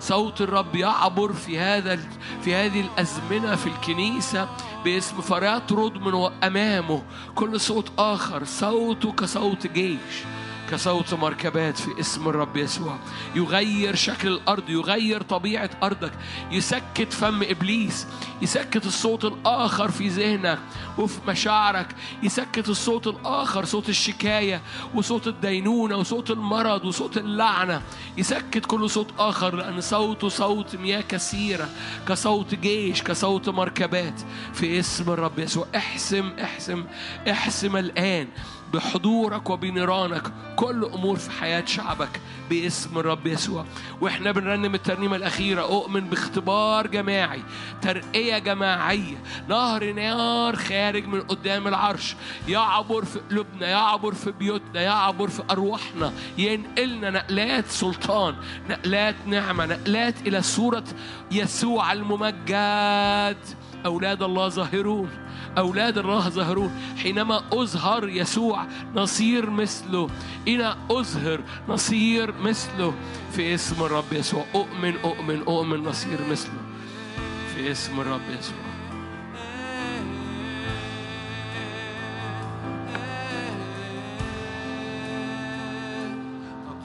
صوت 0.01 0.41
الرب 0.41 0.75
يعبر 0.77 1.33
في 1.33 1.59
هذا 1.59 1.99
في 2.43 2.55
هذه 2.55 2.81
الأزمنة 2.81 3.57
في 3.57 3.67
الكنيسة 3.67 4.49
باسم 4.85 5.21
فيطرد 5.21 5.97
من 5.97 6.31
امامه 6.45 7.03
كل 7.35 7.61
صوت 7.61 7.93
آخر 7.99 8.45
صوته 8.45 9.13
كصوت 9.13 9.67
جيش. 9.67 10.25
كصوت 10.71 11.15
مركبات 11.15 11.79
في 11.79 12.01
اسم 12.01 12.29
الرب 12.29 12.57
يسوع. 12.57 12.99
يغير 13.35 13.95
شكل 13.95 14.29
الأرض 14.29 14.71
يغير 14.71 15.23
طبيعة 15.23 15.71
أرضك. 15.83 16.13
يسكت 16.51 17.13
فم 17.13 17.43
إبليس. 17.43 18.07
يسكت 18.43 18.87
الصوت 18.87 19.25
الآخر 19.25 19.91
في 19.91 20.09
ذهنك 20.09 20.59
وفي 20.99 21.19
مشاعرك. 21.29 21.95
يسكت 22.23 22.69
الصوت 22.69 23.07
الآخر 23.07 23.65
صوت 23.65 23.89
الشكاية 23.89 24.63
وصوت 24.95 25.27
الدينونة 25.27 25.97
وصوت 25.97 26.31
المرض 26.31 26.85
وصوت 26.85 27.17
اللعنة. 27.17 27.83
يسكت 28.17 28.67
كل 28.67 28.91
صوت 28.91 29.09
آخر 29.19 29.57
لأن 29.57 29.81
صوته 29.81 30.29
صوت 30.29 30.77
مياه 30.77 31.01
كثيرة 31.01 31.69
كصوت 32.09 32.55
جيش 32.55 33.03
كصوت 33.03 33.49
مركبات 33.49 34.21
في 34.55 34.81
اسم 34.81 35.11
الرب 35.11 35.39
يسوع. 35.39 35.67
احسم 35.77 36.33
احسم 36.43 36.85
احسم 37.31 37.77
الآن. 37.77 38.29
بحضورك 38.73 39.51
وبنيرانك. 39.51 40.33
كل 40.57 40.85
أمور 40.85 41.17
في 41.17 41.31
حياة 41.31 41.65
شعبك 41.65 42.21
باسم 42.51 42.99
الرب 42.99 43.27
يسوع. 43.27 43.65
وإحنا 44.01 44.33
بنرنم 44.33 44.75
الترنيمة 44.75 45.17
الأخيرة. 45.17 45.61
أؤمن 45.61 46.01
باختبار 46.01 46.87
جماعي. 46.87 47.43
ترقية 47.83 48.39
جماعية. 48.39 49.17
نهر 49.49 49.93
نار 49.93 50.57
خارج 50.57 51.07
من 51.07 51.21
قدام 51.21 51.69
العرش. 51.69 52.17
يعبر 52.49 53.05
في 53.05 53.19
قلوبنا 53.31 53.69
يعبر 53.69 54.15
في 54.15 54.33
بيوتنا 54.33 54.81
يعبر 54.81 55.29
في 55.29 55.43
أرواحنا. 55.51 56.13
ينقلنا 56.39 57.11
نقلات 57.11 57.67
سلطان 57.67 58.35
نقلات 58.71 59.15
نعمة 59.27 59.67
نقلات 59.67 60.15
إلى 60.27 60.43
صورة 60.43 60.85
يسوع 61.33 61.93
الممجد. 61.93 63.37
أولاد 63.87 64.23
الله 64.23 64.49
ظاهرون. 64.49 65.30
أولاد 65.59 65.99
الله 65.99 66.29
ظهرون 66.29 66.71
حينما 67.03 67.43
أظهر 67.53 68.09
يسوع 68.09 68.67
نصير 68.95 69.51
مثله. 69.51 70.11
إن 70.49 70.75
أظهر 70.91 71.41
نصير 71.69 72.35
مثله. 72.43 72.95
في 73.33 73.55
اسم 73.55 73.83
الرب 73.83 74.13
يسوع. 74.13 74.45
أؤمن 74.55 74.97
أؤمن 75.05 75.43
أؤمن 75.43 75.85
نصير 75.85 76.19
مثله. 76.31 76.61
في 77.55 77.71
اسم 77.71 78.01
الرب 78.01 78.31
يسوع. 78.39 78.71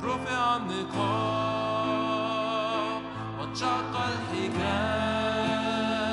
رفع 0.04 0.56
النقاب 0.58 1.86
وانشق 3.40 3.94
الحجاب 3.98 5.15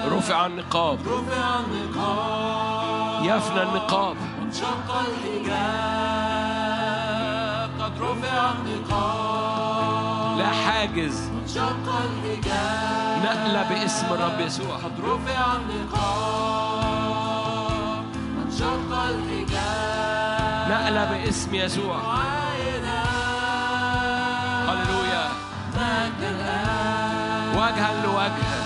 رفع 0.07 0.47
النقاب. 0.47 0.99
رفع 1.07 1.61
النقاب 1.61 3.25
يفنى 3.25 3.63
النقاب. 3.63 4.17
وانشق 4.41 4.89
الحجاب 5.01 5.71
قد 7.81 7.93
رفع 8.03 8.51
النقاب 8.53 10.39
لا 10.39 10.51
حاجز. 10.51 11.31
وانشق 11.35 11.87
الحجاب 12.05 13.25
نقلة 13.25 13.63
باسم 13.69 14.07
الرب 14.07 14.41
يسوع. 14.41 14.77
قد 14.77 15.01
رفع 15.05 15.57
النقاب 15.57 16.85
وانشق 18.37 18.91
الحجاب 19.11 20.71
نقلة 20.71 21.05
باسم 21.05 21.55
يسوع. 21.55 21.97
هللويا. 24.69 25.25
وجها 27.57 27.91
لوجه. 28.05 28.62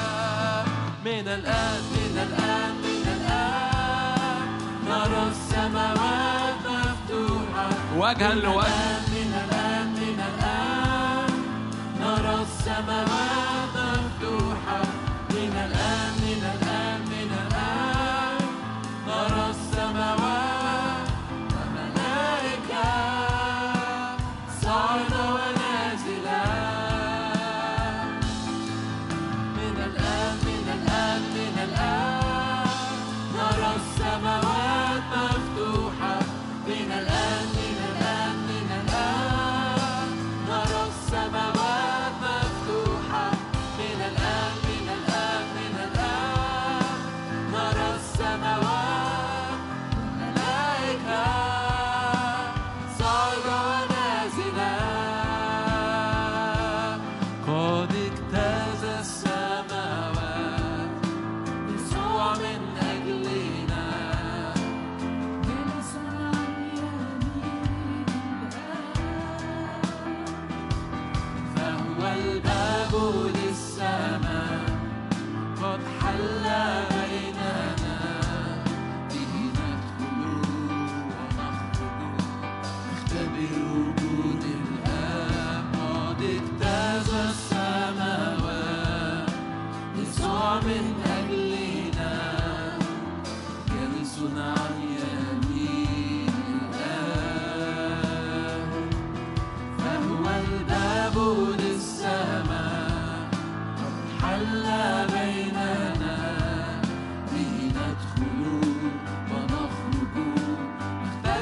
من 1.07 1.29
الآن 1.29 1.81
من 1.93 2.19
الآن 2.19 2.75
من 2.83 3.05
الآن. 3.17 4.49
نرى 4.89 5.23
السماوات 5.31 6.67
مفتوحة. 6.67 7.69
وجها 7.99 8.35
لوجه. 8.35 9.01
من 9.15 9.31
الآن 9.45 9.87
من 9.87 10.19
الآن. 10.31 11.31
نرى 12.01 12.43
السماوات 12.43 13.26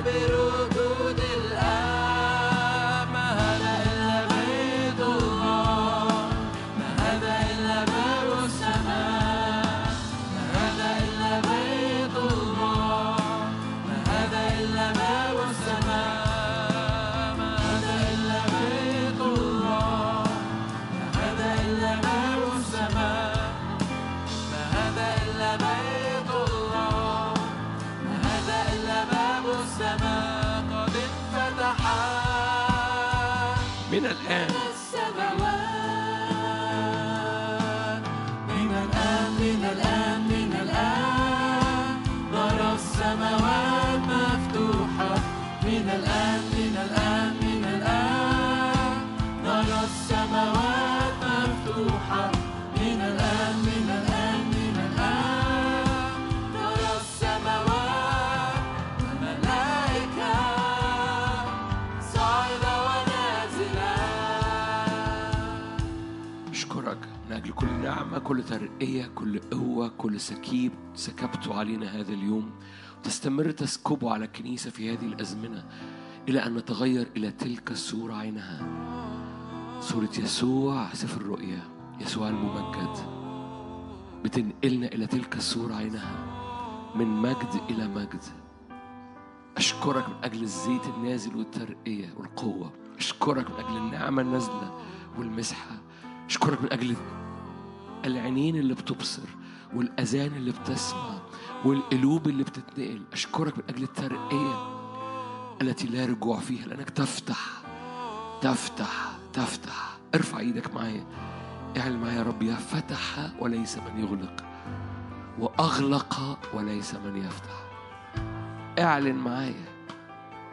Beirut. 0.04 0.73
نعمة 68.14 68.26
كل 68.26 68.42
ترقية 68.42 69.10
كل 69.14 69.38
قوة 69.38 69.88
كل 69.88 70.20
سكيب 70.20 70.72
سكبته 70.94 71.54
علينا 71.54 72.00
هذا 72.00 72.12
اليوم. 72.12 72.50
تستمر 73.02 73.50
تسكبه 73.50 74.12
على 74.12 74.24
الكنيسة 74.24 74.70
في 74.70 74.92
هذه 74.92 75.06
الأزمنة 75.06 75.64
إلى 76.28 76.46
أن 76.46 76.54
نتغير 76.54 77.08
إلى 77.16 77.30
تلك 77.30 77.70
الصورة 77.70 78.14
عينها. 78.14 78.66
صورة 79.80 80.10
يسوع 80.18 80.92
سفر 80.92 81.20
الرؤيا 81.20 81.62
يسوع 82.00 82.28
الممجد. 82.28 82.96
بتنقلنا 84.24 84.86
إلى 84.86 85.06
تلك 85.06 85.36
الصورة 85.36 85.74
عينها 85.74 86.16
من 86.94 87.06
مجد 87.06 87.60
إلى 87.70 87.88
مجد. 87.88 88.22
أشكرك 89.56 90.08
من 90.08 90.14
أجل 90.24 90.42
الزيت 90.42 90.86
النازل 90.86 91.36
والترقية 91.36 92.14
والقوة. 92.16 92.72
أشكرك 92.98 93.50
من 93.50 93.56
أجل 93.64 93.76
النعمة 93.76 94.22
النازلة 94.22 94.78
والمسحة. 95.18 95.82
أشكرك 96.28 96.62
من 96.62 96.72
أجل 96.72 96.96
العينين 98.04 98.56
اللي 98.56 98.74
بتبصر 98.74 99.28
والأذان 99.74 100.32
اللي 100.36 100.52
بتسمع 100.52 101.18
والقلوب 101.64 102.28
اللي 102.28 102.44
بتتنقل. 102.44 103.02
أشكرك 103.12 103.58
من 103.58 103.64
أجل 103.68 103.82
الترقية 103.82 104.74
التي 105.62 105.86
لا 105.86 106.06
رجوع 106.06 106.40
فيها 106.40 106.66
لأنك 106.66 106.90
تفتح 106.90 107.62
تفتح 108.42 109.18
تفتح. 109.32 109.98
ارفع 110.14 110.38
إيدك 110.38 110.74
معايا. 110.74 111.06
اعلن 111.76 111.96
معايا 111.96 112.18
يا 112.18 112.22
رب 112.22 112.42
يا 112.42 112.54
فتح 112.54 113.32
وليس 113.40 113.78
من 113.78 114.00
يغلق 114.00 114.44
وأغلق 115.38 116.38
وليس 116.54 116.94
من 116.94 117.16
يفتح. 117.16 117.64
اعلن 118.78 119.16
معايا. 119.16 119.64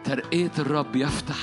ترقية 0.04 0.52
الرب 0.60 0.96
يفتح 0.96 1.38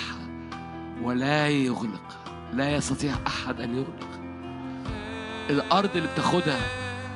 ولا 1.03 1.49
يغلق. 1.49 2.19
لا 2.53 2.77
يستطيع 2.77 3.15
أحد 3.27 3.61
أن 3.61 3.75
يغلق. 3.75 4.18
الأرض 5.51 5.91
اللي 5.97 6.09
بتاخدها 6.09 6.61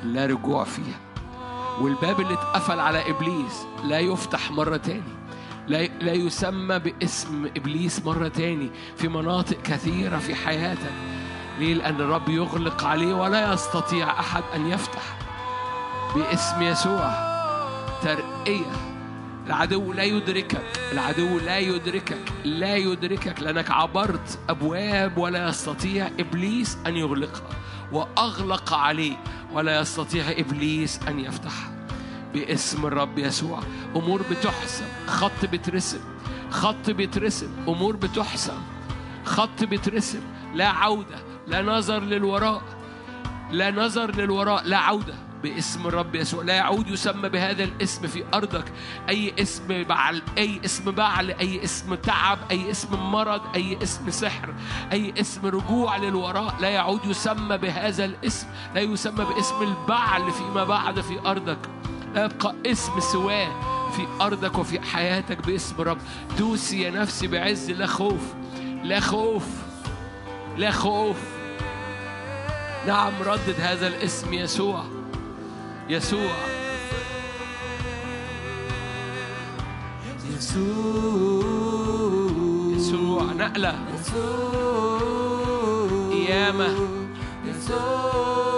لا 0.05 0.27
رجوع 0.27 0.65
فيها. 0.65 1.01
والباب 1.81 2.21
اللي 2.21 2.35
اتقفل 2.35 2.81
على 2.81 3.11
إبليس 3.11 3.67
لا 3.85 3.99
يفتح 3.99 4.51
مرة 4.51 4.77
تاني. 4.77 5.03
لا 5.69 5.85
لا 5.87 6.13
يسمى 6.13 6.79
باسم 6.79 7.47
إبليس 7.57 8.05
مرة 8.07 8.29
تاني. 8.29 8.71
في 8.97 9.09
مناطق 9.09 9.63
كثيرة 9.63 10.19
في 10.19 10.35
حياتك. 10.35 10.93
ليه؟ 11.59 11.75
لأن 11.75 12.01
الرب 12.01 12.29
يغلق 12.29 12.85
عليه 12.85 13.15
ولا 13.15 13.53
يستطيع 13.53 14.21
أحد 14.21 14.43
أن 14.55 14.67
يفتح. 14.67 15.03
باسم 16.15 16.63
يسوع. 16.63 17.33
ترقية. 18.03 18.73
العدو 19.47 19.93
لا 19.93 20.03
يدركك. 20.03 20.63
العدو 20.93 21.39
لا 21.39 21.59
يدركك. 21.59 22.33
لا 22.45 22.77
يدركك 22.77 23.43
لأنك 23.43 23.71
عبرت 23.71 24.39
أبواب 24.49 25.19
ولا 25.19 25.49
يستطيع 25.49 26.11
إبليس 26.21 26.79
أن 26.87 26.97
يغلقها. 26.97 27.49
وأغلق 27.93 28.73
عليه. 28.73 29.17
ولا 29.53 29.81
يستطيع 29.81 30.25
إبليس 30.31 31.01
أن 31.09 31.21
يفتحها 31.21 31.87
باسم 32.35 32.87
الرب 32.87 33.19
يسوع. 33.19 33.61
أمور 33.97 34.23
بتحسم 34.31 34.85
خط 35.07 35.45
بيترسم 35.51 36.01
خط 36.51 36.91
بيترسم 36.91 37.51
أمور 37.69 37.97
بتحسم 37.97 38.59
خط 39.25 39.65
بيترسم 39.65 40.21
لا 40.55 40.69
عودة. 40.69 41.19
لا 41.47 41.63
نظر 41.63 42.01
للوراء. 42.01 42.63
لا 43.51 43.71
نظر 43.71 44.17
للوراء. 44.17 44.65
لا 44.65 44.77
عودة. 44.77 45.15
باسم 45.43 45.87
الرب 45.87 46.15
يسوع. 46.15 46.45
لا 46.45 46.55
يعود 46.55 46.89
يسمى 46.89 47.29
بهذا 47.29 47.65
الاسم 47.65 48.07
في 48.07 48.25
أرضك. 48.35 48.65
أي 49.09 49.35
اسم 49.39 49.83
بعل 49.83 50.23
أي 50.39 50.61
اسم 50.65 50.91
بعل 50.91 51.31
أي 51.31 51.65
اسم 51.65 51.95
تعب 51.95 52.39
أي 52.51 52.71
اسم 52.71 52.97
مرض 52.97 53.41
أي 53.55 53.79
اسم 53.83 54.11
سحر 54.11 54.55
أي 54.93 55.15
اسم 55.21 55.47
رجوع 55.47 55.97
للوراء. 55.97 56.55
لا 56.61 56.69
يعود 56.69 57.05
يسمى 57.05 57.59
بهذا 57.59 58.05
الاسم. 58.05 58.47
لا 58.75 58.81
يسمى 58.81 59.25
باسم 59.25 59.63
البعل 59.63 60.33
فيما 60.33 60.65
بعد 60.65 61.01
في 61.01 61.19
أرضك. 61.27 61.59
لا 62.15 62.25
يبقى 62.25 62.55
اسم 62.67 63.01
سواه 63.01 63.49
في 63.91 64.07
أرضك 64.21 64.59
وفي 64.59 64.81
حياتك 64.81 65.47
باسم 65.47 65.75
الرب. 65.79 65.99
دوسي 66.39 66.83
يا 66.83 66.91
نفسي 66.91 67.27
بعز. 67.27 67.71
لا 67.71 67.87
خوف 67.87 68.35
لا 68.85 69.01
خوف 69.01 69.47
لا 70.57 70.71
خوف. 70.71 71.17
نعم 72.87 73.13
ردد 73.23 73.61
هذا 73.61 73.87
الاسم 73.87 74.35
يسوع. 74.35 75.02
يسوع. 75.93 76.35
يسوع 80.37 81.43
يسوع 82.77 83.23
نقلة 83.23 83.75
قيامة. 86.13 86.69
قوة 87.69 88.52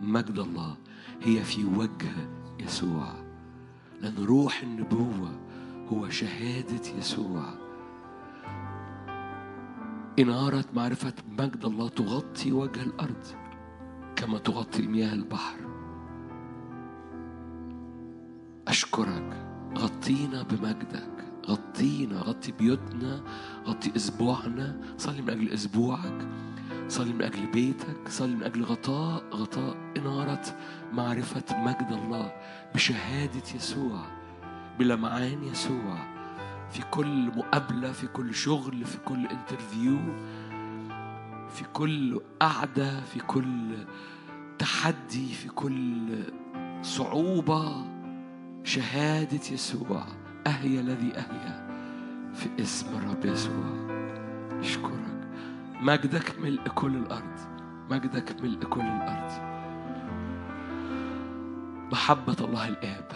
مجد 0.00 0.38
الله 0.38 0.76
هي 1.22 1.44
في 1.44 1.64
وجه 1.64 2.28
يسوع. 2.60 3.14
لأن 4.00 4.24
روح 4.24 4.62
النبوة 4.62 5.40
هو 5.92 6.08
شهادة 6.08 6.88
يسوع. 6.98 7.44
إنارة 10.18 10.64
معرفة 10.74 11.12
مجد 11.38 11.64
الله 11.64 11.88
تغطي 11.88 12.52
وجه 12.52 12.82
الأرض 12.82 13.24
كما 14.16 14.38
تغطي 14.38 14.86
مياه 14.86 15.14
البحر. 15.14 15.56
أشكرك. 18.68 19.46
غطينا 19.78 20.42
بمجدك. 20.42 21.24
غطينا. 21.48 22.20
غطي 22.20 22.52
بيوتنا. 22.52 23.20
غطي 23.66 23.96
أسبوعنا 23.96 24.80
صلي 24.98 25.22
من 25.22 25.30
أجل 25.30 25.48
أسبوعك 25.48 26.28
صلي 26.88 27.12
من 27.12 27.22
أجل 27.22 27.46
بيتك 27.46 28.08
صلي 28.08 28.34
من 28.36 28.42
أجل 28.42 28.64
غطاء 28.64 29.22
غطاء 29.34 29.76
إنارة 29.96 30.42
معرفة 30.92 31.62
مجد 31.62 31.92
الله 31.92 32.32
بشهادة 32.74 33.42
يسوع 33.54 34.00
بلمعان 34.78 35.44
يسوع 35.44 35.98
في 36.70 36.82
كل 36.90 37.26
مقابلة 37.36 37.92
في 37.92 38.06
كل 38.06 38.34
شغل 38.34 38.84
في 38.84 38.98
كل 38.98 39.26
انترفيو 39.26 39.98
في 41.48 41.64
كل 41.72 42.20
قعدة 42.40 43.00
في 43.00 43.20
كل 43.20 43.76
تحدي 44.58 45.26
في 45.32 45.48
كل 45.48 46.18
صعوبة. 46.82 47.86
شهادة 48.64 49.40
يسوع 49.50 50.06
أهي 50.46 50.80
الذي 50.80 51.12
أهيا 51.16 51.68
في 52.34 52.62
اسم 52.62 52.86
الرب 52.96 53.24
يسوع. 53.24 53.88
أشكرك 54.60 55.07
مجدك 55.80 56.38
ملء 56.38 56.68
كل 56.68 56.96
الأرض. 56.96 57.38
مجدك 57.90 58.42
ملء 58.42 58.64
كل 58.64 58.80
الأرض. 58.80 59.32
محبة 61.92 62.36
الله 62.40 62.68
الآب 62.68 63.12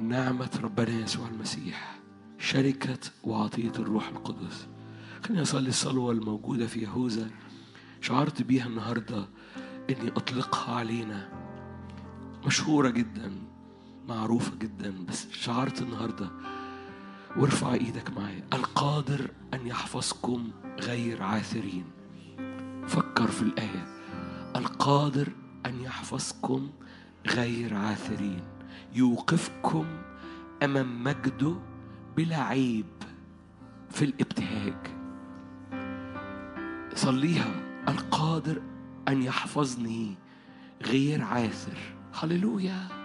نعمة 0.00 0.60
ربنا 0.62 0.90
يسوع 0.90 1.28
المسيح 1.28 1.98
شركة 2.38 2.98
وعطية 3.24 3.72
الروح 3.78 4.08
القدس. 4.08 4.68
خليني 5.24 5.42
أصلي 5.42 5.68
الصلوة 5.68 6.12
الموجودة 6.12 6.66
في 6.66 6.80
يهوذا. 6.80 7.30
شعرت 8.00 8.42
بيها 8.42 8.66
النهاردة 8.66 9.28
إني 9.90 10.08
أطلقها 10.10 10.74
علينا. 10.74 11.28
مشهورة 12.46 12.90
جدا 12.90 13.32
معروفة 14.08 14.56
جدا 14.56 15.04
بس 15.08 15.30
شعرت 15.30 15.82
النهاردة 15.82 16.30
وارفع 17.36 17.72
إيدك 17.74 18.10
معايا 18.10 18.44
القادر 18.52 19.30
أن 19.54 19.66
يحفظكم 19.66 20.50
غير 20.80 21.22
عاثرين. 21.22 21.84
فكر 22.86 23.26
في 23.26 23.42
الآية. 23.42 23.86
القادر 24.56 25.28
أن 25.66 25.80
يحفظكم 25.80 26.70
غير 27.26 27.74
عاثرين. 27.74 28.42
يوقفكم 28.94 29.86
أمام 30.62 31.04
مجده 31.04 31.56
بلا 32.16 32.42
عيب 32.42 32.86
في 33.90 34.04
الابتهاج. 34.04 34.86
صليها. 36.94 37.54
القادر 37.88 38.62
أن 39.08 39.22
يحفظني 39.22 40.14
غير 40.82 41.22
عاثر. 41.22 41.78
هللويا. 42.22 42.99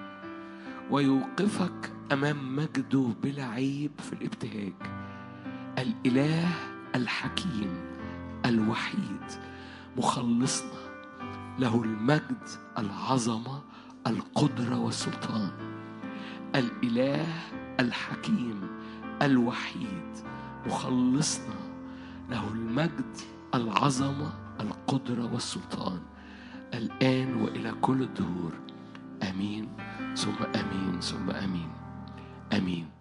ويوقفك 0.91 1.94
أمام 2.12 2.56
مجده 2.56 3.07
بلا 3.24 3.45
عيب 3.45 3.91
في 3.98 4.14
الابتهاج. 4.14 4.74
الإله 5.78 6.49
الحكيم 6.95 7.70
الوحيد 8.45 9.24
مخلصنا 9.98 10.86
له 11.60 11.84
المجد 11.84 12.48
العظمة 12.78 13.62
القدرة 14.07 14.80
والسلطان. 14.80 15.52
الإله 16.56 17.28
الحكيم 17.80 18.62
الوحيد 19.22 20.14
مخلصنا 20.66 21.56
له 22.30 22.48
المجد 22.48 23.18
العظمة 23.56 24.34
القدرة 24.60 25.34
والسلطان. 25.34 25.99
الآن 26.74 27.36
وإلى 27.41 27.72
كل 27.82 28.02
الدهور. 28.02 28.52
آمين. 29.24 29.68
ثم 30.16 30.40
آمين 30.56 31.02
ثم 31.02 31.30
آمين. 31.30 31.70
آمين. 32.54 32.95